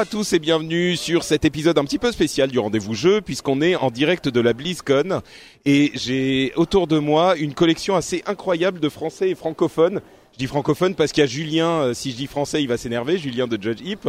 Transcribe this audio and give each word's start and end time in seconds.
À 0.00 0.06
tous 0.06 0.32
et 0.32 0.38
bienvenue 0.38 0.96
sur 0.96 1.24
cet 1.24 1.44
épisode 1.44 1.76
un 1.76 1.84
petit 1.84 1.98
peu 1.98 2.10
spécial 2.10 2.50
du 2.50 2.58
rendez-vous 2.58 2.94
jeu 2.94 3.20
puisqu'on 3.20 3.60
est 3.60 3.76
en 3.76 3.90
direct 3.90 4.30
de 4.30 4.40
la 4.40 4.54
BlizzCon 4.54 5.20
et 5.66 5.90
j'ai 5.92 6.54
autour 6.56 6.86
de 6.86 6.98
moi 6.98 7.36
une 7.36 7.52
collection 7.52 7.96
assez 7.96 8.22
incroyable 8.24 8.80
de 8.80 8.88
français 8.88 9.28
et 9.28 9.34
francophones. 9.34 10.00
Dis 10.40 10.46
francophone 10.46 10.94
parce 10.94 11.12
qu'il 11.12 11.20
y 11.20 11.24
a 11.24 11.26
Julien, 11.26 11.68
euh, 11.68 11.92
si 11.92 12.12
je 12.12 12.16
dis 12.16 12.26
français 12.26 12.62
il 12.62 12.66
va 12.66 12.78
s'énerver, 12.78 13.18
Julien 13.18 13.46
de 13.46 13.62
Judge 13.62 13.82
Hip, 13.84 14.08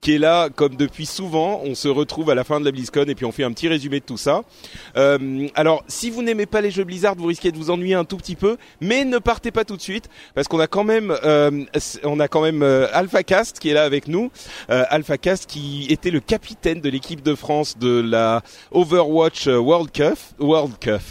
qui 0.00 0.16
est 0.16 0.18
là 0.18 0.48
comme 0.50 0.74
depuis 0.74 1.06
souvent. 1.06 1.60
On 1.62 1.76
se 1.76 1.86
retrouve 1.86 2.30
à 2.30 2.34
la 2.34 2.42
fin 2.42 2.58
de 2.58 2.64
la 2.64 2.72
BlizzCon 2.72 3.04
et 3.04 3.14
puis 3.14 3.24
on 3.24 3.30
fait 3.30 3.44
un 3.44 3.52
petit 3.52 3.68
résumé 3.68 4.00
de 4.00 4.04
tout 4.04 4.16
ça. 4.16 4.42
Euh, 4.96 5.46
alors 5.54 5.84
si 5.86 6.10
vous 6.10 6.24
n'aimez 6.24 6.46
pas 6.46 6.62
les 6.62 6.72
jeux 6.72 6.82
Blizzard, 6.82 7.14
vous 7.14 7.26
risquez 7.26 7.52
de 7.52 7.56
vous 7.56 7.70
ennuyer 7.70 7.94
un 7.94 8.04
tout 8.04 8.16
petit 8.16 8.34
peu, 8.34 8.56
mais 8.80 9.04
ne 9.04 9.18
partez 9.18 9.52
pas 9.52 9.64
tout 9.64 9.76
de 9.76 9.80
suite 9.80 10.08
parce 10.34 10.48
qu'on 10.48 10.58
a 10.58 10.66
quand 10.66 10.82
même, 10.82 11.16
euh, 11.22 11.64
on 12.02 12.18
a 12.18 12.26
quand 12.26 12.42
même 12.42 12.64
euh, 12.64 12.88
AlphaCast 12.92 13.60
qui 13.60 13.70
est 13.70 13.74
là 13.74 13.84
avec 13.84 14.08
nous. 14.08 14.32
Euh, 14.70 14.84
AlphaCast 14.90 15.46
qui 15.46 15.86
était 15.90 16.10
le 16.10 16.18
capitaine 16.18 16.80
de 16.80 16.88
l'équipe 16.90 17.22
de 17.22 17.36
France 17.36 17.78
de 17.78 18.00
la 18.00 18.42
Overwatch 18.72 19.46
World 19.46 19.92
Cup. 19.92 20.18
World 20.40 20.76
Cup. 20.80 21.02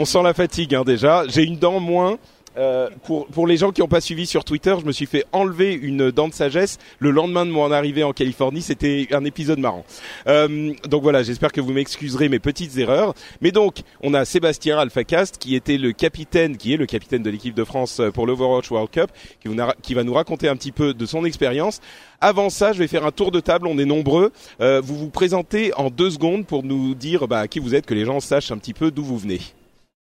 On 0.00 0.04
sent 0.04 0.24
la 0.24 0.34
fatigue 0.34 0.74
hein, 0.74 0.82
déjà. 0.84 1.22
J'ai 1.28 1.44
une 1.44 1.56
dent 1.56 1.78
moins. 1.78 2.18
Euh, 2.58 2.90
pour, 3.04 3.26
pour 3.28 3.46
les 3.46 3.56
gens 3.56 3.70
qui 3.70 3.80
n'ont 3.80 3.88
pas 3.88 4.00
suivi 4.00 4.26
sur 4.26 4.44
Twitter, 4.44 4.74
je 4.80 4.84
me 4.84 4.92
suis 4.92 5.06
fait 5.06 5.24
enlever 5.32 5.72
une 5.72 6.10
dent 6.10 6.28
de 6.28 6.34
sagesse 6.34 6.78
le 6.98 7.10
lendemain 7.10 7.46
de 7.46 7.50
mon 7.50 7.70
arrivée 7.70 8.02
en 8.02 8.12
Californie. 8.12 8.62
C'était 8.62 9.08
un 9.12 9.24
épisode 9.24 9.58
marrant. 9.58 9.84
Euh, 10.26 10.72
donc 10.88 11.02
voilà, 11.02 11.22
j'espère 11.22 11.52
que 11.52 11.60
vous 11.60 11.72
m'excuserez 11.72 12.28
mes 12.28 12.38
petites 12.40 12.76
erreurs. 12.78 13.14
Mais 13.40 13.52
donc, 13.52 13.82
on 14.02 14.12
a 14.14 14.24
Sébastien 14.24 14.78
Alphacast 14.78 15.38
qui 15.38 15.54
était 15.54 15.78
le 15.78 15.92
capitaine, 15.92 16.56
qui 16.56 16.74
est 16.74 16.76
le 16.76 16.86
capitaine 16.86 17.22
de 17.22 17.30
l'équipe 17.30 17.54
de 17.54 17.64
France 17.64 18.00
pour 18.12 18.26
l'Overwatch 18.26 18.70
World 18.70 18.90
Cup, 18.90 19.10
qui, 19.40 19.48
qui 19.82 19.94
va 19.94 20.04
nous 20.04 20.14
raconter 20.14 20.48
un 20.48 20.56
petit 20.56 20.72
peu 20.72 20.94
de 20.94 21.06
son 21.06 21.24
expérience. 21.24 21.80
Avant 22.20 22.50
ça, 22.50 22.72
je 22.72 22.78
vais 22.78 22.88
faire 22.88 23.06
un 23.06 23.12
tour 23.12 23.30
de 23.30 23.40
table. 23.40 23.68
On 23.68 23.78
est 23.78 23.84
nombreux. 23.84 24.32
Euh, 24.60 24.80
vous 24.82 24.96
vous 24.96 25.10
présentez 25.10 25.72
en 25.74 25.90
deux 25.90 26.10
secondes 26.10 26.46
pour 26.46 26.64
nous 26.64 26.94
dire 26.94 27.28
bah, 27.28 27.46
qui 27.46 27.60
vous 27.60 27.74
êtes, 27.74 27.86
que 27.86 27.94
les 27.94 28.04
gens 28.04 28.20
sachent 28.20 28.50
un 28.50 28.58
petit 28.58 28.74
peu 28.74 28.90
d'où 28.90 29.04
vous 29.04 29.18
venez. 29.18 29.40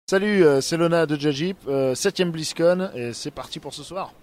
Salut, 0.07 0.43
euh, 0.43 0.61
c'est 0.61 0.77
Lona 0.77 1.05
de 1.05 1.19
Jajip, 1.19 1.57
euh, 1.67 1.95
7ème 1.95 2.29
BlizzCon, 2.29 2.91
et 2.93 3.11
c'est 3.13 3.31
parti 3.31 3.59
pour 3.59 3.73
ce 3.73 3.83
soir. 3.83 4.13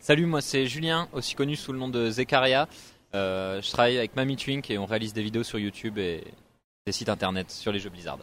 Salut, 0.00 0.26
moi 0.26 0.40
c'est 0.40 0.66
Julien, 0.66 1.08
aussi 1.12 1.34
connu 1.34 1.54
sous 1.54 1.72
le 1.72 1.78
nom 1.78 1.88
de 1.88 2.10
Zekaria. 2.10 2.68
Euh, 3.14 3.62
je 3.62 3.70
travaille 3.70 3.96
avec 3.96 4.16
Mami 4.16 4.36
Twink 4.36 4.70
et 4.70 4.78
on 4.78 4.86
réalise 4.86 5.12
des 5.12 5.22
vidéos 5.22 5.42
sur 5.44 5.58
YouTube 5.58 5.98
et 5.98 6.24
des 6.86 6.92
sites 6.92 7.08
internet 7.08 7.50
sur 7.50 7.72
les 7.72 7.78
jeux 7.78 7.90
Blizzard. 7.90 8.18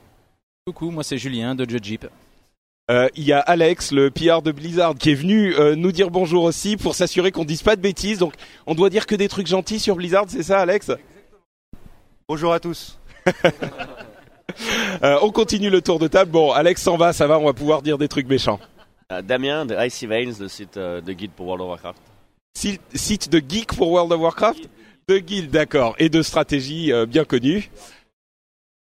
Coucou, 0.65 0.91
moi 0.91 1.03
c'est 1.03 1.17
Julien 1.17 1.55
de. 1.55 1.65
Euh, 2.91 3.07
Il 3.15 3.23
y 3.23 3.33
a 3.33 3.39
Alex, 3.39 3.91
le 3.91 4.11
PR 4.11 4.41
de 4.41 4.51
Blizzard, 4.51 4.95
qui 4.95 5.11
est 5.11 5.15
venu 5.15 5.55
euh, 5.55 5.75
nous 5.75 5.91
dire 5.91 6.11
bonjour 6.11 6.43
aussi 6.43 6.77
pour 6.77 6.93
s'assurer 6.93 7.31
qu'on 7.31 7.45
dise 7.45 7.63
pas 7.63 7.75
de 7.75 7.81
bêtises. 7.81 8.19
Donc, 8.19 8.33
on 8.67 8.75
doit 8.75 8.89
dire 8.89 9.07
que 9.07 9.15
des 9.15 9.27
trucs 9.27 9.47
gentils 9.47 9.79
sur 9.79 9.95
Blizzard, 9.95 10.25
c'est 10.27 10.43
ça, 10.43 10.59
Alex? 10.59 10.91
Bonjour 12.27 12.53
à 12.53 12.59
tous. 12.59 12.99
Euh, 15.03 15.17
On 15.21 15.31
continue 15.31 15.69
le 15.69 15.81
tour 15.81 15.99
de 15.99 16.07
table. 16.07 16.31
Bon, 16.31 16.51
Alex 16.51 16.81
s'en 16.81 16.97
va, 16.97 17.13
ça 17.13 17.27
va, 17.27 17.39
on 17.39 17.45
va 17.45 17.53
pouvoir 17.53 17.81
dire 17.81 17.97
des 17.97 18.07
trucs 18.07 18.27
méchants. 18.27 18.59
Euh, 19.11 19.21
Damien 19.21 19.65
de 19.65 19.75
Icy 19.75 20.07
Veins, 20.07 20.31
le 20.39 20.47
site 20.47 20.77
euh, 20.77 21.01
de 21.01 21.13
guide 21.13 21.31
pour 21.31 21.47
World 21.47 21.61
of 21.63 21.69
Warcraft. 21.69 21.99
Site, 22.57 22.81
site 22.93 23.29
de 23.29 23.41
geek 23.47 23.75
pour 23.75 23.91
World 23.91 24.11
of 24.11 24.19
Warcraft? 24.21 24.69
De 25.07 25.19
guild, 25.19 25.51
d'accord, 25.51 25.95
et 25.99 26.09
de 26.09 26.21
stratégie 26.21 26.91
euh, 26.91 27.05
bien 27.05 27.25
connue. 27.25 27.69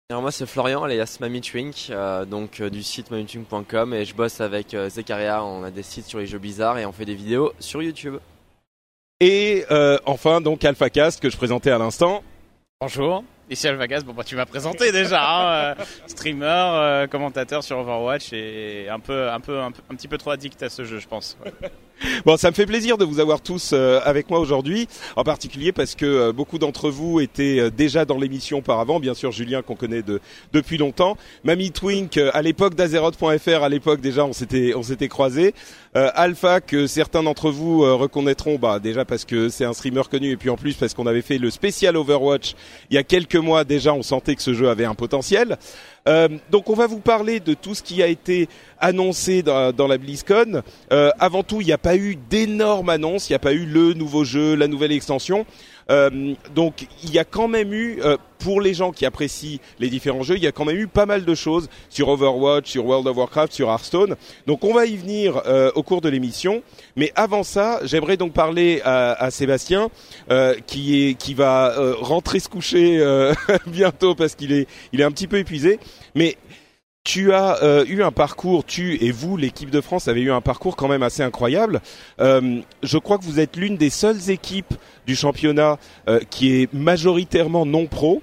Alors 0.09 0.21
moi 0.21 0.31
c'est 0.31 0.45
Florian 0.45 0.83
alias 0.83 1.17
Mami 1.21 1.41
Twink, 1.41 1.87
euh, 1.89 2.25
donc 2.25 2.59
euh, 2.59 2.69
du 2.69 2.83
site 2.83 3.09
mamitwink.com 3.09 3.93
et 3.95 4.05
je 4.05 4.13
bosse 4.13 4.41
avec 4.41 4.73
euh, 4.75 4.89
Zekaria, 4.89 5.43
on 5.43 5.63
a 5.63 5.71
des 5.71 5.81
sites 5.81 6.05
sur 6.05 6.19
les 6.19 6.27
jeux 6.27 6.37
bizarres 6.37 6.77
et 6.77 6.85
on 6.85 6.91
fait 6.91 7.05
des 7.05 7.15
vidéos 7.15 7.53
sur 7.59 7.81
YouTube. 7.81 8.17
Et 9.19 9.65
euh, 9.71 9.97
enfin, 10.05 10.41
donc 10.41 10.63
AlphaCast, 10.65 11.19
que 11.19 11.29
je 11.31 11.37
présentais 11.37 11.71
à 11.71 11.79
l'instant. 11.79 12.21
Bonjour, 12.81 13.23
ici 13.53 13.67
Alvagas. 13.67 14.01
Bon, 14.01 14.13
bah, 14.13 14.23
tu 14.25 14.35
m'as 14.35 14.45
présenté 14.45 14.91
déjà. 14.91 15.23
hein, 15.23 15.75
euh, 15.79 15.83
streamer, 16.07 16.45
euh, 16.47 17.07
commentateur 17.07 17.63
sur 17.63 17.77
Overwatch 17.79 18.33
et 18.33 18.87
un 18.89 18.99
peu, 18.99 19.29
un 19.29 19.39
peu, 19.39 19.59
un, 19.59 19.67
un 19.67 19.95
petit 19.95 20.07
peu 20.07 20.17
trop 20.17 20.31
addict 20.31 20.61
à 20.63 20.69
ce 20.69 20.83
jeu, 20.83 20.99
je 20.99 21.07
pense. 21.07 21.37
Ouais. 21.45 21.51
Bon, 22.25 22.35
ça 22.35 22.49
me 22.49 22.55
fait 22.55 22.65
plaisir 22.65 22.97
de 22.97 23.05
vous 23.05 23.19
avoir 23.21 23.39
tous 23.39 23.69
euh, 23.71 24.01
avec 24.03 24.29
moi 24.29 24.39
aujourd'hui, 24.39 24.89
en 25.15 25.23
particulier 25.23 25.71
parce 25.71 25.95
que 25.95 26.31
beaucoup 26.31 26.57
d'entre 26.57 26.89
vous 26.89 27.21
étaient 27.21 27.69
déjà 27.71 28.03
dans 28.03 28.17
l'émission 28.17 28.57
auparavant. 28.57 28.99
Bien 28.99 29.13
sûr, 29.13 29.31
Julien 29.31 29.61
qu'on 29.61 29.75
connaît 29.75 30.01
de, 30.01 30.19
depuis 30.51 30.77
longtemps, 30.77 31.15
Mamie 31.45 31.71
Twink 31.71 32.17
à 32.33 32.41
l'époque 32.41 32.73
d'Azeroth.fr, 32.75 33.63
à 33.63 33.69
l'époque 33.69 34.01
déjà 34.01 34.25
on 34.25 34.33
s'était 34.33 34.73
on 34.75 34.83
s'était 34.83 35.07
croisés. 35.07 35.53
Euh, 35.95 36.09
Alpha 36.15 36.59
que 36.59 36.87
certains 36.87 37.21
d'entre 37.23 37.51
vous 37.51 37.81
reconnaîtront, 37.97 38.55
bah 38.57 38.79
déjà 38.79 39.05
parce 39.05 39.23
que 39.23 39.47
c'est 39.47 39.63
un 39.63 39.73
streamer 39.73 40.01
connu 40.09 40.31
et 40.31 40.37
puis 40.37 40.49
en 40.49 40.57
plus 40.57 40.73
parce 40.73 40.95
qu'on 40.95 41.05
avait 41.07 41.21
fait 41.21 41.37
le 41.37 41.51
spécial 41.51 41.95
Overwatch 41.95 42.55
il 42.89 42.95
y 42.95 42.97
a 42.97 43.03
quelques 43.03 43.35
mois 43.43 43.63
déjà, 43.63 43.93
on 43.93 44.01
sentait 44.01 44.35
que 44.35 44.41
ce 44.41 44.53
jeu 44.53 44.69
avait 44.69 44.85
un 44.85 44.95
potentiel. 44.95 45.57
Euh, 46.07 46.27
donc 46.49 46.69
on 46.69 46.73
va 46.73 46.87
vous 46.87 46.99
parler 46.99 47.39
de 47.39 47.53
tout 47.53 47.75
ce 47.75 47.83
qui 47.83 48.03
a 48.03 48.07
été 48.07 48.49
annoncé 48.79 49.43
dans, 49.43 49.87
la 49.87 49.97
BlizzCon. 49.97 50.61
Euh, 50.91 51.11
avant 51.19 51.43
tout, 51.43 51.61
il 51.61 51.67
n'y 51.67 51.73
a 51.73 51.77
pas 51.77 51.95
eu 51.95 52.17
d'énormes 52.29 52.89
annonces, 52.89 53.29
il 53.29 53.33
n'y 53.33 53.37
a 53.37 53.39
pas 53.39 53.53
eu 53.53 53.65
le 53.65 53.93
nouveau 53.93 54.23
jeu, 54.23 54.55
la 54.55 54.67
nouvelle 54.67 54.91
extension. 54.91 55.45
Euh, 55.89 56.33
donc 56.55 56.87
il 57.03 57.11
y 57.11 57.19
a 57.19 57.25
quand 57.25 57.47
même 57.47 57.73
eu, 57.73 57.99
euh, 58.01 58.17
pour 58.43 58.61
les 58.61 58.73
gens 58.73 58.91
qui 58.91 59.05
apprécient 59.05 59.59
les 59.79 59.89
différents 59.89 60.23
jeux, 60.23 60.35
il 60.35 60.43
y 60.43 60.47
a 60.47 60.51
quand 60.51 60.65
même 60.65 60.77
eu 60.77 60.87
pas 60.87 61.05
mal 61.05 61.23
de 61.23 61.35
choses 61.35 61.69
sur 61.89 62.09
Overwatch, 62.09 62.69
sur 62.69 62.85
World 62.85 63.07
of 63.07 63.15
Warcraft, 63.15 63.53
sur 63.53 63.69
Hearthstone. 63.69 64.15
Donc 64.47 64.63
on 64.63 64.73
va 64.73 64.85
y 64.85 64.97
venir 64.97 65.41
euh, 65.45 65.71
au 65.75 65.83
cours 65.83 66.01
de 66.01 66.09
l'émission. 66.09 66.61
Mais 66.95 67.11
avant 67.15 67.43
ça, 67.43 67.79
j'aimerais 67.83 68.17
donc 68.17 68.33
parler 68.33 68.81
à, 68.83 69.13
à 69.13 69.31
Sébastien, 69.31 69.89
euh, 70.29 70.55
qui 70.67 71.07
est 71.07 71.13
qui 71.13 71.33
va 71.33 71.77
euh, 71.77 71.95
rentrer 71.99 72.39
se 72.39 72.49
coucher 72.49 73.01
bientôt 73.67 74.15
parce 74.15 74.35
qu'il 74.35 74.51
est 74.51 74.67
il 74.91 75.01
est 75.01 75.05
un 75.05 75.11
petit 75.11 75.27
peu 75.27 75.37
épuisé. 75.37 75.79
Mais 76.15 76.37
tu 77.03 77.33
as 77.33 77.61
euh, 77.63 77.85
eu 77.87 78.01
un 78.01 78.11
parcours, 78.11 78.63
tu 78.65 79.03
et 79.03 79.11
vous, 79.11 79.35
l'équipe 79.35 79.69
de 79.69 79.81
France, 79.81 80.07
avez 80.07 80.21
eu 80.21 80.31
un 80.31 80.41
parcours 80.41 80.75
quand 80.75 80.87
même 80.87 81.03
assez 81.03 81.21
incroyable. 81.21 81.81
Euh, 82.21 82.61
je 82.81 82.97
crois 82.97 83.17
que 83.17 83.23
vous 83.23 83.39
êtes 83.39 83.57
l'une 83.57 83.75
des 83.77 83.89
seules 83.89 84.29
équipes 84.29 84.73
du 85.05 85.15
championnat 85.15 85.77
euh, 86.07 86.21
qui 86.29 86.61
est 86.61 86.73
majoritairement 86.73 87.65
non 87.65 87.87
pro. 87.87 88.21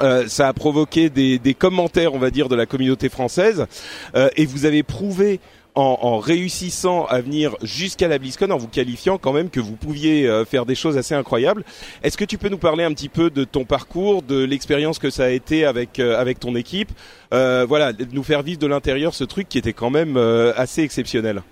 Euh, 0.00 0.28
ça 0.28 0.46
a 0.46 0.52
provoqué 0.52 1.10
des, 1.10 1.40
des 1.40 1.54
commentaires, 1.54 2.14
on 2.14 2.20
va 2.20 2.30
dire, 2.30 2.48
de 2.48 2.54
la 2.54 2.66
communauté 2.66 3.08
française, 3.08 3.66
Euh, 4.14 4.28
et 4.36 4.46
vous 4.46 4.64
avez 4.64 4.84
prouvé 4.84 5.40
en, 5.78 6.18
réussissant 6.18 7.04
à 7.06 7.20
venir 7.20 7.56
jusqu'à 7.62 8.08
la 8.08 8.18
BlizzCon, 8.18 8.50
en 8.50 8.56
vous 8.56 8.68
qualifiant 8.68 9.18
quand 9.18 9.32
même 9.32 9.48
que 9.48 9.60
vous 9.60 9.76
pouviez 9.76 10.26
euh, 10.26 10.44
faire 10.44 10.66
des 10.66 10.74
choses 10.74 10.96
assez 10.98 11.14
incroyables. 11.14 11.64
Est-ce 12.02 12.16
que 12.16 12.24
tu 12.24 12.36
peux 12.36 12.48
nous 12.48 12.58
parler 12.58 12.84
un 12.84 12.92
petit 12.92 13.08
peu 13.08 13.30
de 13.30 13.44
ton 13.44 13.64
parcours, 13.64 14.22
de 14.22 14.42
l'expérience 14.42 14.98
que 14.98 15.10
ça 15.10 15.24
a 15.24 15.28
été 15.28 15.64
avec 15.64 16.00
euh, 16.00 16.18
avec 16.18 16.40
ton 16.40 16.56
équipe, 16.56 16.90
euh, 17.32 17.64
voilà, 17.68 17.92
nous 18.12 18.24
faire 18.24 18.42
vivre 18.42 18.58
de 18.58 18.66
l'intérieur 18.66 19.14
ce 19.14 19.24
truc 19.24 19.48
qui 19.48 19.58
était 19.58 19.72
quand 19.72 19.90
même 19.90 20.16
euh, 20.16 20.52
assez 20.56 20.82
exceptionnel? 20.82 21.42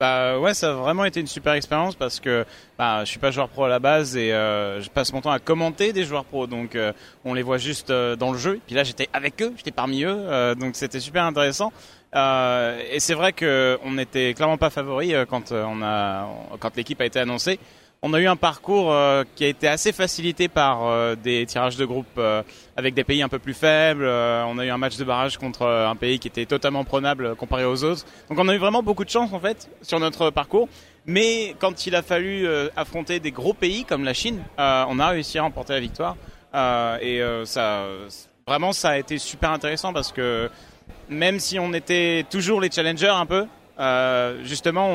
Bah 0.00 0.40
ouais, 0.40 0.54
ça 0.54 0.70
a 0.70 0.74
vraiment 0.74 1.04
été 1.04 1.20
une 1.20 1.28
super 1.28 1.52
expérience 1.52 1.94
parce 1.94 2.18
que 2.18 2.44
bah, 2.76 3.04
je 3.04 3.10
suis 3.10 3.20
pas 3.20 3.30
joueur 3.30 3.48
pro 3.48 3.64
à 3.64 3.68
la 3.68 3.78
base 3.78 4.16
et 4.16 4.30
je 4.30 4.90
passe 4.90 5.12
mon 5.12 5.20
temps 5.20 5.30
à 5.30 5.38
commenter 5.38 5.92
des 5.92 6.02
joueurs 6.02 6.24
pro, 6.24 6.48
donc 6.48 6.76
on 7.24 7.32
les 7.32 7.42
voit 7.42 7.58
juste 7.58 7.92
dans 7.92 8.32
le 8.32 8.38
jeu. 8.38 8.58
Puis 8.66 8.74
là, 8.74 8.82
j'étais 8.82 9.08
avec 9.12 9.40
eux, 9.40 9.54
j'étais 9.56 9.70
parmi 9.70 10.02
eux, 10.02 10.56
donc 10.56 10.74
c'était 10.74 10.98
super 10.98 11.22
intéressant. 11.22 11.72
Euh, 12.14 12.80
et 12.90 13.00
c'est 13.00 13.14
vrai 13.14 13.32
que 13.32 13.78
on 13.84 13.92
n'était 13.92 14.34
clairement 14.34 14.56
pas 14.56 14.70
favori 14.70 15.14
euh, 15.14 15.24
quand 15.26 15.50
euh, 15.50 15.64
quand 16.60 16.76
l'équipe 16.76 17.00
a 17.00 17.06
été 17.06 17.18
annoncée. 17.18 17.58
On 18.02 18.12
a 18.12 18.20
eu 18.20 18.26
un 18.26 18.36
parcours 18.36 18.94
qui 19.34 19.44
a 19.44 19.48
été 19.48 19.66
assez 19.66 19.90
facilité 19.90 20.48
par 20.48 21.16
des 21.16 21.46
tirages 21.46 21.78
de 21.78 21.86
groupe 21.86 22.20
avec 22.76 22.92
des 22.92 23.02
pays 23.02 23.22
un 23.22 23.30
peu 23.30 23.38
plus 23.38 23.54
faibles. 23.54 24.04
On 24.04 24.58
a 24.58 24.66
eu 24.66 24.68
un 24.68 24.76
match 24.76 24.98
de 24.98 25.04
barrage 25.04 25.38
contre 25.38 25.66
un 25.66 25.96
pays 25.96 26.18
qui 26.18 26.28
était 26.28 26.44
totalement 26.44 26.84
prenable 26.84 27.34
comparé 27.34 27.64
aux 27.64 27.82
autres. 27.82 28.04
Donc 28.28 28.38
on 28.38 28.46
a 28.48 28.54
eu 28.54 28.58
vraiment 28.58 28.82
beaucoup 28.82 29.06
de 29.06 29.08
chance 29.08 29.32
en 29.32 29.40
fait 29.40 29.70
sur 29.80 30.00
notre 30.00 30.28
parcours. 30.28 30.68
Mais 31.06 31.56
quand 31.58 31.86
il 31.86 31.94
a 31.94 32.02
fallu 32.02 32.46
affronter 32.76 33.20
des 33.20 33.30
gros 33.30 33.54
pays 33.54 33.86
comme 33.86 34.04
la 34.04 34.12
Chine, 34.12 34.42
on 34.58 34.98
a 34.98 35.08
réussi 35.08 35.38
à 35.38 35.42
remporter 35.44 35.72
la 35.72 35.80
victoire. 35.80 36.16
Et 37.00 37.22
vraiment, 38.46 38.72
ça 38.72 38.90
a 38.90 38.98
été 38.98 39.16
super 39.16 39.50
intéressant 39.50 39.94
parce 39.94 40.12
que 40.12 40.50
même 41.08 41.38
si 41.40 41.58
on 41.58 41.72
était 41.72 42.24
toujours 42.30 42.60
les 42.60 42.70
challengers 42.70 43.08
un 43.08 43.26
peu, 43.26 43.46
euh, 43.80 44.42
justement, 44.44 44.90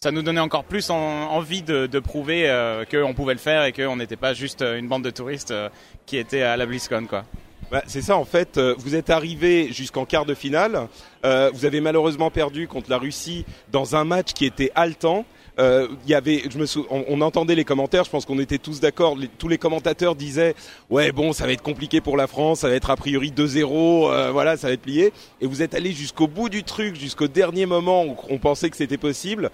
ça 0.00 0.10
nous 0.10 0.22
donnait 0.22 0.40
encore 0.40 0.64
plus 0.64 0.90
en- 0.90 0.96
envie 0.96 1.62
de, 1.62 1.86
prouver 2.00 2.48
euh, 2.48 2.84
qu'on 2.84 3.14
pouvait 3.14 3.34
le 3.34 3.38
faire 3.38 3.64
et 3.64 3.72
qu'on 3.72 3.96
n'était 3.96 4.16
pas 4.16 4.34
juste 4.34 4.62
une 4.62 4.88
bande 4.88 5.04
de 5.04 5.10
touristes 5.10 5.50
euh, 5.52 5.68
qui 6.06 6.16
étaient 6.16 6.42
à 6.42 6.56
la 6.56 6.66
BlizzCon, 6.66 7.06
quoi. 7.08 7.24
Bah, 7.70 7.82
c'est 7.86 8.02
ça 8.02 8.16
en 8.16 8.24
fait. 8.26 8.58
euh, 8.58 8.74
Vous 8.76 8.94
êtes 8.96 9.08
arrivé 9.08 9.72
jusqu'en 9.72 10.04
quart 10.04 10.26
de 10.26 10.34
finale. 10.34 10.88
Euh, 11.24 11.50
vous 11.54 11.64
avez 11.64 11.80
malheureusement 11.80 12.30
perdu 12.30 12.68
contre 12.68 12.90
la 12.90 12.98
Russie 12.98 13.46
dans 13.70 13.96
un 13.96 14.04
match 14.04 14.32
qui 14.34 14.44
était 14.44 14.70
haletant. 14.74 15.24
Euh, 15.58 15.88
y 16.06 16.14
avait, 16.14 16.42
on, 16.90 17.20
entendait 17.20 17.54
les 17.54 17.64
commentaires. 17.64 18.04
Je 18.04 18.10
pense 18.10 18.24
qu'on 18.24 18.38
était 18.38 18.58
tous 18.58 18.80
d'accord. 18.80 19.16
tous 19.38 19.48
les 19.48 19.58
commentateurs 19.58 20.14
disaient, 20.14 20.54
ouais 20.88 21.12
bon, 21.12 21.32
ça 21.32 21.46
va 21.46 21.52
être 21.52 21.62
compliqué 21.62 22.00
pour 22.00 22.16
la 22.16 22.26
France. 22.26 22.60
Ça 22.60 22.68
va 22.68 22.74
être 22.74 22.90
a 22.90 22.96
priori 22.96 23.32
2-0. 23.32 24.10
euh, 24.10 24.30
voilà, 24.32 24.56
ça 24.56 24.68
va 24.68 24.72
être 24.72 24.80
plié. 24.80 25.12
Et 25.40 25.46
vous 25.46 25.62
êtes 25.62 25.74
allé 25.74 25.92
jusqu'au 25.92 26.26
bout 26.26 26.48
du 26.48 26.64
truc, 26.64 26.96
jusqu'au 26.96 27.28
dernier 27.28 27.66
moment 27.66 28.04
où 28.04 28.16
on 28.30 28.38
pensait 28.38 28.70
que 28.70 28.76
c'était 28.76 28.96
possible. 28.96 29.50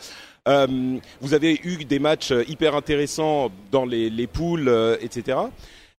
Euh, 0.46 0.98
vous 1.20 1.34
avez 1.34 1.60
eu 1.64 1.84
des 1.84 1.98
matchs 1.98 2.32
hyper 2.46 2.74
intéressants 2.76 3.50
dans 3.72 3.84
les, 3.84 4.08
les 4.08 4.26
poules, 4.26 4.72
etc. 5.00 5.38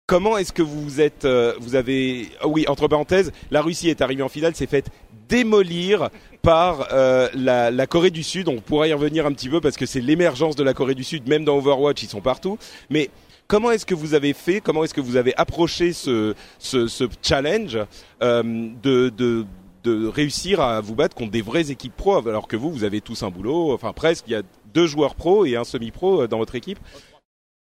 Comment 0.07 0.37
est-ce 0.37 0.53
que 0.53 0.63
vous 0.63 1.01
êtes, 1.01 1.27
vous 1.59 1.75
avez, 1.75 2.29
ah 2.41 2.47
oui, 2.47 2.65
entre 2.67 2.87
parenthèses, 2.87 3.31
la 3.51 3.61
Russie 3.61 3.89
est 3.89 4.01
arrivée 4.01 4.23
en 4.23 4.29
finale, 4.29 4.55
s'est 4.55 4.65
faite 4.65 4.89
démolir 5.29 6.09
par 6.41 6.87
euh, 6.91 7.29
la, 7.33 7.71
la 7.71 7.87
Corée 7.87 8.11
du 8.11 8.23
Sud. 8.23 8.47
On 8.47 8.59
pourra 8.59 8.87
y 8.87 8.93
revenir 8.93 9.25
un 9.25 9.31
petit 9.31 9.49
peu 9.49 9.61
parce 9.61 9.77
que 9.77 9.85
c'est 9.85 10.01
l'émergence 10.01 10.55
de 10.55 10.63
la 10.63 10.73
Corée 10.73 10.95
du 10.95 11.03
Sud, 11.03 11.27
même 11.27 11.45
dans 11.45 11.57
Overwatch, 11.57 12.03
ils 12.03 12.09
sont 12.09 12.21
partout. 12.21 12.57
Mais 12.89 13.09
comment 13.47 13.71
est-ce 13.71 13.85
que 13.85 13.95
vous 13.95 14.13
avez 14.13 14.33
fait, 14.33 14.59
comment 14.59 14.83
est-ce 14.83 14.93
que 14.93 15.01
vous 15.01 15.15
avez 15.15 15.33
approché 15.37 15.93
ce, 15.93 16.33
ce, 16.57 16.87
ce 16.87 17.05
challenge 17.21 17.77
euh, 18.21 18.43
de, 18.83 19.09
de 19.09 19.45
de 19.81 20.07
réussir 20.07 20.59
à 20.59 20.81
vous 20.81 20.93
battre 20.93 21.15
contre 21.15 21.31
des 21.31 21.41
vraies 21.41 21.71
équipes 21.71 21.95
pro, 21.95 22.17
alors 22.27 22.49
que 22.49 22.57
vous, 22.57 22.69
vous 22.69 22.83
avez 22.83 22.99
tous 22.99 23.23
un 23.23 23.29
boulot, 23.29 23.71
enfin 23.71 23.93
presque, 23.93 24.25
il 24.27 24.33
y 24.33 24.35
a 24.35 24.41
deux 24.73 24.87
joueurs 24.87 25.15
pro 25.15 25.45
et 25.45 25.55
un 25.55 25.63
semi-pro 25.63 26.23
euh, 26.23 26.27
dans 26.27 26.37
votre 26.37 26.55
équipe? 26.55 26.79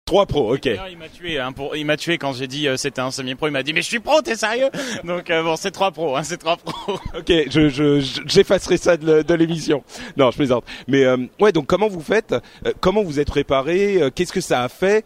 Trois 0.07 0.25
pros, 0.25 0.53
ok. 0.55 0.65
Il 0.89 0.97
m'a 0.97 1.09
tué, 1.09 1.37
hein, 1.37 1.51
pour, 1.51 1.75
il 1.75 1.85
m'a 1.85 1.97
tué 1.97 2.17
quand 2.17 2.31
j'ai 2.33 2.47
dit 2.47 2.67
euh, 2.67 2.77
c'était 2.77 3.01
un 3.01 3.11
semi-pro. 3.11 3.47
Il 3.47 3.51
m'a 3.51 3.61
dit 3.61 3.73
mais 3.73 3.81
je 3.83 3.87
suis 3.87 3.99
pro, 3.99 4.21
t'es 4.21 4.35
sérieux? 4.37 4.69
Donc 5.03 5.29
euh, 5.29 5.43
bon, 5.43 5.55
c'est 5.57 5.69
trois 5.69 5.91
pros, 5.91 6.15
hein, 6.15 6.23
c'est 6.23 6.37
trois 6.37 6.55
pros. 6.57 6.93
Ok, 7.17 7.27
je, 7.29 7.67
je, 7.69 7.99
je- 7.99 8.21
j'effacerai 8.25 8.77
ça 8.77 8.95
de, 8.97 9.33
l'émission. 9.35 9.83
Non, 10.15 10.31
je 10.31 10.37
plaisante. 10.37 10.63
Mais 10.87 11.03
euh, 11.03 11.17
ouais, 11.41 11.51
donc 11.51 11.67
comment 11.67 11.89
vous 11.89 11.99
faites 12.01 12.33
euh, 12.65 12.71
Comment 12.79 13.03
vous 13.03 13.19
êtes 13.19 13.27
préparé 13.27 14.01
euh, 14.01 14.09
Qu'est-ce 14.09 14.31
que 14.33 14.41
ça 14.41 14.63
a 14.63 14.69
fait 14.69 15.05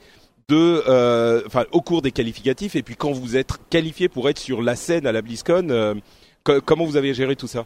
de, 0.50 0.84
euh, 0.88 1.42
enfin, 1.48 1.66
au 1.72 1.82
cours 1.82 2.02
des 2.04 2.12
qualificatifs 2.12 2.76
et 2.76 2.84
puis 2.84 2.96
quand 2.96 3.12
vous 3.12 3.36
êtes 3.38 3.54
qualifié 3.70 4.08
pour 4.08 4.30
être 4.30 4.38
sur 4.40 4.62
la 4.62 4.76
scène 4.76 5.08
à 5.08 5.12
la 5.12 5.22
BlizzCon, 5.24 5.68
euh, 5.72 5.96
co- 6.44 6.62
comment 6.64 6.86
vous 6.86 6.96
avez 6.98 7.14
géré 7.16 7.36
tout 7.36 7.48
ça? 7.48 7.66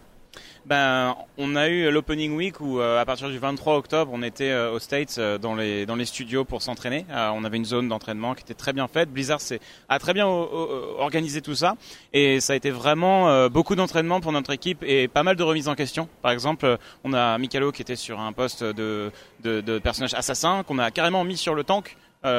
Ben, 0.66 1.16
on 1.38 1.56
a 1.56 1.68
eu 1.68 1.92
l'opening 1.92 2.36
week 2.36 2.60
où, 2.60 2.80
euh, 2.80 3.00
à 3.00 3.06
partir 3.06 3.30
du 3.30 3.38
23 3.38 3.76
octobre, 3.76 4.10
on 4.12 4.24
était 4.24 4.50
euh, 4.50 4.72
aux 4.72 4.80
States 4.80 5.18
euh, 5.20 5.38
dans 5.38 5.54
les 5.54 5.86
dans 5.86 5.96
les 5.96 6.06
studios 6.06 6.44
pour 6.44 6.64
s'entraîner. 6.64 7.06
On 7.12 7.44
avait 7.44 7.58
une 7.58 7.66
zone 7.66 7.88
d'entraînement 7.88 8.34
qui 8.34 8.42
était 8.42 8.56
très 8.56 8.74
bien 8.74 8.88
faite. 8.88 9.12
Blizzard 9.12 9.42
a 9.90 10.00
très 10.00 10.14
bien 10.14 10.26
organisé 10.26 11.42
tout 11.42 11.54
ça 11.54 11.76
et 12.14 12.40
ça 12.40 12.54
a 12.54 12.56
été 12.56 12.72
vraiment 12.72 13.48
beaucoup 13.50 13.76
d'entraînement 13.76 14.22
pour 14.22 14.32
notre 14.32 14.52
équipe 14.52 14.84
et 14.84 15.08
pas 15.08 15.22
mal 15.22 15.36
de 15.36 15.44
remises 15.44 15.68
en 15.68 15.76
question. 15.76 16.10
Par 16.24 16.32
exemple, 16.32 16.78
on 17.04 17.14
a 17.14 17.38
Mikalo 17.38 17.72
qui 17.72 17.84
était 17.84 17.96
sur 17.96 18.20
un 18.20 18.34
poste 18.34 18.64
de 18.64 19.12
de, 19.44 19.80
personnage 19.80 20.14
assassin 20.16 20.64
qu'on 20.64 20.80
a 20.80 20.90
carrément 20.90 21.24
mis 21.24 21.38
sur 21.38 21.54
le 21.54 21.64
tank. 21.64 21.96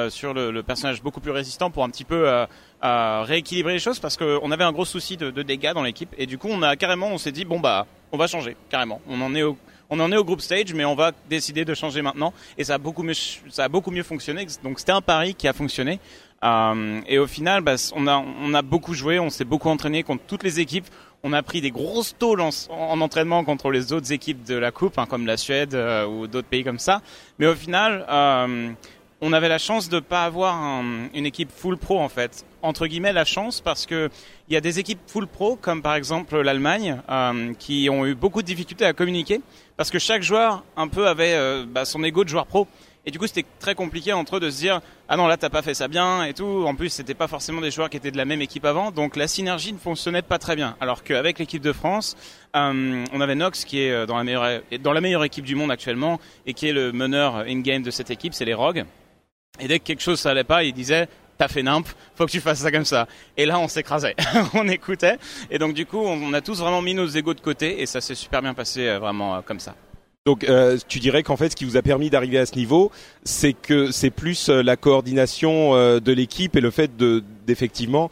sur 0.09 0.35
le, 0.35 0.63
personnage 0.63 1.03
beaucoup 1.03 1.21
plus 1.21 1.33
résistant 1.33 1.71
pour 1.71 1.85
un 1.85 1.91
petit 1.91 2.05
peu 2.05 2.47
euh, 2.85 3.23
rééquilibrer 3.25 3.75
les 3.75 3.79
choses 3.79 3.99
parce 3.99 4.17
qu'on 4.17 4.51
avait 4.51 4.65
un 4.65 4.73
gros 4.73 4.85
souci 4.85 5.17
de, 5.17 5.31
de 5.31 5.43
dégâts 5.43 5.73
dans 5.73 5.83
l'équipe 5.83 6.15
et 6.19 6.27
du 6.27 6.39
coup 6.39 6.49
on 6.51 6.63
a 6.63 6.77
carrément 6.77 7.09
on 7.09 7.19
s'est 7.19 7.33
dit 7.33 7.45
bon 7.45 7.59
bah 7.61 7.87
on 8.13 8.19
va 8.19 8.27
changer 8.27 8.57
carrément. 8.71 9.01
On 9.09 9.21
en 9.21 9.35
est 9.35 9.43
au 9.43 9.57
on 9.89 10.01
en 10.01 10.11
est 10.11 10.17
au 10.17 10.25
group 10.25 10.41
stage, 10.41 10.75
mais 10.75 10.85
on 10.85 10.95
va 10.95 11.13
décider 11.31 11.65
de 11.65 11.75
changer 11.75 12.03
maintenant. 12.03 12.33
Et 12.59 12.65
ça 12.65 12.75
a 12.75 12.79
beaucoup 12.79 13.03
mieux, 13.03 13.15
ça 13.51 13.65
a 13.65 13.69
beaucoup 13.69 13.91
mieux 13.91 14.03
fonctionné. 14.03 14.47
Donc 14.65 14.81
c'était 14.81 14.93
un 14.93 15.01
pari 15.01 15.35
qui 15.35 15.47
a 15.49 15.53
fonctionné. 15.53 16.01
Euh, 16.45 17.01
et 17.07 17.19
au 17.19 17.27
final, 17.27 17.63
bah, 17.63 17.77
on 17.95 18.07
a, 18.07 18.17
on 18.43 18.53
a 18.55 18.63
beaucoup 18.63 18.95
joué, 18.95 19.19
on 19.19 19.31
s'est 19.31 19.45
beaucoup 19.45 19.69
entraîné 19.69 20.03
contre 20.03 20.25
toutes 20.27 20.43
les 20.43 20.61
équipes. 20.61 20.87
On 21.23 21.33
a 21.33 21.43
pris 21.43 21.61
des 21.61 21.71
grosses 21.71 22.17
tôles 22.19 22.41
en, 22.41 22.51
en 22.71 23.01
entraînement 23.01 23.43
contre 23.45 23.71
les 23.71 23.93
autres 23.93 24.13
équipes 24.13 24.45
de 24.45 24.55
la 24.55 24.71
coupe, 24.71 24.99
hein, 24.99 25.07
comme 25.09 25.27
la 25.27 25.37
Suède 25.37 25.75
euh, 25.75 26.07
ou 26.07 26.27
d'autres 26.27 26.47
pays 26.49 26.63
comme 26.63 26.79
ça. 26.79 27.01
Mais 27.39 27.47
au 27.47 27.55
final, 27.55 28.05
euh, 28.09 28.71
on 29.23 29.33
avait 29.33 29.49
la 29.49 29.59
chance 29.59 29.89
de 29.89 29.99
pas 30.01 30.25
avoir 30.25 30.55
un- 30.57 31.09
une 31.15 31.25
équipe 31.27 31.51
full 31.51 31.79
pro 31.79 31.99
en 32.01 32.09
fait. 32.09 32.45
Entre 32.63 32.87
guillemets 32.87 33.13
la 33.13 33.25
chance 33.25 33.61
parce 33.61 33.87
que 33.87 34.11
il 34.49 34.55
y 34.55 34.57
a 34.57 34.61
des 34.61 34.79
équipes 34.79 34.99
full 35.07 35.27
pro 35.27 35.57
comme 35.57 35.81
par 35.83 35.95
exemple 35.95 36.39
l'Allemagne 36.41 37.01
euh, 37.09 37.55
qui 37.59 37.89
ont 37.91 38.05
eu 38.05 38.15
beaucoup 38.15 38.43
de 38.43 38.47
difficultés 38.47 38.85
à 38.85 38.93
communiquer 38.93 39.41
parce 39.77 39.91
que 39.91 39.99
chaque 39.99 40.23
joueur 40.23 40.65
un 40.77 40.89
peu 40.89 41.07
avait 41.09 41.33
euh, 41.35 41.65
bah, 41.67 41.85
son 41.85 42.03
ego 42.05 42.25
de 42.25 42.29
joueur 42.29 42.47
pro 42.47 42.67
et 43.07 43.11
du 43.13 43.19
coup 43.21 43.27
c'était 43.27 43.47
très 43.61 43.75
compliqué 43.77 44.13
entre 44.13 44.37
eux 44.37 44.41
de 44.41 44.51
se 44.51 44.59
dire 44.59 44.81
ah 45.09 45.17
non 45.17 45.29
là 45.29 45.37
t'as 45.37 45.49
pas 45.49 45.63
fait 45.63 45.75
ça 45.75 45.87
bien 45.89 46.25
et 46.25 46.35
tout. 46.35 46.65
En 46.67 46.75
plus 46.75 46.91
c'était 46.91 47.15
pas 47.15 47.29
forcément 47.29 47.61
des 47.63 47.71
joueurs 47.71 47.89
qui 47.89 47.97
étaient 47.97 48.11
de 48.11 48.17
la 48.19 48.25
même 48.27 48.43
équipe 48.43 48.65
avant 48.67 48.91
donc 48.91 49.17
la 49.17 49.29
synergie 49.29 49.73
ne 49.73 49.79
fonctionnait 49.79 50.23
pas 50.23 50.39
très 50.39 50.57
bien. 50.57 50.77
Alors 50.81 51.05
qu'avec 51.05 51.39
l'équipe 51.39 51.63
de 51.63 51.73
France 51.73 52.17
euh, 52.57 53.05
on 53.13 53.21
avait 53.21 53.35
Nox 53.37 53.65
qui 53.65 53.79
est 53.81 54.07
dans 54.07 54.17
la 54.19 54.25
meilleure 54.25 54.61
dans 54.81 54.93
la 54.93 55.01
meilleure 55.01 55.25
équipe 55.25 55.45
du 55.45 55.55
monde 55.55 55.71
actuellement 55.71 56.19
et 56.47 56.53
qui 56.53 56.69
est 56.69 56.73
le 56.73 56.93
meneur 56.93 57.37
in-game 57.47 57.83
de 57.83 57.91
cette 57.91 58.11
équipe 58.11 58.35
c'est 58.35 58.45
les 58.45 58.55
Rogues. 58.55 58.85
Et 59.61 59.69
dès 59.69 59.79
que 59.79 59.85
quelque 59.85 60.03
chose 60.03 60.21
ça 60.21 60.31
allait 60.31 60.45
pas, 60.45 60.65
il 60.65 60.73
disait 60.73 61.09
T'as 61.39 61.49
fait 61.49 61.63
nimp, 61.63 61.87
faut 62.15 62.25
que 62.25 62.31
tu 62.31 62.41
fasses 62.41 62.61
ça 62.61 62.71
comme 62.71 62.87
ça. 62.87 63.07
Et 63.37 63.45
là, 63.45 63.59
on 63.59 63.69
s'écrasait, 63.69 64.17
on 64.55 64.67
écoutait. 64.69 65.19
Et 65.51 65.59
donc, 65.59 65.75
du 65.75 65.85
coup, 65.85 65.99
on, 65.99 66.33
a 66.33 66.41
tous 66.41 66.61
vraiment 66.61 66.81
mis 66.81 66.95
nos 66.95 67.07
égos 67.07 67.35
de 67.35 67.41
côté 67.41 67.83
et 67.83 67.87
ça 67.87 68.01
s'est 68.01 68.15
super 68.15 68.41
bien 68.41 68.55
passé, 68.55 68.89
euh, 68.89 68.99
vraiment 68.99 69.37
euh, 69.37 69.41
comme 69.45 69.61
ça. 69.61 69.75
Donc, 70.25 70.45
euh, 70.45 70.79
tu 70.89 70.99
dirais 70.99 71.23
qu'en 71.23 71.37
fait, 71.37 71.51
ce 71.51 71.57
qui 71.57 71.65
vous 71.65 71.77
a 71.77 71.83
permis 71.83 72.09
d'arriver 72.09 72.39
à 72.39 72.47
ce 72.47 72.57
niveau, 72.57 72.91
c'est 73.23 73.53
que 73.53 73.91
c'est 73.91 74.11
plus 74.11 74.49
euh, 74.49 74.63
la 74.63 74.77
coordination 74.77 75.73
de 75.75 76.13
l'équipe 76.13 76.57
et 76.57 76.61
le 76.61 76.71
fait 76.71 76.97
de 76.97 77.23
d'effectivement 77.47 78.11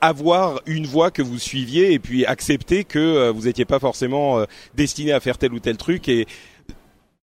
avoir 0.00 0.60
une 0.66 0.86
voie 0.86 1.10
que 1.10 1.22
vous 1.22 1.38
suiviez 1.38 1.92
et 1.92 1.98
puis 1.98 2.26
accepter 2.26 2.84
que 2.84 3.30
vous 3.30 3.42
n'étiez 3.42 3.64
pas 3.64 3.78
forcément 3.78 4.44
destiné 4.74 5.12
à 5.12 5.20
faire 5.20 5.38
tel 5.38 5.52
ou 5.52 5.60
tel 5.60 5.76
truc 5.76 6.08
et 6.08 6.26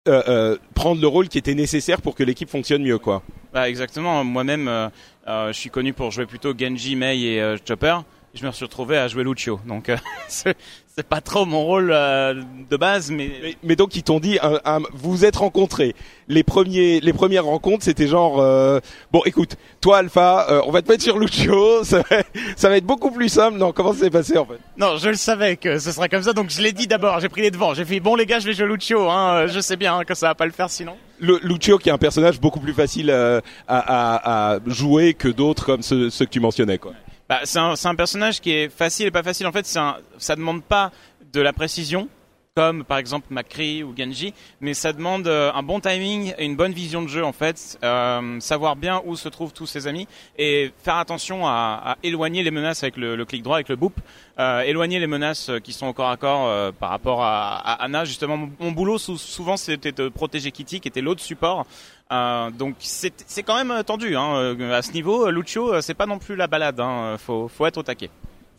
euh, 0.08 0.24
euh, 0.28 0.58
prendre 0.74 1.00
le 1.00 1.06
rôle 1.06 1.28
qui 1.30 1.38
était 1.38 1.54
nécessaire 1.54 2.02
pour 2.02 2.16
que 2.16 2.24
l'équipe 2.24 2.50
fonctionne 2.50 2.82
mieux, 2.82 2.98
quoi. 2.98 3.22
Bah, 3.54 3.70
exactement. 3.70 4.24
Moi-même, 4.24 4.68
euh, 4.68 4.90
je 5.28 5.54
suis 5.54 5.70
connu 5.70 5.94
pour 5.94 6.10
jouer 6.10 6.26
plutôt 6.26 6.58
Genji, 6.58 6.96
Mei 6.96 7.22
et 7.22 7.56
Chopper. 7.68 7.98
Je 8.34 8.46
me 8.48 8.52
suis 8.54 8.64
retrouvé 8.64 8.98
à 8.98 9.08
jouer 9.10 9.24
Lucio. 9.26 9.60
Donc, 9.68 9.90
euh, 9.90 9.98
c'est 10.30 10.56
c'est 10.96 11.08
pas 11.08 11.22
trop 11.22 11.46
mon 11.46 11.64
rôle 11.64 11.92
euh, 11.94 12.34
de 12.70 12.78
base, 12.78 13.12
mais 13.12 13.30
Mais, 13.42 13.56
mais 13.64 13.76
donc 13.76 13.96
ils 13.96 14.04
t'ont 14.04 14.20
dit, 14.20 14.40
un- 14.42 14.60
un- 14.66 14.80
vous 14.94 15.12
vous 15.12 15.26
êtes 15.26 15.36
rencontrés. 15.38 15.96
Les 16.28 16.44
premiers, 16.44 17.00
les 17.02 17.14
premières 17.14 17.46
rencontres, 17.46 17.84
c'était 17.86 18.08
genre, 18.08 18.40
euh, 18.42 18.80
bon, 19.12 19.22
écoute, 19.26 19.56
toi 19.82 19.98
Alpha, 20.00 20.48
euh, 20.50 20.62
on 20.66 20.72
va 20.72 20.82
te 20.82 20.90
mettre 20.92 21.04
sur 21.04 21.18
Lucio, 21.20 21.84
ça 21.84 22.04
va, 22.10 22.18
ça 22.58 22.70
va 22.70 22.78
être 22.78 22.86
beaucoup 22.86 23.12
plus 23.12 23.30
simple. 23.30 23.58
Non, 23.58 23.72
comment 23.74 23.94
ça 23.94 24.00
s'est 24.00 24.10
passé 24.10 24.38
en 24.38 24.46
fait? 24.46 24.60
Non, 24.78 24.98
je 24.98 25.10
le 25.10 25.16
savais 25.16 25.56
que 25.58 25.78
ce 25.80 25.92
serait 25.92 26.10
comme 26.10 26.24
ça, 26.24 26.34
donc 26.34 26.50
je 26.50 26.62
l'ai 26.62 26.72
dit 26.74 26.88
d'abord, 26.88 27.20
j'ai 27.20 27.30
pris 27.30 27.42
les 27.42 27.52
devants, 27.52 27.74
j'ai 27.74 27.86
fait 27.86 28.00
bon 28.02 28.16
les 28.16 28.26
gars, 28.26 28.40
je 28.40 28.48
vais 28.48 28.54
jouer 28.54 28.68
Lucio, 28.68 29.10
hein, 29.10 29.34
euh, 29.44 29.48
je 29.48 29.60
sais 29.62 29.76
bien 29.78 29.98
hein, 29.98 30.04
que 30.06 30.14
ça 30.14 30.28
va 30.28 30.36
pas 30.36 30.46
le 30.46 30.52
faire 30.54 30.70
sinon. 30.70 30.96
Le 31.20 31.38
Lucio 31.44 31.78
qui 31.78 31.90
est 31.90 31.94
un 31.94 31.98
personnage 31.98 32.40
beaucoup 32.40 32.60
plus 32.60 32.74
facile 32.74 33.10
euh, 33.12 33.40
à, 33.68 33.78
à- 33.80 34.54
à 34.56 34.60
jouer 34.68 35.14
que 35.14 35.28
d'autres 35.30 35.66
comme 35.66 35.82
ceux, 35.84 36.10
ceux 36.10 36.26
que 36.26 36.32
tu 36.32 36.40
mentionnais, 36.42 36.78
quoi. 36.80 36.94
Bah, 37.32 37.40
c'est 37.46 37.60
un, 37.60 37.96
personnage 37.96 38.42
qui 38.42 38.52
est 38.52 38.68
facile 38.68 39.08
et 39.08 39.12
pas 39.12 39.24
facile. 39.24 39.48
En 39.48 39.54
fait, 39.54 39.66
un, 39.78 39.96
ça 40.18 40.36
demande 40.36 40.62
pas 40.62 40.92
de 41.32 41.40
la 41.40 41.54
précision, 41.54 42.10
comme 42.58 42.84
par 42.84 42.98
exemple 42.98 43.28
McCree 43.30 43.84
ou 43.84 43.96
Genji, 43.98 44.34
mais 44.60 44.74
ça 44.74 44.92
demande 44.92 45.28
euh, 45.28 45.50
un 45.54 45.64
bon 45.64 45.80
timing 45.80 46.34
et 46.38 46.44
une 46.44 46.58
bonne 46.58 46.74
vision 46.74 47.02
de 47.02 47.08
jeu 47.08 47.24
en 47.24 47.32
fait, 47.32 47.80
euh, 47.86 48.38
savoir 48.42 48.76
bien 48.76 49.02
où 49.06 49.16
se 49.16 49.30
trouvent 49.30 49.54
tous 49.54 49.66
ses 49.66 49.88
amis 49.88 50.10
et 50.38 50.74
faire 50.84 50.98
attention 50.98 51.48
à, 51.48 51.96
éloigner 52.04 52.44
les 52.44 52.52
menaces 52.52 52.84
avec 52.84 52.98
le, 52.98 53.24
clic 53.24 53.44
droit, 53.44 53.56
avec 53.56 53.70
le 53.70 53.78
boop, 53.78 53.94
euh, 54.38 54.60
éloigner 54.64 55.00
les 55.00 55.08
menaces 55.08 55.52
qui 55.64 55.72
sont 55.72 55.94
corps 55.94 56.10
à 56.10 56.18
corps 56.18 56.74
par 56.74 56.90
rapport 56.90 57.24
à, 57.24 57.60
à 57.60 57.84
Anna. 57.86 58.04
Justement, 58.04 58.36
mon, 58.60 58.72
boulot 58.74 58.98
sou- 58.98 59.18
souvent 59.18 59.56
c'était 59.56 59.94
de 59.94 60.10
protéger 60.10 60.52
Kitty, 60.52 60.82
qui 60.82 60.90
était 60.90 61.00
l'autre 61.00 61.22
support. 61.22 61.66
Euh, 62.12 62.50
donc 62.52 62.76
c'est 62.80 63.14
quand 63.44 63.56
même 63.56 63.72
euh, 63.72 63.84
tendu 63.84 64.16
hein. 64.16 64.36
Euh, 64.36 64.78
à 64.78 64.82
ce 64.82 64.92
niveau. 64.92 65.30
Lucio, 65.32 65.80
c'est 65.82 65.94
pas 65.94 66.06
non 66.06 66.20
plus 66.20 66.36
la 66.36 66.48
balade. 66.48 66.80
Hein. 66.80 67.16
Faut, 67.18 67.48
faut 67.48 67.66
être 67.66 67.78
au 67.78 67.84
taquet. 67.84 68.10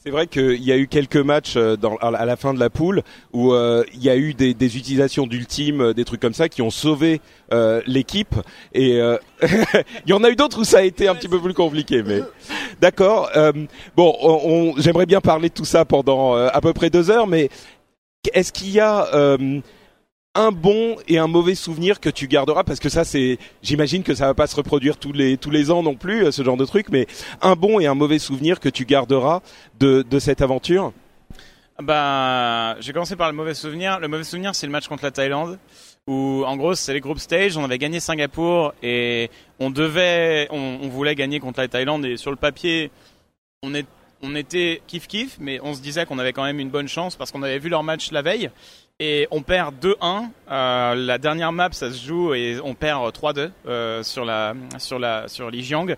C'est 0.02 0.10
vrai 0.10 0.26
qu'il 0.26 0.62
y 0.64 0.72
a 0.72 0.76
eu 0.76 0.88
quelques 0.88 1.16
matchs 1.16 1.56
dans, 1.56 1.94
à 1.96 2.24
la 2.24 2.36
fin 2.36 2.52
de 2.54 2.58
la 2.58 2.70
poule 2.70 3.02
où 3.32 3.54
il 3.54 4.02
y 4.02 4.10
a 4.10 4.16
eu 4.16 4.34
des, 4.34 4.52
des 4.52 4.76
utilisations 4.76 5.28
d'ultime, 5.28 5.92
des 5.92 6.04
trucs 6.04 6.18
comme 6.20 6.34
ça 6.34 6.48
qui 6.48 6.60
ont 6.60 6.70
sauvé 6.70 7.20
l'équipe. 7.86 8.34
Et 8.72 8.94
il 9.42 10.08
y 10.08 10.12
en 10.12 10.24
a 10.24 10.30
eu 10.30 10.34
d'autres 10.34 10.58
où 10.62 10.64
ça 10.64 10.78
a 10.78 10.82
été 10.82 11.06
un 11.06 11.14
petit 11.14 11.28
peu 11.28 11.40
plus 11.40 11.54
compliqué. 11.54 12.02
Mais 12.02 12.18
d'accord. 12.80 13.30
Bon, 13.94 14.16
on, 14.20 14.40
on- 14.44 14.74
j'aimerais 14.76 15.06
bien 15.06 15.20
parler 15.20 15.50
de 15.50 15.54
tout 15.54 15.64
ça 15.64 15.84
pendant 15.84 16.34
à 16.34 16.60
peu 16.60 16.72
près 16.72 16.90
deux 16.90 17.08
heures. 17.08 17.28
Mais 17.28 17.48
est-ce 18.34 18.52
qu'il 18.52 18.70
y 18.70 18.80
a 18.80 19.06
un 20.34 20.50
bon 20.50 20.96
et 21.08 21.18
un 21.18 21.26
mauvais 21.26 21.54
souvenir 21.54 22.00
que 22.00 22.08
tu 22.08 22.26
garderas 22.26 22.64
parce 22.64 22.80
que 22.80 22.88
ça 22.88 23.04
c'est 23.04 23.38
j'imagine 23.62 24.02
que 24.02 24.14
ça 24.14 24.26
va 24.26 24.34
pas 24.34 24.46
se 24.46 24.56
reproduire 24.56 24.96
tous 24.96 25.12
les 25.12 25.36
tous 25.36 25.50
les 25.50 25.70
ans 25.70 25.82
non 25.82 25.94
plus 25.94 26.24
euh, 26.24 26.30
ce 26.30 26.42
genre 26.42 26.56
de 26.56 26.64
truc 26.64 26.86
mais 26.90 27.06
un 27.42 27.54
bon 27.54 27.80
et 27.80 27.86
un 27.86 27.94
mauvais 27.94 28.18
souvenir 28.18 28.58
que 28.58 28.70
tu 28.70 28.86
garderas 28.86 29.40
de 29.78 30.02
de 30.08 30.18
cette 30.18 30.40
aventure 30.40 30.92
Bah, 31.82 32.76
je 32.80 32.86
vais 32.86 32.92
commencer 32.92 33.16
par 33.16 33.30
le 33.30 33.36
mauvais 33.36 33.54
souvenir. 33.54 33.98
Le 33.98 34.06
mauvais 34.06 34.24
souvenir, 34.24 34.54
c'est 34.54 34.66
le 34.66 34.72
match 34.72 34.86
contre 34.88 35.04
la 35.04 35.10
Thaïlande, 35.10 35.58
où 36.06 36.44
en 36.46 36.56
gros, 36.56 36.74
c'est 36.74 36.92
les 36.92 37.00
group 37.00 37.18
stage. 37.18 37.56
On 37.56 37.64
avait 37.64 37.78
gagné 37.78 37.98
Singapour 37.98 38.72
et 38.82 39.30
on 39.58 39.70
devait, 39.70 40.46
on, 40.50 40.78
on 40.82 40.88
voulait 40.88 41.14
gagner 41.14 41.40
contre 41.40 41.60
la 41.60 41.68
Thaïlande. 41.68 42.04
Et 42.04 42.16
sur 42.18 42.30
le 42.30 42.36
papier, 42.36 42.90
on, 43.62 43.74
est, 43.74 43.86
on 44.22 44.36
était 44.36 44.82
kiff 44.86 45.08
kiff, 45.08 45.38
mais 45.40 45.58
on 45.62 45.74
se 45.74 45.80
disait 45.80 46.04
qu'on 46.06 46.18
avait 46.18 46.32
quand 46.32 46.44
même 46.44 46.60
une 46.60 46.70
bonne 46.70 46.88
chance 46.88 47.16
parce 47.16 47.32
qu'on 47.32 47.42
avait 47.42 47.58
vu 47.58 47.68
leur 47.68 47.82
match 47.82 48.12
la 48.12 48.22
veille. 48.22 48.50
Et 49.00 49.26
on 49.30 49.42
perd 49.42 49.74
2-1. 49.84 50.28
Euh, 50.50 50.94
la 50.94 51.18
dernière 51.18 51.50
map, 51.52 51.70
ça 51.72 51.90
se 51.90 52.06
joue 52.06 52.34
et 52.34 52.58
on 52.62 52.74
perd 52.74 53.02
3-2 53.12 53.50
euh, 53.66 54.02
sur 54.02 54.24
la 54.24 54.54
sur 54.78 54.98
la 54.98 55.26
sur 55.28 55.50
Lijiang. 55.50 55.96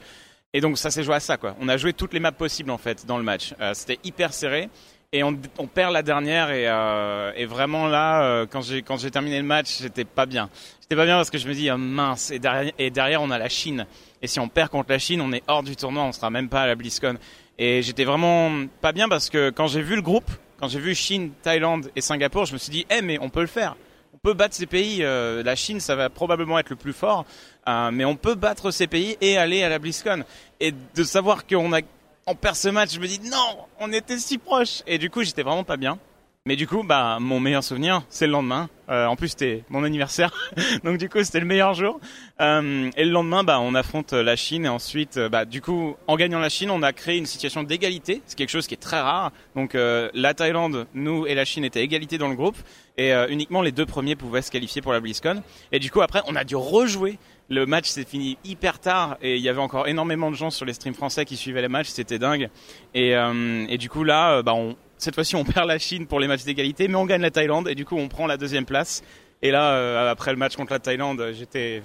Et 0.55 0.61
donc 0.61 0.79
ça 0.79 0.91
s'est 0.91 1.03
joué 1.03 1.17
à 1.17 1.21
ça 1.21 1.37
quoi. 1.37 1.55
On 1.61 1.69
a 1.69 1.77
joué 1.77 1.93
toutes 1.93 2.15
les 2.15 2.21
maps 2.21 2.33
possibles 2.33 2.71
en 2.71 2.79
fait 2.79 3.05
dans 3.07 3.19
le 3.19 3.25
match. 3.25 3.55
Euh, 3.61 3.75
C'était 3.75 3.99
hyper 4.05 4.33
serré 4.33 4.69
et 5.13 5.23
on, 5.23 5.37
on 5.59 5.67
perd 5.67 5.93
la 5.93 6.03
dernière 6.03 6.51
et, 6.51 6.67
euh, 6.69 7.33
et 7.37 7.45
vraiment 7.45 7.87
là 7.89 8.23
euh, 8.25 8.47
quand 8.51 8.63
j'ai 8.63 8.83
quand 8.83 8.97
j'ai 8.97 9.11
terminé 9.11 9.37
le 9.39 9.45
match 9.45 9.81
j'étais 9.83 10.05
pas 10.05 10.27
bien. 10.27 10.49
J'étais 10.81 10.97
pas 10.97 11.05
bien 11.05 11.17
parce 11.17 11.31
que 11.31 11.39
je 11.39 11.47
me 11.49 11.55
dis 11.55 11.69
ah, 11.69 11.77
mince 11.77 12.31
et 12.31 12.39
derrière 12.39 12.73
et 12.79 12.91
derrière 12.91 13.21
on 13.21 13.31
a 13.31 13.39
la 13.39 13.49
Chine 13.49 13.87
et 14.23 14.29
si 14.29 14.39
on 14.41 14.49
perd 14.49 14.71
contre 14.71 14.91
la 14.91 14.99
Chine 14.99 15.21
on 15.21 15.33
est 15.33 15.43
hors 15.49 15.63
du 15.63 15.77
tournoi 15.77 16.05
on 16.05 16.13
sera 16.13 16.31
même 16.31 16.49
pas 16.49 16.63
à 16.63 16.67
la 16.69 16.75
BlizzCon 16.75 17.17
et 17.59 17.83
j'étais 17.83 18.05
vraiment 18.05 18.51
pas 18.81 18.93
bien 18.93 19.09
parce 19.09 19.31
que 19.31 19.51
quand 19.51 19.67
j'ai 19.67 19.83
vu 19.83 19.97
le 19.97 20.03
groupe 20.03 20.31
quand 20.59 20.69
j'ai 20.69 20.79
vu 20.81 20.95
Chine, 20.95 21.33
Thaïlande 21.43 21.91
et 21.97 22.01
Singapour 22.01 22.47
je 22.47 22.53
me 22.53 22.59
suis 22.59 22.71
dit 22.71 22.87
eh 22.91 23.03
mais 23.03 23.19
on 23.21 23.29
peut 23.31 23.41
le 23.41 23.47
faire. 23.47 23.77
On 24.15 24.19
peut 24.19 24.35
battre 24.35 24.55
ces 24.55 24.67
pays. 24.67 25.03
euh, 25.03 25.43
la 25.43 25.57
Chine, 25.57 25.81
ça 25.81 25.97
va 25.97 26.09
probablement 26.09 26.59
être 26.59 26.71
le 26.71 26.77
plus 26.77 26.93
fort, 26.93 27.27
euh, 27.69 27.91
mais 27.93 28.05
on 28.05 28.17
peut 28.17 28.35
battre 28.35 28.71
ces 28.71 28.87
pays 28.87 29.17
et 29.21 29.37
aller 29.37 29.63
à 29.63 29.69
la 29.69 29.79
BlizzCon. 29.79 30.25
Et 30.61 30.73
de 30.73 31.05
savoir 31.05 31.47
qu'on 31.47 31.73
a 31.73 31.81
on 32.27 32.35
perd 32.35 32.57
ce 32.57 32.69
match, 32.69 32.95
je 32.95 33.01
me 33.01 33.07
dis 33.07 33.21
non, 33.21 33.59
on 33.81 33.93
était 33.93 34.19
si 34.19 34.39
proche. 34.39 34.83
Et 34.87 34.99
du 34.99 35.11
coup, 35.11 35.23
j'étais 35.23 35.43
vraiment 35.43 35.65
pas 35.65 35.77
bien. 35.77 35.99
Mais 36.47 36.57
du 36.57 36.67
coup, 36.67 36.83
bah, 36.83 37.17
mon 37.23 37.41
meilleur 37.41 37.65
souvenir, 37.65 38.03
c'est 38.11 38.27
le 38.27 38.33
lendemain. 38.33 38.69
Euh, 38.91 39.07
en 39.07 39.17
plus, 39.17 39.29
c'était 39.29 39.65
mon 39.71 39.83
anniversaire, 39.83 40.31
donc 40.85 40.99
du 40.99 41.09
coup, 41.09 41.25
c'était 41.25 41.41
le 41.41 41.47
meilleur 41.47 41.73
jour. 41.73 41.99
Euh, 42.43 42.91
et 42.99 43.05
le 43.07 43.11
lendemain, 43.13 43.45
bah, 43.45 43.61
on 43.61 43.75
affronte 43.75 44.13
la 44.13 44.37
Chine 44.37 44.67
et 44.67 44.69
ensuite, 44.69 45.17
euh, 45.17 45.31
bah, 45.31 45.47
du 45.47 45.63
coup, 45.63 45.97
en 46.07 46.17
gagnant 46.17 46.41
la 46.41 46.51
Chine, 46.51 46.71
on 46.71 46.83
a 46.83 46.93
créé 46.93 47.17
une 47.17 47.25
situation 47.25 47.63
d'égalité. 47.63 48.21
C'est 48.27 48.37
quelque 48.37 48.51
chose 48.51 48.67
qui 48.67 48.75
est 48.75 48.77
très 48.77 49.01
rare. 49.01 49.33
Donc, 49.57 49.75
euh, 49.75 50.11
la 50.13 50.35
Thaïlande, 50.35 50.87
nous 50.93 51.27
et 51.27 51.35
la 51.35 51.47
Chine 51.47 51.65
étaient 51.65 51.83
égalité 51.83 52.19
dans 52.19 52.29
le 52.29 52.37
groupe 52.37 52.59
et 52.99 53.15
euh, 53.15 53.27
uniquement 53.31 53.63
les 53.63 53.73
deux 53.73 53.87
premiers 53.87 54.15
pouvaient 54.15 54.43
se 54.43 54.51
qualifier 54.51 54.83
pour 54.83 54.93
la 54.93 55.01
BlizzCon. 55.01 55.43
Et 55.73 55.79
du 55.79 55.91
coup, 55.91 56.03
après, 56.03 56.21
on 56.27 56.37
a 56.37 56.45
dû 56.45 56.57
rejouer. 56.57 57.19
Le 57.49 57.65
match 57.65 57.89
s'est 57.89 58.05
fini 58.05 58.37
hyper 58.45 58.81
tard 58.81 59.17
et 59.23 59.37
il 59.37 59.43
y 59.43 59.49
avait 59.49 59.61
encore 59.61 59.89
énormément 59.89 60.31
de 60.31 60.37
gens 60.37 60.51
sur 60.51 60.67
les 60.67 60.75
streams 60.75 60.95
français 60.95 61.25
qui 61.25 61.37
suivaient 61.37 61.63
les 61.63 61.69
matchs. 61.69 61.89
C'était 61.89 62.19
dingue. 62.19 62.51
Et, 62.93 63.17
euh, 63.17 63.67
et 63.69 63.79
du 63.79 63.89
coup, 63.89 64.05
là, 64.05 64.43
bah, 64.43 64.53
on, 64.55 64.77
cette 64.99 65.15
fois-ci, 65.15 65.37
on 65.37 65.45
perd 65.45 65.67
la 65.69 65.79
Chine 65.79 66.07
pour 66.07 66.21
les 66.21 66.27
matchs 66.29 66.45
d'égalité, 66.45 66.89
mais 66.89 66.95
on 66.97 67.07
gagne 67.07 67.23
la 67.23 67.31
Thaïlande 67.31 67.69
et 67.69 67.75
du 67.75 67.85
coup, 67.85 67.97
on 67.97 68.09
prend 68.09 68.27
la 68.27 68.37
deuxième 68.37 68.65
place. 68.67 69.03
Et 69.43 69.51
là, 69.51 69.73
euh, 69.73 70.11
après 70.11 70.31
le 70.31 70.39
match 70.39 70.57
contre 70.57 70.73
la 70.73 70.79
Thaïlande, 70.79 71.31
j'étais, 71.35 71.83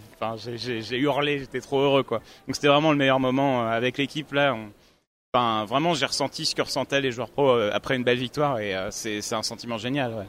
j'ai- 0.55 0.97
hurlé, 0.97 1.39
j'étais 1.39 1.59
trop 1.59 1.79
heureux, 1.81 2.03
quoi. 2.03 2.19
Donc 2.47 2.55
c'était 2.55 2.67
vraiment 2.69 2.91
le 2.91 2.97
meilleur 2.97 3.19
moment 3.19 3.63
euh, 3.63 3.69
avec 3.71 3.97
l'équipe 3.97 4.31
là. 4.33 4.53
on- 4.55 5.65
vraiment, 5.65 5.93
j'ai 5.93 6.05
ressenti 6.05 6.45
ce 6.45 6.55
que 6.55 6.61
ressentaient 6.61 7.01
les 7.01 7.11
joueurs 7.11 7.29
pro 7.29 7.49
euh, 7.49 7.69
après 7.73 7.95
une 7.95 8.03
belle 8.03 8.17
victoire 8.17 8.59
et 8.59 8.73
c'est 8.91 9.21
c'est 9.21 9.35
un 9.35 9.43
sentiment 9.43 9.77
génial. 9.77 10.13
Ouais. 10.13 10.25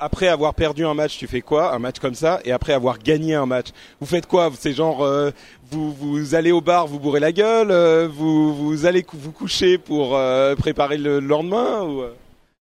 Après 0.00 0.26
avoir 0.26 0.54
perdu 0.54 0.84
un 0.84 0.94
match, 0.94 1.18
tu 1.18 1.28
fais 1.28 1.40
quoi 1.40 1.72
Un 1.72 1.78
match 1.78 2.00
comme 2.00 2.16
ça 2.16 2.40
et 2.44 2.50
après 2.50 2.72
avoir 2.72 2.98
gagné 2.98 3.36
un 3.36 3.46
match, 3.46 3.68
vous 4.00 4.08
faites 4.08 4.26
quoi 4.26 4.50
C'est 4.58 4.72
genre 4.72 5.04
euh, 5.04 5.30
vous 5.70 5.92
vous 5.92 6.34
allez 6.34 6.50
au 6.50 6.60
bar, 6.60 6.88
vous 6.88 6.98
bourrez 6.98 7.20
la 7.20 7.30
gueule, 7.30 7.70
euh, 7.70 8.08
vous 8.08 8.56
vous 8.56 8.86
allez 8.86 9.06
vous 9.12 9.30
coucher 9.30 9.78
pour 9.78 10.16
euh, 10.16 10.56
préparer 10.56 10.98
le 10.98 11.20
lendemain 11.20 11.82
ou 11.82 12.02
euh? 12.02 12.12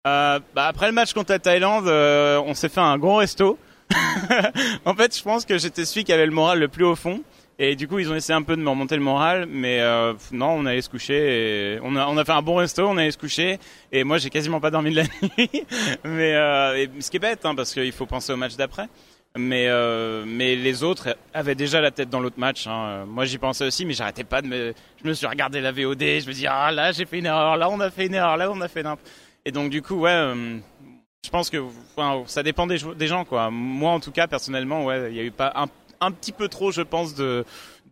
Euh, 0.06 0.40
bah, 0.54 0.68
après 0.68 0.86
le 0.86 0.92
match 0.92 1.12
contre 1.12 1.32
la 1.32 1.38
Thaïlande, 1.38 1.86
euh, 1.86 2.40
on 2.46 2.54
s'est 2.54 2.70
fait 2.70 2.80
un 2.80 2.96
gros 2.96 3.16
resto. 3.16 3.58
en 4.86 4.94
fait, 4.94 5.14
je 5.14 5.22
pense 5.22 5.44
que 5.44 5.58
j'étais 5.58 5.84
celui 5.84 6.04
qui 6.04 6.14
avait 6.14 6.24
le 6.24 6.32
moral 6.32 6.60
le 6.60 6.68
plus 6.68 6.86
au 6.86 6.96
fond. 6.96 7.20
Et 7.64 7.76
du 7.76 7.86
coup, 7.86 8.00
ils 8.00 8.10
ont 8.10 8.16
essayé 8.16 8.34
un 8.34 8.42
peu 8.42 8.56
de 8.56 8.60
me 8.60 8.68
remonter 8.68 8.96
le 8.96 9.02
moral, 9.02 9.46
mais 9.48 9.78
euh, 9.78 10.14
non, 10.32 10.48
on 10.48 10.66
allait 10.66 10.82
se 10.82 10.90
coucher. 10.90 11.78
On 11.84 11.94
a 11.94 12.24
fait 12.24 12.32
un 12.32 12.42
bon 12.42 12.56
resto, 12.56 12.84
on 12.88 12.96
allait 12.96 13.12
se 13.12 13.18
coucher. 13.18 13.60
Et 13.92 14.02
moi, 14.02 14.18
j'ai 14.18 14.30
quasiment 14.30 14.58
pas 14.58 14.72
dormi 14.72 14.90
de 14.90 14.96
la 14.96 15.02
nuit. 15.22 15.64
mais 16.02 16.34
euh, 16.34 16.84
ce 16.98 17.08
qui 17.08 17.18
est 17.18 17.20
bête, 17.20 17.46
hein, 17.46 17.54
parce 17.54 17.72
qu'il 17.72 17.92
faut 17.92 18.04
penser 18.04 18.32
au 18.32 18.36
match 18.36 18.56
d'après. 18.56 18.88
Mais 19.36 19.68
euh, 19.68 20.24
mais 20.26 20.56
les 20.56 20.82
autres 20.82 21.16
avaient 21.32 21.54
déjà 21.54 21.80
la 21.80 21.92
tête 21.92 22.10
dans 22.10 22.18
l'autre 22.18 22.40
match. 22.40 22.66
Hein. 22.66 23.04
Moi, 23.06 23.26
j'y 23.26 23.38
pensais 23.38 23.64
aussi, 23.64 23.86
mais 23.86 23.92
j'arrêtais 23.92 24.24
pas 24.24 24.42
de 24.42 24.48
me. 24.48 24.74
Je 25.00 25.08
me 25.08 25.14
suis 25.14 25.28
regardé 25.28 25.60
la 25.60 25.70
VOD. 25.70 26.00
Je 26.00 26.26
me 26.26 26.32
dis 26.32 26.48
ah 26.48 26.72
là, 26.72 26.90
j'ai 26.90 27.06
fait 27.06 27.20
une 27.20 27.26
erreur. 27.26 27.56
Là, 27.56 27.70
on 27.70 27.78
a 27.78 27.92
fait 27.92 28.06
une 28.06 28.14
erreur. 28.14 28.36
Là, 28.38 28.50
on 28.50 28.60
a 28.60 28.66
fait 28.66 28.82
n'importe. 28.82 29.08
Et 29.44 29.52
donc 29.52 29.70
du 29.70 29.82
coup, 29.82 30.00
ouais, 30.00 30.34
je 31.24 31.30
pense 31.30 31.50
que 31.50 31.58
ça 32.26 32.42
dépend 32.42 32.66
des, 32.66 32.78
gens, 33.06 33.24
quoi. 33.24 33.48
Moi, 33.48 33.92
en 33.92 34.00
tout 34.00 34.10
cas, 34.10 34.26
personnellement, 34.26 34.84
ouais, 34.84 35.10
il 35.10 35.16
y 35.16 35.20
a 35.20 35.22
eu 35.22 35.30
pas 35.30 35.52
un, 35.54 35.68
un 36.02 36.12
petit 36.12 36.32
peu 36.32 36.48
trop, 36.48 36.70
je 36.70 36.82
pense, 36.82 37.14
de 37.14 37.44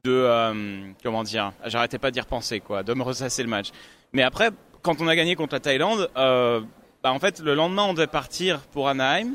de 0.04 0.12
euh, 0.12 0.92
comment 1.02 1.22
dire. 1.22 1.52
J'arrêtais 1.66 1.98
pas 1.98 2.10
d'y 2.10 2.20
repenser, 2.20 2.60
quoi, 2.60 2.82
de 2.82 2.94
me 2.94 3.02
ressasser 3.02 3.42
le 3.42 3.48
match. 3.48 3.68
Mais 4.12 4.22
après, 4.22 4.50
quand 4.82 5.00
on 5.00 5.08
a 5.08 5.16
gagné 5.16 5.36
contre 5.36 5.54
la 5.54 5.60
Thaïlande, 5.60 6.10
euh, 6.16 6.60
bah, 7.02 7.12
en 7.12 7.18
fait, 7.18 7.40
le 7.40 7.54
lendemain, 7.54 7.84
on 7.84 7.94
devait 7.94 8.06
partir 8.06 8.60
pour 8.72 8.88
Anaheim. 8.88 9.34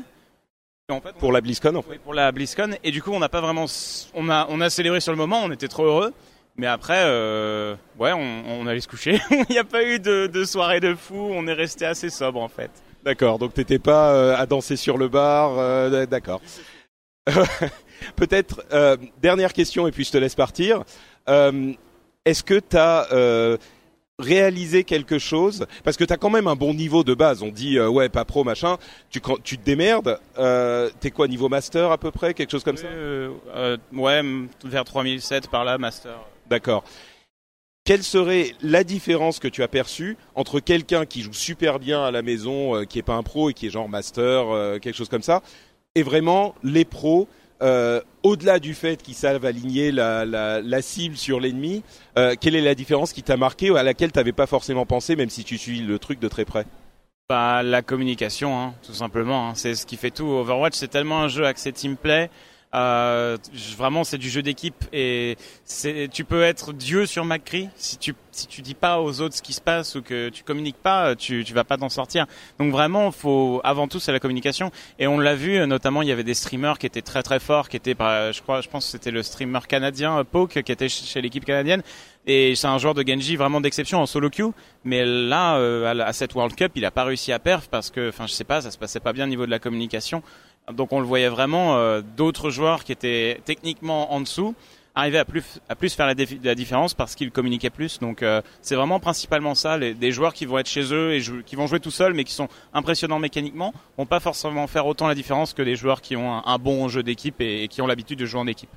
En 0.88 1.00
fait, 1.00 1.14
pour 1.14 1.32
la 1.32 1.40
BlizzCon 1.40 1.74
en 1.74 1.82
fait. 1.82 1.90
oui, 1.90 1.98
pour 2.02 2.14
la 2.14 2.30
BlizzCon. 2.30 2.76
Et 2.84 2.92
du 2.92 3.02
coup, 3.02 3.10
on 3.10 3.18
n'a 3.18 3.28
pas 3.28 3.40
vraiment, 3.40 3.66
on 4.14 4.28
a, 4.28 4.46
on 4.50 4.60
a 4.60 4.70
célébré 4.70 5.00
sur 5.00 5.10
le 5.10 5.18
moment, 5.18 5.42
on 5.42 5.50
était 5.50 5.66
trop 5.66 5.84
heureux. 5.84 6.12
Mais 6.56 6.68
après, 6.68 7.02
euh, 7.04 7.74
ouais, 7.98 8.12
on, 8.12 8.44
on 8.60 8.66
allait 8.68 8.80
se 8.80 8.86
coucher. 8.88 9.20
Il 9.30 9.46
n'y 9.50 9.58
a 9.58 9.64
pas 9.64 9.82
eu 9.82 9.98
de, 9.98 10.28
de 10.28 10.44
soirée 10.44 10.78
de 10.80 10.94
fou. 10.94 11.16
On 11.16 11.46
est 11.48 11.52
resté 11.52 11.86
assez 11.86 12.08
sobre 12.08 12.40
en 12.40 12.48
fait. 12.48 12.70
D'accord, 13.04 13.38
donc 13.38 13.54
t'étais 13.54 13.78
pas 13.78 14.12
euh, 14.12 14.36
à 14.36 14.46
danser 14.46 14.76
sur 14.76 14.96
le 14.96 15.08
bar, 15.08 15.58
euh, 15.58 16.06
d'accord. 16.06 16.40
Peut-être 18.16 18.64
euh, 18.72 18.96
dernière 19.20 19.52
question 19.52 19.86
et 19.86 19.92
puis 19.92 20.04
je 20.04 20.12
te 20.12 20.18
laisse 20.18 20.34
partir. 20.34 20.84
Euh, 21.28 21.72
Est-ce 22.24 22.42
que 22.42 22.58
t'as 22.58 23.06
euh, 23.12 23.56
réalisé 24.18 24.84
quelque 24.84 25.18
chose? 25.18 25.66
Parce 25.84 25.96
que 25.96 26.04
t'as 26.04 26.16
quand 26.16 26.30
même 26.30 26.46
un 26.46 26.56
bon 26.56 26.74
niveau 26.74 27.04
de 27.04 27.14
base. 27.14 27.42
On 27.42 27.48
dit 27.50 27.80
ouais 27.80 28.08
pas 28.08 28.24
pro 28.24 28.44
machin. 28.44 28.76
Tu 29.10 29.20
quand 29.20 29.42
tu 29.42 29.58
te 29.58 29.64
démerdes. 29.64 30.18
T'es 31.00 31.10
quoi 31.10 31.28
niveau 31.28 31.48
master 31.48 31.90
à 31.90 31.98
peu 31.98 32.10
près, 32.10 32.34
quelque 32.34 32.50
chose 32.50 32.64
comme 32.64 32.76
ça? 32.76 32.88
ouais, 33.92 34.22
vers 34.64 34.84
3007 34.84 35.48
par 35.48 35.64
là, 35.64 35.78
master. 35.78 36.18
D'accord. 36.48 36.84
Quelle 37.86 38.02
serait 38.02 38.52
la 38.62 38.82
différence 38.82 39.38
que 39.38 39.46
tu 39.46 39.62
as 39.62 39.68
perçue 39.68 40.16
entre 40.34 40.58
quelqu'un 40.58 41.06
qui 41.06 41.22
joue 41.22 41.32
super 41.32 41.78
bien 41.78 42.04
à 42.04 42.10
la 42.10 42.20
maison, 42.20 42.74
euh, 42.74 42.82
qui 42.82 42.98
est 42.98 43.02
pas 43.02 43.14
un 43.14 43.22
pro 43.22 43.48
et 43.48 43.54
qui 43.54 43.68
est 43.68 43.70
genre 43.70 43.88
master, 43.88 44.48
euh, 44.48 44.80
quelque 44.80 44.96
chose 44.96 45.08
comme 45.08 45.22
ça, 45.22 45.40
et 45.94 46.02
vraiment 46.02 46.56
les 46.64 46.84
pros, 46.84 47.28
euh, 47.62 48.00
au-delà 48.22 48.58
du 48.58 48.74
fait 48.74 49.02
qu'ils 49.02 49.14
savent 49.14 49.44
aligner 49.44 49.92
la, 49.92 50.82
cible 50.82 51.16
sur 51.16 51.40
l'ennemi, 51.40 51.82
euh, 52.18 52.34
quelle 52.40 52.54
est 52.54 52.60
la 52.60 52.74
différence 52.74 53.12
qui 53.12 53.22
t'a 53.22 53.36
marqué 53.36 53.70
ou 53.70 53.76
à 53.76 53.82
laquelle 53.82 54.12
tu 54.12 54.18
n'avais 54.18 54.32
pas 54.32 54.46
forcément 54.46 54.86
pensé, 54.86 55.16
même 55.16 55.30
si 55.30 55.44
tu 55.44 55.58
suis 55.58 55.80
le 55.80 55.98
truc 55.98 56.18
de 56.18 56.28
très 56.28 56.44
près? 56.44 56.66
Bah, 57.28 57.62
la 57.62 57.82
communication, 57.82 58.60
hein, 58.60 58.74
tout 58.84 58.94
simplement. 58.94 59.48
hein. 59.48 59.52
C'est 59.54 59.74
ce 59.74 59.84
qui 59.86 59.96
fait 59.96 60.12
tout. 60.12 60.26
Overwatch, 60.26 60.74
c'est 60.74 60.88
tellement 60.88 61.22
un 61.22 61.28
jeu 61.28 61.44
axé 61.44 61.72
teamplay. 61.72 62.30
Euh, 62.76 63.38
vraiment, 63.78 64.04
c'est 64.04 64.18
du 64.18 64.28
jeu 64.28 64.42
d'équipe 64.42 64.84
et 64.92 65.38
tu 66.12 66.24
peux 66.26 66.42
être 66.42 66.74
Dieu 66.74 67.06
sur 67.06 67.24
McCree 67.24 67.70
si 67.76 67.96
tu 67.96 68.14
si 68.32 68.46
tu 68.46 68.60
dis 68.60 68.74
pas 68.74 69.00
aux 69.00 69.22
autres 69.22 69.34
ce 69.34 69.40
qui 69.40 69.54
se 69.54 69.62
passe 69.62 69.94
ou 69.94 70.02
que 70.02 70.28
tu 70.28 70.44
communiques 70.44 70.76
pas, 70.76 71.16
tu 71.16 71.42
tu 71.42 71.54
vas 71.54 71.64
pas 71.64 71.78
t'en 71.78 71.88
sortir. 71.88 72.26
Donc 72.58 72.70
vraiment, 72.72 73.10
faut 73.12 73.62
avant 73.64 73.88
tout 73.88 73.98
c'est 73.98 74.12
la 74.12 74.20
communication 74.20 74.70
et 74.98 75.06
on 75.06 75.18
l'a 75.18 75.34
vu 75.34 75.66
notamment 75.66 76.02
il 76.02 76.08
y 76.08 76.12
avait 76.12 76.22
des 76.22 76.34
streamers 76.34 76.78
qui 76.78 76.84
étaient 76.84 77.00
très 77.00 77.22
très 77.22 77.40
forts, 77.40 77.70
qui 77.70 77.78
étaient 77.78 77.94
par, 77.94 78.30
je 78.34 78.42
crois, 78.42 78.60
je 78.60 78.68
pense 78.68 78.84
c'était 78.84 79.10
le 79.10 79.22
streamer 79.22 79.60
canadien 79.66 80.18
euh, 80.18 80.24
Poke 80.24 80.60
qui 80.62 80.70
était 80.72 80.90
ch- 80.90 81.08
chez 81.08 81.22
l'équipe 81.22 81.46
canadienne 81.46 81.82
et 82.26 82.54
c'est 82.56 82.66
un 82.66 82.76
joueur 82.76 82.92
de 82.92 83.02
Genji 83.06 83.36
vraiment 83.36 83.60
d'exception 83.62 84.00
en 84.02 84.06
solo 84.06 84.28
queue. 84.28 84.50
Mais 84.84 85.04
là, 85.06 85.56
euh, 85.58 85.86
à 86.04 86.12
cette 86.12 86.34
World 86.34 86.56
Cup, 86.56 86.72
il 86.74 86.84
a 86.84 86.90
pas 86.90 87.04
réussi 87.04 87.32
à 87.32 87.38
perf 87.38 87.68
parce 87.68 87.90
que, 87.90 88.08
enfin, 88.08 88.26
je 88.26 88.32
sais 88.32 88.42
pas, 88.44 88.60
ça 88.60 88.72
se 88.72 88.78
passait 88.78 88.98
pas 88.98 89.12
bien 89.12 89.24
au 89.26 89.28
niveau 89.28 89.46
de 89.46 89.50
la 89.50 89.60
communication. 89.60 90.24
Donc 90.72 90.92
on 90.92 91.00
le 91.00 91.06
voyait 91.06 91.28
vraiment 91.28 91.76
euh, 91.76 92.02
d'autres 92.16 92.50
joueurs 92.50 92.82
qui 92.82 92.92
étaient 92.92 93.40
techniquement 93.44 94.12
en 94.12 94.20
dessous. 94.20 94.54
arrivaient 94.96 95.18
à 95.18 95.24
plus 95.24 95.60
à 95.68 95.76
plus 95.76 95.94
faire 95.94 96.06
la, 96.06 96.54
différence 96.54 96.92
parce 96.92 97.14
qu'ils 97.14 97.30
communiquaient 97.30 97.70
plus. 97.70 98.00
Donc 98.00 98.22
euh, 98.22 98.42
c'est 98.62 98.74
vraiment 98.74 98.98
principalement 98.98 99.54
ça, 99.54 99.78
les, 99.78 99.94
des 99.94 100.10
joueurs 100.10 100.34
qui 100.34 100.44
vont 100.44 100.58
être 100.58 100.68
chez 100.68 100.92
eux 100.92 101.14
et 101.14 101.22
qui 101.44 101.54
vont 101.54 101.68
jouer 101.68 101.78
tout 101.78 101.92
seuls, 101.92 102.14
mais 102.14 102.24
qui 102.24 102.32
sont 102.32 102.48
impressionnants 102.74 103.20
mécaniquement, 103.20 103.72
vont 103.96 104.06
pas 104.06 104.20
forcément 104.20 104.66
faire 104.66 104.86
autant 104.86 105.06
la 105.06 105.14
différence 105.14 105.54
que 105.54 105.62
des 105.62 105.76
joueurs 105.76 106.00
qui 106.00 106.16
ont 106.16 106.44
un, 106.44 106.58
bon 106.58 106.88
jeu 106.88 107.04
d'équipe 107.04 107.40
et 107.40 107.68
qui 107.68 107.80
ont 107.80 107.86
l'habitude 107.86 108.18
de 108.18 108.26
jouer 108.26 108.40
en 108.40 108.46
équipe. 108.48 108.70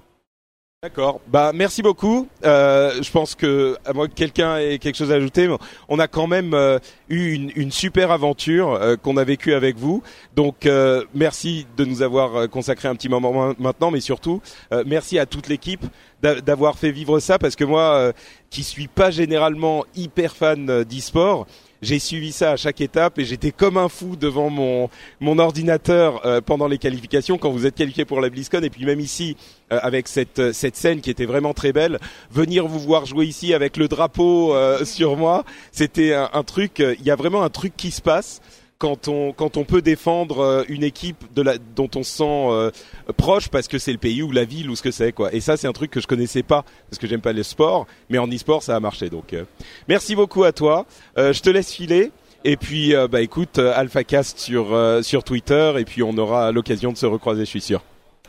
D'accord. 0.82 1.20
Bah 1.28 1.52
merci 1.54 1.82
beaucoup. 1.82 2.30
Euh, 2.46 3.04
je 3.04 3.12
pense 3.12 3.36
que 3.36 3.76
à 3.84 3.92
moins 3.92 4.08
que 4.08 4.14
quelqu'un 4.14 4.60
ait 4.60 4.78
quelque 4.80 4.96
chose 4.96 5.12
à 5.12 5.16
ajouter, 5.16 5.54
on 5.90 6.00
a 6.00 6.08
quand 6.08 6.26
même 6.26 6.54
euh, 6.54 6.80
eu 7.10 7.34
une, 7.34 7.52
une 7.58 7.70
super 7.70 8.12
aventure 8.12 8.72
euh, 8.76 8.96
qu'on 8.96 9.18
a 9.18 9.26
vécue 9.26 9.54
avec 9.54 9.76
vous. 9.76 10.02
Donc 10.38 10.70
merci 11.14 11.68
de 11.76 11.84
nous 11.84 12.02
avoir 12.02 12.50
consacré 12.50 12.88
un 12.88 12.96
petit 12.96 13.10
moment 13.10 13.34
ma- 13.34 13.56
maintenant, 13.60 13.92
mais 13.92 14.00
surtout 14.00 14.42
merci 14.86 15.20
à 15.20 15.26
toute 15.26 15.50
l'équipe 15.50 15.86
d'a- 16.22 16.40
d'avoir 16.40 16.78
fait 16.78 16.92
vivre 16.92 17.20
ça 17.20 17.38
parce 17.40 17.58
que 17.58 17.66
moi, 17.66 18.14
qui 18.50 18.64
suis 18.64 18.88
pas 18.88 19.12
généralement 19.12 19.84
hyper 19.98 20.34
fan 20.34 20.86
d'e-sport. 20.86 21.46
J'ai 21.82 21.98
suivi 22.00 22.34
ça 22.34 22.52
à 22.52 22.58
chaque 22.58 22.82
étape 22.82 23.20
et 23.20 23.24
j'étais 23.26 23.52
comme 23.52 23.78
un 23.78 23.88
fou 23.88 24.18
devant 24.18 24.50
mon 24.50 24.90
mon 25.22 25.40
ordinateur 25.40 26.26
euh, 26.26 26.42
pendant 26.42 26.68
les 26.68 26.78
qualifications 26.78 27.38
quand 27.38 27.52
vous 27.52 27.66
êtes 27.66 27.76
qualifié 27.76 28.04
pour 28.04 28.20
la 28.20 28.30
BlizzCon 28.30 28.62
et 28.64 28.70
puis 28.70 28.84
même 28.86 29.00
ici 29.00 29.38
euh, 29.72 29.80
avec 29.82 30.10
cette 30.10 30.40
euh, 30.40 30.52
cette 30.52 30.76
scène 30.76 31.00
qui 31.00 31.10
était 31.10 31.26
vraiment 31.26 31.54
très 31.54 31.72
belle. 31.72 31.98
Venir 32.32 32.68
vous 32.68 32.80
voir 32.80 33.06
jouer 33.06 33.26
ici 33.28 33.54
avec 33.54 33.78
le 33.78 33.88
drapeau 33.88 34.54
euh, 34.54 34.84
sur 34.84 35.16
moi, 35.16 35.46
c'était 35.72 36.14
un, 36.14 36.30
un 36.34 36.44
truc. 36.44 36.82
euh, 36.82 36.96
Il 37.00 37.06
y 37.06 37.12
a 37.12 37.16
vraiment 37.16 37.44
un 37.44 37.50
truc 37.50 37.74
qui 37.78 37.92
se 37.92 38.02
passe 38.02 38.42
quand 38.80 39.10
on 39.10 39.34
quand 39.34 39.58
on 39.58 39.66
peut 39.66 39.82
défendre 39.82 40.40
euh, 40.40 40.64
une 40.70 40.84
équipe 40.84 41.26
de 41.36 41.42
la 41.42 41.58
dont 41.58 41.90
on 41.96 42.02
se 42.04 42.18
sent 42.18 42.24
euh, 42.24 42.72
proche 43.18 43.50
parce 43.50 43.68
que 43.68 43.78
c'est 43.78 43.92
le 43.92 43.98
pays 43.98 44.24
ou 44.24 44.32
la 44.32 44.46
ville 44.46 44.70
ou 44.70 44.76
ce 44.76 44.82
que 44.82 44.92
c'est 44.92 45.12
quoi. 45.12 45.34
Et 45.34 45.42
ça 45.42 45.58
c'est 45.58 45.68
un 45.68 45.74
truc 45.74 45.92
que 45.92 46.00
je 46.00 46.08
connaissais 46.08 46.44
pas 46.44 46.64
parce 46.90 46.98
que 46.98 47.06
j'aime 47.06 47.22
pas 47.22 47.34
les 47.34 47.44
sports, 47.44 47.86
mais 48.10 48.18
en 48.18 48.28
e-sport 48.28 48.64
ça 48.64 48.76
a 48.76 48.80
marché. 48.80 49.10
Donc 49.10 49.34
euh, 49.34 49.44
merci 49.88 50.16
beaucoup 50.16 50.46
à 50.46 50.54
toi. 50.54 50.86
Euh, 51.18 51.34
je 51.34 51.42
te 51.42 51.50
laisse 51.50 51.72
filer. 51.72 52.12
Et 52.46 52.56
puis, 52.56 52.96
euh, 52.96 53.10
bah 53.10 53.20
écoute, 53.20 53.60
euh, 53.60 53.74
AlphaCast 53.76 54.40
sur 54.40 54.74
euh, 54.74 55.02
sur 55.02 55.26
Twitter, 55.26 55.74
et 55.78 55.84
puis 55.84 56.04
on 56.04 56.18
aura 56.18 56.54
l'occasion 56.54 56.94
de 56.94 56.98
se 56.98 57.06
recroiser, 57.06 57.42
je 57.42 57.50
suis 57.50 57.60
sûr. 57.60 57.82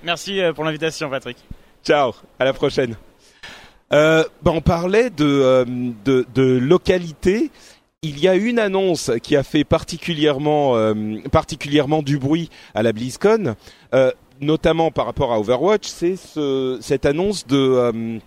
Merci 0.02 0.40
pour 0.56 0.64
l'invitation, 0.64 1.08
Patrick. 1.08 1.36
Ciao, 1.84 2.12
à 2.40 2.44
la 2.44 2.52
prochaine. 2.52 2.96
Euh, 3.92 4.24
bah, 4.42 4.50
on 4.54 4.60
parlait 4.60 5.10
de, 5.10 5.24
euh, 5.24 5.64
de, 6.04 6.26
de 6.34 6.42
localité. 6.42 7.50
Il 8.02 8.18
y 8.18 8.28
a 8.28 8.34
une 8.34 8.58
annonce 8.58 9.10
qui 9.22 9.36
a 9.36 9.42
fait 9.42 9.62
particulièrement, 9.62 10.74
euh, 10.74 10.94
particulièrement 11.30 12.00
du 12.00 12.18
bruit 12.18 12.48
à 12.74 12.82
la 12.82 12.94
BlizzCon, 12.94 13.56
euh, 13.92 14.10
notamment 14.40 14.90
par 14.90 15.04
rapport 15.04 15.32
à 15.34 15.38
Overwatch. 15.38 15.86
C'est 15.86 16.16
ce, 16.16 16.78
cette 16.80 17.04
annonce 17.04 17.46
de 17.46 17.58
euh, 17.58 18.18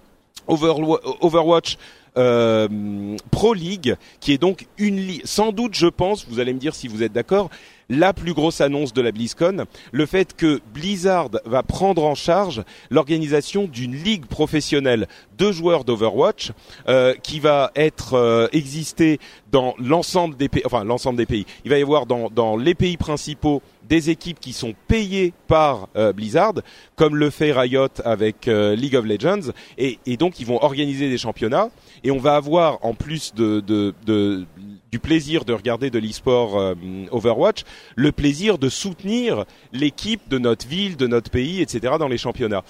Overwa- 0.48 1.00
Overwatch 1.22 1.78
Pro 2.16 3.54
League, 3.54 3.96
qui 4.20 4.34
est 4.34 4.38
donc 4.38 4.68
une 4.78 4.98
ligue, 4.98 5.22
sans 5.26 5.52
doute, 5.52 5.76
je 5.76 5.88
pense, 5.88 6.26
vous 6.28 6.40
allez 6.40 6.54
me 6.54 6.60
dire 6.60 6.76
si 6.76 6.88
vous 6.88 7.04
êtes 7.04 7.14
d'accord, 7.14 7.50
la 7.90 8.14
plus 8.14 8.34
grosse 8.34 8.62
annonce 8.62 8.94
de 8.94 9.02
la 9.02 9.12
BlizzCon, 9.12 9.66
le 9.92 10.06
fait 10.06 10.36
que 10.36 10.62
Blizzard 10.74 11.30
va 11.46 11.64
prendre 11.64 12.04
en 12.04 12.16
charge 12.16 12.64
l'organisation 12.90 13.66
d'une 13.66 13.96
ligue 13.96 14.26
professionnelle 14.26 15.08
de 15.38 15.52
joueurs 15.52 15.84
d'Overwatch 15.84 16.52
euh, 16.88 17.14
qui 17.22 17.40
va 17.40 17.72
être 17.76 18.14
euh, 18.14 18.48
exister 18.52 19.20
dans 19.52 19.76
l'ensemble 19.78 20.36
des 20.38 20.50
pays, 20.50 20.64
enfin 20.66 20.84
l'ensemble 20.84 21.18
des 21.18 21.26
pays. 21.26 21.46
Il 21.66 21.72
va 21.72 21.78
y 21.78 21.82
avoir 21.82 22.06
dans, 22.06 22.30
dans 22.30 22.58
les 22.58 22.76
pays 22.76 22.98
principaux 22.98 23.62
des 23.88 24.10
équipes 24.10 24.40
qui 24.40 24.54
sont 24.54 24.74
payées 24.88 25.34
par 25.48 25.90
euh, 25.96 26.14
Blizzard, 26.14 26.56
comme 26.96 27.16
le 27.16 27.30
fait 27.30 27.52
Riot 27.52 27.88
avec 28.06 28.48
euh, 28.48 28.76
League 28.76 28.96
of 28.96 29.06
Legends, 29.06 29.52
et, 29.78 29.98
donc 30.18 30.40
ils 30.40 30.46
vont 30.46 30.64
organiser 30.64 31.10
des 31.10 31.18
championnats, 31.18 31.70
et 32.04 32.12
on 32.12 32.18
va 32.18 32.36
avoir 32.36 32.84
en 32.86 32.94
plus 32.94 33.34
du 33.34 35.00
plaisir 35.00 35.46
de 35.46 35.54
regarder 35.54 35.90
de 35.90 36.00
l'e-sport 36.00 36.58
euh, 36.58 36.76
Overwatch, 37.12 37.64
le 37.96 38.12
plaisir 38.12 38.58
de 38.58 38.70
soutenir 38.70 39.46
l'équipe 39.72 40.28
de 40.30 40.38
notre 40.38 40.68
ville, 40.68 40.98
de 40.98 41.08
notre 41.08 41.32
pays, 41.32 41.62
etc. 41.62 41.96
dans 42.00 42.08
les 42.08 42.18
championnats. 42.18 42.64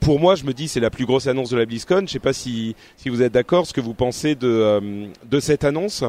Pour 0.00 0.18
moi, 0.18 0.34
je 0.34 0.44
me 0.44 0.52
dis 0.52 0.66
c'est 0.66 0.80
la 0.80 0.90
plus 0.90 1.06
grosse 1.06 1.28
annonce 1.28 1.50
de 1.50 1.56
la 1.56 1.66
BlizzCon. 1.66 2.02
Je 2.06 2.12
sais 2.12 2.18
pas 2.18 2.32
si 2.32 2.74
vous 3.06 3.22
êtes 3.22 3.32
d'accord, 3.32 3.64
ce 3.64 3.72
que 3.72 3.80
vous 3.80 3.94
pensez 3.94 4.34
de 4.34 5.08
de 5.24 5.40
cette 5.40 5.62
annonce. 5.62 6.02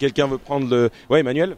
Quelqu'un 0.00 0.26
veut 0.26 0.38
prendre 0.38 0.68
le 0.68 0.90
Ouais, 1.08 1.20
Emmanuel? 1.20 1.56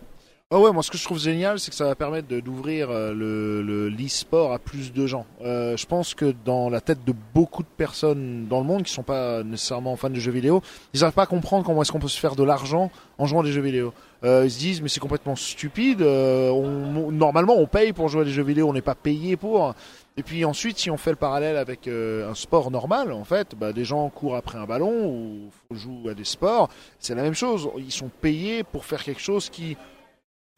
Ah 0.53 0.59
ouais, 0.59 0.73
moi 0.73 0.83
ce 0.83 0.91
que 0.91 0.99
je 0.99 1.05
trouve 1.05 1.21
génial, 1.21 1.61
c'est 1.61 1.71
que 1.71 1.77
ça 1.77 1.85
va 1.85 1.95
permettre 1.95 2.27
d'ouvrir 2.41 2.91
euh, 2.91 3.15
le 3.15 3.63
le- 3.63 3.89
l'e-sport 3.89 4.53
à 4.53 4.59
plus 4.59 4.93
de 4.93 5.07
gens. 5.07 5.25
Euh, 5.43 5.77
je 5.77 5.87
pense 5.87 6.13
que 6.13 6.35
dans 6.45 6.69
la 6.69 6.81
tête 6.81 7.05
de 7.05 7.15
beaucoup 7.35 7.63
de 7.63 7.69
personnes 7.77 8.49
dans 8.49 8.59
le 8.59 8.67
monde 8.67 8.83
qui 8.83 8.93
sont 8.93 9.05
pas 9.05 9.45
nécessairement 9.45 9.95
fans 9.95 10.11
de 10.11 10.17
jeux 10.19 10.33
vidéo, 10.33 10.61
ils 10.93 10.99
n'arrivent 11.03 11.15
pas 11.15 11.23
à 11.23 11.27
comprendre 11.27 11.65
comment 11.65 11.83
est-ce 11.83 11.93
qu'on 11.93 12.01
peut 12.01 12.09
se 12.09 12.19
faire 12.19 12.35
de 12.35 12.43
l'argent 12.43 12.91
en 13.19 13.27
jouant 13.27 13.43
à 13.43 13.45
des 13.45 13.53
jeux 13.53 13.61
vidéo. 13.61 13.95
Euh, 14.25 14.43
ils 14.45 14.51
se 14.51 14.59
disent 14.59 14.83
mais 14.83 14.89
c'est 14.89 14.99
complètement 14.99 15.37
stupide. 15.37 16.03
euh, 16.03 16.51
on, 16.51 17.13
normalement 17.13 17.55
on 17.57 17.69
paye 17.69 17.93
pour 17.93 18.09
jouer 18.09 18.23
à 18.23 18.25
des 18.25 18.33
jeux 18.33 18.43
vidéo, 18.43 18.69
on 18.69 18.73
n'est 18.73 18.83
pas 18.83 18.97
payé 18.97 19.37
pour. 19.37 19.73
Et 20.17 20.25
puis 20.25 20.45
ensuite, 20.45 20.79
si 20.79 20.91
on 20.91 20.97
fait 20.97 21.11
le 21.11 21.17
parallèle 21.17 21.59
avec 21.59 21.87
euh, 21.87 22.29
un 22.29 22.35
sport 22.35 22.73
normal, 22.73 23.13
en 23.13 23.23
fait, 23.23 23.55
bah, 23.55 23.73
des 23.73 23.85
gens 23.85 24.09
courent 24.09 24.35
après 24.35 24.59
un 24.59 24.67
ballon 24.67 25.07
ou 25.07 25.51
jouer 25.71 26.11
à 26.11 26.15
des 26.15 26.25
sports, 26.25 26.71
c'est 26.99 27.15
la 27.15 27.23
même 27.23 27.35
chose. 27.35 27.69
Ils 27.79 27.93
sont 27.93 28.11
payés 28.21 28.65
pour 28.65 28.85
faire 28.85 29.05
quelque 29.05 29.21
chose 29.21 29.49
qui 29.49 29.77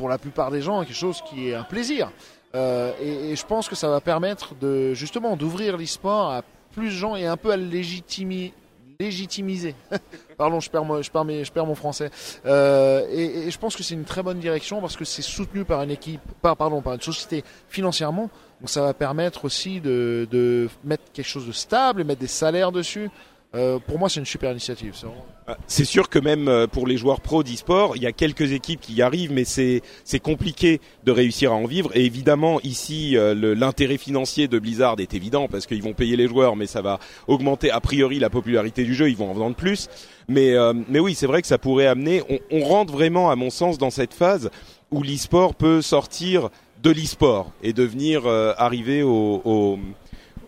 pour 0.03 0.09
la 0.09 0.19
plupart 0.19 0.51
des 0.51 0.61
gens 0.63 0.83
quelque 0.83 0.97
chose 0.97 1.23
qui 1.23 1.51
est 1.51 1.55
un 1.55 1.63
plaisir. 1.63 2.11
Euh, 2.57 2.91
et, 3.01 3.37
je 3.37 3.47
pense 3.47 3.69
que 3.69 3.77
ça 3.77 3.89
va 3.89 4.01
permettre 4.01 4.57
de 4.57 4.95
justement 4.95 5.37
d'ouvrir 5.37 5.77
l'e-sport 5.77 6.33
à 6.33 6.43
plus 6.73 6.87
de 6.87 6.97
gens 6.97 7.15
et 7.15 7.25
un 7.25 7.37
peu 7.37 7.53
à 7.53 7.57
légitimiser. 7.57 8.53
Pardon, 10.37 10.59
je 10.59 10.69
perds, 10.69 11.05
je 11.05 11.09
perds, 11.09 11.45
je 11.45 11.53
perds 11.53 11.67
mon 11.67 11.77
français. 11.77 12.11
Euh, 12.47 13.07
et, 13.13 13.47
et 13.47 13.51
je 13.53 13.59
pense 13.61 13.77
que 13.77 13.85
c'est 13.85 13.95
une 13.95 14.03
très 14.03 14.25
bonne 14.25 14.41
direction 14.41 14.81
parce 14.81 14.97
que 14.97 15.05
c'est 15.05 15.23
soutenu 15.23 15.65
par 15.65 15.81
une 15.85 15.93
équipe, 15.93 16.21
par, 16.43 16.57
pardon, 16.57 16.83
par 16.83 16.95
une 16.95 17.01
société 17.01 17.45
financièrement. 17.69 18.29
Donc 18.61 18.71
ça 18.71 18.83
va 18.83 18.95
permettre 18.95 19.45
aussi 19.45 19.81
de, 19.81 20.27
de 20.33 20.69
mettre 20.83 21.05
quelque 21.13 21.29
chose 21.29 21.47
de 21.47 21.53
stable 21.53 22.01
et 22.01 22.05
mettre 22.05 22.21
des 22.21 22.27
salaires 22.27 22.73
dessus. 22.73 23.09
Euh, 23.55 23.79
pour 23.87 23.99
moi, 23.99 24.09
c'est 24.09 24.19
une 24.19 24.25
super 24.25 24.51
initiative. 24.51 24.95
c'est 24.97 25.07
Ah, 25.47 25.57
sûr 25.85 26.09
que 26.09 26.19
même 26.19 26.49
euh, 26.49 26.67
pour 26.67 26.87
les 26.87 26.97
joueurs 26.97 27.21
pro 27.21 27.43
d'e-sport, 27.43 27.97
il 27.97 28.03
y 28.03 28.07
a 28.07 28.13
quelques 28.13 28.53
équipes 28.53 28.81
qui 28.81 28.95
y 28.95 29.03
arrivent, 29.03 29.31
mais 29.31 29.45
c'est 29.45 29.83
c'est 30.05 30.21
compliqué 30.21 30.81
de 31.05 31.13
réussir 31.13 31.53
à 31.53 31.57
en 31.57 31.67
vivre. 31.67 31.91
Et 31.95 32.07
évidemment, 32.07 32.61
ici, 32.63 33.15
euh, 33.15 33.35
l'intérêt 33.55 33.99
financier 33.99 34.49
de 34.49 34.59
Blizzard 34.59 34.97
est 35.01 35.13
évident 35.13 35.49
parce 35.49 35.67
qu'ils 35.67 35.83
vont 35.83 35.93
payer 35.93 36.17
les 36.17 36.29
joueurs, 36.29 36.57
mais 36.57 36.67
ça 36.67 36.81
va 36.81 36.99
augmenter 37.29 37.71
a 37.71 37.81
priori 37.81 38.19
la 38.19 38.31
popularité 38.31 38.85
du 38.85 38.95
jeu. 38.95 39.11
Ils 39.11 39.17
vont 39.19 39.31
en 39.31 39.35
vendre 39.35 39.57
plus. 39.57 39.89
Mais 40.29 40.53
euh, 40.55 40.73
mais 40.89 40.99
oui, 41.01 41.15
c'est 41.15 41.27
vrai 41.27 41.43
que 41.43 41.49
ça 41.49 41.59
pourrait 41.59 41.87
amener. 41.89 42.23
On, 42.31 42.39
on 42.51 42.65
rentre 42.65 42.93
vraiment, 42.95 43.31
à 43.31 43.37
mon 43.37 43.51
sens, 43.51 43.77
dans 43.77 43.91
cette 43.91 44.15
phase 44.15 44.51
où 44.91 45.03
l'e-sport 45.03 45.55
peut 45.55 45.83
sortir 45.83 46.49
de 46.83 46.91
l'e-sport 46.91 47.53
et 47.63 47.75
devenir 47.75 48.23
euh, 48.27 48.55
arriver 48.57 49.03
au, 49.03 49.43
au, 49.45 49.79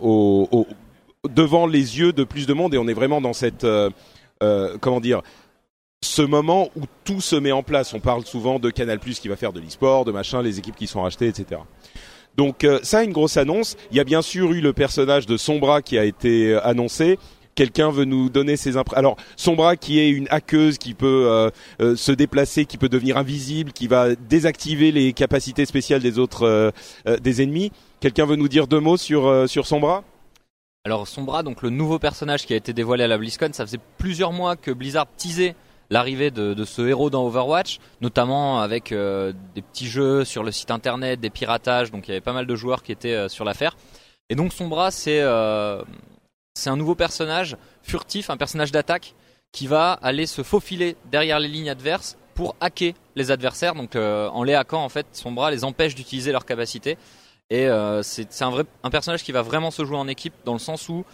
au- 0.01 0.49
au- 0.51 0.67
devant 1.29 1.67
les 1.67 1.99
yeux 1.99 2.13
de 2.13 2.25
plus 2.25 2.47
de 2.47 2.53
monde. 2.53 2.75
Et 2.75 2.79
on 2.79 2.89
est 2.89 2.95
vraiment 2.95 3.21
dans 3.21 3.33
cette 3.33 3.65
euh, 3.65 3.91
euh, 4.43 4.77
comment 4.81 5.01
dire 5.01 5.23
ce 6.03 6.21
moment 6.21 6.69
où 6.77 6.83
tout 7.05 7.21
se 7.21 7.37
met 7.37 7.53
en 7.53 7.63
place. 7.63 7.95
On 7.95 8.01
parle 8.01 8.27
souvent 8.27 8.59
de 8.59 8.69
Canal 8.71 8.99
Plus 8.99 9.19
qui 9.21 9.29
va 9.29 9.37
faire 9.37 9.55
de 9.55 9.61
l'e-sport, 9.61 10.05
de 10.05 10.13
machin, 10.13 10.43
les 10.43 10.59
équipes 10.59 10.77
qui 10.77 10.87
sont 10.87 11.03
rachetées, 11.03 11.29
etc. 11.29 11.63
Donc 12.37 12.65
euh, 12.65 12.79
ça, 12.83 13.05
une 13.05 13.13
grosse 13.13 13.37
annonce. 13.37 13.77
Il 13.91 13.97
y 13.97 14.01
a 14.01 14.05
bien 14.05 14.21
sûr 14.21 14.53
eu 14.53 14.61
le 14.61 14.73
personnage 14.73 15.25
de 15.25 15.37
Sombra 15.37 15.81
qui 15.81 15.97
a 15.97 16.05
été 16.05 16.53
euh, 16.53 16.67
annoncé. 16.67 17.19
Quelqu'un 17.55 17.91
veut 17.91 18.05
nous 18.05 18.29
donner 18.31 18.57
ses 18.57 18.77
impressions. 18.77 18.99
Alors 18.99 19.17
Sombra 19.37 19.77
qui 19.77 20.01
est 20.01 20.11
une 20.11 20.27
hackeuse 20.31 20.79
qui 20.79 20.95
peut 20.95 21.27
euh, 21.29 21.51
euh, 21.81 21.97
se 21.97 22.11
déplacer, 22.13 22.65
qui 22.65 22.79
peut 22.79 22.89
devenir 22.89 23.17
invisible, 23.17 23.73
qui 23.73 23.87
va 23.87 24.15
désactiver 24.15 24.91
les 24.91 25.13
capacités 25.13 25.65
spéciales 25.65 26.03
des 26.03 26.19
autres 26.19 26.45
euh, 26.45 26.71
des 27.21 27.43
ennemis. 27.43 27.71
Quelqu'un 28.01 28.27
veut 28.27 28.37
nous 28.37 28.49
dire 28.49 28.67
deux 28.67 28.81
mots 28.81 28.97
sur 28.97 29.49
sur 29.49 29.67
Sombra? 29.67 30.03
Alors 30.87 31.09
Sombra, 31.09 31.43
donc 31.43 31.63
le 31.63 31.71
nouveau 31.71 31.99
personnage 31.99 32.45
qui 32.45 32.53
a 32.53 32.57
été 32.57 32.75
dévoilé 32.75 33.05
à 33.05 33.09
la 33.09 33.17
BlizzCon, 33.17 33.49
ça 33.55 33.65
faisait 33.65 33.81
plusieurs 33.97 34.33
mois 34.33 34.55
que 34.55 34.71
Blizzard 34.71 35.07
teasait 35.17 35.57
l'arrivée 35.89 36.31
de, 36.31 36.63
ce 36.67 36.83
héros 36.83 37.09
dans 37.09 37.25
Overwatch, 37.25 37.79
notamment 38.03 38.61
avec 38.61 38.93
euh, 38.93 39.33
des 39.55 39.63
petits 39.63 39.87
jeux 39.87 40.27
sur 40.27 40.43
le 40.43 40.53
site 40.53 40.71
internet, 40.71 41.21
des 41.21 41.31
piratages, 41.31 41.91
donc 41.91 42.07
il 42.07 42.11
y 42.11 42.13
avait 42.13 42.21
pas 42.21 42.35
mal 42.35 42.47
de 42.47 42.55
joueurs 42.55 42.83
qui 42.83 42.93
étaient 42.93 43.15
euh, 43.15 43.29
sur 43.31 43.47
l'affaire. 43.47 43.79
Et 44.29 44.35
donc 44.35 44.53
Sombra, 44.53 44.91
c'est 44.91 45.23
euh, 45.23 45.83
c'est 46.53 46.69
un 46.69 46.77
nouveau 46.77 46.95
personnage 46.95 47.57
furtif, 47.83 48.29
un 48.29 48.37
personnage 48.37 48.71
d'attaque 48.71 49.15
qui 49.53 49.67
va 49.67 49.93
aller 49.93 50.27
se 50.27 50.43
faufiler 50.43 50.99
derrière 51.11 51.41
les 51.41 51.49
lignes 51.49 51.71
adverses 51.71 52.19
pour 52.35 52.57
hacker 52.61 52.93
les 53.17 53.31
adversaires. 53.31 53.75
Donc 53.75 53.97
en 53.97 54.43
les 54.43 54.55
hackant, 54.55 54.85
en 54.85 54.91
fait, 54.91 55.07
Sombra 55.13 55.51
les 55.51 55.65
empêche 55.65 55.95
d'utiliser 55.95 56.31
leurs 56.31 56.45
capacités. 56.45 56.99
Et 57.51 57.67
euh, 57.67 58.03
c'est 58.03 58.33
c'est 58.33 58.45
un 58.45 58.51
vrai 58.51 58.65
un 58.83 58.91
personnage 58.91 59.23
qui 59.23 59.33
va 59.33 59.43
vraiment 59.43 59.71
se 59.71 59.85
jouer 59.85 59.97
en 59.97 60.09
équipe 60.09 60.35
dans 60.45 60.55
le 60.55 60.59
sens 60.59 60.89
où 60.89 61.05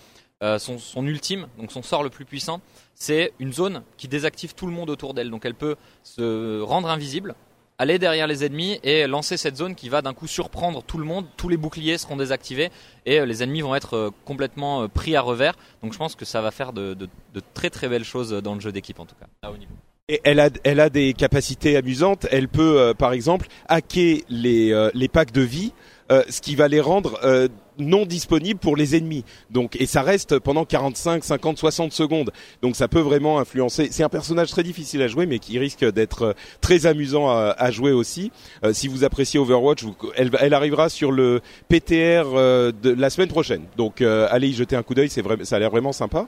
euh, 0.43 0.59
son, 0.59 0.79
son 0.79 1.07
ultime, 1.07 1.49
donc 1.59 1.71
son 1.73 1.83
sort 1.83 2.03
le 2.03 2.09
plus 2.11 2.25
puissant, 2.25 2.61
c'est 2.95 3.33
une 3.41 3.53
zone 3.53 3.83
qui 3.99 4.09
désactive 4.09 4.55
tout 4.55 4.67
le 4.67 4.73
monde 4.73 4.89
autour 4.91 5.13
d'elle. 5.13 5.29
Donc 5.31 5.45
elle 5.45 5.55
peut 5.55 5.77
se 6.03 6.61
rendre 6.63 6.89
invisible, 6.89 7.35
aller 7.79 7.99
derrière 7.99 8.27
les 8.27 8.45
ennemis 8.45 8.79
et 8.83 9.07
lancer 9.07 9.37
cette 9.37 9.57
zone 9.57 9.75
qui 9.75 9.89
va 9.89 10.01
d'un 10.03 10.15
coup 10.15 10.27
surprendre 10.29 10.83
tout 10.83 10.97
le 10.99 11.05
monde. 11.05 11.27
Tous 11.37 11.49
les 11.49 11.57
boucliers 11.59 11.99
seront 11.99 12.17
désactivés 12.17 12.71
et 13.07 13.21
euh, 13.21 13.27
les 13.27 13.43
ennemis 13.43 13.61
vont 13.61 13.75
être 13.75 13.95
euh, 13.95 14.11
complètement 14.25 14.83
euh, 14.85 14.89
pris 14.89 15.17
à 15.17 15.21
revers. 15.21 15.55
Donc 15.83 15.93
je 15.93 15.99
pense 15.99 16.15
que 16.15 16.25
ça 16.25 16.41
va 16.41 16.51
faire 16.53 16.73
de, 16.73 16.95
de- 16.95 17.09
de 17.35 17.43
très 17.55 17.69
très 17.71 17.89
belles 17.89 18.05
choses 18.05 18.31
dans 18.31 18.55
le 18.55 18.61
jeu 18.61 18.73
d'équipe 18.73 18.99
en 19.01 19.05
tout 19.07 19.17
cas. 19.21 19.27
À 19.43 19.51
haut 19.51 19.57
niveau. 19.59 19.75
Et 20.09 20.21
elle 20.25 20.41
a, 20.41 20.49
elle 20.65 20.81
a 20.81 20.91
des 20.91 21.13
capacités 21.13 21.77
amusantes. 21.77 22.27
Elle 22.33 22.49
peut, 22.49 22.81
euh, 22.81 22.95
par 22.95 23.13
exemple, 23.13 23.47
hacker 23.69 24.23
les, 24.29 24.73
euh, 24.73 24.91
les 24.93 25.07
packs 25.07 25.31
de 25.31 25.41
vie, 25.43 25.73
euh, 26.11 26.23
ce 26.29 26.41
qui 26.41 26.55
va 26.55 26.69
les 26.69 26.81
rendre 26.81 27.19
euh, 27.25 27.49
non 27.79 28.07
disponibles 28.07 28.61
pour 28.61 28.77
les 28.77 28.97
ennemis. 28.97 29.25
Donc, 29.51 29.77
et 29.81 29.87
ça 29.87 30.03
reste 30.03 30.39
pendant 30.39 30.65
45, 30.65 31.25
50, 31.25 31.59
60 31.59 31.93
secondes. 31.93 32.31
Donc, 32.63 32.77
ça 32.77 32.89
peut 32.89 33.01
vraiment 33.01 33.39
influencer. 33.39 33.89
C'est 33.91 34.03
un 34.03 34.09
personnage 34.09 34.51
très 34.51 34.63
difficile 34.63 35.03
à 35.03 35.09
jouer, 35.09 35.27
mais 35.27 35.39
qui 35.39 35.59
risque 35.59 35.85
d'être 35.85 36.23
euh, 36.23 36.33
très 36.61 36.87
amusant 36.87 37.31
à, 37.31 37.55
à 37.57 37.71
jouer 37.71 37.93
aussi. 37.93 38.31
Euh, 38.65 38.73
si 38.73 38.89
vous 38.89 39.05
appréciez 39.05 39.39
Overwatch, 39.41 39.85
elle, 40.17 40.31
elle 40.41 40.55
arrivera 40.55 40.89
sur 40.89 41.13
le 41.13 41.41
PTR 41.69 42.27
euh, 42.35 42.73
de 42.73 42.91
la 42.91 43.11
semaine 43.11 43.29
prochaine. 43.29 43.63
Donc, 43.77 44.03
allez 44.03 44.49
y 44.49 44.53
jeter 44.53 44.77
un 44.77 44.83
coup 44.83 44.95
d'œil. 44.95 45.09
C'est 45.09 45.23
vrai, 45.23 45.37
ça 45.45 45.57
a 45.57 45.59
l'air 45.59 45.71
vraiment 45.71 45.93
sympa. 45.93 46.27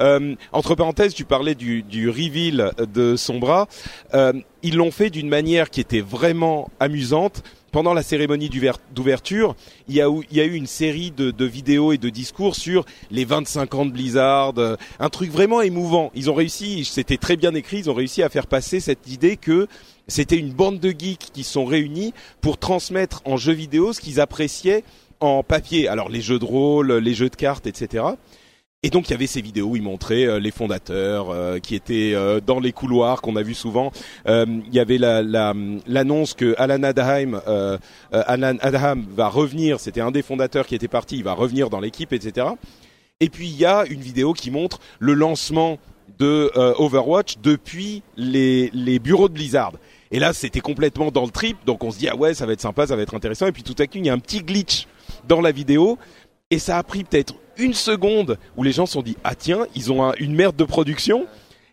Euh, 0.00 0.34
entre 0.52 0.74
parenthèses, 0.74 1.14
tu 1.14 1.24
parlais 1.24 1.54
du, 1.54 1.82
du 1.82 2.08
reveal 2.08 2.72
de 2.92 3.16
son 3.16 3.38
bras. 3.38 3.68
Euh, 4.14 4.32
ils 4.62 4.76
l'ont 4.76 4.90
fait 4.90 5.10
d'une 5.10 5.28
manière 5.28 5.70
qui 5.70 5.80
était 5.80 6.00
vraiment 6.00 6.70
amusante. 6.80 7.42
Pendant 7.72 7.94
la 7.94 8.02
cérémonie 8.02 8.50
d'ouver- 8.50 8.72
d'ouverture, 8.94 9.56
il 9.88 9.94
y, 9.94 10.02
a 10.02 10.06
eu, 10.06 10.52
une 10.52 10.66
série 10.66 11.10
de, 11.10 11.30
de 11.30 11.44
vidéos 11.46 11.92
et 11.92 11.96
de 11.98 12.10
discours 12.10 12.54
sur 12.54 12.84
les 13.10 13.24
25 13.24 13.74
ans 13.74 13.86
de 13.86 13.90
Blizzard, 13.90 14.52
euh, 14.58 14.76
un 15.00 15.08
truc 15.08 15.30
vraiment 15.30 15.62
émouvant. 15.62 16.10
Ils 16.14 16.30
ont 16.30 16.34
réussi, 16.34 16.84
c'était 16.84 17.16
très 17.16 17.36
bien 17.36 17.54
écrit, 17.54 17.78
ils 17.78 17.90
ont 17.90 17.94
réussi 17.94 18.22
à 18.22 18.28
faire 18.28 18.46
passer 18.46 18.78
cette 18.78 19.10
idée 19.10 19.38
que 19.38 19.68
c'était 20.06 20.36
une 20.36 20.52
bande 20.52 20.80
de 20.80 20.90
geeks 20.90 21.30
qui 21.32 21.44
sont 21.44 21.64
réunis 21.64 22.12
pour 22.42 22.58
transmettre 22.58 23.22
en 23.24 23.38
jeux 23.38 23.54
vidéo 23.54 23.94
ce 23.94 24.02
qu'ils 24.02 24.20
appréciaient 24.20 24.84
en 25.20 25.42
papier. 25.42 25.88
Alors 25.88 26.10
les 26.10 26.20
jeux 26.20 26.38
de 26.38 26.44
rôle, 26.44 26.92
les 26.92 27.14
jeux 27.14 27.30
de 27.30 27.36
cartes, 27.36 27.66
etc. 27.66 28.04
Et 28.84 28.90
donc 28.90 29.08
il 29.08 29.12
y 29.12 29.14
avait 29.14 29.28
ces 29.28 29.40
vidéos 29.40 29.68
où 29.68 29.76
ils 29.76 29.82
montraient 29.82 30.26
euh, 30.26 30.40
les 30.40 30.50
fondateurs 30.50 31.30
euh, 31.30 31.60
qui 31.60 31.76
étaient 31.76 32.14
euh, 32.16 32.40
dans 32.44 32.58
les 32.58 32.72
couloirs 32.72 33.22
qu'on 33.22 33.36
a 33.36 33.42
vu 33.42 33.54
souvent. 33.54 33.92
Euh, 34.26 34.44
il 34.66 34.74
y 34.74 34.80
avait 34.80 34.98
la- 34.98 35.22
la- 35.22 35.54
l'annonce 35.86 36.34
que 36.34 36.56
Alan 36.58 36.82
Adheim, 36.82 37.40
euh, 37.46 37.78
euh, 38.12 38.22
Alan 38.26 38.56
Adham 38.60 39.06
va 39.14 39.28
revenir. 39.28 39.78
C'était 39.78 40.00
un 40.00 40.10
des 40.10 40.22
fondateurs 40.22 40.66
qui 40.66 40.74
était 40.74 40.88
parti. 40.88 41.16
Il 41.16 41.22
va 41.22 41.32
revenir 41.32 41.70
dans 41.70 41.78
l'équipe, 41.78 42.12
etc. 42.12 42.48
Et 43.20 43.28
puis 43.28 43.46
il 43.46 43.56
y 43.56 43.64
a 43.64 43.84
une 43.88 44.00
vidéo 44.00 44.32
qui 44.32 44.50
montre 44.50 44.80
le 44.98 45.14
lancement 45.14 45.78
de 46.18 46.50
Overwatch 46.78 47.36
depuis 47.40 48.02
les, 48.16 48.68
les 48.74 48.98
bureaux 48.98 49.28
de 49.28 49.34
Blizzard. 49.34 49.72
Et 50.10 50.18
là, 50.18 50.32
c'était 50.32 50.60
complètement 50.60 51.10
dans 51.12 51.24
le 51.24 51.30
trip, 51.30 51.56
donc 51.64 51.84
on 51.84 51.90
se 51.92 51.98
dit 51.98 52.08
ah 52.08 52.16
ouais, 52.16 52.34
ça 52.34 52.46
va 52.46 52.52
être 52.52 52.60
sympa, 52.60 52.86
ça 52.88 52.96
va 52.96 53.02
être 53.02 53.14
intéressant. 53.14 53.46
Et 53.46 53.52
puis 53.52 53.62
tout 53.62 53.76
à 53.78 53.86
coup, 53.86 53.92
il 53.98 54.06
y 54.06 54.10
a 54.10 54.12
un 54.12 54.18
petit 54.18 54.40
glitch 54.40 54.86
dans 55.28 55.40
la 55.40 55.52
vidéo, 55.52 55.98
et 56.52 56.58
ça 56.58 56.76
a 56.76 56.82
pris 56.82 57.02
peut-être 57.02 57.34
une 57.56 57.72
seconde 57.74 58.38
où 58.56 58.62
les 58.62 58.72
gens 58.72 58.86
se 58.86 58.92
sont 58.92 59.02
dit 59.02 59.16
ah 59.24 59.34
tiens, 59.34 59.66
ils 59.74 59.90
ont 59.90 60.04
un- 60.04 60.12
une 60.18 60.34
merde 60.34 60.54
de 60.54 60.64
production. 60.64 61.26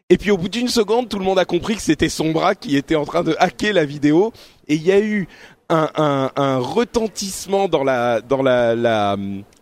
Et 0.10 0.18
puis 0.18 0.32
au 0.32 0.38
bout 0.38 0.50
d'une 0.50 0.70
seconde, 0.70 1.10
tout 1.10 1.20
le 1.20 1.26
monde 1.26 1.38
a 1.38 1.46
compris 1.46 1.76
que 1.76 1.82
c'était 1.82 2.10
son 2.10 2.32
bras 2.32 2.56
qui 2.56 2.76
était 2.78 2.96
en 2.96 3.06
train 3.06 3.24
de 3.24 3.36
hacker 3.40 3.74
la 3.74 3.86
vidéo, 3.86 4.34
et 4.68 4.76
il 4.76 4.82
y 4.82 4.92
a 4.92 5.00
eu 5.00 5.28
un, 5.70 6.58
retentissement 6.58 7.68
dans 7.68 7.84
la 7.84 8.22
dans 8.22 8.42
la 8.42 8.74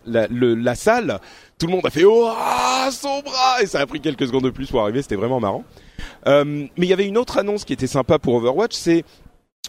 la 0.06 0.74
salle. 0.74 1.20
Tout 1.58 1.66
le 1.66 1.72
monde 1.72 1.84
a 1.84 1.90
fait 1.90 2.04
oh 2.04 2.28
ah, 2.30 2.88
son 2.92 3.20
bras 3.20 3.60
et 3.60 3.66
ça 3.66 3.80
a 3.80 3.86
pris 3.86 4.00
quelques 4.00 4.26
secondes 4.26 4.44
de 4.44 4.50
plus 4.50 4.68
pour 4.68 4.80
arriver. 4.80 5.02
C'était 5.02 5.16
vraiment 5.16 5.40
marrant. 5.40 5.64
Euh, 6.28 6.44
mais 6.44 6.86
il 6.86 6.88
y 6.88 6.92
avait 6.92 7.06
une 7.06 7.18
autre 7.18 7.38
annonce 7.38 7.64
qui 7.64 7.72
était 7.72 7.88
sympa 7.88 8.18
pour 8.18 8.34
Overwatch, 8.34 8.74
c'est 8.74 9.04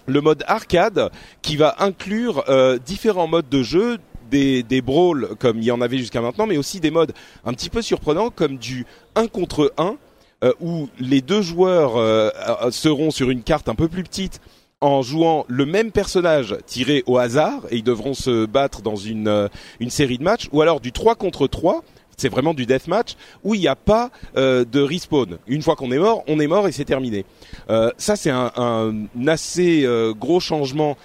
le 0.05 0.21
mode 0.21 0.43
arcade 0.47 1.09
qui 1.41 1.57
va 1.57 1.75
inclure 1.79 2.43
euh, 2.49 2.77
différents 2.77 3.27
modes 3.27 3.49
de 3.49 3.63
jeu, 3.63 3.97
des, 4.29 4.63
des 4.63 4.81
brawls 4.81 5.29
comme 5.39 5.57
il 5.57 5.65
y 5.65 5.71
en 5.71 5.81
avait 5.81 5.97
jusqu'à 5.97 6.21
maintenant, 6.21 6.47
mais 6.47 6.57
aussi 6.57 6.79
des 6.79 6.91
modes 6.91 7.13
un 7.45 7.53
petit 7.53 7.69
peu 7.69 7.81
surprenants 7.81 8.29
comme 8.29 8.57
du 8.57 8.85
1 9.15 9.27
contre 9.27 9.73
1 9.77 9.97
euh, 10.41 10.53
où 10.61 10.87
les 11.01 11.19
deux 11.19 11.41
joueurs 11.41 11.97
euh, 11.97 12.29
euh, 12.63 12.71
seront 12.71 13.11
sur 13.11 13.29
une 13.29 13.43
carte 13.43 13.67
un 13.67 13.75
peu 13.75 13.89
plus 13.89 14.03
petite 14.03 14.39
en 14.79 15.01
jouant 15.01 15.43
le 15.49 15.65
même 15.65 15.91
personnage 15.91 16.55
tiré 16.65 17.03
au 17.07 17.17
hasard 17.17 17.63
et 17.71 17.75
ils 17.75 17.83
devront 17.83 18.13
se 18.13 18.45
battre 18.45 18.81
dans 18.81 18.95
une, 18.95 19.49
une 19.81 19.89
série 19.89 20.17
de 20.17 20.23
matchs 20.23 20.47
ou 20.53 20.61
alors 20.61 20.79
du 20.79 20.93
3 20.93 21.15
contre 21.15 21.47
3 21.47 21.83
c'est 22.15 22.29
vraiment 22.29 22.53
du 22.53 22.65
deathmatch 22.65 23.17
où 23.43 23.53
il 23.53 23.59
n'y 23.59 23.67
a 23.67 23.75
pas 23.75 24.11
de 24.35 24.81
respawn. 24.81 25.37
Une 25.47 25.61
fois 25.61 25.77
qu'on 25.77 25.89
est 25.91 25.97
mort, 25.99 26.23
on 26.27 26.39
est 26.41 26.47
mort 26.47 26.67
et 26.67 26.73
c'est 26.73 26.83
terminé. 26.83 27.23
Ça 27.97 28.17
c'est 28.17 28.29
un, 28.29 29.05
assez 29.25 29.85
gros 30.17 30.41
changement 30.41 30.97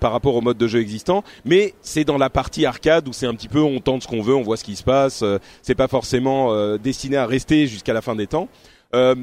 par 0.00 0.12
rapport 0.12 0.34
au 0.34 0.40
mode 0.40 0.58
de 0.58 0.66
jeu 0.66 0.80
existant, 0.80 1.22
mais 1.44 1.74
c'est 1.80 2.04
dans 2.04 2.18
la 2.18 2.30
partie 2.30 2.66
arcade 2.66 3.08
où 3.08 3.12
c'est 3.12 3.26
un 3.26 3.34
petit 3.34 3.48
peu 3.48 3.60
on 3.60 3.80
tente 3.80 4.02
ce 4.02 4.08
qu'on 4.08 4.22
veut, 4.22 4.34
on 4.34 4.42
voit 4.42 4.56
ce 4.56 4.64
qui 4.64 4.76
se 4.76 4.82
passe. 4.82 5.22
euh, 5.22 5.38
c'est 5.62 5.74
pas 5.74 5.88
forcément 5.88 6.52
euh, 6.52 6.78
destiné 6.78 7.16
à 7.16 7.26
rester 7.26 7.66
jusqu'à 7.66 7.92
la 7.92 8.02
fin 8.02 8.16
des 8.16 8.26
temps. 8.26 8.48
Euh, 8.92 9.14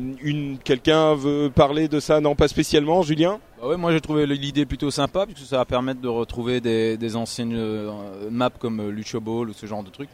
quelqu'un 0.64 1.14
veut 1.16 1.52
parler 1.54 1.90
de 1.90 2.00
ça? 2.00 2.22
Non, 2.22 2.36
pas 2.36 2.48
spécialement, 2.48 3.02
Julien? 3.02 3.40
Bah 3.62 3.76
moi 3.76 3.92
j'ai 3.92 4.00
trouvé 4.00 4.26
l'idée 4.26 4.66
plutôt 4.66 4.92
sympa 4.92 5.26
puisque 5.26 5.46
ça 5.46 5.58
va 5.58 5.66
permettre 5.66 6.00
de 6.00 6.08
retrouver 6.08 6.62
des, 6.62 7.16
anciennes 7.16 7.56
euh, 7.56 8.30
maps 8.30 8.50
comme 8.52 8.90
Lucho 8.90 9.20
ou 9.20 9.54
ce 9.54 9.66
genre 9.66 9.84
de 9.84 9.90
trucs. 9.90 10.10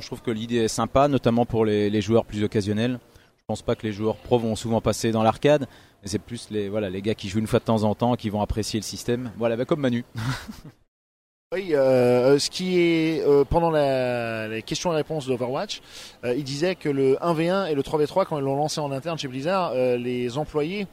Je 0.00 0.06
trouve 0.06 0.22
que 0.22 0.30
l'idée 0.30 0.56
est 0.56 0.68
sympa, 0.68 1.06
notamment 1.06 1.44
pour 1.44 1.66
les 1.66 2.00
joueurs 2.00 2.24
plus 2.24 2.42
occasionnels. 2.42 2.98
Je 3.42 3.46
pense 3.48 3.62
pas 3.62 3.74
que 3.74 3.86
les 3.86 3.92
joueurs 3.92 4.16
pros 4.16 4.38
vont 4.38 4.54
souvent 4.54 4.80
passer 4.80 5.10
dans 5.10 5.24
l'arcade, 5.24 5.66
mais 6.02 6.08
c'est 6.08 6.20
plus 6.20 6.48
les 6.50 6.68
voilà 6.68 6.88
les 6.88 7.02
gars 7.02 7.14
qui 7.14 7.28
jouent 7.28 7.40
une 7.40 7.48
fois 7.48 7.58
de 7.58 7.64
temps 7.64 7.82
en 7.82 7.94
temps 7.96 8.14
qui 8.14 8.30
vont 8.30 8.40
apprécier 8.40 8.78
le 8.78 8.84
système. 8.84 9.32
Voilà, 9.36 9.56
bah, 9.56 9.64
comme 9.64 9.80
Manu. 9.80 10.04
Oui, 11.54 11.74
euh, 11.74 12.38
ce 12.38 12.48
qui 12.48 12.78
est 12.78 13.22
euh, 13.26 13.44
pendant 13.44 13.70
les 13.70 14.62
questions 14.62 14.90
et 14.90 14.96
réponses 14.96 15.26
d'Overwatch, 15.26 15.82
euh, 16.24 16.34
il 16.34 16.44
disait 16.44 16.76
que 16.76 16.88
le 16.88 17.16
1v1 17.16 17.70
et 17.70 17.74
le 17.74 17.82
3v3 17.82 18.24
quand 18.24 18.38
ils 18.38 18.44
l'ont 18.44 18.56
lancé 18.56 18.80
en 18.80 18.90
interne 18.90 19.18
chez 19.18 19.28
Blizzard, 19.28 19.72
euh, 19.74 19.98
les 19.98 20.38
employés 20.38 20.86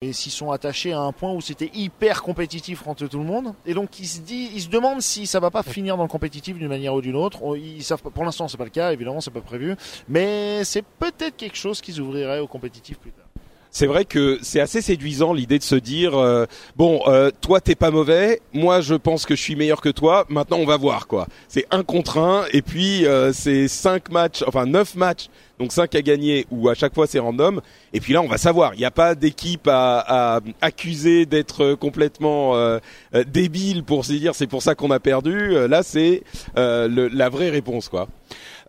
et 0.00 0.12
s'y 0.12 0.30
sont 0.30 0.52
attachés 0.52 0.92
à 0.92 1.00
un 1.00 1.10
point 1.10 1.32
où 1.32 1.40
c'était 1.40 1.72
hyper 1.74 2.22
compétitif 2.22 2.86
entre 2.86 3.08
tout 3.08 3.18
le 3.18 3.24
monde. 3.24 3.52
Et 3.66 3.74
donc 3.74 3.98
ils 3.98 4.06
se 4.06 4.20
dit 4.20 4.48
ils 4.54 4.60
se 4.62 4.68
demandent 4.68 5.02
si 5.02 5.26
ça 5.26 5.40
va 5.40 5.50
pas 5.50 5.64
finir 5.64 5.96
dans 5.96 6.04
le 6.04 6.08
compétitif 6.08 6.56
d'une 6.56 6.68
manière 6.68 6.94
ou 6.94 7.00
d'une 7.00 7.16
autre. 7.16 7.42
On- 7.42 7.56
ils 7.56 7.82
savent 7.82 8.00
pas- 8.02 8.10
pour 8.10 8.24
l'instant 8.24 8.46
c'est 8.46 8.56
pas 8.56 8.62
le 8.64 8.70
cas. 8.70 8.92
Évidemment 8.92 9.20
c'est 9.20 9.32
pas 9.32 9.40
prévu. 9.40 9.74
Mais 10.08 10.62
c'est 10.62 10.84
peut-être 10.84 11.36
quelque 11.36 11.56
chose 11.56 11.80
qui 11.80 11.92
s'ouvrirait 11.92 12.38
au 12.38 12.46
compétitif 12.46 12.96
plus 12.98 13.10
tard 13.10 13.24
C'est 13.70 13.86
vrai 13.86 14.04
que 14.04 14.38
c'est 14.42 14.60
assez 14.60 14.80
séduisant 14.80 15.32
l'idée 15.32 15.58
de 15.58 15.64
se 15.64 15.74
dire 15.74 16.16
euh, 16.18 16.46
bon, 16.76 17.00
euh, 17.06 17.30
toi 17.40 17.60
t'es 17.60 17.74
pas 17.74 17.90
mauvais, 17.90 18.40
moi 18.52 18.80
je 18.80 18.94
pense 18.94 19.26
que 19.26 19.36
je 19.36 19.42
suis 19.42 19.56
meilleur 19.56 19.80
que 19.80 19.90
toi. 19.90 20.24
Maintenant 20.28 20.56
on 20.58 20.66
va 20.66 20.76
voir 20.76 21.06
quoi. 21.06 21.26
C'est 21.48 21.66
un 21.70 21.82
contre 21.82 22.18
un 22.18 22.44
et 22.52 22.62
puis 22.62 23.06
euh, 23.06 23.32
c'est 23.32 23.68
cinq 23.68 24.10
matchs, 24.10 24.42
enfin 24.46 24.64
neuf 24.66 24.94
matchs, 24.94 25.28
donc 25.58 25.72
cinq 25.72 25.94
à 25.94 26.02
gagner 26.02 26.46
ou 26.50 26.68
à 26.68 26.74
chaque 26.74 26.94
fois 26.94 27.06
c'est 27.06 27.18
random. 27.18 27.60
Et 27.92 28.00
puis 28.00 28.14
là 28.14 28.22
on 28.22 28.26
va 28.28 28.38
savoir. 28.38 28.74
Il 28.74 28.78
n'y 28.78 28.84
a 28.86 28.90
pas 28.90 29.14
d'équipe 29.14 29.68
à, 29.68 30.36
à 30.36 30.40
accuser 30.62 31.26
d'être 31.26 31.74
complètement 31.74 32.56
euh, 32.56 32.78
euh, 33.14 33.22
débile 33.24 33.84
pour 33.84 34.04
se 34.04 34.12
dire 34.12 34.34
c'est 34.34 34.46
pour 34.46 34.62
ça 34.62 34.74
qu'on 34.74 34.90
a 34.90 35.00
perdu. 35.00 35.54
Euh, 35.54 35.68
Là 35.68 35.82
c'est 35.82 36.22
la 36.56 37.28
vraie 37.28 37.50
réponse 37.50 37.88
quoi. 37.88 38.08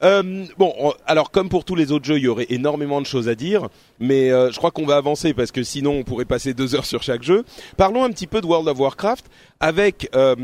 Euh, 0.01 0.45
bon, 0.57 0.73
on- 0.79 0.93
alors 1.05 1.29
comme 1.29 1.49
pour 1.49 1.65
tous 1.65 1.75
les 1.75 1.91
autres 1.91 2.05
jeux, 2.05 2.17
il 2.17 2.23
y 2.23 2.27
aurait 2.29 2.45
énormément 2.49 3.01
de 3.01 3.05
choses 3.05 3.27
à 3.27 3.35
dire, 3.35 3.67
mais 3.99 4.31
euh, 4.31 4.49
je 4.49 4.57
crois 4.57 4.71
qu'on 4.71 4.85
va 4.85 4.95
avancer 4.95 5.33
parce 5.33 5.51
que 5.51 5.61
sinon 5.61 5.91
on 5.99 6.03
pourrait 6.03 6.23
passer 6.25 6.53
deux 6.53 6.73
heures 6.73 6.85
sur 6.85 7.03
chaque 7.03 7.21
jeu. 7.21 7.43
Parlons 7.75 8.05
un 8.05 8.09
petit 8.11 8.27
peu 8.27 8.39
de 8.39 8.45
World 8.45 8.67
of 8.69 8.79
Warcraft 8.79 9.25
avec 9.59 10.09
euh, 10.15 10.35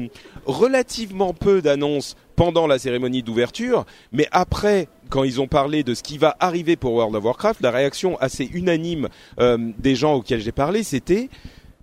relativement 0.45 1.33
peu 1.33 1.61
d'annonces 1.61 2.15
pendant 2.35 2.67
la 2.67 2.77
cérémonie 2.79 3.23
d'ouverture, 3.23 3.85
mais 4.11 4.27
après, 4.31 4.89
quand 5.09 5.23
ils 5.23 5.39
ont 5.39 5.47
parlé 5.47 5.83
de 5.83 5.93
ce 5.93 6.03
qui 6.03 6.17
va 6.17 6.35
arriver 6.41 6.75
pour 6.75 6.91
World 6.93 7.15
of 7.15 7.23
Warcraft, 7.23 7.61
la 7.61 7.71
réaction 7.71 8.17
assez 8.19 8.49
unanime 8.53 9.07
euh, 9.39 9.57
des 9.79 9.95
gens 9.95 10.15
auxquels 10.15 10.41
j'ai 10.41 10.51
parlé, 10.51 10.83
c'était 10.83 11.29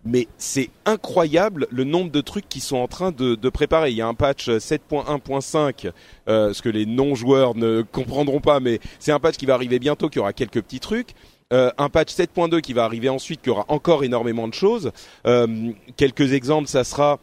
mais 0.05 0.29
c'est 0.37 0.71
incroyable 0.85 1.67
le 1.71 1.85
nombre 1.85 2.11
de 2.11 2.21
trucs 2.21 2.49
qui 2.49 2.61
sont 2.61 2.77
en 2.77 2.88
train 2.88 3.12
de, 3.12 3.35
de 3.35 3.49
préparer. 3.49 3.91
Il 3.91 3.97
y 3.97 4.03
a 4.03 4.07
un 4.07 4.15
patch 4.15 4.49
7.1.5, 4.49 5.91
euh, 6.29 6.53
ce 6.53 6.62
que 6.62 6.69
les 6.69 6.87
non-joueurs 6.87 7.55
ne 7.55 7.83
comprendront 7.83 8.41
pas, 8.41 8.61
mais 8.61 8.81
c'est 8.99 9.12
un 9.12 9.21
patch 9.21 9.37
qui 9.37 9.47
va 9.47 9.55
arriver 9.55 9.79
bientôt, 9.79 10.09
qui 10.09 10.19
aura 10.19 10.33
quelques 10.33 10.62
petits 10.62 10.81
trucs. 10.81 11.15
Euh, 11.53 11.71
un 11.77 11.91
patch 11.91 12.12
7.2 12.15 12.61
qui 12.61 12.73
va 12.73 12.85
arriver 12.85 13.11
ensuite, 13.11 13.43
qui 13.43 13.51
aura 13.51 13.67
encore 13.69 14.05
énormément 14.05 14.49
de 14.49 14.55
choses. 14.55 14.91
Euh, 15.27 15.73
quelques 15.97 16.33
exemples, 16.33 16.69
ça 16.69 16.83
sera 16.83 17.19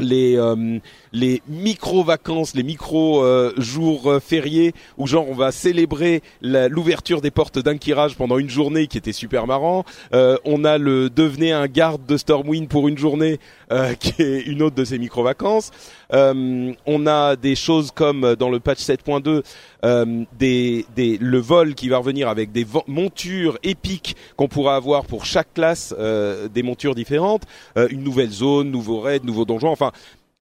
les 0.00 0.36
euh, 0.36 0.78
les 1.12 1.42
micro 1.48 2.02
vacances, 2.04 2.54
les 2.54 2.62
micro 2.62 3.24
jours 3.56 4.10
euh, 4.10 4.20
fériés 4.20 4.72
où 4.98 5.06
genre 5.06 5.28
on 5.28 5.34
va 5.34 5.52
célébrer 5.52 6.22
l'ouverture 6.42 7.20
des 7.20 7.30
portes 7.30 7.58
d'un 7.58 7.76
Kirage 7.76 8.16
pendant 8.16 8.38
une 8.38 8.50
journée 8.50 8.86
qui 8.86 8.98
était 8.98 9.12
super 9.12 9.46
marrant. 9.46 9.84
Euh, 10.12 10.36
on 10.44 10.64
a 10.64 10.78
le 10.78 11.10
devenez 11.10 11.52
un 11.52 11.66
garde 11.66 12.04
de 12.06 12.16
Stormwind 12.16 12.68
pour 12.68 12.88
une 12.88 12.98
journée 12.98 13.38
euh, 13.70 13.94
qui 13.94 14.22
est 14.22 14.40
une 14.42 14.62
autre 14.62 14.76
de 14.76 14.84
ces 14.84 14.98
micro-vacances. 14.98 15.70
Euh, 16.12 16.72
on 16.86 17.06
a 17.06 17.36
des 17.36 17.54
choses 17.54 17.90
comme 17.90 18.24
euh, 18.24 18.36
dans 18.36 18.50
le 18.50 18.60
patch 18.60 18.80
7.2, 18.80 19.42
euh, 19.84 20.24
des, 20.38 20.84
des, 20.96 21.18
le 21.18 21.38
vol 21.38 21.74
qui 21.74 21.88
va 21.88 21.98
revenir 21.98 22.28
avec 22.28 22.52
des 22.52 22.66
montures 22.86 23.58
épiques 23.62 24.16
qu'on 24.36 24.48
pourra 24.48 24.76
avoir 24.76 25.04
pour 25.04 25.24
chaque 25.24 25.54
classe, 25.54 25.94
euh, 25.98 26.48
des 26.48 26.62
montures 26.62 26.94
différentes, 26.94 27.42
euh, 27.76 27.88
une 27.90 28.02
nouvelle 28.02 28.30
zone, 28.30 28.70
nouveau 28.70 29.00
raid, 29.00 29.24
nouveau 29.24 29.44
donjon. 29.44 29.68
Enfin, 29.68 29.92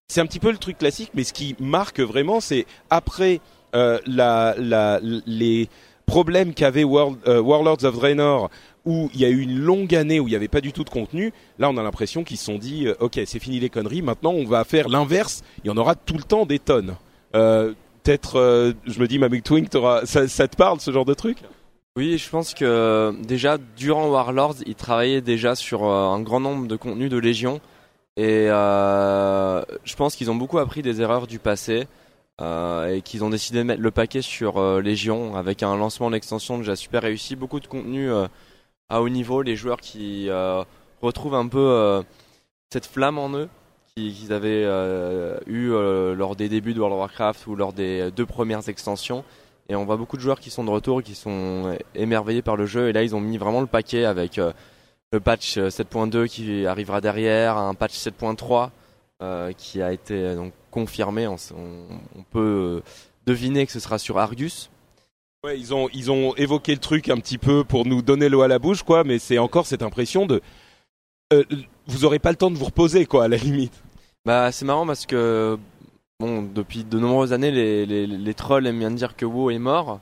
c'est 0.08 0.22
un 0.22 0.26
petit 0.26 0.40
peu 0.40 0.52
le 0.52 0.58
truc 0.58 0.78
classique, 0.78 1.12
mais 1.14 1.24
ce 1.24 1.34
qui 1.34 1.56
marque 1.60 2.00
vraiment, 2.00 2.40
c'est 2.40 2.66
après 2.90 3.42
la, 3.74 4.56
la, 4.58 5.00
les 5.04 5.70
problèmes 6.08 6.56
qu'avait 6.56 6.84
World, 6.84 7.20
Warlords 7.28 7.84
of 7.84 7.94
Draenor, 8.00 8.50
où 8.90 9.10
il 9.14 9.22
y 9.22 9.26
a 9.26 9.30
eu 9.30 9.40
une 9.40 9.60
longue 9.60 9.94
année 9.94 10.20
où 10.20 10.28
il 10.28 10.32
n'y 10.32 10.36
avait 10.36 10.48
pas 10.48 10.62
du 10.62 10.74
tout 10.74 10.84
de 10.84 10.90
contenu. 10.90 11.32
Là, 11.60 11.70
on 11.70 11.78
a 11.78 11.84
l'impression 11.84 12.24
qu'ils 12.24 12.38
se 12.38 12.46
sont 12.46 12.58
dit, 12.58 12.88
euh, 12.88 12.96
ok, 13.00 13.20
c'est 13.26 13.40
fini 13.40 13.60
les 13.60 13.70
conneries. 13.70 14.02
Maintenant, 14.02 14.32
on 14.32 14.46
va 14.46 14.64
faire 14.64 14.90
l'inverse. 14.90 15.44
Il 15.64 15.68
y 15.68 15.70
en 15.70 15.78
aura 15.78 15.96
tout 15.96 16.18
le 16.18 16.24
temps 16.24 16.46
des 16.46 16.60
tonnes. 16.60 16.96
Euh, 17.36 17.74
Peut-être, 18.04 18.40
euh, 18.40 18.74
je 18.86 19.00
me 19.00 19.08
dis, 19.08 19.20
Mamie 19.20 19.42
Twink, 19.42 19.68
ça, 20.06 20.28
ça 20.28 20.48
te 20.48 20.56
parle 20.56 20.80
ce 20.80 20.90
genre 20.90 21.06
de 21.06 21.14
truc? 21.14 21.38
Oui, 21.96 22.18
je 22.18 22.30
pense 22.30 22.54
que 22.54 23.14
déjà 23.24 23.58
durant 23.76 24.10
Warlords, 24.10 24.56
ils 24.66 24.76
travaillaient 24.76 25.22
déjà 25.22 25.54
sur 25.54 25.84
euh, 25.84 26.08
un 26.08 26.22
grand 26.22 26.40
nombre 26.40 26.68
de 26.68 26.76
contenus 26.76 27.10
de 27.10 27.18
Légion 27.18 27.60
et 28.16 28.48
euh, 28.50 29.62
je 29.84 29.96
pense 29.96 30.16
qu'ils 30.16 30.32
ont 30.32 30.36
beaucoup 30.36 30.60
appris 30.60 30.82
des 30.82 31.02
erreurs 31.02 31.28
du 31.28 31.40
passé 31.40 31.88
euh, 32.42 32.96
et 32.96 33.02
qu'ils 33.02 33.24
ont 33.24 33.30
décidé 33.30 33.60
de 33.60 33.64
mettre 33.64 33.82
le 33.82 33.92
paquet 33.92 34.22
sur 34.22 34.58
euh, 34.58 34.82
Légion 34.82 35.36
avec 35.36 35.62
un 35.62 35.76
lancement 35.76 36.10
d'extension 36.10 36.58
déjà 36.58 36.76
super 36.76 37.02
réussi, 37.02 37.36
beaucoup 37.36 37.60
de 37.60 37.68
contenu 37.68 38.10
euh, 38.10 38.28
à 38.90 39.02
haut 39.02 39.10
niveau, 39.10 39.42
les 39.42 39.56
joueurs 39.56 39.80
qui 39.80 40.30
euh, 40.30 40.64
retrouvent 41.02 41.36
un 41.36 41.48
peu 41.48 41.60
euh, 41.60 42.02
cette 42.72 42.86
flamme 42.86 43.18
en 43.18 43.30
eux 43.30 43.50
qui- 43.96 44.14
qu'ils 44.14 44.34
avaient 44.34 44.64
euh, 44.66 45.38
eu 45.48 45.70
lors 46.16 46.36
des 46.36 46.50
débuts 46.50 46.74
de 46.74 46.80
World 46.80 46.94
of 46.96 47.00
Warcraft 47.00 47.48
ou 47.48 47.56
lors 47.56 47.74
des 47.74 48.12
deux 48.12 48.26
premières 48.26 48.68
extensions. 48.70 49.24
Et 49.68 49.76
on 49.76 49.86
voit 49.86 49.98
beaucoup 49.98 50.18
de 50.18 50.22
joueurs 50.22 50.40
qui 50.40 50.50
sont 50.50 50.64
de 50.64 50.72
retour 50.72 51.02
et 51.02 51.04
qui 51.04 51.14
sont 51.16 51.78
émerveillés 51.94 52.42
par 52.42 52.56
le 52.56 52.66
jeu. 52.66 52.90
Et 52.90 52.94
là, 52.94 53.04
ils 53.04 53.16
ont 53.16 53.20
mis 53.22 53.38
vraiment 53.38 53.62
le 53.62 53.68
paquet 53.68 54.06
avec 54.06 54.40
le 55.12 55.20
patch 55.20 55.58
euh, 55.58 55.70
7.2 55.70 56.28
qui 56.28 56.66
arrivera 56.66 57.02
derrière, 57.02 57.58
un 57.58 57.74
patch 57.74 57.94
7.3 57.94 58.70
euh, 59.22 59.52
qui 59.54 59.82
a 59.82 59.92
été 59.92 60.36
confirmé. 60.72 61.28
On, 61.28 61.36
peut 62.32 62.82
deviner 63.26 63.66
que 63.66 63.72
ce 63.72 63.80
sera 63.80 63.98
sur 63.98 64.18
Argus. 64.20 64.70
Ils 65.48 65.74
ont 66.12 66.36
évoqué 66.36 66.74
le 66.74 66.80
truc 66.80 67.08
un 67.08 67.16
petit 67.16 67.38
peu 67.38 67.64
pour 67.64 67.86
nous 67.86 68.02
donner 68.02 68.28
l'eau 68.28 68.42
à 68.42 68.50
la 68.50 68.60
bouche, 68.60 68.84
quoi. 68.84 69.06
Mais 69.06 69.20
c'est 69.20 69.38
encore 69.38 69.66
cette 69.66 69.84
impression 69.84 70.26
de, 70.26 70.42
euh, 71.32 71.44
vous 71.88 72.04
aurez 72.04 72.20
pas 72.20 72.32
le 72.32 72.36
temps 72.36 72.52
de 72.52 72.58
vous 72.58 72.66
reposer, 72.66 73.06
quoi, 73.06 73.24
à 73.24 73.28
la 73.30 73.38
limite. 73.38 73.82
Bah, 74.26 74.52
c'est 74.52 74.66
marrant 74.66 74.86
parce 74.86 75.06
que 75.06 75.58
bon, 76.20 76.42
depuis 76.42 76.84
de 76.84 77.00
nombreuses 77.00 77.32
années, 77.32 77.52
les, 77.52 78.34
trolls 78.34 78.68
aiment 78.68 78.80
bien 78.80 78.92
dire 78.92 79.16
que 79.16 79.26
WoW 79.26 79.52
est 79.52 79.60
mort. 79.60 80.02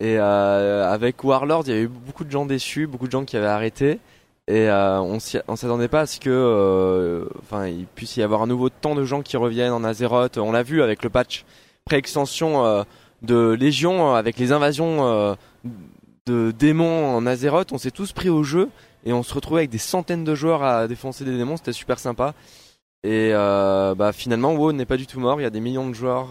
Et 0.00 0.16
euh, 0.18 0.90
avec 0.90 1.22
Warlord, 1.22 1.64
il 1.66 1.74
y 1.74 1.76
a 1.76 1.80
eu 1.80 1.88
beaucoup 1.88 2.24
de 2.24 2.30
gens 2.30 2.46
déçus, 2.46 2.86
beaucoup 2.86 3.06
de 3.06 3.12
gens 3.12 3.26
qui 3.26 3.36
avaient 3.36 3.46
arrêté. 3.46 4.00
Et 4.48 4.70
euh, 4.70 4.98
on 5.00 5.18
on 5.46 5.56
s'attendait 5.56 5.88
pas 5.88 6.00
à 6.00 6.06
ce 6.06 6.18
que, 6.18 7.28
enfin, 7.42 7.70
puisse 7.94 8.16
y 8.16 8.22
avoir 8.22 8.42
à 8.42 8.46
nouveau 8.46 8.70
tant 8.70 8.94
de 8.94 9.04
gens 9.04 9.20
qui 9.20 9.36
reviennent 9.36 9.72
en 9.72 9.84
Azeroth. 9.84 10.38
On 10.38 10.52
l'a 10.52 10.62
vu 10.62 10.82
avec 10.82 11.02
le 11.02 11.10
patch 11.10 11.44
pré-extension 11.84 12.84
de 13.22 13.50
Légion, 13.52 14.12
euh, 14.12 14.14
avec 14.14 14.38
les 14.38 14.52
invasions 14.52 15.06
euh, 15.06 15.34
de 16.26 16.52
démons 16.56 17.16
en 17.16 17.26
Azeroth. 17.26 17.72
On 17.72 17.78
s'est 17.78 17.90
tous 17.90 18.12
pris 18.12 18.28
au 18.28 18.42
jeu 18.42 18.68
et 19.04 19.12
on 19.12 19.22
se 19.22 19.34
retrouvait 19.34 19.60
avec 19.60 19.70
des 19.70 19.78
centaines 19.78 20.24
de 20.24 20.34
joueurs 20.34 20.62
à 20.62 20.88
défoncer 20.88 21.24
des 21.24 21.36
démons. 21.36 21.56
C'était 21.56 21.72
super 21.72 21.98
sympa. 21.98 22.34
Et 23.02 23.30
euh, 23.32 23.94
bah, 23.94 24.12
finalement, 24.12 24.54
WoW 24.54 24.72
n'est 24.72 24.86
pas 24.86 24.96
du 24.96 25.06
tout 25.06 25.20
mort. 25.20 25.40
Il 25.40 25.44
y 25.44 25.46
a 25.46 25.50
des 25.50 25.60
millions 25.60 25.88
de 25.88 25.94
joueurs 25.94 26.30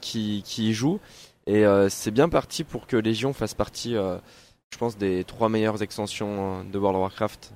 qui, 0.00 0.44
y 0.58 0.72
jouent. 0.72 1.00
Et 1.46 1.64
c'est 1.88 2.10
bien 2.10 2.28
parti 2.28 2.62
pour 2.62 2.86
que 2.86 2.96
Légion 2.96 3.32
fasse 3.32 3.54
partie, 3.54 3.94
je 3.94 4.78
pense, 4.78 4.98
des 4.98 5.24
trois 5.24 5.48
meilleures 5.48 5.82
extensions 5.82 6.62
de 6.62 6.78
World 6.78 6.96
of 6.96 7.02
Warcraft, 7.02 7.54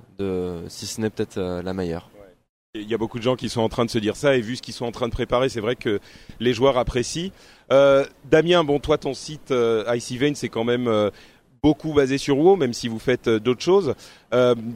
si 0.67 0.87
ce 0.87 0.99
n'est 0.99 1.11
peut-être 1.11 1.39
la 1.39 1.73
meilleure. 1.73 2.09
Il 2.77 2.89
y 2.89 2.93
a 2.93 2.97
beaucoup 2.97 3.19
de 3.19 3.23
gens 3.23 3.37
qui 3.37 3.47
sont 3.47 3.61
en 3.61 3.69
train 3.69 3.85
de 3.85 3.89
se 3.89 3.99
dire 3.99 4.17
ça 4.17 4.35
et 4.35 4.41
vu 4.41 4.57
ce 4.57 4.61
qu'ils 4.61 4.73
sont 4.73 4.85
en 4.85 4.91
train 4.91 5.07
de 5.07 5.13
préparer, 5.13 5.47
c'est 5.47 5.61
vrai 5.61 5.77
que 5.77 5.99
les 6.41 6.53
joueurs 6.53 6.77
apprécient. 6.77 7.31
Euh, 7.71 8.05
Damien, 8.29 8.65
bon, 8.65 8.79
toi, 8.79 8.97
ton 8.97 9.13
site 9.13 9.51
euh, 9.51 9.85
Icy 9.95 10.19
c'est 10.35 10.49
quand 10.49 10.65
même 10.65 10.89
euh, 10.89 11.09
beaucoup 11.63 11.93
basé 11.93 12.17
sur 12.17 12.37
WoW, 12.37 12.57
même 12.57 12.73
si 12.73 12.89
vous 12.89 12.99
faites 12.99 13.29
euh, 13.29 13.39
d'autres 13.39 13.63
choses. 13.63 13.95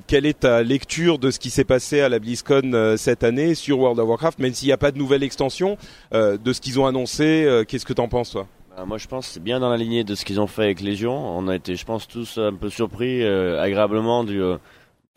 Quelle 0.08 0.26
est 0.26 0.40
ta 0.40 0.64
lecture 0.64 1.20
de 1.20 1.30
ce 1.30 1.40
qui 1.40 1.50
s'est 1.50 1.66
passé 1.66 2.00
à 2.00 2.08
la 2.08 2.20
BlizzCon 2.20 2.96
cette 2.96 3.26
année 3.26 3.54
sur 3.54 3.80
World 3.80 4.00
of 4.00 4.08
Warcraft, 4.08 4.40
même 4.40 4.54
s'il 4.54 4.68
n'y 4.68 4.72
a 4.72 4.78
pas 4.78 4.92
de 4.92 4.98
nouvelle 4.98 5.22
extension, 5.22 5.78
de 6.14 6.54
ce 6.54 6.62
qu'ils 6.62 6.80
ont 6.80 6.86
annoncé 6.86 7.66
Qu'est-ce 7.68 7.86
que 7.86 7.92
t'en 7.92 8.08
penses, 8.08 8.32
toi? 8.32 8.48
Bah, 8.70 8.86
moi, 8.88 8.98
je 8.98 9.08
pense 9.08 9.28
c'est 9.28 9.44
bien 9.44 9.60
dans 9.60 9.70
la 9.70 9.76
lignée 9.76 10.06
de 10.06 10.16
ce 10.16 10.24
qu'ils 10.24 10.40
ont 10.40 10.48
fait 10.48 10.64
avec 10.64 10.80
Légion. 10.80 11.14
On 11.14 11.50
a 11.50 11.58
été, 11.58 11.76
je 11.76 11.84
pense, 11.84 12.08
tous 12.08 12.38
un 12.38 12.54
peu 12.54 12.70
surpris 12.70 13.22
agréablement 13.26 14.24
du, 14.24 14.42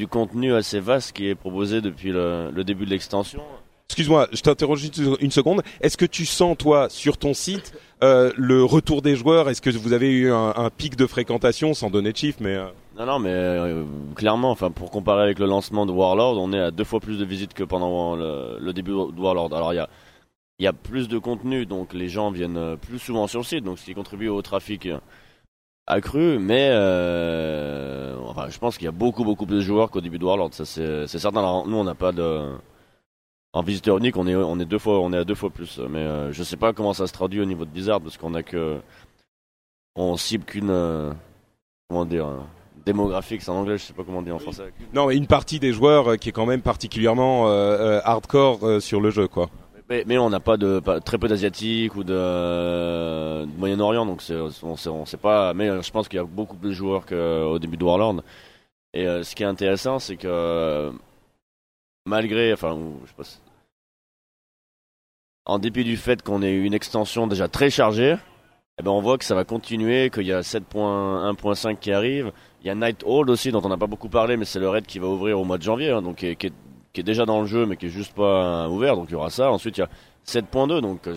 du 0.03 0.09
contenu 0.09 0.53
assez 0.53 0.81
vaste 0.81 1.13
qui 1.13 1.29
est 1.29 1.37
proposé 1.37 1.81
depuis 1.81 2.11
le, 2.11 2.51
le 2.51 2.65
début 2.65 2.85
de 2.87 2.91
l'extension. 2.91 3.41
Excuse-moi, 3.89 4.27
je 4.33 4.41
t'interroge 4.41 4.83
une 5.21 5.31
seconde. 5.31 5.63
Est-ce 5.81 5.97
que 5.97 6.07
tu 6.07 6.27
sens, 6.27 6.57
toi, 6.59 6.89
sur 6.89 7.19
ton 7.19 7.35
site, 7.35 7.73
euh, 8.03 8.33
le 8.37 8.65
retour 8.65 9.01
des 9.01 9.15
joueurs? 9.15 9.49
Est-ce 9.49 9.63
que 9.63 9.71
vous 9.71 9.93
avez 9.93 10.11
eu 10.11 10.33
un, 10.33 10.53
un 10.57 10.71
pic 10.71 10.97
de 10.97 11.07
fréquentation, 11.07 11.73
sans 11.73 11.89
donner 11.89 12.11
de 12.11 12.17
chiffres, 12.17 12.39
mais... 12.41 12.57
euh, 12.57 12.67
Non, 12.99 13.07
non, 13.07 13.19
mais 13.21 13.31
euh, 13.31 13.85
clairement, 14.17 14.51
enfin, 14.51 14.73
pour 14.73 14.91
comparer 14.91 15.23
avec 15.23 15.39
le 15.39 15.47
lancement 15.47 15.87
de 15.87 15.93
Warlord, 15.93 16.37
on 16.41 16.53
est 16.53 16.59
à 16.61 16.73
deux 16.73 16.85
fois 16.85 16.99
plus 16.99 17.19
de 17.19 17.25
visites 17.25 17.55
que 17.55 17.63
pendant 17.63 18.17
le, 18.17 18.59
le 18.59 18.73
début 18.73 18.91
de 18.91 19.21
Warlord. 19.21 19.55
Alors, 19.55 19.73
il 19.73 19.77
y 19.77 19.81
a, 19.81 19.89
il 20.59 20.65
y 20.65 20.67
a 20.69 20.73
plus 20.73 21.07
de 21.07 21.19
contenu, 21.19 21.65
donc 21.65 21.93
les 21.95 22.09
gens 22.09 22.33
viennent 22.33 22.77
plus 22.79 22.99
souvent 22.99 23.29
sur 23.29 23.39
le 23.41 23.45
site, 23.45 23.63
donc 23.63 23.79
ce 23.79 23.85
qui 23.85 23.95
contribue 23.95 24.29
au 24.29 24.43
trafic 24.43 24.89
accru, 25.87 26.39
mais 26.39 26.71
euh, 26.73 28.17
enfin, 28.27 28.49
je 28.49 28.59
pense 28.59 28.79
qu'il 28.79 28.85
y 28.85 28.89
a 28.89 28.93
beaucoup, 28.93 29.25
beaucoup 29.25 29.47
plus 29.47 29.57
de 29.57 29.61
joueurs 29.61 29.91
qu'au 29.91 30.01
début 30.01 30.19
de 30.19 30.25
Warlord, 30.25 30.53
ça 30.53 30.65
c'est 30.65 31.07
certain. 31.07 31.41
Alors, 31.41 31.67
nous, 31.67 31.77
on 31.77 31.85
n'a 31.85 31.95
pas 31.95 32.13
de... 32.13 32.51
En 33.55 33.63
visiteur 33.63 33.99
unique, 33.99 34.17
on 34.17 34.27
est, 34.27 34.35
on 34.35 34.59
est 34.61 34.65
deux 34.65 34.79
fois, 34.79 35.01
on 35.01 35.13
est 35.13 35.19
à 35.19 35.25
deux 35.25 35.35
fois 35.35 35.51
plus. 35.51 35.79
Mais 35.91 35.99
euh, 35.99 36.33
je 36.33 36.43
sais 36.43 36.57
pas 36.57 36.73
comment 36.73 36.95
ça 36.95 37.07
se 37.07 37.13
traduit 37.13 37.39
au 37.41 37.45
niveau 37.45 37.67
de 37.67 37.71
Blizzard, 37.71 38.01
parce 38.01 38.17
qu'on 38.17 38.33
a 38.35 38.43
que, 38.43 38.81
on 39.95 40.17
cible 40.17 40.45
qu'une, 40.45 40.71
euh, 40.71 41.13
comment 41.91 42.07
dire, 42.07 42.27
euh, 42.29 42.39
démographique, 42.87 43.43
c'est 43.43 43.51
en 43.51 43.57
anglais, 43.57 43.77
je 43.77 43.85
sais 43.85 43.93
pas 43.93 44.05
comment 44.05 44.23
dire 44.23 44.37
en 44.37 44.39
français. 44.39 44.73
Non, 44.95 45.07
mais 45.07 45.17
une 45.17 45.27
partie 45.27 45.61
des 45.61 45.75
joueurs 45.75 46.17
qui 46.17 46.31
est 46.31 46.33
quand 46.33 46.47
même 46.47 46.63
particulièrement 46.63 47.47
hardcore 48.05 48.81
sur 48.81 49.03
le 49.03 49.11
jeu, 49.11 49.29
quoi. 49.29 49.51
Mais, 50.07 50.19
on 50.19 50.31
n'a 50.31 50.41
pas 50.41 50.57
de, 50.57 50.81
très 51.01 51.19
peu 51.19 51.29
d'asiatiques 51.29 51.95
ou 51.97 52.05
de, 52.05 53.45
Moyen-Orient, 53.59 54.07
donc 54.07 54.23
on 54.63 54.77
sait, 54.77 54.89
on 54.89 55.07
sait 55.07 55.17
pas. 55.17 55.55
Mais 55.55 55.69
euh, 55.69 55.83
je 55.83 55.91
pense 55.91 56.09
qu'il 56.09 56.17
y 56.19 56.21
a 56.21 56.25
beaucoup 56.25 56.57
plus 56.57 56.71
de 56.71 56.75
joueurs 56.75 57.07
qu'au 57.07 57.59
début 57.59 57.77
de 57.77 57.85
Warlord. 57.85 58.23
Et 58.95 59.07
euh, 59.07 59.23
ce 59.23 59.35
qui 59.35 59.43
est 59.43 59.47
intéressant, 59.47 59.99
c'est 59.99 60.17
que 60.17 60.93
malgré, 62.07 62.53
enfin, 62.53 62.79
je 63.05 63.25
sais 63.25 63.39
en 65.45 65.59
dépit 65.59 65.85
du 65.85 65.97
fait 65.97 66.23
qu'on 66.23 66.43
ait 66.43 66.55
une 66.55 66.75
extension 66.75 67.27
déjà 67.27 67.49
très 67.49 67.71
chargée, 67.71 68.17
eh 68.79 68.83
ben 68.83 68.91
on 68.91 69.01
voit 69.01 69.19
que 69.19 69.25
ça 69.25 69.35
va 69.35 69.45
continuer, 69.45 70.11
qu'il 70.11 70.27
y 70.27 70.33
a 70.33 70.41
7.1.5 70.43 71.79
qui 71.79 71.93
arrive. 71.93 72.33
Il 72.63 72.69
y 72.69 72.71
a 72.71 72.75
Nighthold 72.75 73.29
aussi, 73.29 73.51
dont 73.51 73.61
on 73.65 73.69
n'a 73.69 73.77
pas 73.77 73.87
beaucoup 73.89 74.09
parlé, 74.09 74.37
mais 74.37 74.45
c'est 74.45 74.61
le 74.61 74.69
raid 74.69 74.87
qui 74.87 74.99
va 74.99 75.09
ouvrir 75.09 75.41
au 75.41 75.45
mois 75.45 75.59
de 75.59 75.63
janvier, 75.63 75.91
hein, 75.91 76.03
donc 76.03 76.17
qui 76.17 76.27
est- 76.27 76.53
qui 76.93 77.01
est 77.01 77.05
déjà 77.05 77.27
dans 77.27 77.41
le 77.41 77.47
jeu, 77.47 77.67
mais 77.67 77.77
qui 77.77 77.87
est 77.87 77.91
juste 77.91 78.15
pas 78.15 78.65
euh, 78.65 78.69
ouvert, 78.69 78.97
donc 78.97 79.07
il 79.09 79.13
y 79.13 79.15
aura 79.17 79.31
ça. 79.31 79.51
Ensuite, 79.51 79.79
il 79.79 79.81
y 79.81 79.85
a 79.85 79.89
7.2, 80.27 80.81
donc 80.81 81.07
euh, 81.07 81.17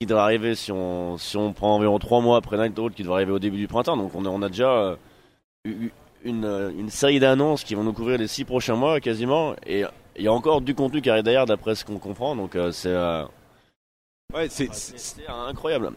qui 0.00 0.06
devrait 0.06 0.22
arriver 0.22 0.54
si 0.54 0.72
on, 0.72 1.18
si 1.18 1.36
on 1.36 1.52
prend 1.52 1.76
environ 1.76 1.98
3 1.98 2.20
mois 2.20 2.36
après 2.36 2.56
Nighthold, 2.56 2.94
qui 2.94 3.02
devrait 3.02 3.16
arriver 3.16 3.32
au 3.32 3.38
début 3.38 3.58
du 3.58 3.68
printemps. 3.68 3.96
Donc 3.96 4.14
on 4.14 4.24
a, 4.24 4.28
on 4.28 4.42
a 4.42 4.48
déjà 4.48 4.70
euh, 4.70 4.96
eu 5.64 5.90
une, 6.24 6.44
euh, 6.44 6.70
une 6.70 6.90
série 6.90 7.20
d'annonces 7.20 7.64
qui 7.64 7.74
vont 7.74 7.84
nous 7.84 7.92
couvrir 7.92 8.18
les 8.18 8.28
6 8.28 8.44
prochains 8.44 8.76
mois 8.76 9.00
quasiment, 9.00 9.54
et 9.66 9.84
il 10.16 10.24
y 10.24 10.28
a 10.28 10.32
encore 10.32 10.60
du 10.60 10.74
contenu 10.74 11.02
qui 11.02 11.10
arrive 11.10 11.24
derrière, 11.24 11.46
d'après 11.46 11.74
ce 11.74 11.84
qu'on 11.84 11.98
comprend, 11.98 12.36
donc 12.36 12.56
euh, 12.56 12.70
c'est 12.72 12.88
euh, 12.88 13.24
Ouais, 14.32 14.48
c'est 14.48 14.72
c'est 14.74 15.28
incroyable. 15.28 15.92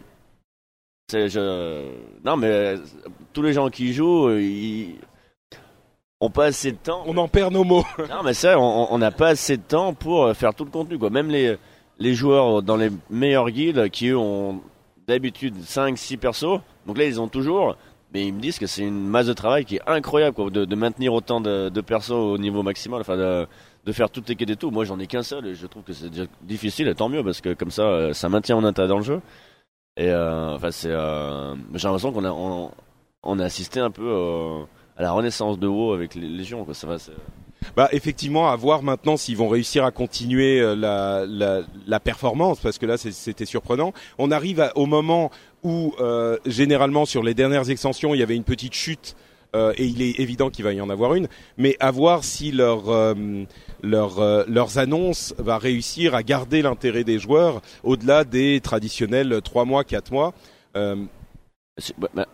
Je... 1.10 1.90
Non, 2.24 2.36
mais 2.36 2.48
euh, 2.48 2.78
tous 3.32 3.42
les 3.42 3.52
gens 3.52 3.70
qui 3.70 3.92
jouent, 3.92 4.28
euh, 4.28 4.42
ils 4.42 4.96
ont 6.20 6.30
pas 6.30 6.46
assez 6.46 6.72
de 6.72 6.76
temps. 6.76 7.02
on 7.06 7.16
en 7.16 7.28
perd 7.28 7.52
nos 7.52 7.64
mots. 7.64 7.84
Non, 8.10 8.22
mais 8.24 8.34
c'est 8.34 8.48
vrai, 8.48 8.56
on 8.56 8.92
on 8.92 8.98
n'a 8.98 9.10
pas 9.10 9.28
assez 9.28 9.56
de 9.56 9.62
temps 9.62 9.94
pour 9.94 10.24
euh, 10.24 10.34
faire 10.34 10.54
tout 10.54 10.64
le 10.64 10.70
contenu, 10.70 10.98
quoi. 10.98 11.10
Même 11.10 11.28
les, 11.28 11.56
les 11.98 12.14
joueurs 12.14 12.62
dans 12.62 12.76
les 12.76 12.90
meilleures 13.10 13.50
guildes 13.50 13.88
qui, 13.90 14.08
eux, 14.08 14.18
ont 14.18 14.60
d'habitude 15.06 15.54
5-6 15.62 16.18
persos, 16.18 16.60
donc 16.86 16.98
là, 16.98 17.04
ils 17.04 17.20
ont 17.20 17.28
toujours, 17.28 17.76
mais 18.12 18.26
ils 18.26 18.32
me 18.34 18.40
disent 18.40 18.58
que 18.58 18.66
c'est 18.66 18.82
une 18.82 19.06
masse 19.08 19.26
de 19.26 19.32
travail 19.32 19.64
qui 19.64 19.76
est 19.76 19.82
incroyable, 19.86 20.34
quoi, 20.34 20.50
de, 20.50 20.64
de 20.64 20.74
maintenir 20.76 21.14
autant 21.14 21.40
de, 21.40 21.68
de 21.70 21.80
persos 21.80 22.10
au 22.10 22.36
niveau 22.38 22.62
maximal, 22.62 23.00
enfin, 23.00 23.16
de, 23.16 23.46
de 23.84 23.92
faire 23.92 24.10
toutes 24.10 24.28
les 24.28 24.36
quêtes 24.36 24.50
et 24.50 24.56
tout. 24.56 24.70
Moi, 24.70 24.84
j'en 24.84 24.98
ai 24.98 25.06
qu'un 25.06 25.22
seul 25.22 25.46
et 25.46 25.54
je 25.54 25.66
trouve 25.66 25.82
que 25.82 25.92
c'est 25.92 26.10
difficile, 26.42 26.88
et 26.88 26.94
tant 26.94 27.08
mieux, 27.08 27.22
parce 27.24 27.40
que 27.40 27.54
comme 27.54 27.70
ça, 27.70 27.82
euh, 27.82 28.12
ça 28.12 28.28
maintient 28.28 28.56
mon 28.56 28.64
intérêt 28.64 28.88
dans 28.88 28.98
le 28.98 29.04
jeu. 29.04 29.20
Et, 29.96 30.10
euh, 30.10 30.54
enfin, 30.56 30.70
c'est, 30.70 30.90
euh, 30.90 31.54
j'ai 31.74 31.88
l'impression 31.88 32.12
qu'on 32.12 32.24
a, 32.24 32.30
on, 32.30 32.70
on 33.22 33.38
a 33.38 33.44
assisté 33.44 33.80
un 33.80 33.90
peu 33.90 34.04
euh, 34.06 34.62
à 34.98 35.02
la 35.02 35.12
renaissance 35.12 35.58
de 35.58 35.66
WoW 35.66 35.92
avec 35.94 36.14
les 36.14 36.28
Légions, 36.28 36.64
quoi. 36.64 36.74
Ça 36.74 36.86
va, 36.86 36.96
Bah 37.76 37.88
effectivement, 37.92 38.50
à 38.50 38.56
voir 38.56 38.82
maintenant 38.82 39.16
s'ils 39.16 39.36
vont 39.36 39.48
réussir 39.48 39.84
à 39.84 39.90
continuer 39.90 40.60
euh, 40.60 40.74
la, 40.76 41.24
la, 41.26 41.62
la 41.86 42.00
performance, 42.00 42.58
parce 42.60 42.78
que 42.78 42.86
là 42.86 42.96
c'était 42.98 43.46
surprenant. 43.46 43.92
On 44.18 44.30
arrive 44.30 44.60
à- 44.60 44.76
au 44.76 44.86
moment 44.86 45.30
où 45.62 45.94
euh, 46.00 46.36
généralement 46.46 47.04
sur 47.06 47.22
les 47.22 47.34
dernières 47.34 47.70
extensions 47.70 48.14
il 48.14 48.18
y 48.20 48.22
avait 48.22 48.36
une 48.36 48.44
petite 48.44 48.74
chute. 48.74 49.16
euh, 49.56 49.72
et 49.78 49.86
il 49.86 50.02
est 50.02 50.20
évident 50.20 50.50
qu'il 50.50 50.62
va 50.64 50.72
y 50.74 50.80
en 50.80 50.90
avoir 50.90 51.14
une, 51.14 51.26
mais 51.56 51.74
à 51.80 51.90
voir 51.90 52.22
si 52.22 52.52
leur, 52.52 52.90
euh, 52.90 53.14
leur, 53.82 54.18
euh, 54.20 54.44
leurs 54.46 54.76
annonces 54.76 55.34
va 55.38 55.56
réussir 55.58 56.14
à 56.14 56.22
garder 56.22 56.60
l'intérêt 56.60 57.02
des 57.02 57.18
joueurs 57.18 57.62
au-delà 57.82 58.24
des 58.24 58.60
traditionnels 58.60 59.40
3 59.42 59.64
mois, 59.64 59.84
4 59.84 60.12
mois. 60.12 60.34
Euh, 60.76 60.96
bah, 61.96 62.08
bah, 62.14 62.26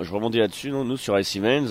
je 0.00 0.12
rebondis 0.12 0.38
là-dessus. 0.38 0.70
Nous, 0.70 0.96
sur 0.96 1.18
Icy 1.18 1.40
Mains, 1.40 1.66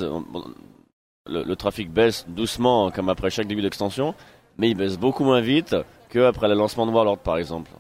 le, 1.27 1.55
trafic 1.55 1.91
baisse 1.91 2.25
doucement, 2.27 2.91
comme 2.91 3.09
après 3.09 3.29
chaque 3.29 3.47
début 3.47 3.61
d'extension, 3.61 4.15
mais 4.57 4.69
il 4.69 4.75
baisse 4.75 4.97
beaucoup 4.97 5.23
moins 5.23 5.41
vite 5.41 5.75
qu'après 6.09 6.47
le 6.47 6.55
lancement 6.55 6.85
de 6.85 6.91
Warlord, 6.91 7.19
par 7.19 7.37
exemple. 7.37 7.71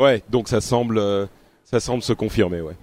Ouais, 0.00 0.22
donc 0.28 0.48
ça 0.48 0.60
semble, 0.60 0.98
euh, 0.98 1.26
ça 1.64 1.80
semble 1.80 2.02
se 2.02 2.12
confirmer, 2.12 2.60
ouais. 2.60 2.76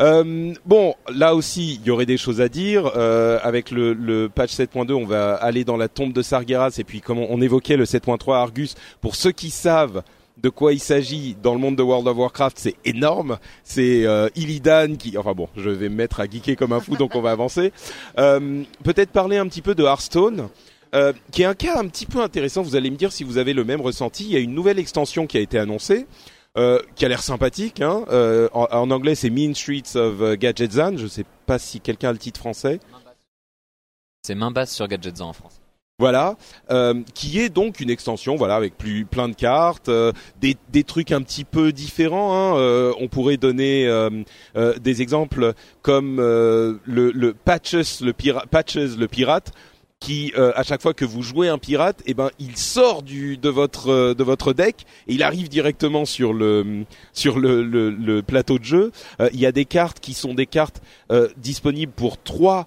Euh, 0.00 0.54
bon, 0.64 0.94
là 1.12 1.34
aussi, 1.34 1.74
il 1.74 1.86
y 1.86 1.90
aurait 1.90 2.06
des 2.06 2.16
choses 2.16 2.40
à 2.40 2.48
dire. 2.48 2.90
Euh, 2.96 3.38
avec 3.42 3.70
le, 3.70 4.28
patch 4.34 4.52
7.2, 4.52 4.92
on 4.92 5.04
va 5.04 5.34
aller 5.34 5.64
dans 5.64 5.76
la 5.76 5.88
tombe 5.88 6.12
de 6.12 6.22
Sargeras 6.22 6.76
et 6.78 6.84
puis 6.84 7.00
comme 7.00 7.18
on 7.18 7.40
évoquait 7.40 7.76
le 7.76 7.84
7.3 7.84 8.34
Argus, 8.34 8.74
pour 9.00 9.16
ceux 9.16 9.32
qui 9.32 9.50
savent 9.50 10.02
de 10.38 10.48
quoi 10.48 10.72
il 10.72 10.80
s'agit 10.80 11.36
dans 11.42 11.52
le 11.52 11.60
monde 11.60 11.76
de 11.76 11.82
World 11.82 12.06
of 12.08 12.16
Warcraft, 12.16 12.58
c'est 12.58 12.76
énorme. 12.84 13.38
C'est 13.64 14.06
euh, 14.06 14.28
Illidan 14.34 14.96
qui, 14.96 15.16
enfin 15.16 15.32
bon, 15.32 15.48
je 15.56 15.70
vais 15.70 15.88
me 15.88 15.94
mettre 15.94 16.20
à 16.20 16.26
geeker 16.26 16.56
comme 16.56 16.72
un 16.72 16.80
fou, 16.80 16.96
donc 16.96 17.14
on 17.14 17.20
va 17.20 17.30
avancer. 17.30 17.72
Euh, 18.18 18.62
Peut-être 18.82 19.10
parler 19.10 19.36
un 19.36 19.46
petit 19.46 19.62
peu 19.62 19.74
de 19.74 19.84
Hearthstone. 19.84 20.48
euh, 20.94 21.12
qui 21.30 21.42
est 21.42 21.46
un 21.46 21.54
cas 21.54 21.78
un 21.78 21.88
petit 21.88 22.04
peu 22.06 22.20
intéressant. 22.20 22.62
Vous 22.62 22.76
allez 22.76 22.90
me 22.90 22.96
dire 22.96 23.12
si 23.12 23.24
vous 23.24 23.38
avez 23.38 23.54
le 23.54 23.64
même 23.64 23.80
ressenti. 23.80 24.24
Il 24.24 24.30
y 24.30 24.36
a 24.36 24.40
une 24.40 24.54
nouvelle 24.54 24.78
extension 24.78 25.26
qui 25.26 25.38
a 25.38 25.40
été 25.40 25.58
annoncée, 25.58 26.06
euh, 26.58 26.82
qui 26.96 27.06
a 27.06 27.08
l'air 27.08 27.22
sympathique. 27.22 27.80
Hein. 27.80 28.04
En, 28.52 28.90
anglais, 28.90 29.14
c'est 29.14 29.30
Mean 29.30 29.54
Streets 29.54 29.96
of 29.96 30.36
Gadgetzan. 30.36 30.98
Je 30.98 31.06
sais 31.06 31.24
pas 31.46 31.58
si 31.58 31.80
quelqu'un 31.80 32.10
a 32.10 32.12
le 32.12 32.18
titre 32.18 32.40
français. 32.40 32.78
C'est 34.22 34.34
main 34.34 34.50
basse 34.50 34.74
sur 34.74 34.86
Gadgetzan 34.86 35.30
en 35.30 35.32
France. 35.32 35.61
Voilà, 36.02 36.34
euh, 36.72 37.00
qui 37.14 37.38
est 37.38 37.48
donc 37.48 37.78
une 37.78 37.88
extension, 37.88 38.34
voilà, 38.34 38.56
avec 38.56 38.76
plus 38.76 39.04
plein 39.04 39.28
de 39.28 39.36
cartes, 39.36 39.88
euh, 39.88 40.10
des, 40.40 40.56
des 40.72 40.82
trucs 40.82 41.12
un 41.12 41.22
petit 41.22 41.44
peu 41.44 41.70
différents. 41.70 42.34
Hein. 42.34 42.58
Euh, 42.58 42.92
on 42.98 43.06
pourrait 43.06 43.36
donner 43.36 43.86
euh, 43.86 44.10
euh, 44.56 44.76
des 44.80 45.00
exemples 45.00 45.52
comme 45.80 46.18
euh, 46.18 46.74
le, 46.86 47.12
le 47.12 47.34
Patches, 47.34 48.00
le 48.00 48.12
pirate, 48.12 48.48
Patches, 48.48 48.96
le 48.98 49.06
pirate, 49.06 49.52
qui 50.00 50.32
euh, 50.36 50.50
à 50.56 50.64
chaque 50.64 50.82
fois 50.82 50.92
que 50.92 51.04
vous 51.04 51.22
jouez 51.22 51.48
un 51.48 51.58
pirate, 51.58 52.02
eh 52.06 52.14
ben 52.14 52.30
il 52.40 52.56
sort 52.56 53.04
du 53.04 53.36
de 53.36 53.48
votre 53.48 54.12
de 54.12 54.24
votre 54.24 54.52
deck 54.52 54.84
et 55.06 55.14
il 55.14 55.22
arrive 55.22 55.48
directement 55.48 56.04
sur 56.04 56.32
le 56.32 56.82
sur 57.12 57.38
le, 57.38 57.62
le, 57.62 58.22
plateau 58.22 58.58
de 58.58 58.64
jeu. 58.64 58.90
Il 59.32 59.38
y 59.38 59.46
a 59.46 59.52
des 59.52 59.66
cartes 59.66 60.00
qui 60.00 60.14
sont 60.14 60.34
des 60.34 60.46
cartes 60.46 60.82
disponibles 61.36 61.92
pour 61.92 62.20
trois 62.20 62.66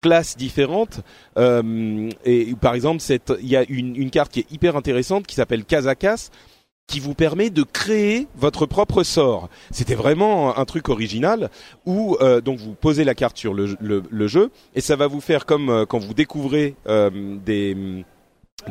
classes 0.00 0.36
différentes. 0.36 1.00
Euh, 1.38 2.10
et 2.24 2.54
par 2.60 2.74
exemple, 2.74 3.02
il 3.40 3.48
y 3.48 3.56
a 3.56 3.64
une, 3.68 4.10
carte 4.10 4.32
qui 4.32 4.40
est 4.40 4.52
hyper 4.52 4.76
intéressante 4.76 5.26
qui 5.26 5.34
s'appelle 5.34 5.64
Kazakas 5.64 6.30
qui 6.86 7.00
vous 7.00 7.12
permet 7.12 7.50
de 7.50 7.62
créer 7.64 8.28
votre 8.34 8.64
propre 8.64 9.02
sort. 9.02 9.50
C'était 9.70 9.94
vraiment 9.94 10.56
un 10.56 10.64
truc 10.64 10.88
original 10.88 11.50
où 11.84 12.16
euh, 12.22 12.40
donc 12.40 12.58
vous 12.58 12.74
posez 12.74 13.04
la 13.04 13.14
carte 13.14 13.36
sur 13.36 13.52
le, 13.52 14.26
jeu 14.26 14.50
et 14.74 14.80
ça 14.80 14.96
va 14.96 15.06
vous 15.06 15.20
faire 15.20 15.44
comme 15.44 15.68
euh, 15.68 15.84
quand 15.84 15.98
vous 15.98 16.14
découvrez 16.14 16.76
des, 16.86 17.76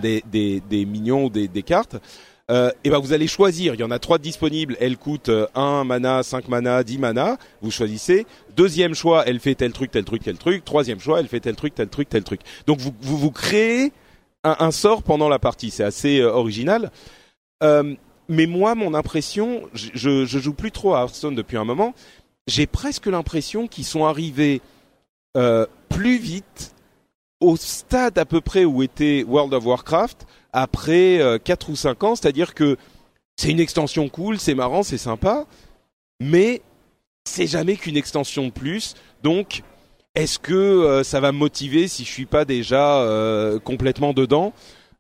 des, 0.02 0.24
des, 0.68 0.86
minions 0.86 1.26
ou 1.26 1.30
des 1.30 1.64
cartes. 1.64 1.98
Euh, 2.50 2.72
et 2.84 2.90
ben 2.90 3.00
vous 3.00 3.12
allez 3.12 3.28
choisir, 3.28 3.74
il 3.74 3.80
y 3.82 3.84
en 3.84 3.92
a 3.92 4.00
trois 4.00 4.20
disponibles, 4.20 4.78
elles 4.80 4.98
coûtent 4.98 5.28
euh, 5.28 5.48
1 5.54 5.84
mana, 5.84 6.24
5 6.24 6.48
mana, 6.48 6.82
10 6.82 6.98
mana, 6.98 7.38
vous 7.62 7.72
choisissez. 7.72 8.26
Deuxième 8.56 8.96
choix, 8.96 9.26
elle 9.28 9.40
fait 9.42 9.56
tel 9.56 9.74
truc, 9.74 9.92
tel 9.92 10.06
truc, 10.06 10.24
tel 10.24 10.38
truc. 10.38 10.64
Troisième 10.64 11.00
choix, 11.02 11.20
elle 11.20 11.28
fait 11.28 11.42
tel 11.42 11.56
truc, 11.56 11.76
tel 11.76 11.90
truc, 11.90 12.08
tel 12.08 12.24
truc. 12.24 12.40
Donc 12.66 12.80
vous 12.80 12.94
vous, 13.02 13.18
vous 13.18 13.32
créez 13.32 13.92
un, 14.46 14.56
un 14.60 14.72
sort 14.72 15.04
pendant 15.04 15.28
la 15.28 15.40
partie, 15.40 15.72
c'est 15.72 15.84
assez 15.84 16.20
euh, 16.20 16.32
original. 16.32 16.92
Euh, 17.64 17.96
mais 18.30 18.46
moi, 18.46 18.76
mon 18.76 18.94
impression, 18.94 19.64
je, 19.74 19.90
je, 19.94 20.26
je 20.26 20.40
joue 20.40 20.54
plus 20.54 20.72
trop 20.72 20.94
à 20.96 21.00
Hearthstone 21.02 21.36
depuis 21.36 21.58
un 21.58 21.66
moment. 21.66 21.94
J'ai 22.48 22.68
presque 22.68 23.08
l'impression 23.08 23.68
qu'ils 23.68 23.86
sont 23.86 24.06
arrivés 24.06 24.62
euh, 25.36 25.66
plus 25.90 26.18
vite 26.18 26.74
au 27.40 27.56
stade 27.56 28.18
à 28.18 28.26
peu 28.26 28.42
près 28.42 28.66
où 28.66 28.82
était 28.84 29.24
World 29.28 29.54
of 29.54 29.66
Warcraft 29.66 30.26
après 30.54 31.20
euh, 31.20 31.38
4 31.38 31.70
ou 31.70 31.76
5 31.76 32.04
ans, 32.04 32.16
c'est-à-dire 32.16 32.54
que 32.54 32.78
c'est 33.36 33.52
une 33.52 33.60
extension 33.60 34.10
cool, 34.10 34.40
c'est 34.40 34.56
marrant, 34.56 34.82
c'est 34.84 34.98
sympa, 34.98 35.46
mais 36.20 36.62
c'est 37.26 37.46
jamais 37.48 37.76
qu'une 37.76 37.98
extension 37.98 38.46
de 38.48 38.52
plus. 38.52 38.96
Donc, 39.22 39.62
est-ce 40.16 40.40
que 40.40 40.54
euh, 40.54 41.04
ça 41.04 41.20
va 41.20 41.32
me 41.32 41.38
motiver 41.38 41.88
si 41.88 42.04
je 42.04 42.10
suis 42.10 42.26
pas 42.26 42.46
déjà 42.46 43.02
euh, 43.02 43.60
complètement 43.60 44.14
dedans? 44.14 44.54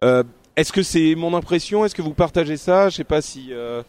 Euh, 0.04 0.24
Est-ce 0.56 0.72
que 0.72 0.84
c'est 0.84 1.16
mon 1.16 1.34
impression? 1.36 1.86
Est-ce 1.86 1.96
que 1.96 2.04
vous 2.04 2.14
partagez 2.14 2.58
ça? 2.58 2.90
Je 2.90 2.98
sais 2.98 3.04
pas 3.04 3.22
si. 3.24 3.48
euh, 3.52 3.82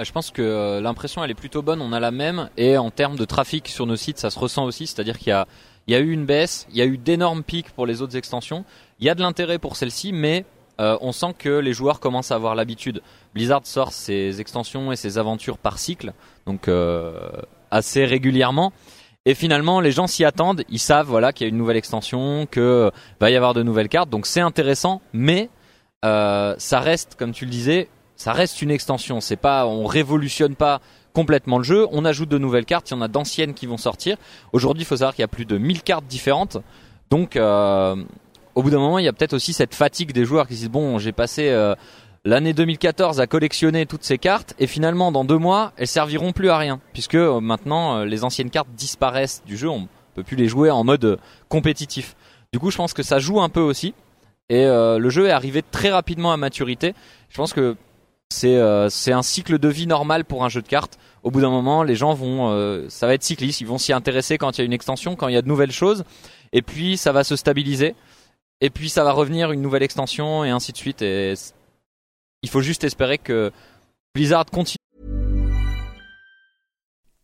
Euh, 0.00 0.04
Je 0.04 0.12
pense 0.12 0.30
que 0.30 0.42
euh, 0.42 0.80
l'impression 0.80 1.24
elle 1.24 1.30
est 1.30 1.34
plutôt 1.34 1.62
bonne, 1.62 1.82
on 1.82 1.92
a 1.92 1.98
la 2.00 2.10
même. 2.12 2.50
Et 2.56 2.76
en 2.76 2.90
termes 2.90 3.16
de 3.16 3.24
trafic 3.24 3.66
sur 3.68 3.86
nos 3.86 3.96
sites 3.96 4.18
ça 4.18 4.30
se 4.30 4.38
ressent 4.38 4.64
aussi, 4.64 4.86
c'est-à-dire 4.86 5.18
qu'il 5.18 5.28
y 5.28 5.32
a, 5.32 5.46
il 5.86 5.92
y 5.92 5.96
a 5.96 6.00
eu 6.00 6.10
une 6.10 6.26
baisse, 6.26 6.66
il 6.70 6.76
y 6.76 6.82
a 6.82 6.86
eu 6.86 6.98
d'énormes 6.98 7.42
pics 7.42 7.70
pour 7.70 7.86
les 7.86 8.02
autres 8.02 8.16
extensions, 8.16 8.64
il 9.00 9.06
y 9.06 9.10
a 9.10 9.14
de 9.14 9.20
l'intérêt 9.20 9.58
pour 9.58 9.76
celle-ci 9.76 10.12
mais 10.12 10.44
euh, 10.80 10.96
on 11.00 11.12
sent 11.12 11.34
que 11.38 11.58
les 11.58 11.72
joueurs 11.72 12.00
commencent 12.00 12.32
à 12.32 12.34
avoir 12.34 12.54
l'habitude. 12.54 13.02
Blizzard 13.34 13.60
sort 13.64 13.92
ses 13.92 14.40
extensions 14.40 14.90
et 14.90 14.96
ses 14.96 15.18
aventures 15.18 15.58
par 15.58 15.78
cycle, 15.78 16.12
donc 16.46 16.68
euh, 16.68 17.30
assez 17.70 18.04
régulièrement. 18.04 18.72
Et 19.24 19.34
finalement, 19.34 19.80
les 19.80 19.92
gens 19.92 20.08
s'y 20.08 20.24
attendent, 20.24 20.64
ils 20.68 20.80
savent 20.80 21.06
voilà 21.06 21.32
qu'il 21.32 21.46
y 21.46 21.48
a 21.48 21.50
une 21.50 21.58
nouvelle 21.58 21.76
extension, 21.76 22.48
que 22.50 22.60
euh, 22.60 22.90
va 23.20 23.30
y 23.30 23.36
avoir 23.36 23.54
de 23.54 23.62
nouvelles 23.62 23.88
cartes, 23.88 24.10
donc 24.10 24.26
c'est 24.26 24.40
intéressant, 24.40 25.00
mais 25.12 25.50
ça 26.02 26.80
reste, 26.80 27.14
comme 27.16 27.30
tu 27.30 27.44
le 27.44 27.50
disais, 27.52 27.88
ça 28.16 28.32
reste 28.32 28.60
une 28.60 28.72
extension. 28.72 29.20
C'est 29.20 29.36
pas, 29.36 29.66
on 29.66 29.86
révolutionne 29.86 30.56
pas 30.56 30.80
complètement 31.12 31.58
le 31.58 31.64
jeu. 31.64 31.86
On 31.90 32.04
ajoute 32.04 32.28
de 32.28 32.38
nouvelles 32.38 32.64
cartes. 32.64 32.90
Il 32.90 32.94
y 32.94 32.96
en 32.96 33.02
a 33.02 33.08
d'anciennes 33.08 33.54
qui 33.54 33.66
vont 33.66 33.76
sortir. 33.76 34.16
Aujourd'hui, 34.52 34.82
il 34.82 34.86
faut 34.86 34.96
savoir 34.96 35.14
qu'il 35.14 35.22
y 35.22 35.24
a 35.24 35.28
plus 35.28 35.44
de 35.44 35.58
1000 35.58 35.82
cartes 35.82 36.06
différentes. 36.06 36.58
Donc, 37.10 37.36
euh, 37.36 37.96
au 38.54 38.62
bout 38.62 38.70
d'un 38.70 38.78
moment, 38.78 38.98
il 38.98 39.04
y 39.04 39.08
a 39.08 39.12
peut-être 39.12 39.34
aussi 39.34 39.52
cette 39.52 39.74
fatigue 39.74 40.12
des 40.12 40.24
joueurs 40.24 40.48
qui 40.48 40.54
se 40.54 40.60
disent 40.60 40.70
bon, 40.70 40.98
j'ai 40.98 41.12
passé 41.12 41.48
euh, 41.50 41.74
l'année 42.24 42.52
2014 42.52 43.20
à 43.20 43.26
collectionner 43.26 43.86
toutes 43.86 44.04
ces 44.04 44.18
cartes 44.18 44.54
et 44.58 44.66
finalement, 44.66 45.12
dans 45.12 45.24
deux 45.24 45.38
mois, 45.38 45.72
elles 45.76 45.88
serviront 45.88 46.32
plus 46.32 46.50
à 46.50 46.58
rien 46.58 46.80
puisque 46.92 47.14
euh, 47.14 47.40
maintenant, 47.40 48.04
les 48.04 48.24
anciennes 48.24 48.50
cartes 48.50 48.70
disparaissent 48.74 49.42
du 49.46 49.56
jeu. 49.56 49.68
On 49.68 49.88
peut 50.14 50.22
plus 50.22 50.36
les 50.36 50.48
jouer 50.48 50.70
en 50.70 50.84
mode 50.84 51.18
compétitif. 51.48 52.16
Du 52.52 52.58
coup, 52.58 52.70
je 52.70 52.76
pense 52.76 52.92
que 52.92 53.02
ça 53.02 53.18
joue 53.18 53.40
un 53.40 53.48
peu 53.48 53.60
aussi. 53.60 53.94
Et 54.50 54.66
le 54.66 55.08
jeu 55.08 55.28
est 55.28 55.30
arrivé 55.30 55.62
très 55.62 55.90
rapidement 55.90 56.30
à 56.30 56.36
maturité. 56.36 56.94
Je 57.30 57.38
pense 57.38 57.54
que 57.54 57.74
c'est 58.32 58.56
euh, 58.56 58.88
c'est 58.88 59.12
un 59.12 59.22
cycle 59.22 59.58
de 59.58 59.68
vie 59.68 59.86
normal 59.86 60.24
pour 60.24 60.44
un 60.44 60.48
jeu 60.48 60.62
de 60.62 60.66
cartes. 60.66 60.98
Au 61.22 61.30
bout 61.30 61.40
d'un 61.40 61.50
moment, 61.50 61.84
les 61.84 61.94
gens 61.94 62.14
vont, 62.14 62.50
euh, 62.50 62.88
ça 62.88 63.06
va 63.06 63.14
être 63.14 63.22
cycliste, 63.22 63.60
ils 63.60 63.66
vont 63.66 63.78
s'y 63.78 63.92
intéresser 63.92 64.38
quand 64.38 64.58
il 64.58 64.60
y 64.60 64.62
a 64.62 64.64
une 64.64 64.72
extension, 64.72 65.14
quand 65.14 65.28
il 65.28 65.34
y 65.34 65.36
a 65.36 65.42
de 65.42 65.46
nouvelles 65.46 65.70
choses, 65.70 66.02
et 66.52 66.62
puis 66.62 66.96
ça 66.96 67.12
va 67.12 67.22
se 67.22 67.36
stabiliser, 67.36 67.94
et 68.60 68.70
puis 68.70 68.88
ça 68.88 69.04
va 69.04 69.12
revenir 69.12 69.52
une 69.52 69.62
nouvelle 69.62 69.84
extension 69.84 70.44
et 70.44 70.50
ainsi 70.50 70.72
de 70.72 70.76
suite. 70.76 71.00
Et 71.02 71.34
il 72.42 72.48
faut 72.48 72.60
juste 72.60 72.82
espérer 72.82 73.18
que 73.18 73.52
Blizzard 74.14 74.46
continue. 74.46 74.78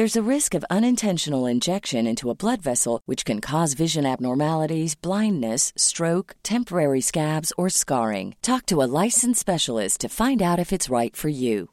There's 0.00 0.16
a 0.16 0.34
risk 0.34 0.54
of 0.54 0.64
unintentional 0.70 1.44
injection 1.44 2.06
into 2.06 2.30
a 2.30 2.34
blood 2.34 2.62
vessel, 2.62 3.02
which 3.04 3.26
can 3.26 3.42
cause 3.42 3.74
vision 3.74 4.06
abnormalities, 4.06 4.94
blindness, 4.94 5.74
stroke, 5.76 6.36
temporary 6.42 7.02
scabs, 7.02 7.52
or 7.58 7.68
scarring. 7.68 8.34
Talk 8.40 8.64
to 8.68 8.80
a 8.80 8.88
licensed 9.04 9.40
specialist 9.40 10.00
to 10.00 10.08
find 10.08 10.40
out 10.40 10.58
if 10.58 10.72
it's 10.72 10.88
right 10.88 11.14
for 11.14 11.28
you. 11.28 11.68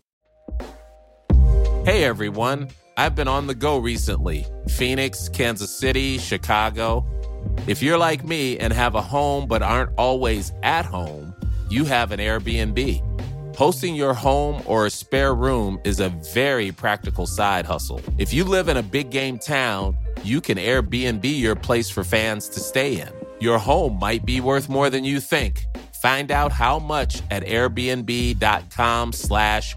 Hey 1.85 2.03
everyone, 2.03 2.67
I've 2.97 3.15
been 3.15 3.29
on 3.29 3.47
the 3.47 3.55
go 3.55 3.77
recently 3.77 4.45
Phoenix, 4.67 5.29
Kansas 5.29 5.73
City, 5.79 6.17
Chicago. 6.17 7.05
If 7.65 7.81
you're 7.81 7.97
like 7.97 8.25
me 8.25 8.59
and 8.59 8.73
have 8.73 8.95
a 8.95 9.01
home 9.01 9.47
but 9.47 9.61
aren't 9.61 9.91
always 9.97 10.51
at 10.63 10.83
home, 10.83 11.33
you 11.69 11.85
have 11.85 12.11
an 12.11 12.19
Airbnb. 12.19 13.06
Hosting 13.57 13.95
your 13.95 14.13
home 14.13 14.61
or 14.67 14.85
a 14.85 14.91
spare 14.91 15.33
room 15.33 15.81
is 15.83 15.99
a 15.99 16.09
very 16.31 16.71
practical 16.71 17.25
side 17.25 17.65
hustle. 17.65 17.99
If 18.19 18.31
you 18.31 18.43
live 18.43 18.69
in 18.69 18.77
a 18.77 18.83
big 18.83 19.09
game 19.09 19.39
town, 19.39 19.97
you 20.23 20.41
can 20.41 20.59
Airbnb 20.59 21.23
your 21.23 21.55
place 21.55 21.89
for 21.89 22.03
fans 22.03 22.49
to 22.49 22.59
stay 22.59 23.01
in. 23.01 23.09
Your 23.39 23.57
home 23.57 23.97
might 23.97 24.27
be 24.27 24.39
worth 24.39 24.69
more 24.69 24.91
than 24.91 25.03
you 25.03 25.19
think. 25.19 25.65
Find 26.03 26.29
out 26.29 26.51
how 26.51 26.77
much 26.77 27.23
at 27.31 27.41
airbnb.com/slash 27.45 29.75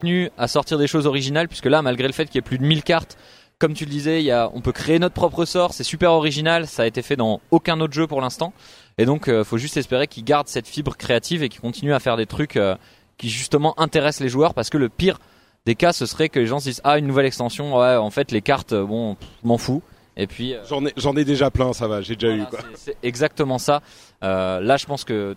continue 0.00 0.30
à 0.38 0.48
sortir 0.48 0.78
des 0.78 0.86
choses 0.86 1.06
originales 1.06 1.48
puisque 1.48 1.66
là 1.66 1.82
malgré 1.82 2.06
le 2.06 2.14
fait 2.14 2.24
qu'il 2.24 2.36
y 2.36 2.38
ait 2.38 2.42
plus 2.42 2.56
de 2.56 2.64
1000 2.64 2.82
cartes 2.82 3.18
comme 3.58 3.74
tu 3.74 3.84
le 3.84 3.90
disais 3.90 4.20
il 4.20 4.24
y 4.24 4.30
a, 4.30 4.50
on 4.54 4.62
peut 4.62 4.72
créer 4.72 4.98
notre 4.98 5.14
propre 5.14 5.44
sort 5.44 5.74
c'est 5.74 5.84
super 5.84 6.12
original 6.12 6.66
ça 6.66 6.84
a 6.84 6.86
été 6.86 7.02
fait 7.02 7.16
dans 7.16 7.42
aucun 7.50 7.78
autre 7.80 7.92
jeu 7.92 8.06
pour 8.06 8.22
l'instant 8.22 8.54
et 8.98 9.04
donc 9.06 9.28
euh, 9.28 9.44
faut 9.44 9.58
juste 9.58 9.76
espérer 9.76 10.06
qu'ils 10.06 10.24
gardent 10.24 10.48
cette 10.48 10.66
fibre 10.68 10.96
créative 10.96 11.42
et 11.42 11.48
qu'ils 11.48 11.60
continuent 11.60 11.94
à 11.94 12.00
faire 12.00 12.16
des 12.16 12.26
trucs 12.26 12.56
euh, 12.56 12.76
qui 13.18 13.28
justement 13.28 13.78
intéressent 13.80 14.20
les 14.22 14.28
joueurs 14.28 14.54
parce 14.54 14.70
que 14.70 14.78
le 14.78 14.88
pire 14.88 15.18
des 15.66 15.74
cas 15.74 15.92
ce 15.92 16.06
serait 16.06 16.28
que 16.28 16.38
les 16.38 16.46
gens 16.46 16.58
se 16.60 16.64
disent 16.66 16.80
ah 16.84 16.98
une 16.98 17.06
nouvelle 17.06 17.26
extension 17.26 17.76
ouais 17.78 17.96
en 17.96 18.10
fait 18.10 18.30
les 18.32 18.42
cartes 18.42 18.72
euh, 18.72 18.84
bon 18.84 19.16
m'en 19.42 19.58
fous 19.58 19.82
et 20.16 20.26
puis 20.28 20.54
J'en 20.68 20.84
ai, 20.86 20.92
j'en 20.96 21.16
ai 21.16 21.24
déjà 21.24 21.50
plein, 21.50 21.72
ça 21.72 21.88
va, 21.88 22.00
j'ai 22.00 22.14
déjà 22.14 22.34
eu 22.34 22.44
quoi. 22.46 22.60
c'est- 22.74 22.96
exactement 23.02 23.58
ça 23.58 23.82
Euh, 24.22 24.60
là 24.60 24.76
je 24.76 24.86
pense 24.86 25.04
que 25.04 25.34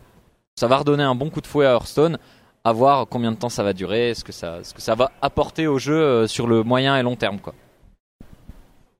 ça 0.55 0.67
va 0.67 0.77
redonner 0.77 1.03
un 1.03 1.15
bon 1.15 1.29
coup 1.29 1.41
de 1.41 1.47
fouet 1.47 1.65
à 1.65 1.71
Hearthstone 1.71 2.17
à 2.63 2.73
voir 2.73 3.07
combien 3.07 3.31
de 3.31 3.37
temps 3.37 3.49
ça 3.49 3.63
va 3.63 3.73
durer 3.73 4.13
ce 4.13 4.23
que 4.23 4.31
ça 4.31 4.63
ce 4.63 4.73
que 4.73 4.81
ça 4.81 4.93
va 4.95 5.11
apporter 5.21 5.65
au 5.67 5.79
jeu 5.79 6.27
sur 6.27 6.45
le 6.47 6.61
moyen 6.63 6.95
et 6.97 7.01
long 7.03 7.15
terme 7.15 7.39
quoi 7.39 7.53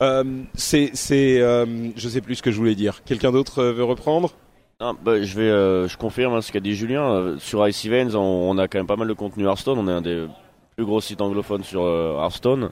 Euh, 0.04 0.24
c'est, 0.54 0.92
c'est, 0.94 1.42
euh, 1.42 1.66
je 1.96 2.08
sais 2.10 2.22
plus 2.22 2.36
ce 2.36 2.44
que 2.44 2.52
je 2.52 2.58
voulais 2.58 2.76
dire. 2.76 3.02
Quelqu'un 3.04 3.32
d'autre 3.32 3.64
veut 3.64 3.84
reprendre? 3.84 4.32
Non, 4.80 4.96
bah, 5.02 5.22
je 5.24 5.36
vais, 5.36 5.50
euh, 5.50 5.88
je 5.88 5.98
confirme 5.98 6.36
hein, 6.36 6.42
ce 6.42 6.52
qu'a 6.52 6.60
dit 6.60 6.76
Julien. 6.76 7.10
Euh, 7.10 7.40
sur 7.40 7.68
Ice 7.68 7.84
Events, 7.86 8.16
on, 8.16 8.58
a 8.60 8.68
quand 8.68 8.78
même 8.78 8.86
pas 8.88 8.96
mal 8.96 9.08
de 9.08 9.14
contenu 9.14 9.46
Hearthstone. 9.46 9.80
On 9.80 9.88
est 9.88 9.92
un 9.92 10.02
des 10.02 10.28
plus 10.76 10.86
gros 10.86 11.02
sites 11.02 11.22
anglophones 11.22 11.64
sur 11.64 11.84
euh, 11.84 12.16
Hearthstone. 12.22 12.72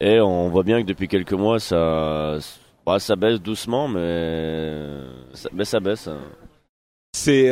Et 0.00 0.20
on 0.20 0.48
voit 0.48 0.62
bien 0.62 0.80
que 0.80 0.86
depuis 0.86 1.06
quelques 1.08 1.34
mois, 1.34 1.60
ça, 1.60 2.38
bah, 2.86 2.98
ça 2.98 3.16
baisse 3.16 3.42
doucement, 3.42 3.88
mais 3.88 5.00
ça, 5.34 5.50
mais 5.52 5.64
ça 5.66 5.80
baisse. 5.80 6.08
hein. 6.08 6.20
C'est- 7.12 7.50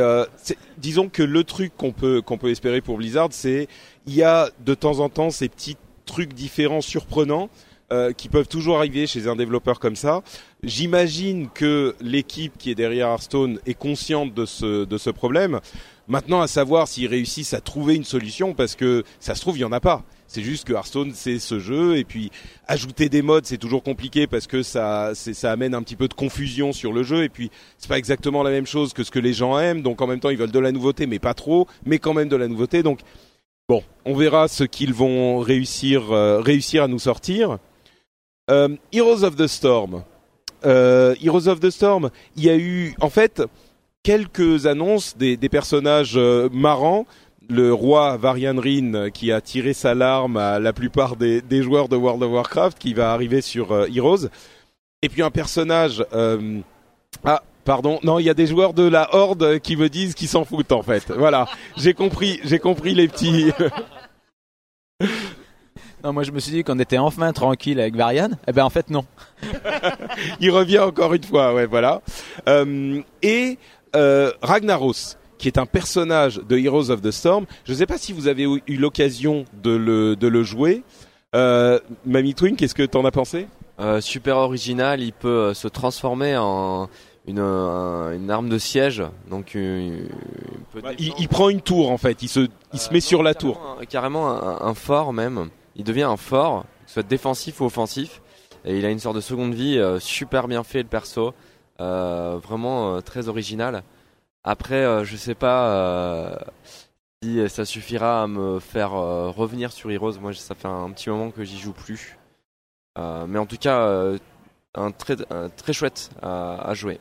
disons 0.78 1.08
que 1.08 1.22
le 1.22 1.42
truc 1.42 1.76
qu'on 1.76 1.90
peut 1.90 2.22
qu'on 2.22 2.38
peut 2.38 2.50
espérer 2.50 2.80
pour 2.80 2.98
Blizzard, 2.98 3.28
c'est 3.32 3.68
il 4.06 4.14
y 4.14 4.22
a 4.22 4.48
de 4.64 4.74
temps 4.74 5.00
en 5.00 5.08
temps 5.08 5.30
ces 5.30 5.48
petits 5.48 5.76
trucs 6.04 6.34
différents, 6.34 6.80
surprenants, 6.80 7.50
euh, 7.92 8.12
qui 8.12 8.28
peuvent 8.28 8.48
toujours 8.48 8.78
arriver 8.78 9.06
chez 9.06 9.28
un 9.28 9.36
développeur 9.36 9.78
comme 9.78 9.96
ça. 9.96 10.22
J'imagine 10.62 11.48
que 11.54 11.94
l'équipe 12.00 12.58
qui 12.58 12.70
est 12.70 12.74
derrière 12.74 13.08
Hearthstone 13.08 13.60
est 13.64 13.74
consciente 13.74 14.34
de 14.34 14.44
ce 14.44 14.84
de 14.84 14.98
ce 14.98 15.10
problème. 15.10 15.60
Maintenant, 16.08 16.40
à 16.40 16.46
savoir 16.46 16.88
s'ils 16.88 17.08
réussissent 17.08 17.54
à 17.54 17.60
trouver 17.60 17.94
une 17.94 18.04
solution, 18.04 18.54
parce 18.54 18.76
que 18.76 19.02
ça 19.18 19.34
se 19.34 19.40
trouve 19.40 19.58
il 19.58 19.62
y 19.62 19.64
en 19.64 19.72
a 19.72 19.80
pas. 19.80 20.04
C'est 20.28 20.42
juste 20.42 20.66
que 20.66 20.72
Hearthstone 20.72 21.12
c'est 21.14 21.38
ce 21.38 21.58
jeu 21.58 21.96
et 21.96 22.04
puis 22.04 22.30
ajouter 22.66 23.08
des 23.08 23.22
modes 23.22 23.46
c'est 23.46 23.58
toujours 23.58 23.82
compliqué 23.82 24.26
parce 24.26 24.48
que 24.48 24.62
ça 24.62 25.12
ça 25.14 25.52
amène 25.52 25.74
un 25.74 25.82
petit 25.82 25.94
peu 25.96 26.08
de 26.08 26.14
confusion 26.14 26.72
sur 26.72 26.92
le 26.92 27.04
jeu 27.04 27.22
et 27.22 27.28
puis 27.28 27.50
c'est 27.78 27.88
pas 27.88 27.98
exactement 27.98 28.42
la 28.42 28.50
même 28.50 28.66
chose 28.66 28.92
que 28.92 29.04
ce 29.04 29.12
que 29.12 29.20
les 29.20 29.32
gens 29.32 29.58
aiment 29.58 29.82
donc 29.82 30.02
en 30.02 30.08
même 30.08 30.18
temps 30.18 30.30
ils 30.30 30.36
veulent 30.36 30.50
de 30.50 30.58
la 30.58 30.72
nouveauté 30.72 31.06
mais 31.06 31.20
pas 31.20 31.34
trop 31.34 31.68
mais 31.84 32.00
quand 32.00 32.12
même 32.12 32.28
de 32.28 32.34
la 32.34 32.48
nouveauté 32.48 32.82
donc 32.82 33.00
bon 33.68 33.84
on 34.04 34.14
verra 34.14 34.48
ce 34.48 34.64
qu'ils 34.64 34.92
vont 34.92 35.38
réussir 35.38 36.10
euh, 36.10 36.40
réussir 36.40 36.82
à 36.82 36.88
nous 36.88 36.98
sortir 36.98 37.58
Euh, 38.50 38.68
Heroes 38.92 39.24
of 39.24 39.36
the 39.36 39.46
Storm. 39.46 40.02
Euh, 40.64 41.14
Heroes 41.22 41.48
of 41.48 41.60
the 41.60 41.70
Storm 41.70 42.10
il 42.36 42.44
y 42.44 42.50
a 42.50 42.56
eu 42.56 42.94
en 43.00 43.10
fait 43.10 43.42
quelques 44.02 44.66
annonces 44.66 45.16
des, 45.16 45.36
des 45.36 45.48
personnages 45.48 46.14
euh, 46.16 46.48
marrants. 46.52 47.06
Le 47.48 47.72
roi 47.72 48.16
Varian 48.16 48.56
Rin 48.58 48.94
euh, 48.94 49.10
qui 49.10 49.30
a 49.30 49.40
tiré 49.40 49.72
sa 49.72 49.94
larme 49.94 50.36
à 50.36 50.58
la 50.58 50.72
plupart 50.72 51.16
des, 51.16 51.40
des 51.42 51.62
joueurs 51.62 51.88
de 51.88 51.96
World 51.96 52.22
of 52.22 52.32
Warcraft 52.32 52.78
qui 52.78 52.94
va 52.94 53.12
arriver 53.12 53.40
sur 53.40 53.72
euh, 53.72 53.86
Heroes. 53.94 54.28
Et 55.02 55.08
puis 55.08 55.22
un 55.22 55.30
personnage 55.30 56.04
ah 57.24 57.42
pardon 57.64 57.98
non 58.02 58.18
il 58.18 58.24
y 58.24 58.30
a 58.30 58.34
des 58.34 58.46
joueurs 58.46 58.72
de 58.72 58.82
la 58.82 59.14
Horde 59.14 59.58
qui 59.58 59.76
me 59.76 59.88
disent 59.88 60.14
qu'ils 60.14 60.28
s'en 60.28 60.44
foutent 60.44 60.72
en 60.72 60.82
fait. 60.82 61.12
Voilà. 61.16 61.46
J'ai 61.76 61.94
compris 61.94 62.40
j'ai 62.44 62.58
compris 62.58 62.94
les 62.94 63.08
petits 63.08 63.52
Non, 66.06 66.12
moi 66.12 66.22
je 66.22 66.30
me 66.30 66.38
suis 66.38 66.52
dit 66.52 66.62
qu'on 66.62 66.78
était 66.78 66.98
enfin 66.98 67.32
tranquille 67.32 67.80
avec 67.80 67.96
Varian. 67.96 68.28
Eh 68.46 68.52
ben 68.52 68.64
en 68.64 68.70
fait 68.70 68.90
non. 68.90 69.04
il 70.40 70.52
revient 70.52 70.78
encore 70.78 71.12
une 71.14 71.24
fois, 71.24 71.52
ouais, 71.52 71.66
voilà. 71.66 72.00
Euh, 72.48 73.00
et 73.22 73.58
euh, 73.96 74.30
Ragnaros, 74.40 75.16
qui 75.36 75.48
est 75.48 75.58
un 75.58 75.66
personnage 75.66 76.36
de 76.48 76.56
Heroes 76.58 76.90
of 76.92 77.02
the 77.02 77.10
Storm. 77.10 77.46
Je 77.64 77.72
ne 77.72 77.76
sais 77.78 77.86
pas 77.86 77.98
si 77.98 78.12
vous 78.12 78.28
avez 78.28 78.44
eu 78.44 78.76
l'occasion 78.76 79.46
de 79.64 79.72
le, 79.72 80.14
de 80.14 80.28
le 80.28 80.44
jouer. 80.44 80.84
Euh, 81.34 81.80
Mamie 82.04 82.34
Twin, 82.34 82.54
qu'est-ce 82.54 82.76
que 82.76 82.84
t'en 82.84 83.04
as 83.04 83.10
pensé? 83.10 83.48
Euh, 83.80 84.00
super 84.00 84.36
original, 84.36 85.00
il 85.02 85.12
peut 85.12 85.28
euh, 85.28 85.54
se 85.54 85.66
transformer 85.66 86.36
en 86.36 86.88
une, 87.26 87.40
un- 87.40 88.12
une 88.12 88.30
arme 88.30 88.48
de 88.48 88.58
siège. 88.58 89.02
Donc 89.28 89.56
euh, 89.56 90.06
il, 90.06 90.60
peut 90.72 90.80
Bah, 90.82 90.90
il, 91.00 91.28
prend 91.28 91.48
une 91.48 91.62
tour 91.62 91.90
en 91.90 91.98
fait, 91.98 92.22
il 92.22 92.28
se, 92.28 92.46
il 92.72 92.78
se 92.78 92.92
met 92.92 93.00
sur 93.00 93.24
la 93.24 93.34
tour. 93.34 93.76
carrément 93.90 94.30
un- 94.30 94.36
Carrément 94.36 94.62
un, 94.62 94.68
un 94.70 94.74
fort 94.74 95.12
même. 95.12 95.48
Il 95.76 95.84
devient 95.84 96.04
un 96.04 96.16
fort, 96.16 96.64
soit 96.86 97.02
défensif 97.02 97.60
ou 97.60 97.66
offensif. 97.66 98.22
Et 98.64 98.78
il 98.78 98.84
a 98.84 98.90
une 98.90 98.98
sorte 98.98 99.16
de 99.16 99.20
seconde 99.20 99.54
vie 99.54 99.78
euh, 99.78 100.00
super 100.00 100.48
bien 100.48 100.64
fait 100.64 100.82
le 100.82 100.88
perso. 100.88 101.34
Euh, 101.80 102.38
vraiment 102.42 102.96
euh, 102.96 103.00
très 103.00 103.28
original. 103.28 103.82
Après, 104.42 105.04
je 105.04 105.16
sais 105.16 105.34
pas 105.34 106.38
si 107.20 107.48
ça 107.48 107.64
suffira 107.64 108.22
à 108.22 108.26
me 108.28 108.60
faire 108.60 108.92
revenir 108.92 109.72
sur 109.72 109.90
Heroes. 109.90 110.20
Moi, 110.20 110.34
ça 110.34 110.54
fait 110.54 110.68
un 110.68 110.88
petit 110.92 111.10
moment 111.10 111.32
que 111.32 111.42
j'y 111.42 111.58
joue 111.58 111.72
plus. 111.72 112.16
Mais 112.96 113.40
en 113.40 113.46
tout 113.46 113.56
cas, 113.56 114.12
un 114.76 114.90
très, 114.92 115.16
très 115.56 115.72
chouette 115.72 116.10
à, 116.22 116.72
jouer. 116.74 117.00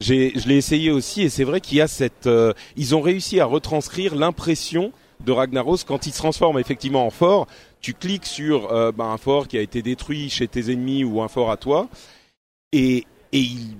Je 0.00 0.12
l'ai 0.48 0.56
essayé 0.56 0.90
aussi 0.90 1.22
et 1.22 1.28
c'est 1.28 1.44
vrai 1.44 1.60
qu'il 1.60 1.78
y 1.78 1.80
a 1.80 1.86
cette, 1.86 2.28
ils 2.74 2.96
ont 2.96 3.00
réussi 3.00 3.38
à 3.38 3.44
retranscrire 3.44 4.16
l'impression 4.16 4.90
de 5.20 5.30
Ragnaros 5.30 5.78
quand 5.86 6.08
il 6.08 6.12
se 6.12 6.18
transforme 6.18 6.58
effectivement 6.58 7.06
en 7.06 7.10
fort. 7.10 7.46
Tu 7.82 7.94
cliques 7.94 8.26
sur 8.26 8.72
euh, 8.72 8.92
bah, 8.92 9.04
un 9.04 9.18
fort 9.18 9.48
qui 9.48 9.58
a 9.58 9.60
été 9.60 9.82
détruit 9.82 10.30
chez 10.30 10.48
tes 10.48 10.72
ennemis 10.72 11.04
ou 11.04 11.20
un 11.20 11.28
fort 11.28 11.50
à 11.50 11.56
toi 11.56 11.88
et, 12.72 13.04
il 13.32 13.76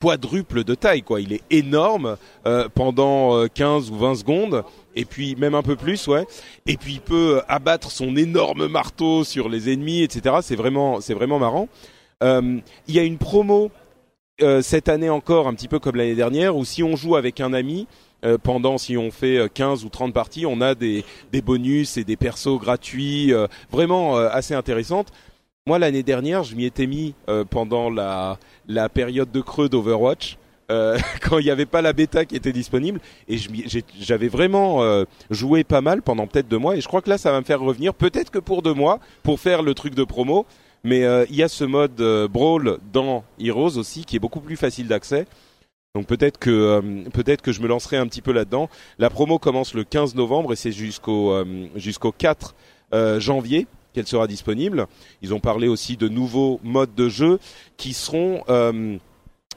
quadruple 0.00 0.64
de 0.64 0.74
taille 0.74 1.02
quoi. 1.02 1.20
Il 1.20 1.32
est 1.32 1.42
énorme 1.50 2.16
euh, 2.46 2.68
pendant 2.74 3.36
euh, 3.36 3.46
15 3.46 3.90
ou 3.90 3.96
20 3.96 4.16
secondes 4.16 4.64
et 4.96 5.04
puis 5.04 5.36
même 5.36 5.54
un 5.54 5.62
peu 5.62 5.76
plus 5.76 6.08
ouais. 6.08 6.26
Et 6.66 6.76
puis 6.76 6.94
il 6.94 7.00
peut 7.00 7.40
abattre 7.48 7.90
son 7.90 8.16
énorme 8.16 8.66
marteau 8.66 9.22
sur 9.22 9.48
les 9.48 9.72
ennemis 9.72 10.02
etc. 10.02 10.36
C'est 10.42 10.56
vraiment 10.56 11.00
c'est 11.00 11.14
vraiment 11.14 11.38
marrant. 11.38 11.68
Euh, 12.22 12.58
il 12.88 12.94
y 12.94 12.98
a 12.98 13.02
une 13.02 13.18
promo 13.18 13.70
euh, 14.40 14.62
cette 14.62 14.88
année 14.88 15.10
encore, 15.10 15.46
un 15.46 15.54
petit 15.54 15.68
peu 15.68 15.78
comme 15.78 15.96
l'année 15.96 16.14
dernière, 16.14 16.56
où 16.56 16.64
si 16.64 16.82
on 16.82 16.96
joue 16.96 17.16
avec 17.16 17.40
un 17.40 17.52
ami, 17.52 17.86
euh, 18.24 18.38
pendant, 18.42 18.78
si 18.78 18.96
on 18.96 19.10
fait 19.10 19.38
euh, 19.38 19.48
15 19.52 19.84
ou 19.84 19.88
30 19.88 20.12
parties, 20.12 20.46
on 20.46 20.60
a 20.60 20.74
des, 20.74 21.04
des 21.32 21.42
bonus 21.42 21.96
et 21.96 22.04
des 22.04 22.16
persos 22.16 22.58
gratuits, 22.58 23.32
euh, 23.32 23.46
vraiment 23.70 24.18
euh, 24.18 24.28
assez 24.30 24.54
intéressantes. 24.54 25.12
Moi, 25.66 25.78
l'année 25.78 26.02
dernière, 26.02 26.42
je 26.42 26.56
m'y 26.56 26.64
étais 26.64 26.86
mis 26.86 27.14
euh, 27.28 27.44
pendant 27.44 27.90
la, 27.90 28.38
la 28.66 28.88
période 28.88 29.30
de 29.30 29.40
creux 29.40 29.68
d'Overwatch, 29.68 30.36
euh, 30.70 30.98
quand 31.22 31.38
il 31.38 31.44
n'y 31.44 31.50
avait 31.50 31.66
pas 31.66 31.82
la 31.82 31.92
bêta 31.92 32.24
qui 32.24 32.36
était 32.36 32.52
disponible, 32.52 33.00
et 33.28 33.36
j'avais 34.00 34.28
vraiment 34.28 34.82
euh, 34.82 35.04
joué 35.30 35.64
pas 35.64 35.80
mal 35.80 36.02
pendant 36.02 36.26
peut-être 36.26 36.48
deux 36.48 36.58
mois, 36.58 36.76
et 36.76 36.80
je 36.80 36.88
crois 36.88 37.02
que 37.02 37.10
là, 37.10 37.18
ça 37.18 37.30
va 37.30 37.40
me 37.40 37.44
faire 37.44 37.60
revenir, 37.60 37.94
peut-être 37.94 38.30
que 38.30 38.38
pour 38.38 38.62
deux 38.62 38.74
mois, 38.74 38.98
pour 39.22 39.38
faire 39.38 39.62
le 39.62 39.74
truc 39.74 39.94
de 39.94 40.04
promo, 40.04 40.46
mais 40.84 41.04
euh, 41.04 41.24
il 41.30 41.36
y 41.36 41.42
a 41.42 41.48
ce 41.48 41.64
mode 41.64 42.00
euh, 42.00 42.26
brawl 42.28 42.78
dans 42.92 43.24
Heroes 43.38 43.76
aussi 43.78 44.04
qui 44.04 44.16
est 44.16 44.18
beaucoup 44.18 44.40
plus 44.40 44.56
facile 44.56 44.88
d'accès. 44.88 45.26
Donc 45.94 46.06
peut-être 46.06 46.38
que 46.38 46.48
euh, 46.50 46.80
peut-être 47.12 47.42
que 47.42 47.52
je 47.52 47.60
me 47.60 47.68
lancerai 47.68 47.98
un 47.98 48.06
petit 48.06 48.22
peu 48.22 48.32
là-dedans. 48.32 48.70
La 48.98 49.10
promo 49.10 49.38
commence 49.38 49.74
le 49.74 49.84
15 49.84 50.14
novembre 50.14 50.54
et 50.54 50.56
c'est 50.56 50.72
jusqu'au 50.72 51.32
euh, 51.32 51.66
jusqu'au 51.76 52.12
4 52.12 52.54
euh, 52.94 53.20
janvier 53.20 53.66
qu'elle 53.92 54.06
sera 54.06 54.26
disponible. 54.26 54.86
Ils 55.20 55.34
ont 55.34 55.40
parlé 55.40 55.68
aussi 55.68 55.98
de 55.98 56.08
nouveaux 56.08 56.60
modes 56.64 56.94
de 56.94 57.10
jeu 57.10 57.38
qui 57.76 57.92
seront 57.92 58.42
euh, 58.48 58.96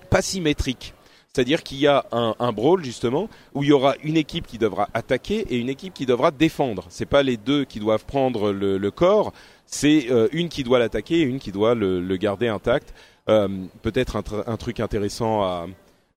pas 0.10 0.22
symétriques. 0.22 0.94
C'est-à-dire 1.32 1.64
qu'il 1.64 1.78
y 1.78 1.88
a 1.88 2.06
un, 2.12 2.36
un 2.40 2.52
brawl 2.52 2.84
justement 2.84 3.30
où 3.54 3.64
il 3.64 3.70
y 3.70 3.72
aura 3.72 3.96
une 4.04 4.18
équipe 4.18 4.46
qui 4.46 4.58
devra 4.58 4.90
attaquer 4.94 5.46
et 5.50 5.56
une 5.58 5.70
équipe 5.70 5.94
qui 5.94 6.06
devra 6.06 6.32
défendre. 6.32 6.86
C'est 6.90 7.06
pas 7.06 7.24
les 7.24 7.38
deux 7.38 7.64
qui 7.64 7.80
doivent 7.80 8.06
prendre 8.06 8.52
le, 8.52 8.78
le 8.78 8.92
corps, 8.92 9.32
c'est 9.66 10.08
euh, 10.12 10.28
une 10.34 10.50
qui 10.50 10.66
doit 10.66 10.80
l'attaquer 10.80 11.20
et 11.20 11.24
une 11.24 11.40
qui 11.40 11.54
doit 11.54 11.76
le, 11.76 12.02
le 12.02 12.18
garder 12.18 12.50
intact. 12.50 12.94
Peut-être 13.26 14.18
un, 14.18 14.22
tr- 14.22 14.44
un 14.46 14.58
truc 14.58 14.80
intéressant 14.80 15.42
à, 15.42 15.66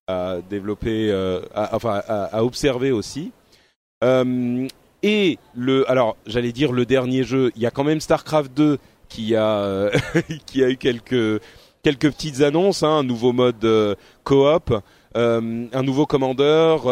à 0.09 0.37
développer, 0.49 1.11
euh, 1.11 1.41
enfin 1.53 2.01
à, 2.07 2.43
observer 2.43 2.91
aussi. 2.91 3.31
Euh, 4.03 4.67
et 5.03 5.37
le, 5.55 5.89
alors 5.89 6.17
j'allais 6.25 6.51
dire 6.51 6.71
le 6.71 6.85
dernier 6.85 7.23
jeu, 7.23 7.51
il 7.55 7.61
y 7.61 7.65
a 7.67 7.71
quand 7.71 7.83
même 7.83 8.01
Starcraft 8.01 8.51
2 8.53 8.79
qui 9.07 9.35
a 9.35 9.91
qui 10.47 10.63
a 10.63 10.69
eu 10.69 10.77
quelques 10.77 11.41
quelques 11.83 12.11
petites 12.11 12.41
annonces, 12.41 12.81
hein, 12.81 12.99
un 12.99 13.03
nouveau 13.03 13.33
mode 13.33 13.63
euh, 13.63 13.93
coop, 14.23 14.73
un 15.15 15.83
nouveau 15.83 16.05
commandeur, 16.05 16.87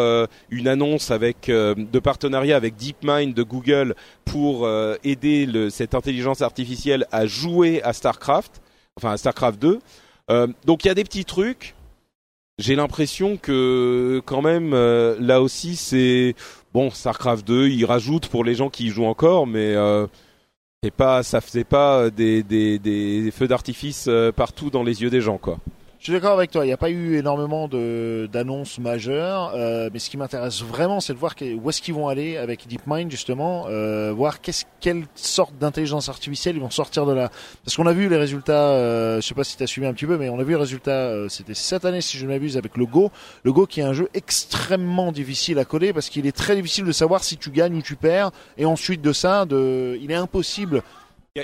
une 0.50 0.68
annonce 0.68 1.10
avec 1.10 1.46
de 1.46 1.98
partenariat 1.98 2.56
avec 2.56 2.76
DeepMind 2.76 3.34
de 3.34 3.42
Google 3.42 3.94
pour 4.24 4.68
aider 5.02 5.48
cette 5.70 5.94
intelligence 5.94 6.42
artificielle 6.42 7.06
à 7.10 7.26
jouer 7.26 7.80
à 7.82 7.92
Starcraft, 7.92 8.60
enfin 8.96 9.12
à 9.12 9.16
Starcraft 9.16 9.58
2. 9.60 9.78
Euh, 10.30 10.46
donc 10.64 10.84
il 10.84 10.88
y 10.88 10.90
a 10.90 10.94
des 10.94 11.04
petits 11.04 11.24
trucs. 11.24 11.74
J'ai 12.58 12.74
l'impression 12.74 13.36
que 13.36 14.20
quand 14.26 14.42
même 14.42 14.72
euh, 14.74 15.16
là 15.20 15.40
aussi 15.40 15.76
c'est 15.76 16.34
bon 16.74 16.90
Starcraft 16.90 17.46
2, 17.46 17.68
il 17.68 17.84
rajoute 17.84 18.26
pour 18.26 18.42
les 18.42 18.54
gens 18.56 18.68
qui 18.68 18.86
y 18.86 18.88
jouent 18.88 19.06
encore, 19.06 19.46
mais 19.46 19.74
euh, 19.76 20.08
c'est 20.82 20.90
pas 20.90 21.22
ça 21.22 21.40
faisait 21.40 21.62
pas 21.62 22.10
des, 22.10 22.42
des, 22.42 22.80
des 22.80 23.30
feux 23.30 23.46
d'artifice 23.46 24.06
euh, 24.08 24.32
partout 24.32 24.70
dans 24.70 24.82
les 24.82 25.02
yeux 25.02 25.10
des 25.10 25.20
gens 25.20 25.38
quoi. 25.38 25.58
Je 25.98 26.04
suis 26.04 26.12
d'accord 26.12 26.34
avec 26.34 26.52
toi, 26.52 26.64
il 26.64 26.68
n'y 26.68 26.72
a 26.72 26.76
pas 26.76 26.90
eu 26.90 27.16
énormément 27.16 27.66
d'annonces 27.66 28.78
majeures, 28.78 29.50
euh, 29.56 29.90
mais 29.92 29.98
ce 29.98 30.08
qui 30.08 30.16
m'intéresse 30.16 30.62
vraiment, 30.62 31.00
c'est 31.00 31.12
de 31.12 31.18
voir 31.18 31.34
où 31.40 31.68
est-ce 31.68 31.82
qu'ils 31.82 31.94
vont 31.94 32.06
aller 32.06 32.36
avec 32.36 32.68
DeepMind 32.68 33.10
justement, 33.10 33.66
euh, 33.68 34.12
voir 34.12 34.40
qu'est-ce, 34.40 34.64
quelle 34.80 35.06
sorte 35.16 35.58
d'intelligence 35.58 36.08
artificielle 36.08 36.54
ils 36.54 36.62
vont 36.62 36.70
sortir 36.70 37.04
de 37.04 37.12
là. 37.12 37.32
Parce 37.64 37.76
qu'on 37.76 37.86
a 37.88 37.92
vu 37.92 38.08
les 38.08 38.16
résultats, 38.16 38.70
euh, 38.70 39.20
je 39.20 39.26
sais 39.26 39.34
pas 39.34 39.42
si 39.42 39.56
tu 39.56 39.62
as 39.64 39.66
suivi 39.66 39.88
un 39.88 39.92
petit 39.92 40.06
peu, 40.06 40.16
mais 40.16 40.28
on 40.28 40.38
a 40.38 40.44
vu 40.44 40.50
les 40.50 40.60
résultats, 40.60 40.92
euh, 40.92 41.28
c'était 41.28 41.54
cette 41.54 41.84
année 41.84 42.00
si 42.00 42.16
je 42.16 42.26
ne 42.26 42.30
m'abuse, 42.30 42.56
avec 42.56 42.76
le 42.76 42.86
Go. 42.86 43.10
Le 43.42 43.52
Go 43.52 43.66
qui 43.66 43.80
est 43.80 43.84
un 43.84 43.92
jeu 43.92 44.08
extrêmement 44.14 45.10
difficile 45.10 45.58
à 45.58 45.64
coder 45.64 45.92
parce 45.92 46.10
qu'il 46.10 46.28
est 46.28 46.36
très 46.36 46.54
difficile 46.54 46.84
de 46.84 46.92
savoir 46.92 47.24
si 47.24 47.38
tu 47.38 47.50
gagnes 47.50 47.74
ou 47.74 47.82
tu 47.82 47.96
perds, 47.96 48.30
et 48.56 48.66
ensuite 48.66 49.02
de 49.02 49.12
ça, 49.12 49.46
de, 49.46 49.98
il 50.00 50.12
est 50.12 50.14
impossible 50.14 50.84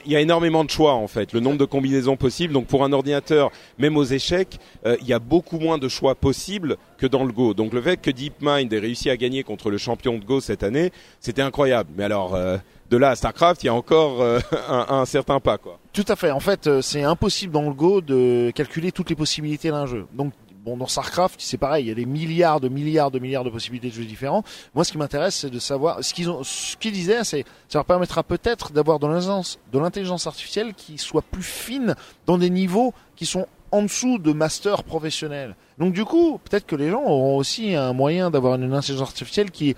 Il 0.05 0.13
y, 0.13 0.17
a- 0.17 0.21
énormément 0.21 0.65
de 0.65 0.71
choix 0.71 0.95
en 0.95 1.07
fait, 1.07 1.33
le 1.33 1.41
nombre 1.41 1.59
de 1.59 1.65
combinaisons 1.65 2.17
possibles. 2.17 2.53
Donc 2.53 2.67
pour 2.67 2.85
un 2.85 2.93
ordinateur, 2.93 3.51
même 3.79 3.97
aux 3.97 4.05
échecs, 4.05 4.59
euh, 4.87 4.97
il 5.01 5.07
y 5.07 5.13
a 5.13 5.19
beaucoup 5.19 5.59
moins 5.59 5.79
de 5.79 5.89
choix 5.89 6.15
possibles 6.15 6.77
que 6.99 7.07
dans 7.07 7.25
le 7.25 7.33
Go. 7.33 7.55
Donc 7.55 7.73
le 7.73 7.83
fait 7.83 7.97
que 7.99 8.11
DeepMind 8.11 8.73
ait 8.73 8.79
réussi 8.79 9.11
à 9.11 9.17
gagner 9.17 9.43
contre 9.43 9.71
le 9.71 9.79
champion 9.79 10.19
de 10.19 10.25
Go 10.25 10.41
cette 10.41 10.63
année, 10.63 10.93
c'était 11.21 11.43
incroyable. 11.43 11.91
Mais 11.97 12.05
alors 12.05 12.35
euh, 12.35 12.57
de 12.91 12.97
là 12.97 13.11
à 13.11 13.17
Starcraft, 13.17 13.63
il 13.63 13.67
y 13.67 13.69
a 13.69 13.75
encore 13.75 14.21
euh, 14.23 14.39
un, 14.69 15.05
certain 15.05 15.41
pas 15.41 15.59
quoi. 15.59 15.79
Tout 15.93 16.05
à 16.09 16.17
fait. 16.17 16.31
En 16.31 16.41
fait, 16.41 16.67
euh, 16.67 16.83
c'est 16.83 17.03
impossible 17.03 17.53
dans 17.53 17.63
le 17.69 17.75
Go 17.75 18.01
de 18.01 18.51
calculer 18.55 18.93
toutes 18.93 19.11
les 19.11 19.17
possibilités 19.17 19.71
d'un 19.71 19.87
jeu. 19.87 20.07
Bon, 20.65 20.77
dans 20.77 20.87
StarCraft, 20.87 21.37
c'est 21.39 21.59
pareil. 21.59 21.85
Il 21.85 21.89
y 21.89 21.91
a 21.91 21.95
des 21.95 22.07
milliards 22.07 22.61
de 22.61 22.69
milliards 22.69 23.11
de 23.11 23.19
milliards 23.19 23.45
de 23.45 23.51
possibilités 23.51 23.89
de 23.89 23.95
jeux 23.95 24.05
différents. 24.05 24.43
Moi, 24.75 24.85
ce 24.85 24.93
qui 24.93 24.99
m'intéresse, 24.99 25.37
c'est 25.37 25.51
de 25.51 25.59
savoir 25.59 26.03
ce 26.03 26.15
qu'ils 26.15 26.31
ont, 26.31 26.43
ce 26.43 26.77
qu'ils 26.77 26.93
disaient, 26.93 27.23
c'est, 27.23 27.45
ça 27.69 27.79
leur 27.79 27.85
permettra 27.85 28.23
peut-être 28.23 28.73
d'avoir 28.73 28.99
de 28.99 29.07
l'intelligence, 29.07 30.27
artificielle 30.27 30.75
qui 30.75 30.97
soit 30.99 31.23
plus 31.23 31.43
fine 31.43 31.95
dans 32.27 32.39
des 32.39 32.51
niveaux 32.51 32.95
qui 33.17 33.27
sont 33.27 33.47
en 33.73 33.83
dessous 33.83 34.19
de 34.19 34.33
master 34.33 34.85
professionnel. 34.85 35.57
Donc, 35.79 35.93
du 35.93 36.05
coup, 36.05 36.39
peut-être 36.45 36.65
que 36.65 36.77
les 36.77 36.91
gens 36.91 37.03
auront 37.03 37.37
aussi 37.37 37.75
un 37.75 37.93
moyen 37.93 38.31
d'avoir 38.31 38.55
une 38.55 38.73
intelligence 38.73 39.09
artificielle 39.09 39.51
qui 39.51 39.71
est 39.71 39.77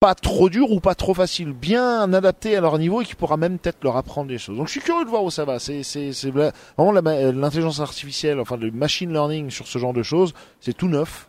pas 0.00 0.14
trop 0.14 0.50
dur 0.50 0.70
ou 0.72 0.80
pas 0.80 0.94
trop 0.94 1.14
facile, 1.14 1.52
bien 1.52 2.12
adapté 2.12 2.54
à 2.56 2.60
leur 2.60 2.78
niveau 2.78 3.00
et 3.00 3.04
qui 3.04 3.14
pourra 3.14 3.36
même 3.36 3.58
peut-être 3.58 3.82
leur 3.82 3.96
apprendre 3.96 4.28
des 4.28 4.38
choses. 4.38 4.56
Donc 4.58 4.66
je 4.66 4.72
suis 4.72 4.80
curieux 4.80 5.04
de 5.04 5.10
voir 5.10 5.24
où 5.24 5.30
ça 5.30 5.44
va. 5.44 5.58
C'est 5.58 5.82
c'est 5.82 6.12
c'est 6.12 6.30
vla- 6.30 6.52
vraiment 6.76 6.92
la 6.92 7.02
ma- 7.02 7.32
l'intelligence 7.32 7.80
artificielle, 7.80 8.38
enfin 8.40 8.56
le 8.56 8.70
machine 8.70 9.12
learning 9.12 9.50
sur 9.50 9.66
ce 9.66 9.78
genre 9.78 9.92
de 9.94 10.02
choses, 10.02 10.34
c'est 10.60 10.76
tout 10.76 10.88
neuf. 10.88 11.28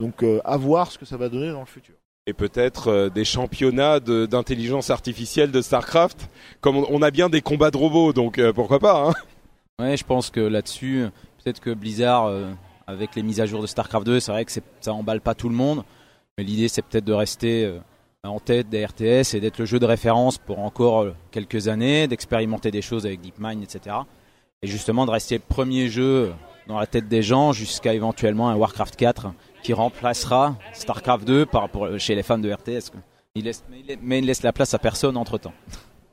Donc 0.00 0.22
euh, 0.22 0.40
à 0.44 0.56
voir 0.56 0.90
ce 0.92 0.98
que 0.98 1.04
ça 1.04 1.16
va 1.16 1.28
donner 1.28 1.50
dans 1.50 1.60
le 1.60 1.66
futur. 1.66 1.94
Et 2.26 2.32
peut-être 2.32 2.88
euh, 2.88 3.10
des 3.10 3.24
championnats 3.24 4.00
de- 4.00 4.26
d'intelligence 4.26 4.90
artificielle 4.90 5.50
de 5.50 5.60
Starcraft. 5.60 6.28
Comme 6.60 6.76
on, 6.76 6.86
on 6.88 7.02
a 7.02 7.10
bien 7.10 7.28
des 7.28 7.42
combats 7.42 7.70
de 7.70 7.76
robots, 7.76 8.12
donc 8.12 8.38
euh, 8.38 8.52
pourquoi 8.52 8.78
pas. 8.78 9.08
Hein 9.08 9.12
Ouais, 9.80 9.96
je 9.96 10.04
pense 10.04 10.30
que 10.30 10.40
là-dessus, 10.40 11.06
peut-être 11.42 11.60
que 11.60 11.70
Blizzard, 11.74 12.26
euh, 12.26 12.50
avec 12.86 13.16
les 13.16 13.22
mises 13.24 13.40
à 13.40 13.46
jour 13.46 13.60
de 13.60 13.66
StarCraft 13.66 14.06
2, 14.06 14.20
c'est 14.20 14.30
vrai 14.30 14.44
que 14.44 14.52
c'est- 14.52 14.62
ça 14.80 14.92
emballe 14.92 15.20
pas 15.20 15.34
tout 15.34 15.48
le 15.48 15.54
monde, 15.56 15.82
mais 16.38 16.44
l'idée 16.44 16.68
c'est 16.68 16.80
peut-être 16.82 17.04
de 17.04 17.12
rester 17.12 17.64
euh, 17.64 17.78
en 18.24 18.40
tête 18.40 18.68
des 18.68 18.84
RTS 18.84 19.34
et 19.34 19.40
d'être 19.40 19.58
le 19.58 19.64
jeu 19.64 19.78
de 19.78 19.86
référence 19.86 20.38
pour 20.38 20.58
encore 20.58 21.02
euh, 21.02 21.14
quelques 21.30 21.68
années, 21.68 22.08
d'expérimenter 22.08 22.70
des 22.70 22.82
choses 22.82 23.06
avec 23.06 23.20
DeepMind, 23.20 23.62
etc. 23.62 23.96
Et 24.62 24.66
justement 24.66 25.06
de 25.06 25.10
rester 25.10 25.36
le 25.36 25.42
premier 25.46 25.88
jeu 25.88 26.32
dans 26.66 26.78
la 26.78 26.86
tête 26.86 27.08
des 27.08 27.22
gens 27.22 27.52
jusqu'à 27.52 27.94
éventuellement 27.94 28.48
un 28.48 28.56
Warcraft 28.56 28.96
4 28.96 29.26
qui 29.62 29.72
remplacera 29.72 30.56
StarCraft 30.72 31.26
2 31.26 31.46
par, 31.46 31.68
pour, 31.68 31.98
chez 31.98 32.14
les 32.14 32.22
fans 32.22 32.38
de 32.38 32.52
RTS. 32.52 32.92
Il 33.34 33.44
laisse, 33.44 33.64
mais, 34.00 34.20
il 34.20 34.26
laisse, 34.26 34.42
la 34.42 34.52
place 34.52 34.74
à 34.74 34.78
personne 34.78 35.16
entre 35.16 35.38
temps. 35.38 35.54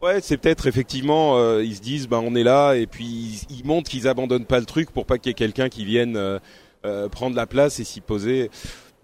Ouais, 0.02 0.20
c'est 0.22 0.38
peut-être 0.38 0.66
effectivement, 0.66 1.38
euh, 1.38 1.64
ils 1.64 1.76
se 1.76 1.82
disent, 1.82 2.08
ben 2.08 2.20
on 2.26 2.34
est 2.34 2.44
là, 2.44 2.74
et 2.74 2.88
puis 2.88 3.46
ils, 3.52 3.64
montrent 3.64 3.92
qu'ils 3.92 4.08
abandonnent 4.08 4.46
pas 4.46 4.60
le 4.60 4.66
truc 4.66 4.90
pour 4.90 5.06
pas 5.06 5.20
qu'il 5.20 5.30
y 5.30 5.32
ait 5.32 5.36
quelqu'un 5.36 5.70
qui 5.70 5.86
vienne 5.86 6.18
euh, 6.18 6.40
euh, 6.86 7.08
prendre 7.08 7.36
la 7.36 7.46
place 7.46 7.80
et 7.80 7.84
s'y 7.84 8.02
poser. 8.02 8.50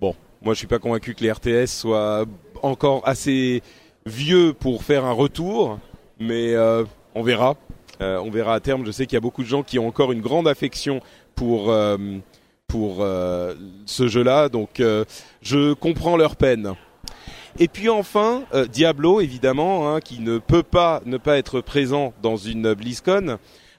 Bon, 0.01 0.15
moi 0.41 0.55
je 0.55 0.57
suis 0.57 0.67
pas 0.67 0.79
convaincu 0.79 1.13
que 1.13 1.23
les 1.23 1.31
RTS 1.31 1.67
soient 1.67 2.25
encore 2.63 3.07
assez 3.07 3.61
vieux 4.05 4.53
pour 4.53 4.83
faire 4.83 5.05
un 5.05 5.11
retour, 5.11 5.79
mais 6.19 6.53
euh, 6.55 6.83
on 7.15 7.23
verra. 7.23 7.55
Euh, 7.99 8.19
on 8.19 8.29
verra 8.29 8.53
à 8.55 8.59
terme. 8.59 8.85
Je 8.85 8.91
sais 8.91 9.05
qu'il 9.05 9.15
y 9.15 9.17
a 9.17 9.21
beaucoup 9.21 9.43
de 9.43 9.47
gens 9.47 9.63
qui 9.63 9.79
ont 9.79 9.87
encore 9.87 10.11
une 10.11 10.21
grande 10.21 10.47
affection 10.47 11.01
pour 11.35 11.71
euh, 11.71 11.97
pour 12.67 12.97
ce 13.85 14.07
jeu-là, 14.09 14.49
donc 14.49 14.81
je 15.41 15.73
comprends 15.73 16.17
leur 16.17 16.35
peine. 16.35 16.73
Et 17.59 17.69
puis 17.69 17.87
enfin, 17.87 18.43
Diablo, 18.69 19.21
évidemment, 19.21 19.95
hein, 19.95 20.01
qui 20.01 20.19
ne 20.19 20.37
peut 20.37 20.63
pas 20.63 21.01
ne 21.05 21.15
pas 21.15 21.37
être 21.37 21.61
présent 21.61 22.13
dans 22.21 22.35
une 22.35 22.73
BlizzCon, 22.73 23.37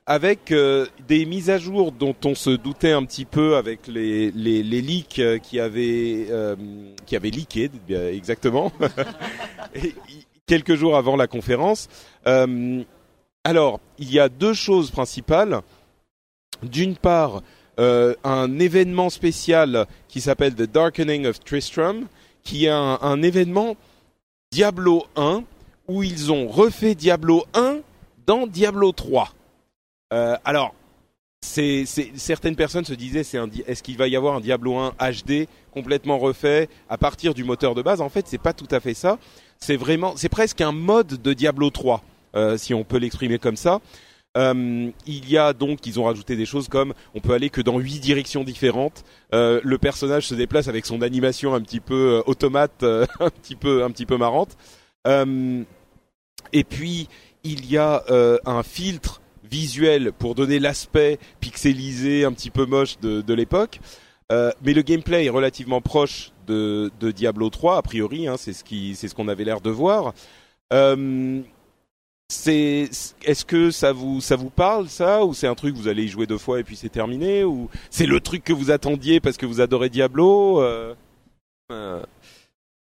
avec 0.09 0.53
euh, 0.53 0.87
des 1.07 1.27
mises 1.27 1.51
à 1.51 1.59
jour 1.59 1.93
dont 1.93 2.17
on 2.25 2.35
se 2.35 2.49
doutait 2.49 2.93
un 2.93 3.05
petit 3.05 3.27
peu 3.27 3.57
avec 3.57 3.87
les, 3.87 4.31
les, 4.31 4.63
les 4.63 4.81
leaks 4.81 5.19
euh, 5.19 5.37
qui 5.37 5.61
avaient 5.61 6.29
euh, 6.31 6.57
qui 7.05 7.15
avaient 7.15 7.29
leaké 7.29 7.71
exactement 7.91 8.73
quelques 10.47 10.77
jours 10.77 10.97
avant 10.97 11.15
la 11.15 11.27
conférence. 11.27 11.89
Euh, 12.27 12.83
alors, 13.45 13.81
il 13.99 14.11
y 14.11 14.19
a 14.19 14.31
deux 14.31 14.55
choses 14.55 14.91
principales. 14.91 15.61
D'une 16.63 16.97
part, 16.97 17.43
un 17.77 18.59
événement 18.59 19.11
spécial 19.11 19.87
qui 20.09 20.21
s'appelle 20.21 20.55
The 20.55 20.63
Darkening 20.63 21.27
of 21.27 21.39
Tristram, 21.39 22.09
qui 22.43 22.65
est 22.65 22.71
un, 22.71 22.99
un 23.01 23.23
événement 23.23 23.77
Diablo 24.51 25.07
1 25.15 25.45
où 25.87 26.03
ils 26.03 26.33
ont 26.33 26.49
refait 26.49 26.97
Diablo 26.97 27.45
1 27.55 27.79
dans 28.27 28.49
Diablo 28.49 28.91
3. 28.91 29.33
Euh, 30.13 30.37
alors, 30.45 30.75
certaines 31.41 32.57
personnes 32.57 32.85
se 32.85 32.95
disaient, 32.95 33.25
c'est 33.25 33.39
un, 33.39 33.49
est-ce 33.67 33.83
qu'il 33.83 33.97
va 33.97 34.09
y 34.09 34.17
avoir 34.17 34.35
un 34.35 34.41
Diablo 34.41 34.77
1 34.77 34.95
HD 34.99 35.47
complètement 35.73 36.19
refait 36.19 36.69
à 36.89 36.99
partir 36.99 37.35
du 37.35 37.45
moteur 37.45 37.75
de 37.75 37.83
base? 37.83 38.01
En 38.01 38.09
fait, 38.09 38.27
c'est 38.27 38.39
pas 38.39 38.53
tout 38.53 38.69
à 38.71 38.81
fait 38.81 38.95
ça. 38.95 39.19
C'est 39.59 39.77
vraiment, 39.77 40.15
c'est 40.17 40.29
presque 40.29 40.61
un 40.61 40.73
mode 40.73 41.21
de 41.21 41.33
Diablo 41.33 41.71
3, 41.71 42.03
euh, 42.35 42.57
si 42.57 42.75
on 42.75 42.85
peut 42.85 42.99
l'exprimer 42.99 43.39
comme 43.39 43.57
ça. 43.57 43.81
Euh, 44.37 44.91
il 45.07 45.29
y 45.29 45.39
a 45.39 45.53
donc, 45.53 45.87
ils 45.87 45.99
ont 45.99 46.05
rajouté 46.05 46.37
des 46.37 46.47
choses 46.47 46.69
comme 46.69 46.95
on 47.15 47.21
peut 47.21 47.33
aller 47.33 47.51
que 47.51 47.61
dans 47.61 47.79
huit 47.79 47.99
directions 47.99 48.45
différentes. 48.45 49.05
Le 49.33 49.77
personnage 49.77 50.27
se 50.27 50.35
déplace 50.35 50.69
avec 50.69 50.87
son 50.87 51.03
animation 51.03 51.55
un 51.55 51.61
petit 51.61 51.81
peu 51.81 52.23
automate, 52.27 52.83
un 53.21 53.31
petit 53.31 53.57
peu, 53.57 53.85
un 53.85 53.91
petit 53.91 54.07
peu 54.07 54.17
marrante. 54.17 54.57
Et 55.07 56.65
puis 56.65 57.09
il 57.43 57.71
y 57.71 57.79
a 57.79 58.05
un 58.45 58.63
filtre 58.63 59.18
visuel 59.51 60.12
pour 60.12 60.34
donner 60.34 60.59
l'aspect 60.59 61.18
pixelisé, 61.40 62.24
un 62.24 62.32
petit 62.32 62.51
peu 62.51 62.66
moche 62.66 62.99
de, 63.01 63.20
de 63.20 63.34
l'époque. 63.34 63.80
Euh, 64.30 64.51
mais 64.62 64.74
le 64.74 64.82
gameplay 64.82 65.24
est 65.24 65.30
relativement 65.30 65.80
proche 65.80 66.32
de, 66.46 66.90
de 67.01 67.11
Diablo 67.11 67.49
3 67.49 67.78
a 67.78 67.82
priori, 67.82 68.28
hein, 68.28 68.36
c'est 68.36 68.53
ce 68.53 68.62
ce 69.09 69.14
qu'on 69.14 69.28
avait 69.28 69.44
l'air 69.44 69.61
de 69.61 69.70
voir. 69.70 70.12
Euh, 70.72 71.40
est-ce 72.30 73.44
que 73.46 73.70
ça 73.70 73.92
vous, 73.92 74.20
ça 74.20 74.36
vous 74.36 74.51
parle 74.51 74.88
ça, 74.88 75.24
ou 75.24 75.32
c'est 75.32 75.46
un 75.46 75.55
truc 75.55 75.74
vous 75.74 75.88
allez 75.88 76.05
y 76.05 76.09
jouer 76.09 76.26
deux 76.26 76.36
fois 76.36 76.61
et 76.61 76.64
puis 76.64 76.76
c'est 76.76 76.90
terminé, 76.90 77.42
ou 77.44 77.70
c'est 77.88 78.05
le 78.05 78.20
truc 78.20 78.44
que 78.44 78.53
vous 78.53 78.70
attendiez 78.70 79.18
parce 79.18 79.38
que 79.38 79.46
vous 79.46 79.62
adorez 79.62 79.88
Diablo 79.88 80.61
euh 80.61 80.94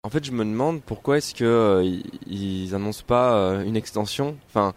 en 0.06 0.10
fait, 0.10 0.26
je 0.26 0.32
me 0.34 0.44
demande 0.44 0.82
pourquoi 0.82 1.18
est-ce 1.18 1.34
que 1.34 1.82
ils, 1.84 2.04
ils 2.28 2.76
annoncent 2.76 3.06
pas 3.08 3.64
une 3.64 3.78
extension? 3.78 4.36
Enfin, 4.50 4.74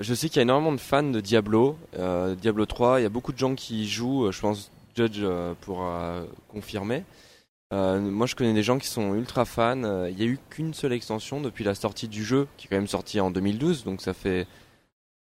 je 0.00 0.14
sais 0.14 0.28
qu'il 0.28 0.36
y 0.36 0.40
a 0.40 0.42
énormément 0.42 0.72
de 0.72 0.80
fans 0.80 1.02
de 1.02 1.20
Diablo, 1.20 1.76
euh, 1.98 2.34
Diablo 2.34 2.66
3. 2.66 3.00
Il 3.00 3.02
y 3.04 3.06
a 3.06 3.10
beaucoup 3.10 3.32
de 3.32 3.38
gens 3.38 3.54
qui 3.54 3.84
y 3.84 3.88
jouent. 3.88 4.26
euh, 4.26 4.32
Je 4.32 4.40
pense 4.40 4.70
Judge 4.94 5.20
euh, 5.22 5.54
pourra 5.60 6.22
confirmer. 6.48 7.04
Moi, 7.72 8.26
je 8.26 8.34
connais 8.36 8.54
des 8.54 8.62
gens 8.62 8.78
qui 8.78 8.86
sont 8.86 9.14
ultra 9.14 9.44
fans. 9.44 10.06
Il 10.06 10.18
y 10.18 10.22
a 10.22 10.26
eu 10.26 10.38
qu'une 10.50 10.72
seule 10.72 10.92
extension 10.92 11.40
depuis 11.40 11.64
la 11.64 11.74
sortie 11.74 12.08
du 12.08 12.24
jeu, 12.24 12.46
qui 12.56 12.66
est 12.66 12.70
quand 12.70 12.76
même 12.76 12.86
sorti 12.86 13.20
en 13.20 13.30
2012, 13.30 13.84
donc 13.84 14.00
ça 14.00 14.14
fait 14.14 14.46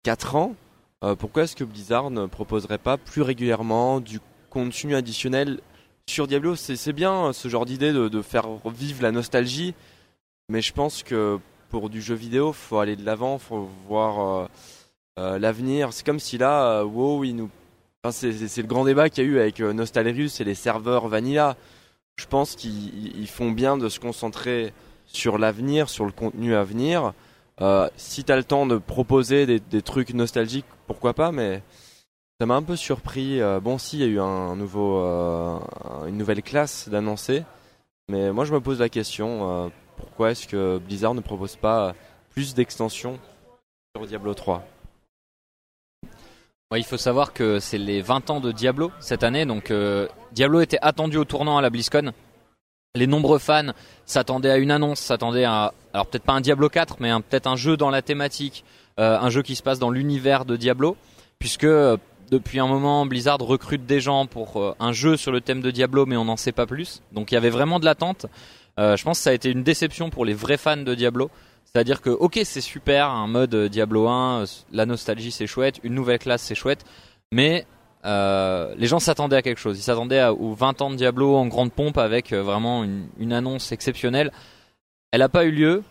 4 0.02 0.36
ans. 0.36 0.54
Pourquoi 1.18 1.44
est-ce 1.44 1.56
que 1.56 1.64
Blizzard 1.64 2.10
ne 2.10 2.26
proposerait 2.26 2.78
pas 2.78 2.98
plus 2.98 3.22
régulièrement 3.22 4.00
du 4.00 4.20
contenu 4.50 4.94
additionnel 4.94 5.60
sur 6.06 6.26
Diablo? 6.26 6.54
C'est 6.54 6.92
bien 6.92 7.32
ce 7.32 7.48
genre 7.48 7.64
d'idée 7.64 7.92
de, 7.94 8.08
de 8.08 8.22
faire 8.22 8.46
vivre 8.66 9.02
la 9.02 9.10
nostalgie, 9.10 9.74
mais 10.50 10.60
je 10.60 10.72
pense 10.74 11.02
que 11.02 11.38
pour 11.74 11.90
du 11.90 12.00
jeu 12.00 12.14
vidéo, 12.14 12.52
faut 12.52 12.78
aller 12.78 12.94
de 12.94 13.04
l'avant, 13.04 13.36
faut 13.36 13.68
voir 13.88 14.20
euh, 14.20 14.46
euh, 15.18 15.38
l'avenir. 15.40 15.92
C'est 15.92 16.06
comme 16.06 16.20
si 16.20 16.38
là, 16.38 16.82
euh, 16.82 16.84
WoW, 16.84 17.24
il 17.24 17.34
nous 17.34 17.50
c'est- 18.12 18.58
le 18.58 18.68
grand 18.68 18.84
débat 18.84 19.08
qu'il 19.08 19.24
y 19.24 19.26
a 19.26 19.30
eu 19.30 19.40
avec 19.40 19.58
Nostalrius 19.58 20.40
et 20.40 20.44
les 20.44 20.54
serveurs 20.54 21.08
Vanilla. 21.08 21.56
Je 22.14 22.26
pense 22.26 22.54
qu'ils 22.54 23.18
ils 23.18 23.26
font 23.26 23.50
bien 23.50 23.76
de 23.76 23.88
se 23.88 23.98
concentrer 23.98 24.72
sur 25.06 25.36
l'avenir, 25.36 25.88
sur 25.88 26.04
le 26.04 26.12
contenu 26.12 26.54
à 26.54 26.62
venir. 26.62 27.12
Euh, 27.60 27.88
si 27.96 28.22
t'as 28.22 28.36
le 28.36 28.44
temps 28.44 28.66
de 28.66 28.78
proposer 28.78 29.44
des, 29.58 29.82
trucs 29.82 30.14
nostalgiques, 30.14 30.66
pourquoi 30.86 31.12
pas, 31.12 31.32
mais 31.32 31.60
ça 32.38 32.46
m'a 32.46 32.54
un 32.54 32.62
peu 32.62 32.76
surpris. 32.76 33.40
Bon, 33.62 33.78
si, 33.78 33.96
il 33.96 34.00
y 34.00 34.04
a 34.04 34.06
eu 34.06 34.20
un 34.20 34.54
nouveau, 34.54 35.00
une 36.06 36.18
nouvelle 36.18 36.44
classe 36.44 36.88
d'annoncer, 36.88 37.42
mais 38.08 38.30
moi 38.30 38.44
je 38.44 38.52
me 38.52 38.60
pose 38.60 38.78
la 38.78 38.88
question 38.88 39.72
pourquoi 39.96 40.30
est-ce 40.30 40.46
que 40.46 40.78
Blizzard 40.78 41.14
ne 41.14 41.20
propose 41.20 41.56
pas 41.56 41.94
plus 42.30 42.54
d'extensions 42.54 43.18
sur 43.96 44.06
Diablo 44.06 44.34
3 44.34 44.64
Ouais, 46.70 46.80
il 46.80 46.84
faut 46.84 46.96
savoir 46.96 47.32
que 47.32 47.60
c'est 47.60 47.78
les 47.78 48.00
20 48.00 48.30
ans 48.30 48.40
de 48.40 48.50
Diablo 48.50 48.90
cette 48.98 49.22
année, 49.22 49.46
donc 49.46 49.70
euh, 49.70 50.08
Diablo 50.32 50.60
était 50.60 50.78
attendu 50.82 51.16
au 51.16 51.24
tournant 51.24 51.56
à 51.56 51.62
la 51.62 51.70
BlizzCon. 51.70 52.12
Les 52.96 53.06
nombreux 53.06 53.38
fans 53.38 53.72
s'attendaient 54.06 54.50
à 54.50 54.56
une 54.56 54.70
annonce, 54.70 54.98
s'attendaient 54.98 55.44
à, 55.44 55.72
alors 55.92 56.06
peut-être 56.06 56.24
pas 56.24 56.32
un 56.32 56.40
Diablo 56.40 56.68
4, 56.68 56.96
mais 57.00 57.12
peut-être 57.28 57.46
un 57.46 57.56
jeu 57.56 57.76
dans 57.76 57.90
la 57.90 58.02
thématique, 58.02 58.64
euh, 58.98 59.18
un 59.18 59.30
jeu 59.30 59.42
qui 59.42 59.54
se 59.54 59.62
passe 59.62 59.78
dans 59.78 59.90
l'univers 59.90 60.44
de 60.44 60.56
Diablo, 60.56 60.96
puisque 61.38 61.64
euh, 61.64 61.96
depuis 62.30 62.58
un 62.58 62.66
moment 62.66 63.04
Blizzard 63.06 63.38
recrute 63.38 63.86
des 63.86 64.00
gens 64.00 64.26
pour 64.26 64.74
un 64.80 64.92
jeu 64.92 65.16
sur 65.16 65.30
le 65.30 65.40
thème 65.40 65.60
de 65.60 65.70
Diablo, 65.70 66.06
mais 66.06 66.16
on 66.16 66.24
n'en 66.24 66.36
sait 66.36 66.52
pas 66.52 66.66
plus. 66.66 67.02
Donc 67.12 67.30
il 67.30 67.34
y 67.34 67.38
avait 67.38 67.50
vraiment 67.50 67.78
de 67.78 67.84
l'attente. 67.84 68.26
Euh, 68.78 68.96
je 68.96 69.04
pense 69.04 69.18
que 69.18 69.24
ça 69.24 69.30
a 69.30 69.34
été 69.34 69.50
une 69.50 69.62
déception 69.62 70.10
pour 70.10 70.24
les 70.24 70.34
vrais 70.34 70.56
fans 70.56 70.76
de 70.76 70.94
Diablo. 70.94 71.30
C'est-à-dire 71.64 72.00
que, 72.00 72.10
ok, 72.10 72.40
c'est 72.44 72.60
super, 72.60 73.08
un 73.10 73.26
mode 73.26 73.54
euh, 73.54 73.68
Diablo 73.68 74.08
1, 74.08 74.42
euh, 74.42 74.46
la 74.72 74.86
nostalgie 74.86 75.32
c'est 75.32 75.46
chouette, 75.46 75.80
une 75.82 75.94
nouvelle 75.94 76.18
classe 76.18 76.42
c'est 76.42 76.54
chouette, 76.54 76.84
mais 77.32 77.66
les 78.04 78.86
gens 78.86 78.98
s'attendaient 78.98 79.36
à 79.36 79.42
quelque 79.42 79.58
chose. 79.58 79.78
Ils 79.78 79.82
s'attendaient 79.82 80.26
aux 80.26 80.52
20 80.52 80.82
ans 80.82 80.90
de 80.90 80.96
Diablo 80.96 81.36
en 81.36 81.46
grande 81.46 81.72
pompe 81.72 81.96
avec 81.96 82.34
vraiment 82.34 82.84
une, 82.84 83.32
annonce 83.32 83.72
exceptionnelle. 83.72 84.30
Elle 85.10 85.20
n'a 85.20 85.30
pas 85.30 85.46
eu 85.46 85.50
lieu, 85.50 85.82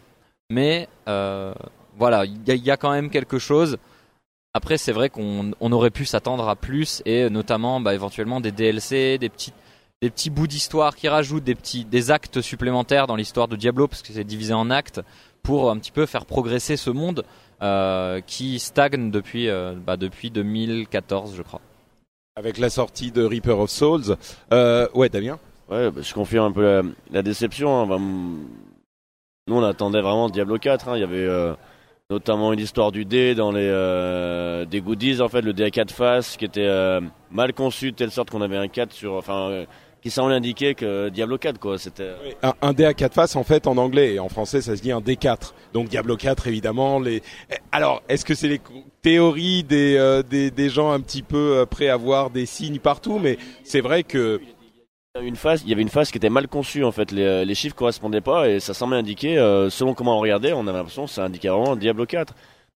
mais 0.51 0.87
voilà, 1.07 2.25
il 2.25 2.43
y, 2.45 2.69
a- 2.69 2.77
quand 2.77 2.91
même 2.91 3.09
quelque 3.09 3.39
chose. 3.39 3.79
Après, 4.53 4.77
c'est 4.77 4.91
vrai 4.91 5.09
qu'on 5.09 5.53
on 5.59 5.71
aurait 5.71 5.89
pu 5.89 6.05
s'attendre 6.05 6.47
à 6.47 6.55
plus 6.55 7.01
et 7.07 7.31
notamment 7.31 7.79
bah, 7.81 7.95
éventuellement 7.95 8.41
des 8.41 8.51
DLC, 8.51 9.17
des 9.17 9.29
petits, 9.29 9.51
des 10.03 10.09
petits 10.09 10.29
bouts 10.29 10.47
d'histoire 10.47 10.97
qui 10.97 11.07
rajoutent 11.07 11.45
des 11.45 11.55
petits, 11.55 11.85
des 11.85 12.11
actes 12.11 12.41
supplémentaires 12.41 13.07
dans 13.07 13.15
l'histoire 13.15 13.47
de 13.47 13.55
Diablo 13.55 13.87
parce 13.87 14.01
que 14.01 14.11
c'est 14.11 14.25
divisé 14.25 14.53
en 14.53 14.69
actes 14.69 14.99
pour 15.43 15.71
un 15.71 15.77
petit 15.77 15.93
peu 15.93 16.05
faire 16.05 16.25
progresser 16.25 16.75
ce 16.75 16.89
monde 16.89 17.23
euh, 17.61 18.19
qui 18.27 18.59
stagne 18.59 19.11
depuis, 19.11 19.47
euh, 19.47 19.73
bah, 19.75 19.95
depuis 19.95 20.29
2014, 20.29 21.35
je 21.37 21.41
crois. 21.41 21.61
Avec 22.35 22.57
la 22.57 22.69
sortie 22.69 23.13
de 23.13 23.23
Reaper 23.23 23.57
of 23.57 23.69
Souls. 23.69 24.17
Euh, 24.51 24.89
ouais, 24.93 25.07
Damien? 25.07 25.39
Ouais, 25.69 25.89
bah, 25.89 26.01
je 26.01 26.13
confirme 26.13 26.47
un 26.47 26.51
peu 26.51 26.63
la, 26.63 26.81
la 27.11 27.21
déception. 27.21 27.83
hein. 27.83 27.87
Bah, 27.87 27.97
nous, 27.97 29.55
on 29.55 29.63
attendait 29.63 30.01
vraiment 30.01 30.27
Diablo 30.29 30.57
4. 30.57 30.89
hein. 30.89 30.97
Il 30.97 30.99
y 30.99 31.03
avait 31.03 31.15
euh, 31.25 31.53
notamment 32.09 32.51
une 32.51 32.59
histoire 32.59 32.91
du 32.91 33.05
dé 33.05 33.35
dans 33.35 33.53
les 33.53 33.69
euh, 33.71 34.65
des 34.65 34.81
goodies, 34.81 35.21
en 35.21 35.29
fait, 35.29 35.41
le 35.41 35.53
dé 35.53 35.63
à 35.63 35.69
4 35.71 35.91
faces 35.93 36.35
qui 36.35 36.43
était 36.43 36.67
euh, 36.67 36.99
mal 37.31 37.53
conçu 37.53 37.91
de 37.91 37.95
telle 37.95 38.11
sorte 38.11 38.29
qu'on 38.31 38.41
avait 38.41 38.57
un 38.57 38.67
4 38.67 38.91
sur. 38.91 39.13
Enfin, 39.13 39.49
euh, 39.49 39.65
qui 40.03 40.11
semblait 40.11 40.35
indiquer 40.35 40.75
que 40.75 41.09
Diablo 41.09 41.37
4, 41.37 41.57
quoi. 41.59 41.79
C'était. 41.79 42.11
un, 42.43 42.53
un 42.61 42.73
dé 42.73 42.85
à 42.85 42.93
quatre 42.93 43.13
faces 43.13 43.35
en 43.35 43.43
fait 43.43 43.65
en 43.65 43.77
anglais 43.77 44.13
et 44.15 44.19
en 44.19 44.29
français 44.29 44.61
ça 44.61 44.75
se 44.75 44.81
dit 44.81 44.91
un 44.91 44.99
D4. 44.99 45.53
Donc 45.73 45.87
Diablo 45.87 46.17
4 46.17 46.45
évidemment. 46.47 46.99
Les... 46.99 47.23
Eh, 47.49 47.55
Alors 47.71 48.03
est-ce 48.09 48.25
que 48.25 48.35
c'est 48.35 48.49
les 48.49 48.61
théories 49.01 49.63
des, 49.63 49.95
euh, 49.97 50.21
des, 50.21 50.51
des 50.51 50.69
gens 50.69 50.91
un 50.91 50.99
petit 50.99 51.23
peu 51.23 51.57
euh, 51.57 51.65
prêts 51.65 51.87
à 51.87 51.97
voir 51.97 52.29
des 52.29 52.45
signes 52.45 52.79
partout 52.79 53.17
Mais 53.17 53.37
c'est 53.63 53.81
vrai 53.81 54.03
que 54.03 54.39
Une 55.21 55.35
face, 55.35 55.61
il 55.63 55.69
y 55.69 55.73
avait 55.73 55.81
une 55.83 55.89
face 55.89 56.11
qui 56.11 56.17
était 56.17 56.29
mal 56.29 56.47
conçue 56.47 56.83
en 56.83 56.91
fait, 56.91 57.11
les, 57.11 57.23
euh, 57.23 57.45
les 57.45 57.55
chiffres 57.55 57.75
correspondaient 57.75 58.19
pas 58.21 58.49
et 58.49 58.59
ça 58.59 58.73
semblait 58.73 58.97
indiquer, 58.97 59.37
euh, 59.37 59.69
selon 59.69 59.93
comment 59.93 60.17
on 60.17 60.19
regardait, 60.19 60.53
on 60.53 60.67
avait 60.67 60.77
l'impression 60.79 61.05
que 61.05 61.11
ça 61.11 61.23
indiquait 61.25 61.49
vraiment 61.49 61.75
Diablo 61.75 62.05
4. 62.05 62.33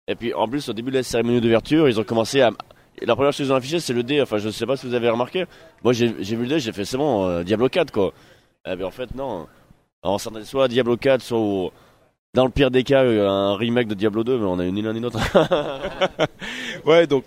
Et 0.08 0.14
puis 0.16 0.34
en 0.34 0.46
plus 0.48 0.68
au 0.68 0.72
début 0.74 0.90
de 0.90 0.96
la 0.98 1.02
cérémonie 1.02 1.40
d'ouverture, 1.40 1.88
ils 1.88 1.98
ont 1.98 2.04
commencé 2.04 2.42
à... 2.42 2.50
La 3.02 3.14
première 3.16 3.32
chose 3.32 3.46
qu'ils 3.46 3.52
ont 3.52 3.56
affiché 3.56 3.80
c'est 3.80 3.92
le 3.92 4.02
dé, 4.02 4.20
enfin 4.22 4.38
je 4.38 4.48
sais 4.50 4.66
pas 4.66 4.76
si 4.76 4.86
vous 4.86 4.94
avez 4.94 5.08
remarqué, 5.08 5.46
moi 5.82 5.92
j'ai 5.92 6.14
j'ai 6.20 6.36
vu 6.36 6.42
le 6.44 6.48
dé, 6.48 6.60
j'ai 6.60 6.72
fait 6.72 6.84
c'est 6.84 6.96
bon, 6.96 7.26
euh, 7.28 7.42
Diablo 7.42 7.68
4 7.68 7.90
quoi. 7.92 8.12
Et 8.66 8.74
puis 8.76 8.84
en 8.84 8.90
fait 8.90 9.14
non, 9.14 9.46
Alors, 10.02 10.20
s'attendait 10.20 10.44
soit 10.44 10.68
Diablo 10.68 10.96
4, 10.96 11.22
soit 11.22 11.38
au- 11.38 11.72
dans 12.34 12.44
le 12.44 12.50
pire 12.50 12.70
des 12.70 12.84
cas 12.84 13.04
euh, 13.04 13.28
un 13.28 13.56
remake 13.56 13.88
de 13.88 13.94
Diablo 13.94 14.24
2, 14.24 14.38
mais 14.38 14.44
on 14.46 14.58
a 14.58 14.64
eu 14.64 14.72
ni 14.72 14.82
l'un 14.82 14.92
ni 14.92 15.00
l'autre. 15.00 15.18
ouais 16.86 17.06
donc. 17.06 17.24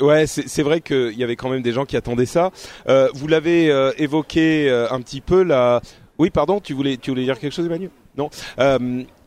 Ouais, 0.00 0.26
c'est 0.26 0.62
vrai 0.62 0.80
qu'il 0.80 1.12
y 1.12 1.22
avait 1.24 1.36
quand 1.36 1.50
même 1.50 1.60
des 1.60 1.72
gens 1.72 1.84
qui 1.84 1.94
attendaient 1.98 2.24
ça. 2.24 2.50
Euh, 2.88 3.10
vous 3.12 3.26
l'avez 3.28 3.70
euh, 3.70 3.92
évoqué 3.98 4.70
euh, 4.70 4.88
un 4.90 4.98
petit 5.02 5.20
peu 5.20 5.42
là. 5.42 5.82
Oui, 6.18 6.30
pardon, 6.30 6.58
tu 6.58 6.72
voulais, 6.72 6.96
tu 6.96 7.10
voulais 7.10 7.24
dire 7.24 7.38
quelque 7.38 7.52
chose, 7.52 7.66
Emmanuel? 7.66 7.90
Non. 8.16 8.30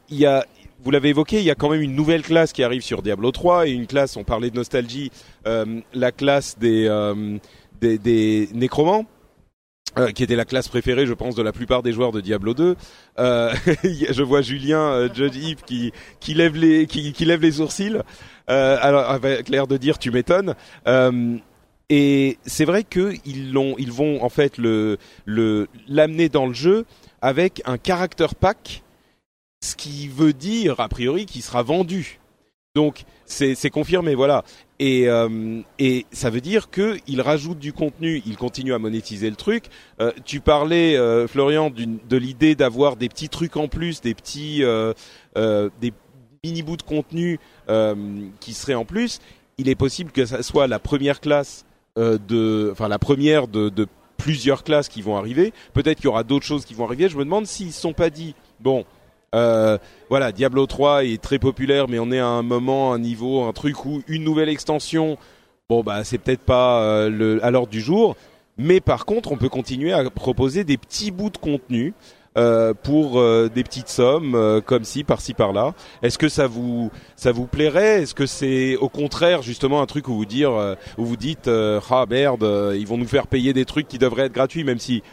Il 0.10 0.18
y 0.18 0.26
a, 0.26 0.46
vous 0.84 0.92
l'avez 0.92 1.10
évoqué, 1.10 1.40
il 1.40 1.44
y 1.44 1.52
a 1.52 1.56
quand 1.56 1.70
même 1.70 1.82
une 1.82 1.96
nouvelle 1.96 2.22
classe 2.22 2.54
qui 2.54 2.64
arrive 2.64 2.82
sur 2.82 3.02
Diablo 3.02 3.32
3 3.32 3.68
et 3.68 3.72
une 3.72 3.88
classe. 3.88 4.16
On 4.18 4.24
parlait 4.24 4.50
de 4.50 4.56
nostalgie, 4.56 5.12
euh, 5.48 5.82
la 5.94 6.12
classe 6.12 6.58
des 6.60 6.88
euh, 6.88 7.38
des, 7.82 7.98
des 7.98 8.50
nécromants. 8.54 9.06
euh, 9.98 10.12
qui 10.12 10.22
était 10.24 10.36
la 10.36 10.46
classe 10.46 10.68
préférée, 10.68 11.08
je 11.08 11.14
pense, 11.14 11.34
de 11.34 11.42
la 11.42 11.52
plupart 11.52 11.82
des 11.82 11.92
joueurs 11.92 12.12
de 12.12 12.22
Diablo 12.22 12.54
2. 12.54 12.76
Euh, 13.20 13.54
je 13.84 14.22
vois 14.24 14.42
Julien, 14.42 14.82
euh, 14.82 15.10
Judge 15.12 15.38
Eve, 15.38 15.64
qui, 15.66 15.92
qui 16.20 16.34
lève 16.36 16.56
les, 16.56 16.86
qui, 16.86 17.14
qui 17.14 17.26
lève 17.26 17.42
les 17.42 17.54
sourcils. 17.54 17.98
Alors, 18.48 19.10
avec 19.10 19.50
l'air 19.50 19.66
de 19.68 19.76
dire, 19.78 19.98
tu 19.98 20.12
m'étonnes. 20.12 20.54
Et 21.90 22.38
c'est 22.46 22.66
vrai 22.66 22.84
que 22.84 23.14
ils 23.26 23.52
l'ont, 23.54 23.76
ils 23.78 23.92
vont 23.92 24.22
en 24.24 24.30
fait 24.30 24.58
le, 24.58 24.98
le 25.26 25.68
l'amener 25.88 26.28
dans 26.28 26.46
le 26.46 26.54
jeu 26.54 26.86
avec 27.22 27.62
un 27.66 27.78
character 27.82 28.28
pack, 28.40 28.84
ce 29.62 29.76
qui 29.76 30.08
veut 30.08 30.34
dire 30.34 30.80
a 30.80 30.88
priori 30.88 31.26
qu'il 31.26 31.42
sera 31.42 31.64
vendu. 31.64 32.20
Donc 32.76 33.06
c'est 33.26 33.72
confirmé, 33.72 34.14
voilà. 34.14 34.44
Et 34.78 35.10
euh, 35.10 35.62
et 35.80 36.06
ça 36.12 36.30
veut 36.30 36.42
dire 36.42 36.70
que 36.70 37.00
il 37.08 37.22
rajoute 37.22 37.58
du 37.58 37.74
contenu, 37.74 38.22
il 38.28 38.38
continue 38.38 38.72
à 38.72 38.78
monétiser 38.78 39.32
le 39.32 39.36
truc. 39.36 39.66
Euh, 40.00 40.12
tu 40.26 40.42
parlais, 40.42 40.96
euh, 40.96 41.28
Florian, 41.28 41.72
de 41.72 42.18
l'idée 42.18 42.54
d'avoir 42.54 42.96
des 42.96 43.10
petits 43.10 43.30
trucs 43.30 43.58
en 43.58 43.68
plus, 43.68 44.02
des 44.02 44.14
petits 44.14 44.62
des 45.36 45.94
mini 46.44 46.62
bouts 46.62 46.78
de 46.78 46.84
contenu 46.84 47.40
qui 48.40 48.54
seraient 48.54 48.76
en 48.76 48.86
plus. 48.86 49.22
Il 49.58 49.70
est 49.70 49.76
possible 49.76 50.12
que 50.12 50.28
ça 50.28 50.44
soit 50.44 50.68
la 50.68 50.78
première 50.78 51.20
classe 51.20 51.66
de, 51.96 52.70
enfin 52.72 52.88
la 52.88 53.00
première 53.00 53.48
de, 53.48 53.70
de 53.70 53.88
plusieurs 54.18 54.64
classes 54.64 54.88
qui 54.88 55.02
vont 55.02 55.18
arriver. 55.18 55.52
Peut-être 55.74 55.98
qu'il 55.98 56.06
y 56.06 56.10
aura 56.10 56.24
d'autres 56.24 56.46
choses 56.46 56.64
qui 56.64 56.76
vont 56.76 56.86
arriver. 56.86 57.10
Je 57.10 57.18
me 57.18 57.24
demande 57.24 57.48
s'ils 57.48 57.74
se 57.74 57.82
sont 57.82 57.94
pas 57.94 58.12
dit, 58.12 58.36
bon, 58.60 58.86
euh, 59.36 59.78
voilà, 60.10 60.32
Diablo 60.32 60.66
3 60.66 61.06
est 61.06 61.22
très 61.22 61.40
populaire, 61.40 61.88
mais 61.88 62.00
on 62.00 62.12
est 62.12 62.20
à 62.20 62.28
un 62.28 62.44
moment, 62.44 62.94
un 62.94 63.00
niveau, 63.00 63.44
un 63.44 63.54
truc 63.54 63.86
où 63.86 64.02
une 64.08 64.24
nouvelle 64.24 64.50
extension, 64.50 65.18
bon 65.70 65.84
bah 65.84 66.04
c'est 66.04 66.18
peut-être 66.18 66.42
pas 66.42 66.82
euh, 66.82 67.40
à 67.44 67.52
l'ordre 67.52 67.72
du 67.72 67.82
jour. 67.82 68.16
Mais 68.58 68.80
par 68.80 69.06
contre, 69.06 69.32
on 69.32 69.38
peut 69.38 69.50
continuer 69.50 69.94
à 69.94 70.10
proposer 70.10 70.64
des 70.64 70.78
petits 70.78 71.12
bouts 71.12 71.30
de 71.30 71.38
contenu 71.38 71.94
euh, 72.38 72.74
pour 72.74 73.22
des 73.50 73.64
petites 73.64 73.90
sommes, 73.90 74.62
comme 74.66 74.84
ci, 74.84 75.04
par-ci, 75.04 75.34
par-là. 75.36 75.74
Est-ce 76.02 76.18
que 76.18 76.30
ça 76.30 76.48
vous 76.48 76.90
ça 77.16 77.32
vous 77.32 77.46
plairait? 77.46 78.02
Est-ce 78.02 78.16
que 78.16 78.26
c'est 78.26 78.76
au 78.78 78.90
contraire 78.90 79.44
justement 79.44 79.82
un 79.82 79.86
truc 79.86 80.08
où 80.08 80.16
vous 80.16 80.26
dire 80.26 80.52
où 80.98 81.06
vous 81.06 81.18
dites 81.18 81.48
ah 81.50 82.06
merde, 82.10 82.74
ils 82.76 82.88
vont 82.88 82.98
nous 82.98 83.08
faire 83.08 83.28
payer 83.28 83.54
des 83.54 83.66
trucs 83.66 83.88
qui 83.88 84.00
devraient 84.00 84.26
être 84.26 84.34
gratuits, 84.34 84.64
même 84.64 84.80
si 84.80 85.04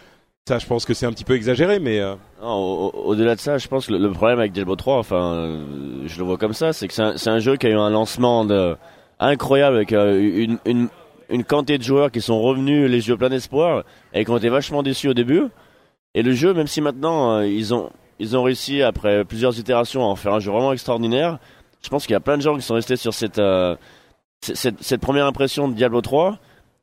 ça, 0.46 0.58
je 0.58 0.66
pense 0.66 0.84
que 0.84 0.92
c'est 0.92 1.06
un 1.06 1.12
petit 1.12 1.24
peu 1.24 1.36
exagéré, 1.36 1.78
mais 1.78 2.00
euh, 2.00 2.16
Au-delà 2.42 3.34
de 3.34 3.40
ça, 3.40 3.56
je 3.56 3.66
pense 3.66 3.86
que 3.86 3.94
le, 3.94 4.12
problème 4.12 4.38
avec 4.38 4.52
Diablo 4.52 4.76
3, 4.76 4.98
enfin, 4.98 5.34
euh, 5.34 6.02
je 6.04 6.18
le 6.18 6.24
vois 6.24 6.36
comme 6.36 6.52
ça, 6.52 6.74
c'est 6.74 6.86
que 6.86 6.92
c'est 6.92 7.30
un, 7.30 7.38
jeu 7.38 7.56
qui 7.56 7.66
a 7.66 7.70
eu 7.70 7.78
un 7.78 7.88
lancement 7.88 8.44
de, 8.44 8.76
incroyable 9.18 9.76
avec 9.76 9.92
euh, 9.94 10.20
une, 10.20 10.58
une, 10.66 10.88
une 11.30 11.44
quantité 11.44 11.78
de 11.78 11.82
joueurs 11.82 12.10
qui 12.10 12.20
sont 12.20 12.42
revenus 12.42 12.90
les 12.90 13.08
yeux 13.08 13.16
pleins 13.16 13.30
d'espoir 13.30 13.84
et 14.12 14.26
qui 14.26 14.30
ont 14.30 14.36
été 14.36 14.50
vachement 14.50 14.82
déçus 14.82 15.08
au 15.08 15.14
début. 15.14 15.44
Et 16.12 16.22
le 16.22 16.32
jeu, 16.32 16.52
même 16.52 16.66
si 16.66 16.82
maintenant 16.82 17.38
euh, 17.38 17.46
ils 17.46 17.72
ont 17.72 17.90
ils 18.18 18.36
ont 18.36 18.42
réussi 18.42 18.82
après 18.82 19.24
plusieurs 19.24 19.58
itérations 19.58 20.02
à 20.02 20.08
en 20.08 20.14
faire 20.14 20.34
un 20.34 20.40
jeu 20.40 20.52
vraiment 20.52 20.74
extraordinaire, 20.74 21.38
je 21.82 21.88
pense 21.88 22.04
qu'il 22.06 22.12
y 22.12 22.16
a 22.16 22.20
plein 22.20 22.36
de 22.36 22.42
gens 22.42 22.54
qui 22.54 22.62
sont 22.62 22.74
restés 22.74 22.96
sur 22.96 23.14
cette 23.14 23.40
cette, 24.42 24.82
cette 24.82 25.00
première 25.00 25.24
impression 25.24 25.68
de 25.68 25.74
Diablo 25.74 26.02
3 26.02 26.38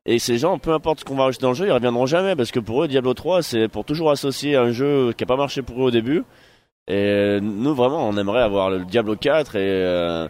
Et 0.06 0.18
ces 0.20 0.38
gens, 0.40 0.58
peu 0.58 0.72
importe 0.74 1.02
ce 1.02 1.06
qu'on 1.06 1.16
va 1.16 1.26
rajouter 1.26 1.44
dans 1.44 1.50
le 1.50 1.56
jeu, 1.56 1.68
ils 1.68 1.72
reviendront 1.72 2.06
jamais 2.08 2.36
parce 2.36 2.52
que 2.52 2.60
pour 2.60 2.84
eux, 2.84 2.88
Diablo 2.88 3.14
3, 3.14 3.44
c'est 3.44 3.68
pour 3.68 3.86
toujours 3.86 4.10
associer 4.10 4.56
un 4.56 4.72
jeu 4.72 5.14
qui 5.14 5.24
a 5.24 5.28
pas 5.28 5.36
marché 5.36 5.62
pour 5.62 5.78
eux 5.80 5.86
au 5.88 5.92
début. 5.92 6.24
Et 6.88 7.38
nous, 7.42 7.76
vraiment, 7.76 8.08
on 8.10 8.18
aimerait 8.18 8.42
avoir 8.42 8.72
le 8.72 8.84
Diablo 8.86 9.16
4 9.16 9.56
et 9.56 9.60
euh, 9.60 10.28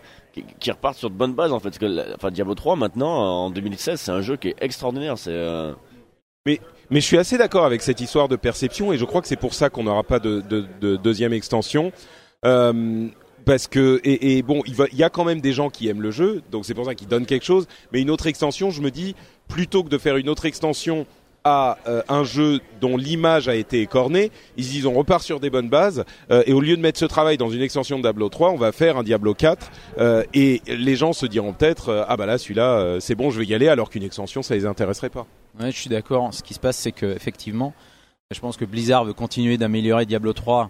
qui, 0.60 0.72
reparte 0.72 0.98
sur 0.98 1.10
de 1.10 1.16
bonnes 1.16 1.34
bases 1.34 1.54
en 1.54 1.60
fait. 1.62 1.80
Enfin, 2.16 2.32
Diablo 2.32 2.54
3 2.56 2.76
maintenant, 2.76 3.46
en 3.46 3.50
2016, 3.50 4.00
c'est 4.00 4.12
un 4.12 4.22
jeu 4.22 4.36
qui 4.36 4.50
est 4.50 4.56
extraordinaire. 4.60 5.18
C'est 5.18 5.32
euh, 5.32 5.72
Mais 6.46 6.60
je 6.92 7.00
suis 7.00 7.18
assez 7.18 7.38
d'accord 7.38 7.64
avec 7.66 7.82
cette 7.82 8.02
histoire 8.02 8.28
de 8.28 8.36
perception 8.36 8.92
et 8.92 8.98
je 8.98 9.06
crois 9.06 9.22
que 9.22 9.28
c'est 9.30 9.38
pour 9.40 9.54
ça 9.54 9.70
qu'on 9.70 9.84
n'aura 9.84 10.04
pas 10.04 10.20
de, 10.20 10.42
de- 10.42 10.66
de 10.82 10.98
deuxième 10.98 11.32
extension. 11.32 11.94
Euh, 12.46 13.08
parce 13.46 13.68
que 13.68 14.00
et, 14.04 14.42
bon, 14.42 14.62
il, 14.66 14.98
y 14.98 15.04
a 15.04 15.10
quand 15.10 15.24
même 15.24 15.42
des 15.42 15.54
gens 15.54 15.70
qui 15.70 15.88
aiment 15.88 16.02
le 16.02 16.12
jeu, 16.12 16.42
donc 16.52 16.66
c'est 16.66 16.74
pour 16.74 16.86
ça 16.86 16.96
qu'ils 16.96 17.08
donnent 17.08 17.26
quelque 17.26 17.46
chose. 17.46 17.68
Mais 17.92 18.02
une 18.02 18.10
autre 18.10 18.28
extension, 18.28 18.72
je 18.72 18.82
me 18.82 18.92
dis, 18.92 19.16
plutôt 19.48 19.84
que 19.84 19.90
de 19.90 19.98
faire 19.98 20.18
une 20.18 20.30
autre 20.30 20.46
extension 20.46 21.06
à 21.44 21.78
euh, 21.88 22.04
un 22.08 22.24
jeu 22.24 22.60
dont 22.82 22.98
l'image 22.98 23.48
a 23.48 23.56
été 23.56 23.82
écornée, 23.82 24.32
ils 24.58 24.64
se 24.64 24.70
disent 24.70 24.86
on 24.86 24.94
repart 24.94 25.24
sur 25.24 25.40
des 25.40 25.50
bonnes 25.50 25.70
bases 25.70 26.06
euh, 26.30 26.44
et 26.46 26.54
au 26.54 26.62
lieu 26.62 26.78
de 26.78 26.82
mettre 26.82 27.00
ce 27.00 27.06
travail 27.06 27.38
dans 27.38 27.50
une 27.50 27.62
extension 27.62 27.98
de 27.98 28.04
Diablo 28.04 28.30
3, 28.30 28.52
on 28.52 28.58
va 28.58 28.72
faire 28.72 28.98
un 28.98 29.04
Diablo 29.04 29.34
4 29.34 29.72
euh, 29.98 30.24
et 30.36 30.62
les 30.68 30.96
gens 30.96 31.14
se 31.14 31.26
diront 31.26 31.54
peut-être 31.54 32.06
ah 32.08 32.16
bah 32.16 32.28
là 32.28 32.38
celui-là 32.38 32.98
c'est 33.00 33.16
bon 33.16 33.32
je 33.32 33.40
vais 33.40 33.46
y 33.48 33.56
aller 33.56 33.70
alors 33.70 33.90
qu'une 33.90 34.04
extension 34.04 34.44
ça 34.44 34.54
les 34.54 34.68
intéresserait 34.68 35.10
pas. 35.10 35.26
Ouais, 35.60 35.72
je 35.72 35.78
suis 35.78 35.90
d'accord. 35.90 36.32
Ce 36.34 36.44
qui 36.44 36.54
se 36.54 36.60
passe, 36.60 36.78
c'est 36.78 36.92
que 36.92 37.08
effectivement, 37.08 37.74
je 38.32 38.40
pense 38.40 38.56
que 38.56 38.66
Blizzard 38.66 39.06
veut 39.06 39.14
continuer 39.14 39.58
d'améliorer 39.58 40.06
Diablo 40.06 40.34
3 40.34 40.70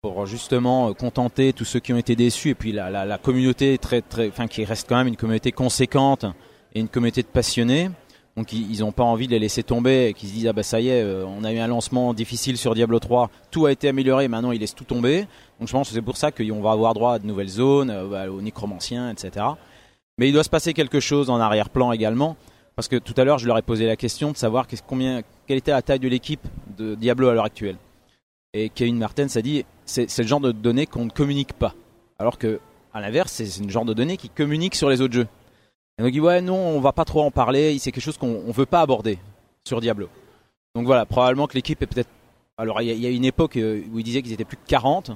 pour 0.00 0.26
justement 0.26 0.90
euh, 0.90 0.92
contenter 0.92 1.52
tous 1.52 1.64
ceux 1.64 1.80
qui 1.80 1.92
ont 1.92 1.96
été 1.96 2.14
déçus 2.14 2.50
et 2.50 2.54
puis 2.54 2.72
la, 2.72 3.18
communauté 3.18 3.78
très 3.78 4.00
très, 4.00 4.28
enfin 4.28 4.46
qui 4.46 4.64
reste 4.64 4.88
quand 4.88 4.96
même 4.96 5.08
une 5.08 5.16
communauté 5.16 5.50
conséquente 5.50 6.24
et 6.74 6.80
une 6.80 6.88
communauté 6.88 7.22
de 7.22 7.28
passionnés. 7.28 7.90
Donc 8.36 8.52
ils 8.52 8.70
ils 8.70 8.84
ont 8.84 8.92
pas 8.92 9.02
envie 9.02 9.26
de 9.26 9.32
les 9.32 9.40
laisser 9.40 9.64
tomber 9.64 10.06
et 10.06 10.14
qu'ils 10.14 10.28
se 10.28 10.34
disent 10.34 10.46
ah 10.46 10.52
bah 10.52 10.62
ça 10.62 10.80
y 10.80 10.88
est, 10.88 11.02
euh, 11.02 11.24
on 11.26 11.42
a 11.42 11.52
eu 11.52 11.58
un 11.58 11.66
lancement 11.66 12.14
difficile 12.14 12.56
sur 12.56 12.74
Diablo 12.74 13.00
3, 13.00 13.28
tout 13.50 13.66
a 13.66 13.72
été 13.72 13.88
amélioré, 13.88 14.28
maintenant 14.28 14.52
ils 14.52 14.60
laissent 14.60 14.74
tout 14.74 14.84
tomber. 14.84 15.26
Donc 15.58 15.66
je 15.66 15.72
pense 15.72 15.88
que 15.88 15.94
c'est 15.94 16.02
pour 16.02 16.16
ça 16.16 16.30
qu'on 16.30 16.60
va 16.60 16.70
avoir 16.70 16.94
droit 16.94 17.14
à 17.14 17.18
de 17.18 17.26
nouvelles 17.26 17.48
zones, 17.48 17.90
euh, 17.90 18.06
bah, 18.06 18.30
aux 18.30 18.40
nécromanciens, 18.40 19.10
etc. 19.10 19.46
Mais 20.18 20.28
il 20.28 20.32
doit 20.32 20.44
se 20.44 20.50
passer 20.50 20.74
quelque 20.74 21.00
chose 21.00 21.28
en 21.30 21.40
arrière-plan 21.40 21.90
également. 21.92 22.36
Parce 22.76 22.86
que 22.86 22.94
tout 22.94 23.14
à 23.16 23.24
l'heure, 23.24 23.40
je 23.40 23.46
leur 23.48 23.58
ai 23.58 23.62
posé 23.62 23.86
la 23.86 23.96
question 23.96 24.30
de 24.30 24.36
savoir 24.36 24.68
combien, 24.86 25.22
quelle 25.48 25.58
était 25.58 25.72
la 25.72 25.82
taille 25.82 25.98
de 25.98 26.06
l'équipe 26.06 26.46
de 26.76 26.94
Diablo 26.94 27.28
à 27.28 27.34
l'heure 27.34 27.44
actuelle. 27.44 27.76
Et 28.54 28.68
Kevin 28.68 28.98
Martens 28.98 29.36
a 29.36 29.42
dit 29.42 29.64
c'est 29.88 30.18
le 30.18 30.26
genre 30.28 30.40
de 30.40 30.52
données 30.52 30.86
qu'on 30.86 31.04
ne 31.06 31.10
communique 31.10 31.52
pas. 31.52 31.74
Alors 32.18 32.38
que, 32.38 32.60
à 32.92 33.00
l'inverse, 33.00 33.32
c'est 33.32 33.62
le 33.64 33.70
genre 33.70 33.84
de 33.84 33.94
données 33.94 34.16
qui 34.16 34.28
communique 34.28 34.74
sur 34.74 34.88
les 34.90 35.00
autres 35.00 35.14
jeux. 35.14 35.28
Et 35.98 36.02
donc 36.02 36.10
il 36.10 36.14
dit 36.14 36.20
ouais, 36.20 36.40
non, 36.40 36.56
on 36.56 36.80
va 36.80 36.92
pas 36.92 37.04
trop 37.04 37.22
en 37.22 37.30
parler, 37.30 37.76
c'est 37.78 37.90
quelque 37.92 38.02
chose 38.02 38.18
qu'on 38.18 38.42
on 38.46 38.52
veut 38.52 38.66
pas 38.66 38.80
aborder 38.80 39.18
sur 39.66 39.80
Diablo. 39.80 40.08
Donc 40.74 40.86
voilà, 40.86 41.06
probablement 41.06 41.46
que 41.46 41.54
l'équipe 41.54 41.80
est 41.82 41.86
peut-être. 41.86 42.08
Alors 42.56 42.80
il 42.82 42.88
y, 42.92 43.06
a- 43.06 43.10
une 43.10 43.24
époque 43.24 43.56
euh, 43.56 43.82
où 43.92 43.98
il 43.98 44.04
disait 44.04 44.22
qu'ils 44.22 44.32
étaient 44.32 44.44
plus 44.44 44.56
de 44.56 44.66
40. 44.68 45.08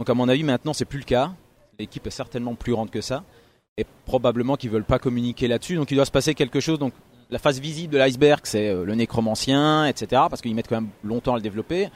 Donc 0.00 0.10
à 0.10 0.14
mon 0.14 0.28
avis, 0.28 0.42
maintenant, 0.42 0.72
c'est 0.72 0.84
plus 0.84 0.98
le 0.98 1.04
cas. 1.04 1.32
L'équipe 1.78 2.06
est 2.06 2.10
certainement 2.10 2.54
plus 2.54 2.72
grande 2.72 2.90
que 2.90 3.00
ça 3.00 3.24
et 3.78 3.86
probablement 4.04 4.56
qu'ils 4.56 4.70
veulent 4.70 4.84
pas 4.84 4.98
communiquer 4.98 5.48
là-dessus. 5.48 5.76
Donc 5.76 5.90
il 5.90 5.94
doit 5.94 6.04
se 6.04 6.10
passer 6.10 6.34
quelque 6.34 6.60
chose. 6.60 6.78
Donc 6.78 6.92
la 7.30 7.38
face 7.38 7.58
visible 7.60 7.92
de 7.94 7.98
l'iceberg, 7.98 8.40
c'est 8.44 8.68
euh, 8.68 8.84
le 8.84 8.94
nécromancien, 8.94 9.86
etc. 9.86 10.22
Parce 10.28 10.42
qu'ils 10.42 10.54
mettent 10.54 10.68
quand 10.68 10.80
même 10.80 10.90
longtemps 11.02 11.32
à 11.32 11.36
le 11.36 11.42
développer. 11.42 11.88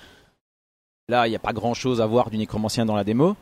Là, 1.08 1.26
il 1.26 1.30
n'y 1.30 1.36
a 1.36 1.40
pas 1.40 1.52
grand-chose 1.52 2.00
à 2.00 2.06
voir 2.06 2.30
du 2.30 2.38
nécromancien 2.38 2.84
dans 2.84 2.96
la 2.96 3.04
démo. 3.04 3.36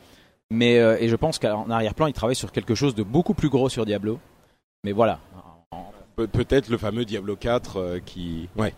Mais 0.51 0.77
euh, 0.77 0.97
et 0.99 1.07
je 1.07 1.15
pense 1.15 1.39
qu'en 1.39 1.69
arrière-plan, 1.69 2.05
ils 2.07 2.13
travaillent 2.13 2.35
sur 2.35 2.51
quelque 2.51 2.75
chose 2.75 2.93
de 2.93 3.01
beaucoup 3.01 3.33
plus 3.33 3.49
gros 3.49 3.69
sur 3.69 3.85
Diablo. 3.85 4.19
Mais 4.83 4.91
voilà. 4.91 5.19
Pe- 6.15 6.27
Peut-être 6.27 6.69
le 6.69 6.77
fameux 6.77 7.05
Diablo 7.05 7.35
4 7.35 7.77
euh, 7.77 7.99
qui 8.05 8.47
ouais. 8.55 8.73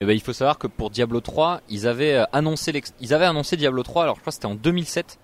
Eh 0.00 0.06
ben, 0.06 0.12
il 0.12 0.20
faut 0.20 0.32
savoir 0.32 0.58
que 0.58 0.66
pour 0.68 0.90
Diablo 0.90 1.20
3, 1.20 1.60
ils 1.68 1.88
avaient 1.88 2.14
euh, 2.14 2.24
annoncé 2.32 2.70
l'ex- 2.72 2.94
ils 3.00 3.12
avaient 3.12 3.24
annoncé 3.24 3.56
Diablo 3.56 3.82
3. 3.82 4.04
Alors 4.04 4.14
je 4.16 4.20
crois 4.20 4.30
que 4.30 4.34
c'était 4.34 4.46
en 4.46 4.54
2007. 4.54 5.18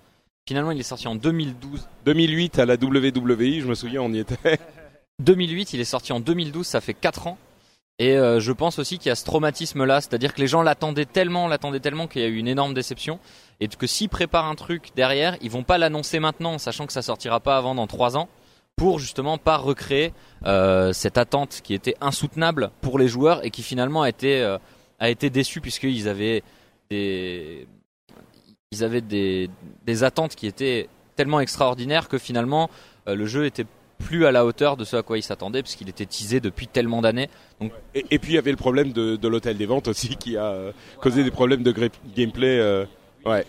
Finalement, 0.47 0.71
il 0.71 0.79
est 0.79 0.83
sorti 0.83 1.07
en 1.07 1.15
2012. 1.15 1.87
2008 2.05 2.59
à 2.59 2.65
la 2.65 2.73
WWE, 2.75 3.61
je 3.61 3.67
me 3.67 3.75
souviens, 3.75 4.01
on 4.01 4.11
y 4.11 4.19
était. 4.19 4.59
2008, 5.19 5.73
il 5.73 5.79
est 5.79 5.85
sorti 5.85 6.11
en 6.11 6.19
2012. 6.19 6.65
Ça 6.67 6.81
fait 6.81 6.93
4 6.95 7.27
ans. 7.27 7.37
Et 7.99 8.17
euh, 8.17 8.39
je 8.39 8.51
pense 8.51 8.79
aussi 8.79 8.97
qu'il 8.97 9.09
y 9.09 9.11
a 9.11 9.15
ce 9.15 9.25
traumatisme-là, 9.25 10.01
c'est-à-dire 10.01 10.33
que 10.33 10.41
les 10.41 10.47
gens 10.47 10.61
l'attendaient 10.63 11.05
tellement, 11.05 11.47
l'attendaient 11.47 11.79
tellement 11.79 12.07
qu'il 12.07 12.21
y 12.21 12.25
a 12.25 12.27
eu 12.27 12.37
une 12.37 12.47
énorme 12.47 12.73
déception, 12.73 13.19
et 13.59 13.67
que 13.67 13.85
s'ils 13.85 14.09
préparent 14.09 14.47
un 14.47 14.55
truc 14.55 14.89
derrière, 14.95 15.37
ils 15.41 15.51
vont 15.51 15.63
pas 15.63 15.77
l'annoncer 15.77 16.19
maintenant, 16.19 16.57
sachant 16.57 16.87
que 16.87 16.93
ça 16.93 17.03
sortira 17.03 17.39
pas 17.39 17.57
avant 17.57 17.75
dans 17.75 17.87
3 17.87 18.17
ans, 18.17 18.27
pour 18.75 18.97
justement 18.97 19.37
pas 19.37 19.57
recréer 19.57 20.13
euh, 20.45 20.93
cette 20.93 21.17
attente 21.17 21.61
qui 21.63 21.73
était 21.73 21.95
insoutenable 22.01 22.71
pour 22.81 22.97
les 22.97 23.07
joueurs 23.07 23.45
et 23.45 23.51
qui 23.51 23.61
finalement 23.61 24.01
a 24.01 24.09
été 24.09 24.41
euh, 24.41 24.57
a 24.97 25.09
été 25.09 25.29
déçue 25.29 25.61
puisqu'ils 25.61 26.07
avaient 26.07 26.41
des 26.89 27.67
ils 28.71 28.83
avaient 28.83 29.01
des, 29.01 29.49
des 29.85 30.03
attentes 30.03 30.35
qui 30.35 30.47
étaient 30.47 30.89
tellement 31.15 31.41
extraordinaires 31.41 32.07
que 32.07 32.17
finalement 32.17 32.69
le 33.05 33.25
jeu 33.25 33.45
était 33.45 33.65
plus 34.01 34.25
à 34.25 34.31
la 34.31 34.45
hauteur 34.45 34.75
de 34.77 34.83
ce 34.83 34.95
à 34.97 35.03
quoi 35.03 35.17
ils 35.17 35.23
s'attendaient 35.23 35.63
puisqu'il 35.63 35.89
était 35.89 36.05
teasé 36.05 36.39
depuis 36.39 36.67
tellement 36.67 37.01
d'années. 37.01 37.29
Donc 37.59 37.71
Et, 37.95 38.05
et 38.11 38.19
puis 38.19 38.33
il 38.33 38.35
y 38.35 38.37
avait 38.37 38.51
le 38.51 38.57
problème 38.57 38.91
de, 38.91 39.15
de 39.15 39.27
l'hôtel 39.27 39.57
des 39.57 39.65
ventes 39.65 39.87
aussi 39.87 40.15
qui 40.17 40.35
a 40.37 40.45
euh, 40.45 40.71
causé 41.01 41.23
des 41.23 41.31
problèmes 41.31 41.63
de 41.63 41.73
gameplay. 42.15 42.59
euh, 42.59 42.85
ouais. 43.25 43.45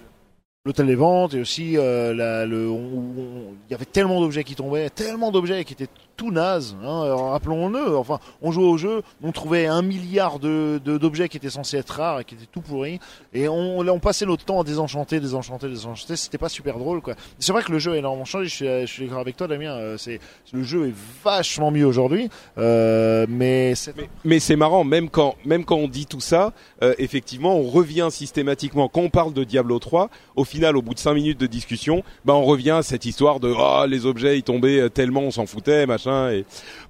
L'hôtel 0.64 0.86
des 0.86 0.94
ventes 0.94 1.34
et 1.34 1.40
aussi 1.40 1.76
euh, 1.76 2.14
la- 2.14 2.46
le, 2.46 2.68
il 2.70 3.72
y 3.72 3.74
avait 3.74 3.84
tellement 3.84 4.20
d'objets 4.20 4.44
qui 4.44 4.54
tombaient, 4.54 4.90
tellement 4.90 5.32
d'objets 5.32 5.64
qui 5.64 5.72
étaient 5.72 5.88
tout 6.16 6.30
nazes. 6.30 6.76
Hein, 6.82 7.14
Rappelons-le, 7.32 7.96
enfin, 7.96 8.18
on 8.40 8.52
jouait 8.52 8.64
au 8.64 8.76
jeu, 8.76 9.02
on 9.22 9.32
trouvait 9.32 9.66
un 9.66 9.82
milliard 9.82 10.38
de 10.38 10.80
d'objets 10.84 11.28
qui 11.28 11.36
étaient 11.36 11.50
censés 11.50 11.78
être 11.78 11.90
rares 11.90 12.20
et 12.20 12.24
qui 12.24 12.34
étaient 12.34 12.46
tout 12.50 12.60
pourris, 12.60 12.98
et 13.32 13.48
on, 13.48 13.98
passait 13.98 14.26
notre 14.26 14.44
temps 14.44 14.60
à 14.60 14.64
désenchanter, 14.64 15.20
désenchanter, 15.20 15.68
désenchanter. 15.68 16.16
C'était 16.16 16.38
pas 16.38 16.48
super 16.48 16.78
drôle, 16.78 17.00
quoi. 17.00 17.14
C'est 17.38 17.52
vrai 17.52 17.62
que 17.62 17.70
le 17.70 17.78
jeu 17.78 17.92
a 17.92 17.96
énormément 17.96 18.24
changé. 18.24 18.48
Je 18.48 18.86
suis, 18.86 19.04
d'accord 19.04 19.20
avec 19.20 19.36
toi, 19.36 19.46
Damien. 19.46 19.72
euh, 19.72 19.96
C'est 19.96 20.18
le 20.52 20.62
jeu 20.62 20.88
est 20.88 20.94
vachement 21.24 21.70
mieux 21.70 21.86
aujourd'hui, 21.86 22.28
euh, 22.58 23.26
mais 23.28 23.74
c'est 23.74 23.94
Mais, 24.24 24.40
marrant, 24.56 24.84
même 24.84 25.08
quand, 25.08 25.36
même 25.44 25.64
quand 25.64 25.76
on 25.76 25.88
dit 25.88 26.06
tout 26.06 26.20
ça, 26.20 26.52
euh, 26.82 26.94
effectivement, 26.98 27.56
on 27.56 27.68
revient 27.68 28.08
systématiquement. 28.10 28.88
Quand 28.88 29.02
on 29.02 29.10
parle 29.10 29.32
de 29.32 29.44
Diablo 29.44 29.78
3, 29.78 30.10
au 30.36 30.44
final, 30.44 30.76
au 30.76 30.82
bout 30.82 30.94
de 30.94 30.98
5 30.98 31.14
minutes 31.14 31.40
de 31.40 31.46
discussion, 31.46 32.02
bah, 32.24 32.34
on 32.34 32.44
revient 32.44 32.70
à 32.70 32.82
cette 32.82 33.04
histoire 33.04 33.40
de 33.40 33.52
oh, 33.56 33.84
les 33.86 34.06
objets 34.06 34.38
ils 34.38 34.42
tombaient 34.42 34.90
tellement, 34.90 35.20
on 35.20 35.30
s'en 35.30 35.46
foutait, 35.46 35.86
machin. 35.86 36.01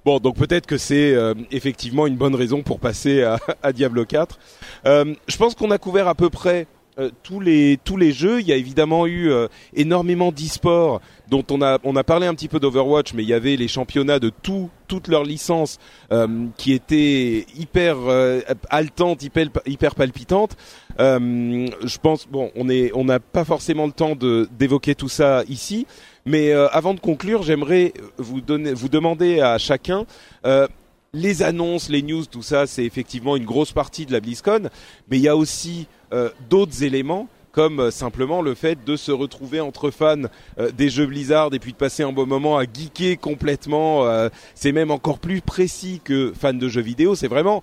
Bon, 0.05 0.19
donc 0.19 0.35
peut-être 0.35 0.65
que 0.65 0.77
c'est 0.77 1.13
euh, 1.13 1.33
effectivement 1.51 2.07
une 2.07 2.15
bonne 2.17 2.35
raison 2.35 2.61
pour 2.63 2.79
passer 2.79 3.23
à, 3.23 3.37
à 3.63 3.71
Diablo 3.73 4.05
4. 4.05 4.37
Euh, 4.85 5.13
je 5.27 5.37
pense 5.37 5.55
qu'on 5.55 5.71
a 5.71 5.77
couvert 5.77 6.07
à 6.07 6.15
peu 6.15 6.29
près. 6.29 6.67
euh, 6.99 7.09
tous 7.23 7.39
les 7.39 7.79
tous 7.83 7.97
les 7.97 8.11
jeux, 8.11 8.39
il 8.39 8.47
y 8.47 8.51
a 8.51 8.55
évidemment 8.55 9.07
eu 9.07 9.31
euh, 9.31 9.47
énormément 9.73 10.31
d'e-sport 10.31 11.01
dont 11.27 11.43
on 11.49 11.61
a 11.63 11.79
on 11.83 11.95
a 11.95 12.03
parlé 12.03 12.27
un 12.27 12.35
petit 12.35 12.47
peu 12.47 12.59
d'Overwatch, 12.59 13.13
mais 13.15 13.23
il 13.23 13.29
y 13.29 13.33
avait 13.33 13.55
les 13.55 13.67
championnats 13.67 14.19
de 14.19 14.29
tout 14.29 14.69
toutes 14.87 15.07
leurs 15.07 15.23
licences 15.23 15.79
euh, 16.11 16.45
qui 16.55 16.71
étaient 16.71 17.47
hyper 17.57 17.97
euh, 18.07 18.41
haletantes, 18.69 19.23
hyper 19.23 19.47
hyper 19.65 19.95
palpitantes. 19.95 20.55
Euh, 20.99 21.65
je 21.83 21.97
pense 21.97 22.27
bon, 22.27 22.51
on 22.55 22.69
est 22.69 22.91
on 22.93 23.05
n'a 23.05 23.19
pas 23.19 23.43
forcément 23.43 23.87
le 23.87 23.91
temps 23.93 24.15
d'évoquer 24.15 24.93
tout 24.93 25.09
ça 25.09 25.43
ici, 25.49 25.87
mais 26.25 26.51
euh, 26.51 26.67
avant 26.69 26.93
de 26.93 26.99
conclure, 26.99 27.43
j'aimerais 27.43 27.93
vous 28.17 28.41
donner 28.41 28.73
vous 28.73 28.89
demander 28.89 29.39
à 29.41 29.57
chacun 29.57 30.05
euh, 30.45 30.67
les 31.13 31.43
annonces, 31.43 31.89
les 31.89 32.01
news, 32.01 32.25
tout 32.25 32.41
ça, 32.41 32.65
c'est 32.65 32.83
effectivement 32.85 33.35
une 33.35 33.45
grosse 33.45 33.71
partie 33.71 34.05
de 34.05 34.11
la 34.11 34.19
BlizzCon, 34.19 34.69
mais 35.09 35.17
il 35.17 35.21
y 35.21 35.27
a 35.27 35.37
aussi 35.37 35.87
euh, 36.11 36.29
d'autres 36.49 36.83
éléments 36.83 37.27
comme 37.51 37.79
euh, 37.79 37.91
simplement 37.91 38.41
le 38.41 38.55
fait 38.55 38.83
de 38.83 38.95
se 38.95 39.11
retrouver 39.11 39.61
entre 39.61 39.91
fans 39.91 40.23
euh, 40.57 40.71
des 40.71 40.89
jeux 40.89 41.05
Blizzard 41.05 41.53
et 41.53 41.59
puis 41.59 41.71
de 41.71 41.77
passer 41.77 42.01
un 42.01 42.11
bon 42.11 42.25
moment 42.25 42.57
à 42.57 42.63
geeker 42.63 43.19
complètement. 43.19 44.05
euh, 44.05 44.29
c'est 44.55 44.71
même 44.71 44.89
encore 44.89 45.19
plus 45.19 45.41
précis 45.41 46.01
que 46.03 46.33
fan 46.35 46.57
de 46.57 46.67
jeux 46.67 46.81
vidéo. 46.81 47.13
C'est 47.13 47.27
vraiment 47.27 47.61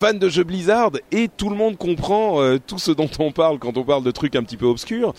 fan 0.00 0.18
de 0.18 0.28
jeux 0.30 0.44
Blizzard 0.44 0.92
et 1.12 1.28
tout 1.28 1.50
le 1.50 1.56
monde 1.56 1.76
comprend 1.76 2.40
euh, 2.40 2.58
tout 2.58 2.78
ce 2.78 2.90
dont 2.92 3.10
on 3.18 3.30
parle 3.30 3.58
quand 3.58 3.76
on 3.76 3.84
parle 3.84 4.04
de 4.04 4.10
trucs 4.10 4.36
un 4.36 4.42
petit 4.42 4.56
peu 4.56 4.66
obscurs. 4.66 5.12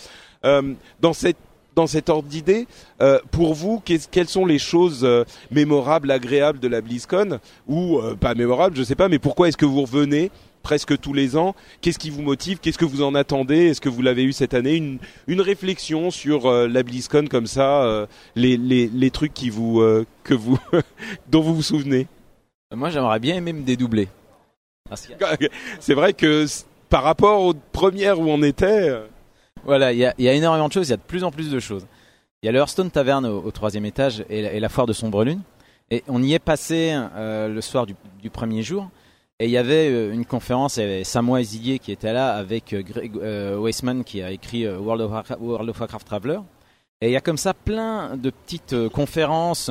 Euh, 0.44 0.74
dans 1.00 1.12
cette 1.12 1.36
dans 1.78 1.86
cet 1.86 2.08
ordre 2.08 2.28
d'idée, 2.28 2.66
euh, 3.00 3.20
pour 3.30 3.54
vous, 3.54 3.80
qu'est-ce- 3.84 4.08
quelles 4.08 4.28
sont 4.28 4.44
les 4.44 4.58
choses 4.58 5.04
euh, 5.04 5.22
mémorables, 5.52 6.10
agréables 6.10 6.58
de 6.58 6.66
la 6.66 6.80
BlizzCon 6.80 7.38
ou 7.68 7.98
euh, 7.98 8.16
pas 8.16 8.34
mémorables, 8.34 8.76
je 8.76 8.82
sais 8.82 8.96
pas, 8.96 9.08
mais 9.08 9.20
pourquoi 9.20 9.46
est-ce 9.46 9.56
que 9.56 9.64
vous 9.64 9.82
revenez 9.82 10.32
presque 10.64 10.98
tous 10.98 11.12
les 11.14 11.36
ans? 11.36 11.54
Qu'est-ce 11.80 12.00
qui 12.00 12.10
vous 12.10 12.20
motive? 12.22 12.58
Qu'est-ce 12.60 12.78
que 12.78 12.84
vous 12.84 13.02
en 13.02 13.14
attendez? 13.14 13.68
Est-ce 13.68 13.80
que 13.80 13.88
vous 13.88 14.02
l'avez 14.02 14.24
eu 14.24 14.32
cette 14.32 14.54
année? 14.54 14.74
Une, 14.74 14.98
une 15.28 15.40
réflexion 15.40 16.10
sur 16.10 16.46
euh, 16.46 16.66
la 16.66 16.82
BlizzCon 16.82 17.26
comme 17.30 17.46
ça, 17.46 18.06
les, 18.34 18.56
les, 18.56 18.88
les 18.92 19.10
trucs 19.12 19.32
qui 19.32 19.48
vous 19.48 19.80
que 20.24 20.34
vous 20.34 20.58
dont 21.30 21.42
vous 21.42 21.54
vous 21.54 21.62
souvenez? 21.62 22.08
Moi, 22.74 22.90
j'aimerais 22.90 23.20
bien 23.20 23.40
même 23.40 23.62
dédoubler. 23.62 24.08
C'est 25.80 25.94
vrai 25.94 26.12
que 26.12 26.44
par 26.88 27.04
rapport 27.04 27.42
aux 27.42 27.54
premières 27.54 28.18
où 28.18 28.28
on 28.28 28.42
était, 28.42 28.90
Voilà, 29.64 29.92
il 29.92 29.98
y 29.98 30.04
a, 30.04 30.32
énormément 30.32 30.68
de 30.68 30.72
choses, 30.72 30.88
il 30.88 30.90
y 30.90 30.94
a 30.94 30.98
de 30.98 31.02
plus 31.02 31.24
en 31.24 31.30
plus 31.30 31.50
de 31.50 31.60
choses. 31.60 31.86
Il 32.42 32.46
y 32.46 32.48
a 32.48 32.52
le 32.52 32.58
Hearthstone 32.58 32.90
Taverne 32.90 33.26
au, 33.26 33.50
troisième 33.50 33.84
étage 33.84 34.24
et 34.28 34.42
la, 34.42 34.52
et 34.52 34.68
foire 34.68 34.86
de 34.86 34.92
Sombrelune. 34.92 35.42
Et 35.90 36.04
on 36.06 36.22
y 36.22 36.34
est 36.34 36.38
passé 36.38 36.92
euh, 36.94 37.48
le 37.48 37.60
soir 37.60 37.86
du, 37.86 38.30
premier 38.30 38.62
jour. 38.62 38.88
Et 39.40 39.46
il 39.46 39.50
y 39.50 39.56
avait 39.56 39.88
euh, 39.88 40.12
une 40.12 40.24
conférence, 40.24 40.78
avait 40.78 41.04
Samoa 41.04 41.42
Zillier 41.42 41.78
qui 41.78 41.92
était 41.92 42.12
là 42.12 42.34
avec 42.34 42.72
euh, 42.72 42.82
Greg 42.82 43.16
euh, 43.16 43.56
Weissman 43.56 44.04
qui 44.04 44.20
a 44.20 44.30
écrit 44.30 44.68
World, 44.68 45.02
of 45.02 45.12
Warcraft, 45.12 45.40
World 45.40 46.04
Traveler. 46.04 46.40
Et 47.00 47.08
il 47.08 47.12
y 47.12 47.16
a 47.16 47.20
comme 47.20 47.36
ça 47.36 47.54
plein 47.54 48.16
de 48.16 48.30
petites 48.30 48.88
conférences 48.88 49.70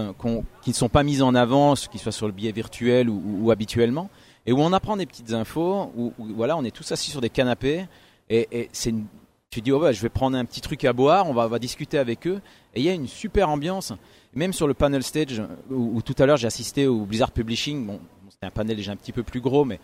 qui 0.62 0.70
ne 0.70 0.76
sont 0.76 0.88
pas 0.88 1.04
mises 1.04 1.22
en 1.22 1.36
avant, 1.36 1.74
qu'ils 1.74 2.00
soient 2.00 2.14
sur 2.14 2.26
le 2.26 2.32
biais 2.32 2.54
virtuel 2.54 3.10
ou, 3.10 3.52
habituellement, 3.52 4.10
et 4.46 4.54
où 4.54 4.62
on 4.62 4.72
apprend 4.72 4.96
des 4.96 5.06
petites 5.06 5.34
infos, 5.34 5.92
où, 5.98 6.14
où, 6.18 6.28
voilà, 6.34 6.56
on 6.56 6.64
est 6.64 6.72
tous 6.72 6.90
assis 6.94 7.12
sur 7.12 7.20
des 7.20 7.30
canapés, 7.30 7.86
et, 8.30 8.48
et 8.54 8.70
c'est 8.72 8.92
une, 8.92 9.08
tu 9.50 9.62
dis, 9.62 9.72
oh 9.72 9.80
bah, 9.80 9.92
je 9.92 10.02
vais 10.02 10.10
prendre 10.10 10.38
un 10.38 10.46
petit 10.46 10.62
truc 10.62 10.84
à 10.86 10.94
boire, 10.94 11.28
on 11.28 11.34
va, 11.34 11.60
discuter 11.60 11.98
avec 11.98 12.28
eux, 12.28 12.42
et 12.74 12.80
il 12.80 12.86
y 12.86 12.90
a 12.90 12.94
une 12.94 13.08
super 13.08 13.50
ambiance. 13.50 13.94
Même 14.34 14.54
sur 14.54 14.68
le 14.68 14.74
panel 14.74 15.04
stage, 15.04 15.42
où, 15.72 16.02
tout 16.02 16.16
à 16.20 16.26
l'heure 16.26 16.38
j'ai 16.38 16.48
assisté 16.48 16.86
au 16.86 17.06
Blizzard 17.06 17.32
Publishing, 17.32 17.86
bon, 17.86 18.00
c'était 18.30 18.46
un 18.46 18.52
panel 18.52 18.76
déjà 18.76 18.92
un 18.92 18.98
petit 18.98 19.14
peu 19.14 19.24
plus 19.24 19.42
gros, 19.42 19.66
mais 19.66 19.80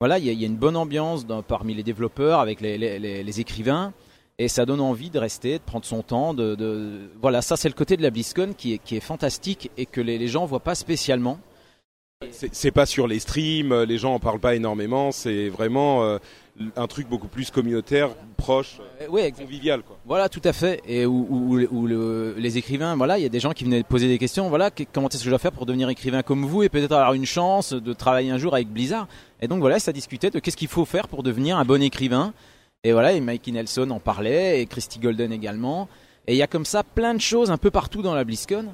voilà, 0.00 0.18
il 0.18 0.26
y, 0.26 0.44
a- 0.44 0.46
une 0.46 0.56
bonne 0.56 0.76
ambiance 0.76 1.24
parmi 1.46 1.74
les 1.74 1.82
développeurs, 1.82 2.40
avec 2.40 2.60
les, 2.60 3.40
écrivains, 3.40 3.92
et 4.38 4.48
ça 4.48 4.66
donne 4.66 4.80
envie 4.80 5.10
de 5.10 5.18
rester, 5.18 5.54
de 5.54 5.64
prendre 5.64 5.84
son 5.84 6.02
temps. 6.02 6.34
Voilà, 7.22 7.40
ça 7.40 7.56
c'est 7.56 7.68
le 7.68 7.74
côté 7.74 7.96
de 7.96 8.02
la 8.02 8.10
BlizzCon 8.10 8.52
qui 8.56 8.74
est, 8.74 9.00
fantastique 9.00 9.70
et 9.76 9.86
que 9.86 10.00
les, 10.00 10.28
gens 10.28 10.44
voient 10.44 10.60
pas 10.60 10.74
spécialement. 10.74 11.38
C'est 12.30 12.70
pas 12.70 12.86
sur 12.86 13.06
les 13.06 13.20
streams, 13.20 13.82
les 13.82 13.98
gens 13.98 14.14
en 14.14 14.18
parlent 14.18 14.40
pas 14.40 14.54
énormément. 14.54 15.12
C'est 15.12 15.48
vraiment 15.48 16.04
euh, 16.04 16.18
un 16.76 16.86
truc 16.86 17.08
beaucoup 17.08 17.26
plus 17.26 17.50
communautaire, 17.50 18.10
proche, 18.36 18.78
ouais, 19.08 19.32
convivial, 19.32 19.82
quoi. 19.82 19.98
Voilà, 20.06 20.28
tout 20.28 20.40
à 20.44 20.52
fait. 20.52 20.80
Et 20.86 21.04
où, 21.04 21.26
où- 21.28 21.58
où- 21.58 21.66
où 21.72 21.86
le- 21.86 22.34
les 22.38 22.58
écrivains, 22.58 22.94
voilà, 22.96 23.18
il 23.18 23.22
y 23.22 23.26
a 23.26 23.28
des 23.28 23.40
gens 23.40 23.52
qui 23.52 23.64
venaient 23.64 23.82
poser 23.82 24.06
des 24.06 24.18
questions. 24.18 24.48
Voilà, 24.48 24.70
comment 24.92 25.08
est-ce 25.08 25.18
que 25.18 25.24
je 25.24 25.30
dois 25.30 25.38
faire 25.40 25.50
pour 25.52 25.66
devenir 25.66 25.88
écrivain 25.88 26.22
comme 26.22 26.44
vous 26.44 26.62
et 26.62 26.68
peut-être 26.68 26.92
avoir 26.92 27.14
une 27.14 27.26
chance 27.26 27.72
de 27.72 27.92
travailler 27.92 28.30
un 28.30 28.38
jour 28.38 28.54
avec 28.54 28.68
Blizzard? 28.68 29.08
Et 29.40 29.48
donc 29.48 29.58
voilà, 29.60 29.78
ça 29.80 29.92
discutait 29.92 30.30
de 30.30 30.38
qu'est-ce 30.38 30.56
qu'il 30.56 30.68
faut 30.68 30.84
faire 30.84 31.08
pour 31.08 31.22
devenir 31.24 31.58
un 31.58 31.64
bon 31.64 31.82
écrivain. 31.82 32.32
Et 32.84 32.92
voilà, 32.92 33.12
et 33.14 33.20
Mikey 33.20 33.50
Nelson 33.50 33.90
en 33.90 33.98
parlait 33.98 34.60
et 34.60 34.66
Christy 34.66 35.00
Golden 35.00 35.32
également. 35.32 35.88
Et 36.28 36.34
il 36.34 36.36
y 36.36 36.42
a 36.42 36.46
comme 36.46 36.64
ça 36.66 36.84
plein 36.84 37.14
de 37.14 37.20
choses 37.20 37.50
un 37.50 37.56
peu 37.58 37.70
partout 37.72 38.00
dans 38.02 38.14
la 38.14 38.22
BlizzCon 38.24 38.66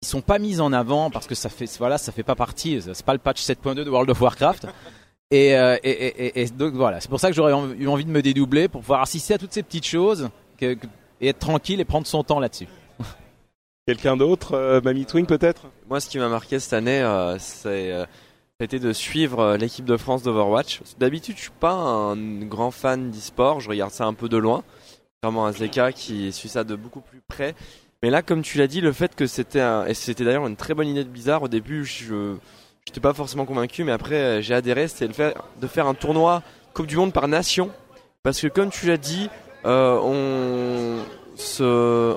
qui 0.00 0.08
sont 0.08 0.20
pas 0.20 0.38
mises 0.38 0.60
en 0.60 0.72
avant 0.72 1.10
parce 1.10 1.26
que 1.26 1.34
ça 1.34 1.48
fait, 1.48 1.66
voilà, 1.78 1.98
ça 1.98 2.12
fait 2.12 2.22
pas 2.22 2.34
partie. 2.36 2.80
C'est 2.80 3.04
pas 3.04 3.12
le 3.14 3.18
patch 3.18 3.42
7.2 3.42 3.84
de 3.84 3.90
World 3.90 4.08
of 4.10 4.20
Warcraft. 4.20 4.66
Et, 5.34 5.56
euh, 5.56 5.76
et, 5.82 5.90
et- 5.90 6.26
et- 6.40 6.42
et 6.42 6.48
donc 6.50 6.74
voilà, 6.74 7.00
c'est 7.00 7.08
pour 7.08 7.18
ça 7.18 7.28
que 7.28 7.34
j'aurais 7.34 7.52
eu 7.78 7.88
envie 7.88 8.04
de 8.04 8.10
me 8.10 8.22
dédoubler 8.22 8.68
pour 8.68 8.82
pouvoir 8.82 9.00
assister 9.02 9.34
à 9.34 9.38
toutes 9.38 9.52
ces 9.52 9.62
petites 9.64 9.86
choses 9.86 10.30
que- 10.58 10.74
que- 10.74 10.86
et 11.20 11.28
être 11.28 11.38
tranquille 11.40 11.80
et 11.80 11.84
prendre 11.84 12.06
son 12.06 12.22
temps 12.22 12.38
là-dessus. 12.38 12.68
Quelqu'un 13.86 14.16
d'autre, 14.16 14.52
euh, 14.54 14.80
Mamie 14.80 15.06
Twing 15.06 15.26
peut-être? 15.26 15.66
Moi, 15.88 15.98
ce 16.00 16.08
qui 16.08 16.18
m'a 16.18 16.28
marqué 16.28 16.58
cette 16.60 16.72
année, 16.72 17.00
euh, 17.02 17.36
c'est 17.38 17.90
euh, 17.92 18.04
été 18.60 18.78
de 18.78 18.92
suivre 18.92 19.40
euh, 19.40 19.56
l'équipe 19.56 19.84
de 19.84 19.96
France 19.96 20.22
d'Overwatch. 20.22 20.80
D'habitude, 20.98 21.36
je 21.36 21.42
suis 21.42 21.50
pas 21.58 21.72
un 21.72 22.16
grand 22.44 22.70
fan 22.70 23.10
d'e-sport, 23.10 23.58
je 23.60 23.68
regarde 23.68 23.90
ça 23.90 24.04
un 24.06 24.14
peu 24.14 24.28
de 24.28 24.36
loin, 24.36 24.62
contrairement 25.20 25.46
à 25.46 25.52
Zeka 25.52 25.92
qui 25.92 26.30
suit 26.32 26.48
ça 26.48 26.62
de 26.64 26.76
beaucoup 26.76 27.00
plus 27.00 27.20
près. 27.26 27.54
Mais 28.02 28.10
là, 28.10 28.22
comme 28.22 28.42
tu 28.42 28.58
l'as 28.58 28.66
dit, 28.68 28.80
le 28.80 28.92
fait 28.92 29.14
que 29.16 29.26
c'était 29.26 29.60
un, 29.60 29.84
et 29.86 29.94
c'était 29.94 30.24
d'ailleurs 30.24 30.46
une 30.46 30.56
très 30.56 30.74
bonne 30.74 30.88
idée 30.88 31.02
de 31.04 31.08
Blizzard. 31.08 31.42
Au 31.42 31.48
début, 31.48 31.84
je 31.84 32.36
j'étais 32.86 33.00
pas 33.00 33.14
forcément 33.14 33.44
convaincu, 33.46 33.84
mais 33.84 33.92
après 33.92 34.14
euh, 34.16 34.40
j'ai 34.42 34.54
adhéré. 34.54 34.88
C'était 34.88 35.06
le 35.06 35.12
fait 35.12 35.36
de 35.60 35.66
faire 35.66 35.86
un 35.86 35.94
tournoi 35.94 36.42
Coupe 36.74 36.86
du 36.86 36.96
Monde 36.96 37.12
par 37.12 37.28
nation, 37.28 37.70
parce 38.22 38.40
que 38.40 38.48
comme 38.48 38.70
tu 38.70 38.86
l'as 38.86 38.96
dit, 38.96 39.30
euh, 39.64 39.98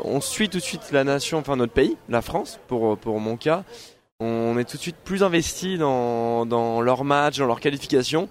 on 0.03 0.22
suit 0.22 0.49
tout 0.49 0.57
de 0.57 0.63
suite 0.63 0.91
la 0.91 1.03
nation, 1.03 1.38
enfin 1.39 1.55
notre 1.55 1.74
pays, 1.74 1.95
la 2.09 2.22
France, 2.22 2.59
pour 2.68 2.97
pour 2.97 3.20
mon 3.20 3.38
cas. 3.38 3.63
On 4.20 4.57
est 4.57 4.63
tout 4.68 4.78
de 4.78 4.82
suite 4.82 4.95
plus 5.03 5.22
investi 5.24 5.78
dans 5.78 6.45
dans 6.45 6.82
leurs 6.82 7.03
matchs, 7.03 7.38
dans 7.38 7.45
leurs 7.45 7.59
qualifications. 7.59 8.28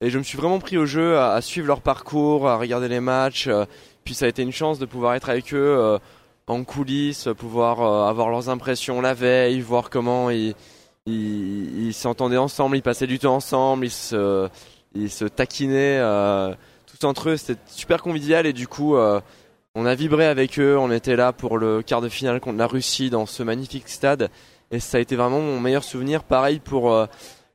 Et 0.00 0.10
je 0.10 0.18
me 0.18 0.22
suis 0.22 0.36
vraiment 0.38 0.58
pris 0.60 0.76
au 0.76 0.86
jeu 0.86 1.18
à, 1.18 1.40
suivre 1.40 1.66
leur 1.66 1.80
parcours, 1.80 2.48
à 2.48 2.56
regarder 2.56 2.88
les 2.88 3.00
matchs. 3.00 3.46
euh, 3.48 3.64
Puis 4.04 4.14
ça 4.14 4.26
a 4.26 4.28
été 4.28 4.42
une 4.42 4.52
chance 4.52 4.78
de 4.78 4.86
pouvoir 4.86 5.14
être 5.14 5.28
avec 5.30 5.52
eux 5.54 5.98
en 6.46 6.62
coulisses, 6.62 7.28
pouvoir 7.38 7.80
avoir 8.08 8.28
leurs 8.28 8.48
impressions 8.50 9.00
la 9.00 9.14
veille, 9.14 9.60
voir 9.60 9.88
comment 9.90 10.30
ils 10.30 10.54
ils 11.06 11.92
s'entendaient 11.92 12.38
ensemble, 12.38 12.76
ils 12.78 12.82
passaient 12.82 13.06
du 13.06 13.18
temps 13.18 13.36
ensemble, 13.36 13.84
ils 13.84 13.90
se 13.90 15.24
taquinaient 15.24 15.98
euh, 16.00 16.54
tous 16.86 17.06
entre 17.06 17.30
eux. 17.30 17.36
C'était 17.36 17.60
super 17.66 18.02
convivial 18.02 18.46
et 18.46 18.52
du 18.52 18.66
coup 18.66 18.96
euh, 18.96 19.20
on 19.74 19.84
a 19.84 19.94
vibré 19.94 20.26
avec 20.26 20.58
eux. 20.58 20.78
On 20.78 20.90
était 20.90 21.16
là 21.16 21.32
pour 21.32 21.58
le 21.58 21.82
quart 21.82 22.00
de 22.00 22.08
finale 22.08 22.40
contre 22.40 22.58
la 22.58 22.66
Russie 22.66 23.10
dans 23.10 23.26
ce 23.26 23.42
magnifique 23.42 23.88
stade 23.88 24.30
et 24.70 24.80
ça 24.80 24.96
a 24.96 25.00
été 25.00 25.14
vraiment 25.14 25.40
mon 25.40 25.60
meilleur 25.60 25.84
souvenir. 25.84 26.24
Pareil 26.24 26.58
pour 26.58 26.92
euh, 26.92 27.06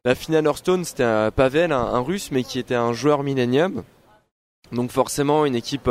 la 0.05 0.13
finale 0.13 0.45
Hearthstone, 0.45 0.85
c'était 0.85 1.31
Pavel, 1.35 1.71
un, 1.71 1.79
un 1.79 1.99
russe, 2.01 2.29
mais 2.31 2.43
qui 2.43 2.59
était 2.59 2.75
un 2.75 2.93
joueur 2.93 3.23
Millennium. 3.23 3.83
Donc 4.71 4.91
forcément 4.91 5.45
une 5.45 5.55
équipe 5.55 5.89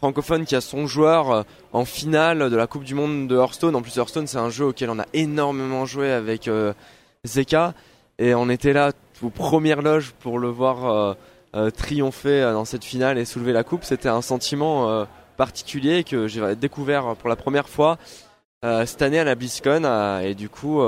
francophone 0.00 0.46
qui 0.46 0.56
a 0.56 0.62
son 0.62 0.86
joueur 0.86 1.30
euh, 1.30 1.42
en 1.74 1.84
finale 1.84 2.48
de 2.48 2.56
la 2.56 2.66
Coupe 2.66 2.84
du 2.84 2.94
Monde 2.94 3.28
de 3.28 3.36
Hearthstone. 3.36 3.76
En 3.76 3.82
plus 3.82 3.96
Hearthstone 3.98 4.26
c'est 4.26 4.38
un 4.38 4.48
jeu 4.48 4.64
auquel 4.64 4.88
on 4.88 4.98
a 4.98 5.04
énormément 5.12 5.84
joué 5.84 6.10
avec 6.10 6.48
euh, 6.48 6.72
Zeka 7.24 7.74
et 8.18 8.34
on 8.34 8.48
était 8.48 8.72
là 8.72 8.92
aux 9.22 9.28
premières 9.28 9.82
loges 9.82 10.14
pour 10.20 10.38
le 10.38 10.48
voir 10.48 10.86
euh, 10.86 11.14
euh, 11.54 11.70
triompher 11.70 12.50
dans 12.54 12.64
cette 12.64 12.84
finale 12.84 13.18
et 13.18 13.26
soulever 13.26 13.52
la 13.52 13.62
coupe. 13.62 13.84
C'était 13.84 14.08
un 14.08 14.22
sentiment 14.22 15.06
particulier 15.36 16.02
que 16.02 16.28
j'ai 16.28 16.56
découvert 16.56 17.14
pour 17.16 17.28
la 17.28 17.36
première 17.36 17.68
fois 17.68 17.98
cette 18.62 19.00
année 19.02 19.18
à 19.18 19.24
la 19.24 19.34
BlizzCon 19.34 20.20
et 20.22 20.34
du 20.34 20.48
coup 20.48 20.80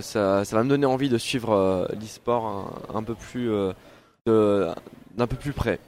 ça, 0.00 0.42
va 0.50 0.62
me 0.64 0.68
donner 0.68 0.86
envie 0.86 1.08
de 1.08 1.18
suivre 1.18 1.88
l'e-sport 1.92 2.70
un, 2.94 3.02
peu 3.02 3.14
plus 3.14 3.50
d'un 4.26 5.26
peu 5.26 5.36
plus 5.36 5.52
près. 5.52 5.78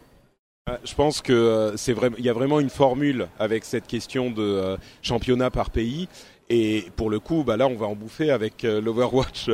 Euh, 0.68 0.76
Je 0.84 0.94
pense 0.94 1.22
que 1.22 1.32
euh, 1.32 2.10
il 2.18 2.24
y 2.24 2.28
a 2.28 2.32
vraiment 2.32 2.60
une 2.60 2.70
formule 2.70 3.28
avec 3.38 3.64
cette 3.64 3.86
question 3.86 4.30
de 4.30 4.42
euh, 4.42 4.76
championnat 5.02 5.50
par 5.50 5.70
pays. 5.70 6.08
Et 6.48 6.86
pour 6.96 7.10
le 7.10 7.20
coup, 7.20 7.44
bah 7.44 7.56
là, 7.56 7.68
on 7.68 7.76
va 7.76 7.86
en 7.86 7.94
bouffer 7.94 8.30
avec 8.30 8.64
euh, 8.64 8.80
l'Overwatch 8.80 9.48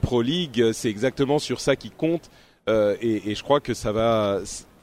Pro 0.00 0.22
League. 0.22 0.72
C'est 0.72 0.88
exactement 0.88 1.38
sur 1.38 1.60
ça 1.60 1.76
qui 1.76 1.90
compte. 1.90 2.30
Et, 2.66 3.34
je 3.34 3.42
crois 3.42 3.60
que 3.60 3.74
ça 3.74 3.92
va. 3.92 4.40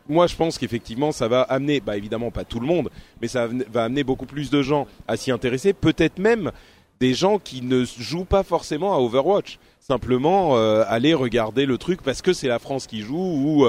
Moi, 0.07 0.27
je 0.27 0.35
pense 0.35 0.59
qu'effectivement, 0.59 1.11
ça 1.11 1.27
va 1.27 1.41
amener, 1.41 1.79
bah 1.79 1.97
évidemment 1.97 2.29
pas 2.29 2.43
tout 2.43 2.59
le 2.59 2.67
monde, 2.67 2.89
mais 3.21 3.27
ça 3.27 3.47
va 3.71 3.85
amener 3.85 4.03
beaucoup 4.03 4.27
plus 4.27 4.51
de 4.51 4.61
gens 4.61 4.85
à 5.07 5.17
s'y 5.17 5.31
intéresser. 5.31 5.73
Peut-être 5.73 6.19
même 6.19 6.51
des 6.99 7.15
gens 7.15 7.39
qui 7.39 7.63
ne 7.63 7.83
jouent 7.83 8.25
pas 8.25 8.43
forcément 8.43 8.93
à 8.93 8.99
Overwatch. 8.99 9.57
Simplement 9.79 10.55
aller 10.83 11.15
regarder 11.15 11.65
le 11.65 11.79
truc 11.79 12.03
parce 12.03 12.21
que 12.21 12.33
c'est 12.33 12.47
la 12.47 12.59
France 12.59 12.85
qui 12.85 13.01
joue 13.01 13.17
ou 13.17 13.65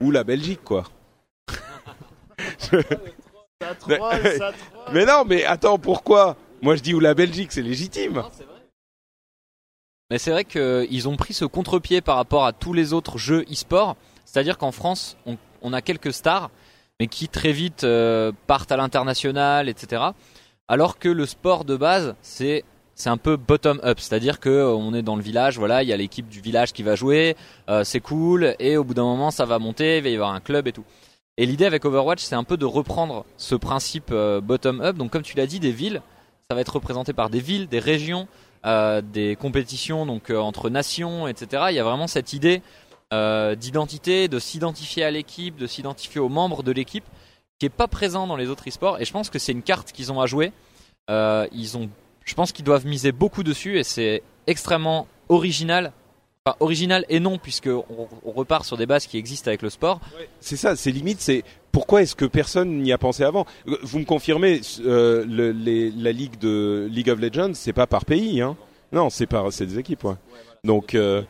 ou 0.00 0.10
la 0.10 0.24
Belgique, 0.24 0.64
quoi. 0.64 0.84
Ça 3.62 3.74
troll, 3.74 4.38
ça 4.38 4.52
troll. 4.52 4.94
Mais 4.94 5.04
non, 5.04 5.24
mais 5.26 5.44
attends, 5.44 5.78
pourquoi? 5.78 6.36
Moi 6.62 6.76
je 6.76 6.82
dis 6.82 6.94
où 6.94 7.00
la 7.00 7.14
Belgique, 7.14 7.52
c'est 7.52 7.62
légitime. 7.62 8.22
Mais 10.10 10.18
c'est 10.18 10.30
vrai 10.30 10.44
qu'ils 10.44 11.08
ont 11.08 11.16
pris 11.16 11.34
ce 11.34 11.44
contre-pied 11.44 12.00
par 12.00 12.16
rapport 12.16 12.44
à 12.44 12.52
tous 12.52 12.72
les 12.72 12.92
autres 12.92 13.18
jeux 13.18 13.44
e-sport. 13.50 13.96
C'est-à-dire 14.24 14.58
qu'en 14.58 14.72
France, 14.72 15.16
on, 15.26 15.36
on 15.62 15.72
a 15.72 15.82
quelques 15.82 16.12
stars, 16.12 16.50
mais 16.98 17.06
qui 17.06 17.28
très 17.28 17.52
vite 17.52 17.84
euh, 17.84 18.32
partent 18.46 18.72
à 18.72 18.76
l'international, 18.76 19.68
etc. 19.68 20.02
Alors 20.68 20.98
que 20.98 21.08
le 21.08 21.26
sport 21.26 21.64
de 21.64 21.76
base, 21.76 22.14
c'est 22.22 22.64
c'est 22.94 23.08
un 23.08 23.16
peu 23.16 23.36
bottom 23.36 23.80
up, 23.82 23.98
c'est-à-dire 23.98 24.40
que 24.40 24.50
euh, 24.50 24.74
on 24.74 24.92
est 24.92 25.00
dans 25.00 25.16
le 25.16 25.22
village, 25.22 25.58
voilà, 25.58 25.82
il 25.82 25.88
y 25.88 25.92
a 25.92 25.96
l'équipe 25.96 26.28
du 26.28 26.42
village 26.42 26.74
qui 26.74 26.82
va 26.82 26.96
jouer, 26.96 27.34
euh, 27.70 27.82
c'est 27.82 28.00
cool, 28.00 28.54
et 28.58 28.76
au 28.76 28.84
bout 28.84 28.92
d'un 28.92 29.04
moment, 29.04 29.30
ça 29.30 29.46
va 29.46 29.58
monter, 29.58 29.96
il 29.96 30.02
va 30.02 30.08
y 30.10 30.14
avoir 30.14 30.34
un 30.34 30.40
club 30.40 30.68
et 30.68 30.72
tout. 30.72 30.84
Et 31.36 31.46
l'idée 31.46 31.64
avec 31.64 31.84
Overwatch, 31.84 32.22
c'est 32.22 32.34
un 32.34 32.44
peu 32.44 32.56
de 32.56 32.66
reprendre 32.66 33.24
ce 33.36 33.54
principe 33.54 34.10
euh, 34.10 34.40
bottom 34.40 34.80
up. 34.80 34.96
Donc, 34.96 35.10
comme 35.10 35.22
tu 35.22 35.36
l'as 35.36 35.46
dit, 35.46 35.60
des 35.60 35.72
villes, 35.72 36.02
ça 36.48 36.54
va 36.54 36.60
être 36.60 36.74
représenté 36.74 37.12
par 37.12 37.30
des 37.30 37.40
villes, 37.40 37.68
des 37.68 37.78
régions, 37.78 38.28
euh, 38.66 39.00
des 39.00 39.36
compétitions 39.36 40.04
donc 40.04 40.28
euh, 40.30 40.38
entre 40.38 40.68
nations, 40.68 41.28
etc. 41.28 41.64
Il 41.70 41.74
y 41.74 41.78
a 41.78 41.84
vraiment 41.84 42.06
cette 42.06 42.32
idée 42.32 42.62
d'identité, 43.12 44.28
de 44.28 44.38
s'identifier 44.38 45.02
à 45.02 45.10
l'équipe, 45.10 45.56
de 45.56 45.66
s'identifier 45.66 46.20
aux 46.20 46.28
membres 46.28 46.62
de 46.62 46.70
l'équipe, 46.70 47.02
qui 47.58 47.66
est 47.66 47.68
pas 47.68 47.88
présent 47.88 48.28
dans 48.28 48.36
les 48.36 48.46
autres 48.46 48.68
e-sports. 48.68 49.00
Et 49.00 49.04
je 49.04 49.12
pense 49.12 49.30
que 49.30 49.40
c'est 49.40 49.50
une 49.50 49.62
carte 49.62 49.90
qu'ils 49.90 50.12
ont 50.12 50.20
à 50.20 50.26
jouer. 50.26 50.52
Ils 51.08 51.76
ont, 51.76 51.90
je 52.24 52.34
pense 52.34 52.52
qu'ils 52.52 52.64
doivent 52.64 52.86
miser 52.86 53.10
beaucoup 53.10 53.42
dessus, 53.42 53.80
et 53.80 53.82
c'est 53.82 54.22
extrêmement 54.46 55.08
original. 55.28 55.92
Enfin, 56.46 56.56
original 56.60 57.04
et 57.10 57.20
non, 57.20 57.36
puisque 57.36 57.66
on, 57.66 58.08
on 58.24 58.32
repart 58.32 58.64
sur 58.64 58.78
des 58.78 58.86
bases 58.86 59.06
qui 59.06 59.18
existent 59.18 59.48
avec 59.48 59.60
le 59.60 59.68
sport. 59.68 60.00
C'est 60.40 60.56
ça, 60.56 60.74
c'est 60.74 60.90
limite, 60.90 61.20
c'est 61.20 61.44
pourquoi 61.70 62.00
est-ce 62.00 62.16
que 62.16 62.24
personne 62.24 62.78
n'y 62.78 62.92
a 62.92 62.98
pensé 62.98 63.24
avant? 63.24 63.44
Vous 63.82 63.98
me 63.98 64.06
confirmez, 64.06 64.62
euh, 64.80 65.26
le- 65.28 65.52
les- 65.52 65.90
la 65.90 66.12
ligue 66.12 66.38
de 66.38 66.88
League 66.90 67.10
of 67.10 67.20
Legends, 67.20 67.52
c'est 67.52 67.74
pas 67.74 67.86
par 67.86 68.06
pays, 68.06 68.40
hein 68.40 68.56
Non, 68.90 69.10
c'est 69.10 69.26
par, 69.26 69.52
c'est 69.52 69.66
des 69.66 69.78
équipes, 69.78 70.02
ouais. 70.04 70.14
Donc, 70.64 70.94
euh, 70.94 71.22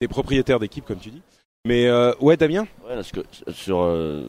des 0.00 0.08
propriétaires 0.08 0.58
d'équipes, 0.58 0.84
comme 0.84 0.98
tu 0.98 1.10
dis. 1.10 1.22
Mais 1.64 1.86
euh, 1.86 2.12
ouais, 2.20 2.36
Damien? 2.36 2.62
Ouais, 2.84 2.96
parce 2.96 3.12
que 3.12 3.20
sur, 3.52 3.82
euh, 3.82 4.24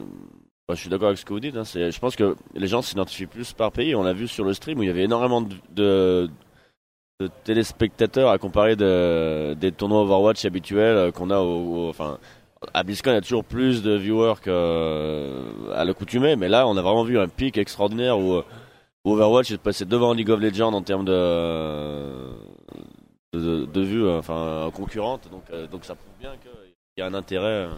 bah, 0.68 0.76
je 0.76 0.80
suis 0.80 0.88
d'accord 0.90 1.08
avec 1.08 1.18
ce 1.18 1.24
que 1.24 1.32
vous 1.32 1.40
dites. 1.40 1.56
Hein, 1.56 1.64
je 1.64 1.98
pense 1.98 2.14
que 2.14 2.36
les 2.54 2.68
gens 2.68 2.82
s'identifient 2.82 3.26
plus 3.26 3.52
par 3.52 3.72
pays. 3.72 3.96
On 3.96 4.04
l'a 4.04 4.12
vu 4.12 4.28
sur 4.28 4.44
le 4.44 4.54
stream 4.54 4.78
où 4.78 4.84
il 4.84 4.86
y 4.86 4.90
avait 4.90 5.02
énormément 5.02 5.42
de, 5.42 5.56
de, 5.74 6.30
de 7.20 7.28
téléspectateurs 7.44 8.28
à 8.30 8.38
comparer 8.38 8.74
de- 8.74 9.54
des 9.54 9.70
tournois 9.70 10.00
Overwatch 10.02 10.44
habituels 10.46 10.96
euh, 10.96 11.10
qu'on 11.12 11.30
a 11.30 11.38
au, 11.38 11.88
enfin 11.88 12.18
à 12.72 12.82
BlizzCon 12.82 13.10
il 13.10 13.14
y 13.14 13.16
a 13.16 13.20
toujours 13.20 13.44
plus 13.44 13.84
de 13.84 13.94
viewers 13.94 14.34
qu'à 14.42 15.84
l'accoutumée 15.84 16.34
mais 16.34 16.48
là 16.48 16.66
on 16.66 16.76
a 16.76 16.82
vraiment 16.82 17.04
vu 17.04 17.16
un 17.16 17.28
pic 17.28 17.56
extraordinaire 17.56 18.18
où, 18.18 18.32
euh, 18.34 18.42
Overwatch 19.04 19.52
est 19.52 19.58
passé 19.58 19.84
devant 19.84 20.12
League 20.12 20.30
of 20.30 20.40
Legends 20.40 20.72
en 20.72 20.82
termes 20.82 21.04
de 21.04 22.32
de, 23.32 23.80
vues 23.80 24.04
euh, 24.04 24.18
enfin 24.18 24.68
concurrentes 24.74 25.28
donc 25.30 25.42
euh, 25.52 25.68
donc 25.68 25.84
ça 25.84 25.94
prouve 25.94 26.14
bien 26.18 26.32
qu'il 26.42 26.50
y 26.98 27.02
a 27.02 27.06
un 27.06 27.14
intérêt 27.14 27.46
euh. 27.46 27.68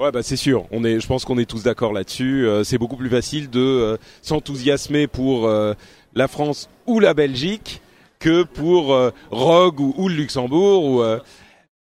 Ouais, 0.00 0.10
bah 0.10 0.24
c'est 0.24 0.34
sûr. 0.36 0.66
On 0.72 0.82
est, 0.84 0.98
je 0.98 1.06
pense 1.06 1.24
qu'on 1.24 1.38
est 1.38 1.48
tous 1.48 1.62
d'accord 1.62 1.92
là-dessus. 1.92 2.48
Euh, 2.48 2.64
c'est 2.64 2.78
beaucoup 2.78 2.96
plus 2.96 3.08
facile 3.08 3.48
de 3.48 3.60
euh, 3.60 3.96
s'enthousiasmer 4.22 5.06
pour 5.06 5.46
euh, 5.46 5.72
la 6.16 6.26
France 6.26 6.68
ou 6.86 6.98
la 6.98 7.14
Belgique 7.14 7.80
que 8.24 8.42
pour 8.42 8.94
euh, 8.94 9.10
Rogue 9.30 9.80
ou, 9.80 10.08
le 10.08 10.14
Luxembourg 10.14 10.82
ou 10.82 11.02
euh, 11.02 11.20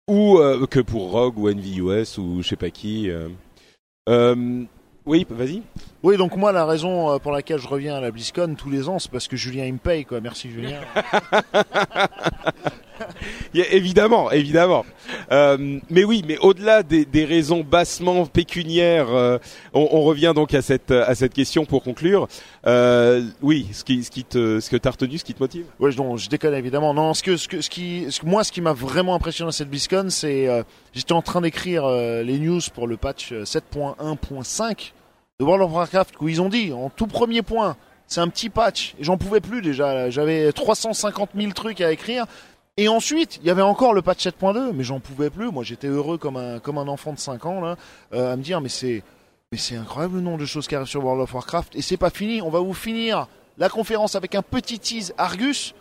euh, 0.08 0.66
que 0.66 0.80
pour 0.80 1.10
Rogue 1.10 1.38
ou 1.38 1.50
NVUS 1.50 2.16
ou 2.16 2.40
je 2.42 2.48
sais 2.48 2.56
pas 2.56 2.70
qui. 2.70 3.10
Euh, 3.10 4.64
oui, 5.04 5.26
vas-y. 5.28 5.62
Oui, 6.02 6.16
donc 6.16 6.36
moi, 6.36 6.52
la 6.52 6.64
raison 6.64 7.10
euh, 7.10 7.18
pour 7.18 7.32
laquelle 7.32 7.58
je 7.58 7.68
reviens 7.68 7.96
à 7.96 8.00
la 8.00 8.10
BlizzCon 8.10 8.54
tous 8.56 8.70
les 8.70 8.88
ans, 8.88 8.98
c'est 8.98 9.10
parce 9.10 9.28
que 9.28 9.36
Julien, 9.36 9.66
il 9.66 9.74
me 9.74 9.78
paye, 9.78 10.04
quoi. 10.04 10.20
Merci, 10.20 10.50
Julien. 10.50 10.80
Évidemment, 13.54 14.30
évidemment. 14.30 14.84
Euh, 15.32 15.78
mais 15.88 16.04
oui, 16.04 16.22
mais 16.26 16.38
au-delà 16.38 16.82
des, 16.82 17.04
des 17.04 17.24
raisons 17.24 17.62
bassement 17.62 18.26
pécuniaires, 18.26 19.10
euh, 19.10 19.38
on, 19.72 19.88
on 19.92 20.02
revient 20.02 20.32
donc 20.34 20.54
à 20.54 20.62
cette 20.62 20.90
à 20.90 21.14
cette 21.14 21.34
question 21.34 21.64
pour 21.64 21.82
conclure. 21.82 22.28
Euh, 22.66 23.22
oui, 23.42 23.68
ce 23.72 23.84
qui 23.84 24.04
ce 24.04 24.10
qui 24.10 24.24
te 24.24 24.60
ce 24.60 24.70
que 24.70 24.76
t'as 24.76 24.90
retenu, 24.90 25.18
ce 25.18 25.24
qui 25.24 25.34
te 25.34 25.42
motive? 25.42 25.64
Ouais, 25.78 25.90
non, 25.96 26.16
je 26.16 26.28
déconne 26.28 26.54
évidemment. 26.54 26.94
Non, 26.94 27.14
ce 27.14 27.22
que, 27.22 27.36
ce 27.36 27.48
que, 27.48 27.60
ce 27.60 27.70
qui, 27.70 28.06
ce 28.10 28.24
moi, 28.24 28.44
ce 28.44 28.52
qui 28.52 28.60
m'a 28.60 28.72
vraiment 28.72 29.14
impressionné 29.14 29.48
à 29.48 29.52
cette 29.52 29.70
BlizzCon, 29.70 30.08
c'est, 30.10 30.48
euh, 30.48 30.62
j'étais 30.92 31.12
en 31.12 31.22
train 31.22 31.40
d'écrire 31.40 31.84
euh, 31.84 32.22
les 32.22 32.38
news 32.38 32.60
pour 32.74 32.86
le 32.86 32.96
patch 32.96 33.32
euh, 33.32 33.44
7.1.5 33.44 34.92
de 35.40 35.44
World 35.44 35.62
of 35.62 35.72
Warcraft 35.72 36.14
où 36.20 36.28
ils 36.28 36.40
ont 36.42 36.50
dit 36.50 36.72
en 36.72 36.90
tout 36.90 37.06
premier 37.06 37.40
point, 37.40 37.76
c'est 38.06 38.20
un 38.20 38.28
petit 38.28 38.50
patch 38.50 38.94
et 39.00 39.04
j'en 39.04 39.16
pouvais 39.16 39.40
plus 39.40 39.62
déjà. 39.62 40.10
J'avais 40.10 40.52
350 40.52 41.30
000 41.34 41.52
trucs 41.52 41.80
à 41.80 41.90
écrire. 41.90 42.26
Et 42.76 42.88
ensuite, 42.88 43.38
il 43.42 43.46
y 43.46 43.50
avait 43.50 43.62
encore 43.62 43.94
le 43.94 44.02
patch 44.02 44.26
7.2, 44.26 44.72
mais 44.72 44.84
j'en 44.84 45.00
pouvais 45.00 45.28
plus. 45.28 45.50
Moi, 45.50 45.64
j'étais 45.64 45.88
heureux 45.88 46.18
comme 46.18 46.36
un, 46.36 46.60
comme 46.60 46.78
un 46.78 46.88
enfant 46.88 47.12
de 47.12 47.18
5 47.18 47.46
ans 47.46 47.60
là, 47.60 47.76
euh, 48.12 48.32
à 48.32 48.36
me 48.36 48.42
dire, 48.42 48.60
mais 48.60 48.68
c'est, 48.68 49.02
mais 49.50 49.58
c'est 49.58 49.76
incroyable 49.76 50.16
le 50.16 50.20
nombre 50.20 50.38
de 50.38 50.46
choses 50.46 50.68
qui 50.68 50.74
arrivent 50.74 50.86
sur 50.86 51.02
World 51.02 51.22
of 51.22 51.34
Warcraft. 51.34 51.74
Et 51.74 51.82
c'est 51.82 51.96
pas 51.96 52.10
fini. 52.10 52.42
On 52.42 52.50
va 52.50 52.60
vous 52.60 52.74
finir 52.74 53.26
la 53.58 53.68
conférence 53.68 54.14
avec 54.14 54.34
un 54.34 54.42
petit 54.42 54.78
tease 54.78 55.14
Argus. 55.16 55.74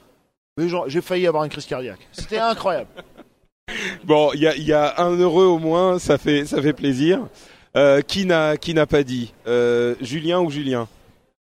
Mais 0.58 0.68
j'ai 0.88 1.02
failli 1.02 1.28
avoir 1.28 1.44
une 1.44 1.50
crise 1.50 1.66
cardiaque. 1.66 2.08
C'était 2.12 2.40
incroyable. 2.40 2.90
Bon, 4.04 4.32
il 4.34 4.40
y 4.40 4.48
a 4.48 4.56
y 4.58 4.74
a 4.74 5.00
un 5.00 5.16
heureux 5.16 5.46
au 5.46 5.60
moins, 5.60 6.00
ça 6.00 6.18
fait 6.18 6.48
ça 6.48 6.60
fait 6.60 6.74
plaisir. 6.74 7.20
Euh, 7.76 8.02
qui 8.02 8.26
n'a 8.26 8.58
qui 8.58 8.74
n'a 8.74 8.88
pas 8.88 9.04
dit 9.04 9.34
Euh, 9.46 9.96
Julien 10.02 10.40
ou 10.40 10.50
Julien? 10.50 10.88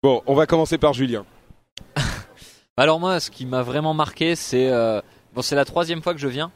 Bon, 0.02 0.22
on 0.26 0.34
va 0.34 0.48
commencer 0.48 0.78
par 0.78 0.94
Julien. 0.94 1.26
Alors 2.78 3.00
moi, 3.00 3.20
ce 3.20 3.30
qui 3.30 3.46
m'a 3.46 3.62
vraiment 3.62 3.94
marqué, 3.94 4.36
c'est 4.36 4.70
euh, 4.70 5.02
bon, 5.34 5.42
c'est 5.42 5.56
la 5.56 5.66
troisième 5.66 6.02
fois 6.02 6.14
que 6.14 6.20
je 6.20 6.28
viens 6.28 6.52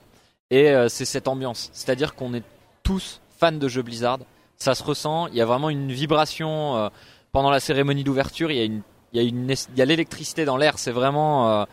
et 0.52 0.74
c'est 0.90 1.06
cette 1.06 1.28
ambiance. 1.28 1.70
C'est-à-dire 1.74 2.16
qu'on 2.16 2.34
est 2.34 2.44
tous 2.82 3.22
fans 3.38 3.52
de 3.52 3.68
jeux 3.68 3.84
Blizzard. 3.84 4.18
Ça 4.58 4.74
se 4.74 4.82
ressent. 4.84 5.28
Il 5.28 5.36
y 5.36 5.42
a 5.42 5.46
vraiment 5.46 5.70
une 5.70 5.92
vibration 5.92 6.90
pendant 7.32 7.52
la 7.52 7.60
cérémonie 7.60 8.04
d'ouverture. 8.04 8.50
Il 8.50 8.58
y 8.58 8.62
a 8.62 8.64
une, 8.64 8.82
il 9.14 9.22
y 9.22 9.24
a 9.24 9.30
une, 9.30 9.48
il 9.52 9.78
y 9.78 9.82
a 9.84 9.86
l'électricité 9.86 10.46
dans 10.46 10.58
l'air. 10.58 10.80
C'est 10.80 10.92
vraiment 10.92 11.68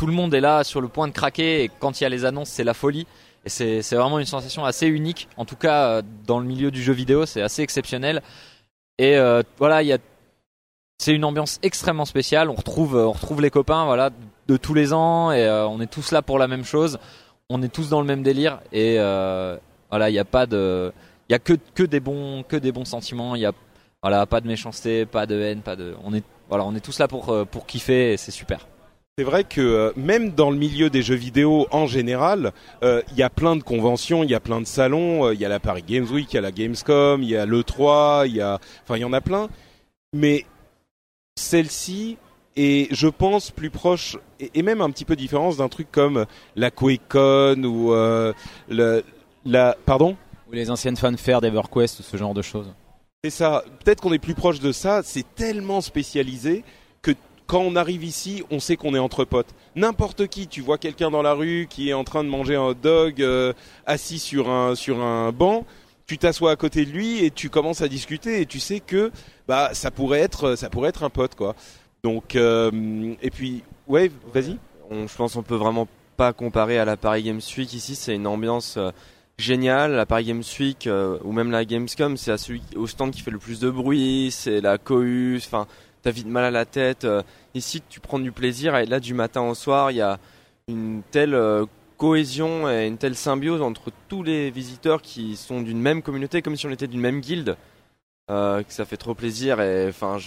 tout 0.00 0.06
le 0.06 0.14
monde 0.14 0.32
est 0.32 0.40
là 0.40 0.64
sur 0.64 0.80
le 0.80 0.88
point 0.88 1.08
de 1.08 1.12
craquer 1.12 1.62
et 1.62 1.70
quand 1.78 2.00
il 2.00 2.04
y 2.04 2.06
a 2.06 2.08
les 2.08 2.24
annonces, 2.24 2.48
c'est 2.48 2.64
la 2.64 2.72
folie. 2.72 3.06
Et 3.44 3.50
c'est 3.50 3.96
vraiment 3.96 4.18
une 4.18 4.24
sensation 4.24 4.64
assez 4.64 4.86
unique. 4.86 5.28
En 5.36 5.44
tout 5.44 5.56
cas, 5.56 5.88
euh, 5.88 6.02
dans 6.26 6.38
le 6.38 6.46
milieu 6.46 6.70
du 6.70 6.82
jeu 6.82 6.94
vidéo, 6.94 7.26
c'est 7.26 7.42
assez 7.42 7.60
exceptionnel. 7.60 8.22
Et 8.96 9.18
euh, 9.18 9.42
voilà, 9.58 9.82
il 9.82 9.88
y 9.88 9.92
a 9.92 9.98
c'est 10.96 11.14
une 11.14 11.26
ambiance 11.26 11.58
extrêmement 11.62 12.06
spéciale. 12.06 12.48
On 12.48 12.54
retrouve, 12.54 12.96
euh, 12.96 13.08
on 13.08 13.12
retrouve 13.12 13.42
les 13.42 13.50
copains, 13.50 13.84
voilà, 13.84 14.08
de 14.48 14.56
tous 14.56 14.72
les 14.72 14.94
ans, 14.94 15.32
et 15.32 15.46
on 15.50 15.82
est 15.82 15.90
tous 15.90 16.12
là 16.12 16.22
pour 16.22 16.38
la 16.38 16.48
même 16.48 16.64
chose. 16.64 16.98
On 17.50 17.62
est 17.62 17.68
tous 17.68 17.90
dans 17.90 18.00
le 18.00 18.06
même 18.06 18.22
délire, 18.22 18.60
et 18.72 18.96
voilà, 19.90 20.08
il 20.08 20.12
n'y 20.14 20.18
a 20.18 20.24
pas 20.24 20.46
de, 20.46 20.94
il 21.28 21.32
y 21.32 21.34
a 21.34 21.38
que 21.38 21.82
des 21.82 22.00
bons, 22.00 22.42
que 22.42 22.56
des 22.56 22.72
bons 22.72 22.86
sentiments. 22.86 23.34
Il 23.34 23.42
y 23.42 23.46
a, 23.46 23.52
voilà, 24.02 24.24
pas 24.24 24.40
de 24.40 24.46
méchanceté, 24.48 25.04
pas 25.04 25.26
de 25.26 25.38
haine, 25.38 25.60
pas 25.60 25.76
de, 25.76 25.94
on 26.04 26.14
est, 26.14 26.24
voilà, 26.48 26.64
on 26.64 26.74
est 26.74 26.80
tous 26.80 26.98
là 26.98 27.06
pour 27.06 27.46
pour 27.50 27.66
kiffer, 27.66 28.14
et 28.14 28.16
c'est 28.16 28.30
super. 28.30 28.66
C'est 29.20 29.24
vrai 29.24 29.44
que 29.44 29.60
euh, 29.60 29.92
même 29.96 30.30
dans 30.30 30.50
le 30.50 30.56
milieu 30.56 30.88
des 30.88 31.02
jeux 31.02 31.14
vidéo 31.14 31.66
en 31.72 31.86
général, 31.86 32.54
euh, 32.82 33.02
il 33.10 33.18
y 33.18 33.22
a 33.22 33.28
plein 33.28 33.54
de 33.54 33.62
conventions, 33.62 34.24
il 34.24 34.30
y 34.30 34.34
a 34.34 34.40
plein 34.40 34.62
de 34.62 34.66
salons, 34.66 35.26
euh, 35.26 35.34
il 35.34 35.40
y 35.42 35.44
a 35.44 35.50
la 35.50 35.60
Paris 35.60 35.84
Games 35.86 36.06
Week, 36.10 36.32
il 36.32 36.36
y 36.36 36.38
a 36.38 36.40
la 36.40 36.50
Gamescom, 36.50 37.22
il 37.22 37.28
y 37.28 37.36
a 37.36 37.44
l'E3, 37.44 38.26
il 38.26 38.36
y 38.36 38.40
a, 38.40 38.58
enfin 38.82 38.96
il 38.96 39.00
y 39.00 39.04
en 39.04 39.12
a 39.12 39.20
plein. 39.20 39.50
Mais 40.14 40.46
celle-ci 41.36 42.16
est, 42.56 42.88
je 42.94 43.08
pense, 43.08 43.50
plus 43.50 43.68
proche 43.68 44.16
et, 44.40 44.52
et 44.54 44.62
même 44.62 44.80
un 44.80 44.88
petit 44.88 45.04
peu 45.04 45.16
différente 45.16 45.58
d'un 45.58 45.68
truc 45.68 45.88
comme 45.92 46.24
la 46.56 46.70
QuakeCon 46.70 47.62
ou 47.62 47.92
euh, 47.92 48.32
le, 48.70 49.04
la, 49.44 49.76
pardon? 49.84 50.16
Ou 50.48 50.52
les 50.52 50.70
anciennes 50.70 50.96
fanfares 50.96 51.42
d'EverQuest 51.42 52.00
ou 52.00 52.02
ce 52.02 52.16
genre 52.16 52.32
de 52.32 52.40
choses. 52.40 52.72
C'est 53.22 53.28
ça. 53.28 53.64
Peut-être 53.84 54.00
qu'on 54.00 54.14
est 54.14 54.18
plus 54.18 54.34
proche 54.34 54.60
de 54.60 54.72
ça. 54.72 55.02
C'est 55.04 55.26
tellement 55.34 55.82
spécialisé 55.82 56.64
quand 57.50 57.62
on 57.62 57.74
arrive 57.74 58.04
ici, 58.04 58.44
on 58.52 58.60
sait 58.60 58.76
qu'on 58.76 58.94
est 58.94 59.00
entre 59.00 59.24
potes. 59.24 59.52
N'importe 59.74 60.28
qui, 60.28 60.46
tu 60.46 60.60
vois 60.60 60.78
quelqu'un 60.78 61.10
dans 61.10 61.20
la 61.20 61.32
rue 61.32 61.66
qui 61.68 61.90
est 61.90 61.94
en 61.94 62.04
train 62.04 62.22
de 62.22 62.28
manger 62.28 62.54
un 62.54 62.62
hot 62.62 62.74
dog 62.74 63.20
euh, 63.20 63.52
assis 63.86 64.20
sur 64.20 64.48
un 64.48 64.76
sur 64.76 65.00
un 65.00 65.32
banc, 65.32 65.66
tu 66.06 66.16
t'assois 66.16 66.52
à 66.52 66.56
côté 66.56 66.84
de 66.84 66.92
lui 66.92 67.24
et 67.24 67.32
tu 67.32 67.50
commences 67.50 67.82
à 67.82 67.88
discuter 67.88 68.40
et 68.40 68.46
tu 68.46 68.60
sais 68.60 68.78
que 68.78 69.10
bah 69.48 69.70
ça 69.72 69.90
pourrait 69.90 70.20
être 70.20 70.54
ça 70.54 70.70
pourrait 70.70 70.90
être 70.90 71.02
un 71.02 71.10
pote 71.10 71.34
quoi. 71.34 71.56
Donc 72.04 72.36
euh, 72.36 72.70
et 73.20 73.30
puis 73.30 73.64
ouais, 73.88 74.12
vas-y. 74.32 74.56
On, 74.88 75.08
je 75.08 75.16
pense 75.16 75.32
qu'on 75.32 75.42
peut 75.42 75.56
vraiment 75.56 75.88
pas 76.16 76.32
comparer 76.32 76.78
à 76.78 76.84
la 76.84 76.96
Paris 76.96 77.24
Games 77.24 77.40
Week 77.58 77.74
ici. 77.74 77.96
C'est 77.96 78.14
une 78.14 78.28
ambiance 78.28 78.76
euh, 78.76 78.92
géniale. 79.38 79.90
La 79.90 80.06
Paris 80.06 80.26
Games 80.26 80.44
Week 80.60 80.88
ou 81.24 81.32
même 81.32 81.50
la 81.50 81.64
Gamescom, 81.64 82.16
c'est 82.16 82.36
au 82.76 82.86
stand 82.86 83.10
qui 83.10 83.22
fait 83.22 83.32
le 83.32 83.38
plus 83.38 83.58
de 83.58 83.70
bruit. 83.70 84.28
C'est 84.30 84.60
la 84.60 84.78
cohue. 84.78 85.42
Enfin, 85.44 85.66
t'as 86.02 86.10
vite 86.10 86.26
mal 86.26 86.44
à 86.44 86.50
la 86.50 86.64
tête. 86.64 87.04
Euh, 87.04 87.22
ici, 87.54 87.82
tu 87.88 88.00
prends 88.00 88.18
du 88.18 88.32
plaisir. 88.32 88.76
Et 88.76 88.86
là, 88.86 89.00
du 89.00 89.14
matin 89.14 89.42
au 89.42 89.54
soir, 89.54 89.90
il 89.90 89.96
y 89.98 90.00
a 90.00 90.18
une 90.68 91.02
telle 91.10 91.34
euh, 91.34 91.66
cohésion 91.96 92.70
et 92.70 92.86
une 92.86 92.96
telle 92.98 93.16
symbiose 93.16 93.62
entre 93.62 93.90
tous 94.08 94.22
les 94.22 94.50
visiteurs 94.50 95.02
qui 95.02 95.36
sont 95.36 95.60
d'une 95.60 95.80
même 95.80 96.02
communauté, 96.02 96.42
comme 96.42 96.56
si 96.56 96.66
on 96.66 96.70
était 96.70 96.86
d'une 96.86 97.00
même 97.00 97.20
guilde, 97.20 97.56
euh, 98.30 98.62
que 98.62 98.72
ça 98.72 98.84
fait 98.84 98.96
trop 98.96 99.14
plaisir. 99.14 99.60
Et 99.60 99.88
enfin, 99.88 100.18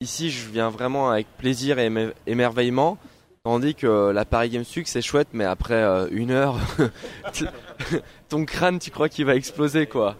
ici, 0.00 0.30
je 0.30 0.48
viens 0.48 0.70
vraiment 0.70 1.10
avec 1.10 1.26
plaisir 1.38 1.78
et 1.78 1.88
émer- 1.88 2.12
émerveillement. 2.26 2.98
Tandis 3.44 3.74
que 3.74 4.10
la 4.10 4.24
Paris 4.24 4.50
Games 4.50 4.64
Week 4.76 4.86
c'est 4.86 5.02
chouette, 5.02 5.26
mais 5.32 5.44
après 5.44 5.82
une 6.12 6.30
heure, 6.30 6.58
ton 8.28 8.44
crâne, 8.44 8.78
tu 8.78 8.92
crois 8.92 9.08
qu'il 9.08 9.24
va 9.24 9.34
exploser 9.34 9.86
quoi. 9.86 10.16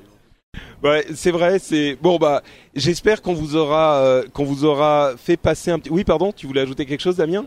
Ouais, 0.83 1.07
c'est 1.15 1.31
vrai, 1.31 1.61
c'est 1.61 1.97
bon 2.03 2.17
bah 2.19 2.43
j'espère 2.75 3.23
qu'on 3.23 3.35
vous 3.35 3.55
aura 3.55 3.99
euh, 3.99 4.25
qu'on 4.33 4.45
vous 4.45 4.65
aura 4.65 5.13
fait 5.17 5.37
passer 5.37 5.71
un 5.71 5.79
petit 5.79 5.91
Oui, 5.91 6.03
pardon, 6.03 6.33
tu 6.33 6.47
voulais 6.49 6.63
ajouter 6.63 6.87
quelque 6.87 7.01
chose 7.01 7.17
Damien? 7.17 7.45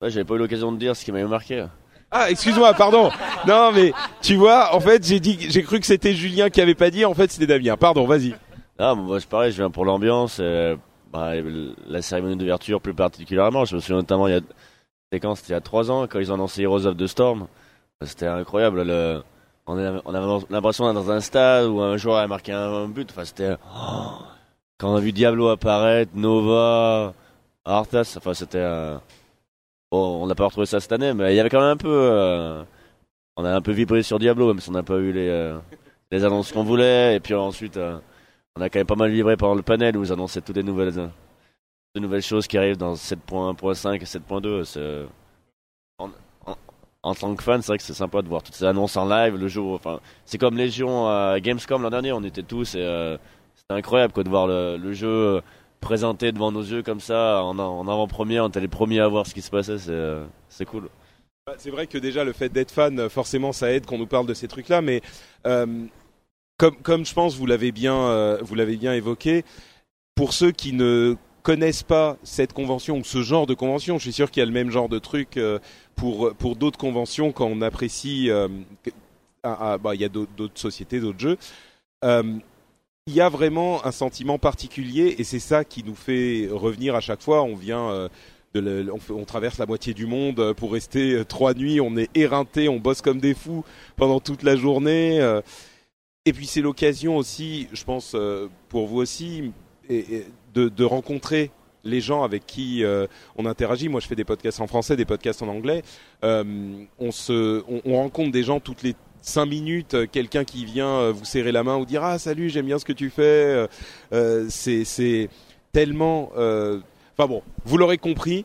Ouais, 0.00 0.10
j'avais 0.10 0.24
pas 0.24 0.34
eu 0.34 0.38
l'occasion 0.38 0.70
de 0.70 0.78
dire 0.78 0.94
ce 0.94 1.04
qui 1.04 1.10
m'avait 1.10 1.26
marqué. 1.26 1.66
Ah, 2.10 2.30
excuse-moi, 2.30 2.72
pardon. 2.74 3.10
Non 3.48 3.72
mais 3.72 3.92
tu 4.22 4.36
vois, 4.36 4.74
en 4.76 4.80
fait, 4.80 5.04
j'ai 5.04 5.18
dit 5.18 5.36
j'ai 5.50 5.62
cru 5.64 5.80
que 5.80 5.86
c'était 5.86 6.14
Julien 6.14 6.50
qui 6.50 6.60
avait 6.60 6.76
pas 6.76 6.90
dit, 6.90 7.04
en 7.04 7.14
fait, 7.14 7.30
c'était 7.32 7.48
Damien. 7.48 7.76
Pardon, 7.76 8.06
vas-y. 8.06 8.34
Ah, 8.78 8.94
moi, 8.94 9.18
c'est 9.18 9.28
pareil, 9.28 9.50
je 9.50 9.56
viens 9.56 9.70
pour 9.70 9.84
l'ambiance, 9.84 10.38
euh, 10.40 10.76
bah, 11.12 11.32
la 11.88 12.00
cérémonie 12.00 12.36
d'ouverture 12.36 12.80
plus 12.80 12.94
particulièrement. 12.94 13.64
Je 13.64 13.74
me 13.74 13.80
souviens 13.80 13.96
notamment, 13.96 14.28
il 14.28 14.34
y 14.34 14.36
a, 14.36 14.40
c'était 15.10 15.18
quand? 15.20 15.34
C'était 15.34 15.48
il 15.48 15.52
y 15.52 15.56
a 15.56 15.60
trois 15.60 15.90
ans, 15.90 16.06
quand 16.06 16.20
ils 16.20 16.30
ont 16.30 16.34
annoncé 16.36 16.62
Heroes 16.62 16.86
of 16.86 16.96
the 16.96 17.08
Storm. 17.08 17.48
C'était 18.04 18.26
incroyable. 18.26 18.82
Le, 18.84 19.22
on 19.68 19.76
avait, 19.78 20.00
on 20.04 20.14
avait 20.14 20.46
l'impression 20.50 20.86
d'être 20.86 21.04
dans 21.04 21.10
un 21.10 21.20
stade 21.20 21.66
où 21.66 21.80
un 21.80 21.96
joueur 21.96 22.16
a 22.18 22.26
marqué 22.26 22.52
un 22.52 22.88
but. 22.88 23.08
Enfin, 23.10 23.24
c'était. 23.24 23.54
oh, 23.74 24.18
quand 24.78 24.92
on 24.92 24.96
a 24.96 25.00
vu 25.00 25.12
Diablo 25.12 25.48
apparaître, 25.48 26.12
Nova, 26.14 27.14
Arthas, 27.64 28.14
enfin, 28.16 28.34
c'était. 28.34 28.58
euh, 28.58 28.96
on 29.90 30.26
n'a 30.26 30.34
pas 30.34 30.46
retrouvé 30.46 30.66
ça 30.66 30.80
cette 30.80 30.92
année, 30.92 31.14
mais 31.14 31.32
il 31.32 31.36
y 31.36 31.40
avait 31.40 31.48
quand 31.50 31.60
même 31.60 31.70
un 31.70 31.76
peu. 31.76 31.88
euh, 31.90 32.62
on 33.36 33.44
a 33.44 33.54
un 33.54 33.60
peu 33.60 33.72
vibré 33.72 34.02
sur 34.02 34.18
Diablo, 34.18 34.48
même 34.48 34.60
si 34.60 34.68
on 34.68 34.72
n'a 34.72 34.82
pas 34.82 34.96
eu 34.96 35.12
les, 35.12 35.28
euh, 35.28 35.58
les 36.10 36.24
annonces 36.24 36.52
qu'on 36.52 36.64
voulait. 36.64 37.16
Et 37.16 37.20
puis 37.20 37.34
ensuite, 37.34 37.76
euh, 37.76 37.98
on 38.56 38.60
a 38.62 38.68
quand 38.68 38.80
même 38.80 38.86
pas 38.86 38.96
mal 38.96 39.10
vibré 39.10 39.36
pendant 39.36 39.54
le 39.54 39.62
panel 39.62 39.96
où 39.96 40.04
ils 40.04 40.12
annonçaient 40.12 40.40
toutes 40.40 40.56
les 40.56 40.62
nouvelles, 40.64 40.92
de 41.94 42.00
nouvelles 42.00 42.22
choses 42.22 42.46
qui 42.46 42.58
arrivent 42.58 42.76
dans 42.78 42.94
7.1.5 42.94 43.94
et 44.00 44.04
7.2. 44.04 45.06
En, 47.02 47.14
tant 47.14 47.34
que 47.34 47.42
fan, 47.42 47.62
c'est 47.62 47.68
vrai 47.68 47.78
que 47.78 47.84
c'est 47.84 47.94
sympa 47.94 48.22
de 48.22 48.28
voir 48.28 48.42
toutes 48.42 48.54
ces 48.54 48.64
annonces 48.64 48.96
en 48.96 49.08
live 49.08 49.36
le 49.36 49.48
jour. 49.48 49.74
Enfin, 49.74 50.00
c'est 50.24 50.38
comme 50.38 50.56
Légion 50.56 51.06
à 51.06 51.38
Gamescom 51.40 51.82
l'an 51.82 51.90
dernier, 51.90 52.12
on 52.12 52.24
était 52.24 52.42
tous 52.42 52.74
et 52.74 52.80
euh, 52.80 53.16
c'était 53.54 53.74
incroyable 53.74 54.12
quoi, 54.12 54.24
de 54.24 54.28
voir 54.28 54.46
le, 54.46 54.92
jeu 54.92 55.08
euh, 55.08 55.40
présenté 55.80 56.32
devant 56.32 56.50
nos 56.50 56.62
yeux 56.62 56.82
comme 56.82 57.00
ça 57.00 57.42
en, 57.44 57.88
avant-première. 57.88 58.44
On 58.44 58.48
était 58.48 58.60
les 58.60 58.68
premiers 58.68 59.00
à 59.00 59.08
voir 59.08 59.26
ce 59.26 59.34
qui 59.34 59.42
se 59.42 59.50
passait. 59.50 59.78
C'est 59.78 59.90
euh, 59.90 60.26
cool. 60.66 60.88
Bah, 61.48 61.54
C'est 61.56 61.70
vrai 61.70 61.86
que 61.86 61.96
déjà 61.96 62.24
le 62.24 62.34
fait 62.34 62.50
d'être 62.50 62.70
fan, 62.70 62.98
euh, 62.98 63.08
forcément, 63.08 63.52
ça 63.52 63.72
aide 63.72 63.86
qu'on 63.86 63.96
nous 63.96 64.06
parle 64.06 64.26
de 64.26 64.34
ces 64.34 64.48
trucs-là, 64.48 64.82
mais 64.82 65.00
euh, 65.46 65.86
comme, 66.58 66.76
comme 66.76 67.06
je 67.06 67.14
pense 67.14 67.36
vous 67.36 67.46
l'avez 67.46 67.72
bien, 67.72 67.96
euh, 67.96 68.38
vous 68.42 68.54
l'avez 68.54 68.76
bien 68.76 68.92
évoqué, 68.92 69.46
pour 70.14 70.34
ceux 70.34 70.52
qui 70.52 70.74
ne 70.74 71.16
connaissent 71.42 71.82
pas 71.82 72.16
cette 72.22 72.52
convention 72.52 72.98
ou 72.98 73.04
ce 73.04 73.22
genre 73.22 73.46
de 73.46 73.54
convention, 73.54 73.98
je 73.98 74.02
suis 74.02 74.12
sûr 74.12 74.30
qu'il 74.30 74.40
y 74.40 74.42
a 74.42 74.46
le 74.46 74.52
même 74.52 74.70
genre 74.70 74.88
de 74.88 74.98
truc 74.98 75.36
euh, 75.36 75.58
pour 75.96 76.34
pour 76.36 76.56
d'autres 76.56 76.78
conventions 76.78 77.32
quand 77.32 77.46
on 77.46 77.62
apprécie. 77.62 78.30
euh, 78.30 78.48
ah, 79.42 79.56
ah, 79.60 79.78
bah, 79.78 79.94
il 79.94 80.00
y 80.00 80.04
a 80.04 80.08
d'autres 80.08 80.58
sociétés, 80.58 81.00
d'autres 81.00 81.20
jeux. 81.20 81.38
Euh, 82.04 82.34
il 83.06 83.14
y 83.14 83.20
a 83.20 83.28
vraiment 83.28 83.84
un 83.86 83.92
sentiment 83.92 84.38
particulier 84.38 85.14
et 85.18 85.24
c'est 85.24 85.38
ça 85.38 85.64
qui 85.64 85.82
nous 85.84 85.94
fait 85.94 86.48
revenir 86.50 86.94
à 86.94 87.00
chaque 87.00 87.22
fois. 87.22 87.42
On 87.42 87.54
vient, 87.54 88.08
on, 88.54 88.98
on 89.10 89.24
traverse 89.24 89.58
la 89.58 89.64
moitié 89.64 89.94
du 89.94 90.06
monde 90.06 90.52
pour 90.54 90.72
rester 90.72 91.24
trois 91.26 91.54
nuits. 91.54 91.80
On 91.80 91.96
est 91.96 92.10
éreinté, 92.14 92.68
on 92.68 92.78
bosse 92.78 93.00
comme 93.00 93.20
des 93.20 93.32
fous 93.32 93.64
pendant 93.96 94.20
toute 94.20 94.42
la 94.42 94.56
journée. 94.56 95.18
et 96.26 96.32
puis 96.34 96.46
c'est 96.46 96.60
l'occasion 96.60 97.16
aussi, 97.16 97.68
je 97.72 97.84
pense, 97.84 98.14
pour 98.68 98.88
vous 98.88 98.98
aussi, 98.98 99.52
et- 99.88 100.26
de, 100.54 100.84
rencontrer 100.84 101.50
les 101.84 102.00
gens 102.00 102.24
avec 102.24 102.46
qui 102.46 102.82
euh, 102.84 103.06
on 103.36 103.46
interagit. 103.46 103.88
Moi, 103.88 104.00
je 104.00 104.06
fais 104.08 104.16
des 104.16 104.24
podcasts 104.24 104.60
en 104.60 104.66
français, 104.66 104.96
des 104.96 105.04
podcasts 105.04 105.42
en 105.42 105.48
anglais. 105.48 105.82
Euh, 106.24 106.44
on 106.98 107.12
se, 107.12 107.62
on, 107.68 107.80
on 107.84 107.96
rencontre 107.96 108.32
des 108.32 108.42
gens 108.42 108.58
toutes 108.58 108.82
les 108.82 108.96
cinq 109.22 109.46
minutes. 109.46 109.94
euh, 109.94 110.06
Quelqu'un 110.10 110.44
qui 110.44 110.64
vient 110.64 111.10
vous 111.12 111.24
serrer 111.24 111.52
la 111.52 111.62
main 111.62 111.76
ou 111.76 111.84
dire 111.86 112.02
ah 112.02 112.18
salut, 112.18 112.50
j'aime 112.50 112.66
bien 112.66 112.78
ce 112.78 112.84
que 112.84 112.92
tu 112.92 113.08
fais. 113.10 113.66
Euh, 114.12 114.46
c'est, 114.48 115.28
tellement. 115.72 116.30
Enfin 116.34 117.28
bon, 117.28 117.42
vous 117.64 117.76
l'aurez 117.76 117.98
compris. 117.98 118.44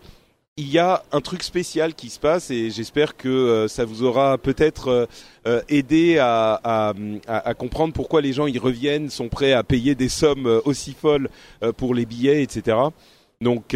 Il 0.58 0.70
y 0.70 0.78
a 0.78 1.01
un 1.12 1.20
truc 1.20 1.41
spécial 1.41 1.95
qui 1.95 2.12
se 2.12 2.20
passe 2.20 2.51
et 2.51 2.70
j'espère 2.70 3.18
que 3.18 3.28
euh, 3.28 3.68
ça 3.68 3.86
vous 3.86 4.04
aura 4.04 4.38
peut-être 4.38 4.88
euh, 4.89 5.06
euh, 5.47 5.62
aidé 5.68 6.20
à, 6.20 6.62
à, 6.64 6.93
à- 7.28 7.54
comprendre 7.56 7.91
pourquoi 7.91 8.22
les 8.22 8.34
gens 8.34 8.45
y 8.45 8.60
reviennent, 8.60 9.10
sont 9.10 9.30
prêts 9.30 9.54
à 9.54 9.64
payer 9.64 9.95
des 9.95 10.10
sommes 10.10 10.62
aussi 10.66 10.93
folles 10.93 11.28
pour 11.78 11.95
les 11.95 12.06
billets, 12.06 12.43
etc. 12.43 12.78
Donc, 13.41 13.76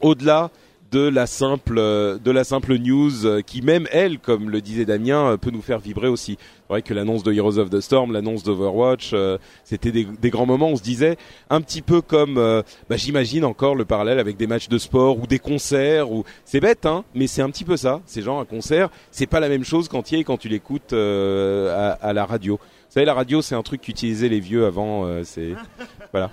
au-delà 0.00 0.50
de 0.90 1.00
la 1.00 1.26
simple 1.26 1.78
euh, 1.78 2.18
de 2.18 2.30
la 2.30 2.44
simple 2.44 2.76
news 2.78 3.26
euh, 3.26 3.42
qui 3.42 3.62
même 3.62 3.86
elle, 3.92 4.18
comme 4.18 4.48
le 4.50 4.60
disait 4.60 4.84
Damien, 4.84 5.32
euh, 5.32 5.36
peut 5.36 5.50
nous 5.50 5.62
faire 5.62 5.78
vibrer 5.78 6.08
aussi. 6.08 6.38
C'est 6.40 6.68
vrai 6.68 6.82
que 6.82 6.94
l'annonce 6.94 7.22
de 7.22 7.32
Heroes 7.32 7.58
of 7.58 7.70
the 7.70 7.80
Storm, 7.80 8.12
l'annonce 8.12 8.42
d'Overwatch, 8.42 9.10
euh, 9.12 9.38
c'était 9.64 9.90
des, 9.90 10.04
des 10.04 10.30
grands 10.30 10.46
moments. 10.46 10.68
On 10.68 10.76
se 10.76 10.82
disait 10.82 11.16
un 11.50 11.60
petit 11.60 11.82
peu 11.82 12.00
comme, 12.02 12.34
bah, 12.34 12.96
j'imagine 12.96 13.44
encore 13.46 13.74
le 13.74 13.86
parallèle 13.86 14.18
avec 14.18 14.36
des 14.36 14.46
matchs 14.46 14.68
de 14.68 14.76
sport 14.76 15.18
ou 15.18 15.26
des 15.26 15.38
concerts. 15.38 16.12
Ou 16.12 16.24
c'est 16.44 16.60
bête, 16.60 16.84
hein, 16.84 17.04
mais 17.14 17.26
c'est 17.26 17.40
un 17.40 17.50
petit 17.50 17.64
peu 17.64 17.78
ça. 17.78 18.02
C'est 18.04 18.20
genre 18.20 18.38
un 18.38 18.44
concert, 18.44 18.90
c'est 19.10 19.26
pas 19.26 19.40
la 19.40 19.48
même 19.48 19.64
chose 19.64 19.88
quand 19.88 20.12
y 20.12 20.16
es 20.16 20.20
et 20.20 20.24
quand 20.24 20.36
tu 20.36 20.48
l'écoutes 20.48 20.92
euh, 20.92 21.74
à, 21.74 21.92
à 21.92 22.12
la 22.12 22.26
radio. 22.26 22.58
Vous 22.88 22.94
savez, 22.94 23.04
la 23.04 23.12
radio, 23.12 23.42
c'est 23.42 23.54
un 23.54 23.62
truc 23.62 23.82
qu'utilisaient 23.82 24.30
les 24.30 24.40
vieux 24.40 24.64
avant. 24.64 25.04
euh, 25.04 25.20
c'est 25.22 25.50
voilà. 26.12 26.30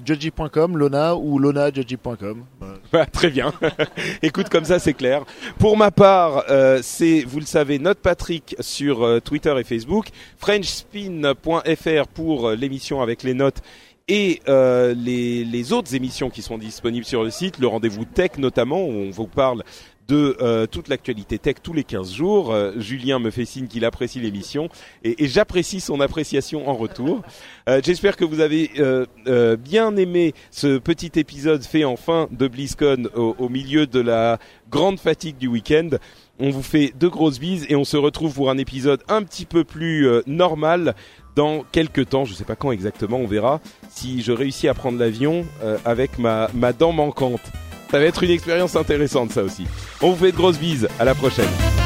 Lona 0.75 1.17
ou 1.17 1.39
lonajudgy.com. 1.39 2.45
Voilà, 2.91 3.07
très 3.13 3.31
bien. 3.31 3.53
Écoute, 4.23 4.49
comme 4.49 4.65
ça, 4.65 4.81
c'est 4.81 4.95
clair. 4.95 5.25
Pour 5.59 5.77
ma 5.77 5.93
part, 5.93 6.45
euh, 6.51 6.81
c'est, 6.83 7.21
vous 7.21 7.39
le 7.39 7.47
savez, 7.47 7.79
Note 7.79 7.99
Patrick 7.99 8.57
sur 8.59 9.05
euh, 9.05 9.21
Twitter 9.21 9.55
et 9.61 9.63
Facebook, 9.63 10.09
FrenchSpin.fr 10.39 12.09
pour 12.09 12.49
euh, 12.49 12.57
l'émission 12.57 13.01
avec 13.01 13.23
les 13.23 13.35
notes 13.35 13.63
et 14.09 14.41
les, 14.47 15.45
les 15.45 15.73
autres 15.73 15.97
émissions 15.97 16.31
qui 16.31 16.41
sont 16.41 16.59
disponibles 16.59 17.05
sur 17.05 17.25
le 17.25 17.31
site, 17.31 17.59
le 17.59 17.67
rendez-vous 17.67 18.05
tech 18.05 18.39
notamment, 18.39 18.85
où 18.85 18.93
on 18.93 19.11
vous 19.11 19.27
parle 19.27 19.65
de 20.09 20.37
euh, 20.41 20.67
toute 20.67 20.89
l'actualité 20.89 21.39
tech 21.39 21.57
tous 21.63 21.73
les 21.73 21.85
15 21.85 22.13
jours. 22.13 22.53
Euh, 22.53 22.73
Julien 22.79 23.19
me 23.19 23.31
fait 23.31 23.45
signe 23.45 23.67
qu'il 23.67 23.85
apprécie 23.85 24.21
l'émission 24.21 24.69
et, 25.03 25.25
et 25.25 25.29
j'apprécie 25.29 25.81
son 25.81 26.01
appréciation 26.01 26.69
en 26.69 26.75
retour. 26.75 27.23
Euh, 27.69 27.81
J'espère 27.85 28.17
que 28.17 28.25
vous 28.25 28.41
avez 28.41 28.71
euh, 28.79 29.07
euh, 29.27 29.57
bien 29.57 29.97
aimé 29.97 30.35
ce 30.51 30.79
petit 30.79 31.13
épisode 31.17 31.65
fait 31.65 31.85
en 31.85 31.97
fin 31.97 32.29
de 32.31 32.47
BlizzCon 32.49 33.09
au, 33.15 33.35
au 33.39 33.49
milieu 33.49 33.87
de 33.87 34.01
la 34.01 34.39
grande 34.71 34.99
fatigue 35.01 35.39
du 35.39 35.49
week-end. 35.49 35.91
On 36.39 36.51
vous 36.51 36.63
fait 36.63 36.93
de 36.99 37.09
grosses 37.09 37.41
bises 37.41 37.67
et 37.69 37.77
on 37.77 37.85
se 37.85 37.97
retrouve 37.97 38.35
pour 38.35 38.51
un 38.51 38.59
épisode 38.59 39.03
un 39.09 39.23
petit 39.23 39.47
peu 39.47 39.65
plus 39.65 40.07
euh, 40.07 40.23
normal 40.27 40.95
dans 41.35 41.65
quelques 41.73 42.09
temps. 42.11 42.25
Je 42.25 42.35
sais 42.35 42.45
pas 42.45 42.57
quand 42.57 42.71
exactement, 42.71 43.19
on 43.19 43.27
verra 43.27 43.61
si 43.91 44.23
je 44.23 44.33
réussis 44.33 44.69
à 44.69 44.75
prendre 44.75 44.99
l'avion 44.99 45.45
avec 45.85 46.19
ma, 46.19 46.49
ma 46.55 46.73
dent 46.73 46.93
manquante. 46.93 47.43
Ça 47.91 47.99
va 47.99 48.05
être 48.05 48.23
une 48.23 48.31
expérience 48.31 48.77
intéressante 48.77 49.33
ça 49.33 49.43
aussi. 49.43 49.67
On 50.01 50.11
vous 50.11 50.25
fait 50.25 50.33
de 50.33 50.37
grosses 50.37 50.59
bises. 50.59 50.89
À 50.99 51.05
la 51.05 51.15
prochaine. 51.15 51.86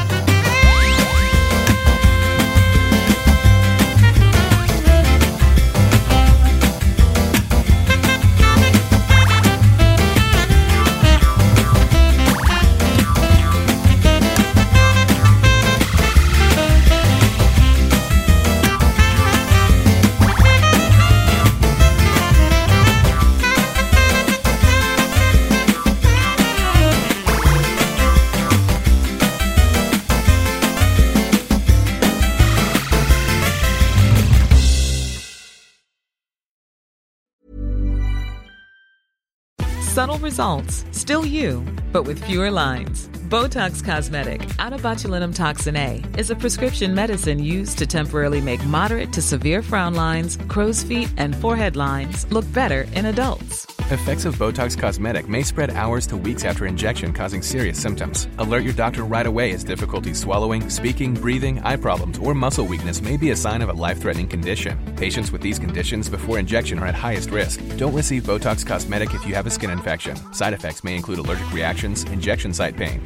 Subtle 40.01 40.17
results, 40.17 40.83
still 40.89 41.23
you, 41.23 41.63
but 41.91 42.05
with 42.05 42.25
fewer 42.25 42.49
lines. 42.49 43.07
Botox 43.31 43.81
Cosmetic, 43.81 44.41
out 44.59 44.73
of 44.73 44.81
botulinum 44.81 45.33
toxin 45.33 45.77
A, 45.77 46.03
is 46.17 46.31
a 46.31 46.35
prescription 46.35 46.93
medicine 46.93 47.39
used 47.39 47.77
to 47.77 47.87
temporarily 47.87 48.41
make 48.41 48.61
moderate 48.65 49.13
to 49.13 49.21
severe 49.21 49.61
frown 49.61 49.93
lines, 49.93 50.37
crow's 50.49 50.83
feet, 50.83 51.09
and 51.15 51.33
forehead 51.33 51.77
lines 51.77 52.29
look 52.29 52.43
better 52.51 52.81
in 52.93 53.05
adults. 53.05 53.67
Effects 53.91 54.23
of 54.23 54.37
Botox 54.37 54.77
Cosmetic 54.77 55.27
may 55.27 55.43
spread 55.43 55.71
hours 55.71 56.07
to 56.07 56.15
weeks 56.15 56.45
after 56.45 56.65
injection, 56.65 57.11
causing 57.11 57.41
serious 57.41 57.77
symptoms. 57.77 58.29
Alert 58.37 58.63
your 58.63 58.71
doctor 58.71 59.03
right 59.03 59.25
away 59.25 59.51
as 59.51 59.65
difficulty 59.65 60.13
swallowing, 60.13 60.69
speaking, 60.69 61.13
breathing, 61.13 61.59
eye 61.59 61.75
problems, 61.75 62.17
or 62.19 62.33
muscle 62.33 62.65
weakness 62.65 63.01
may 63.01 63.17
be 63.17 63.31
a 63.31 63.35
sign 63.35 63.61
of 63.61 63.67
a 63.67 63.73
life 63.73 63.99
threatening 63.99 64.29
condition. 64.29 64.77
Patients 64.95 65.33
with 65.33 65.41
these 65.41 65.59
conditions 65.59 66.07
before 66.07 66.39
injection 66.39 66.79
are 66.79 66.87
at 66.87 66.95
highest 66.95 67.31
risk. 67.31 67.59
Don't 67.75 67.93
receive 67.93 68.23
Botox 68.23 68.65
Cosmetic 68.65 69.13
if 69.13 69.25
you 69.27 69.35
have 69.35 69.45
a 69.45 69.49
skin 69.49 69.69
infection. 69.69 70.15
Side 70.33 70.53
effects 70.53 70.85
may 70.85 70.95
include 70.95 71.19
allergic 71.19 71.51
reactions, 71.51 72.03
injection 72.05 72.53
site 72.53 72.77
pain, 72.77 73.05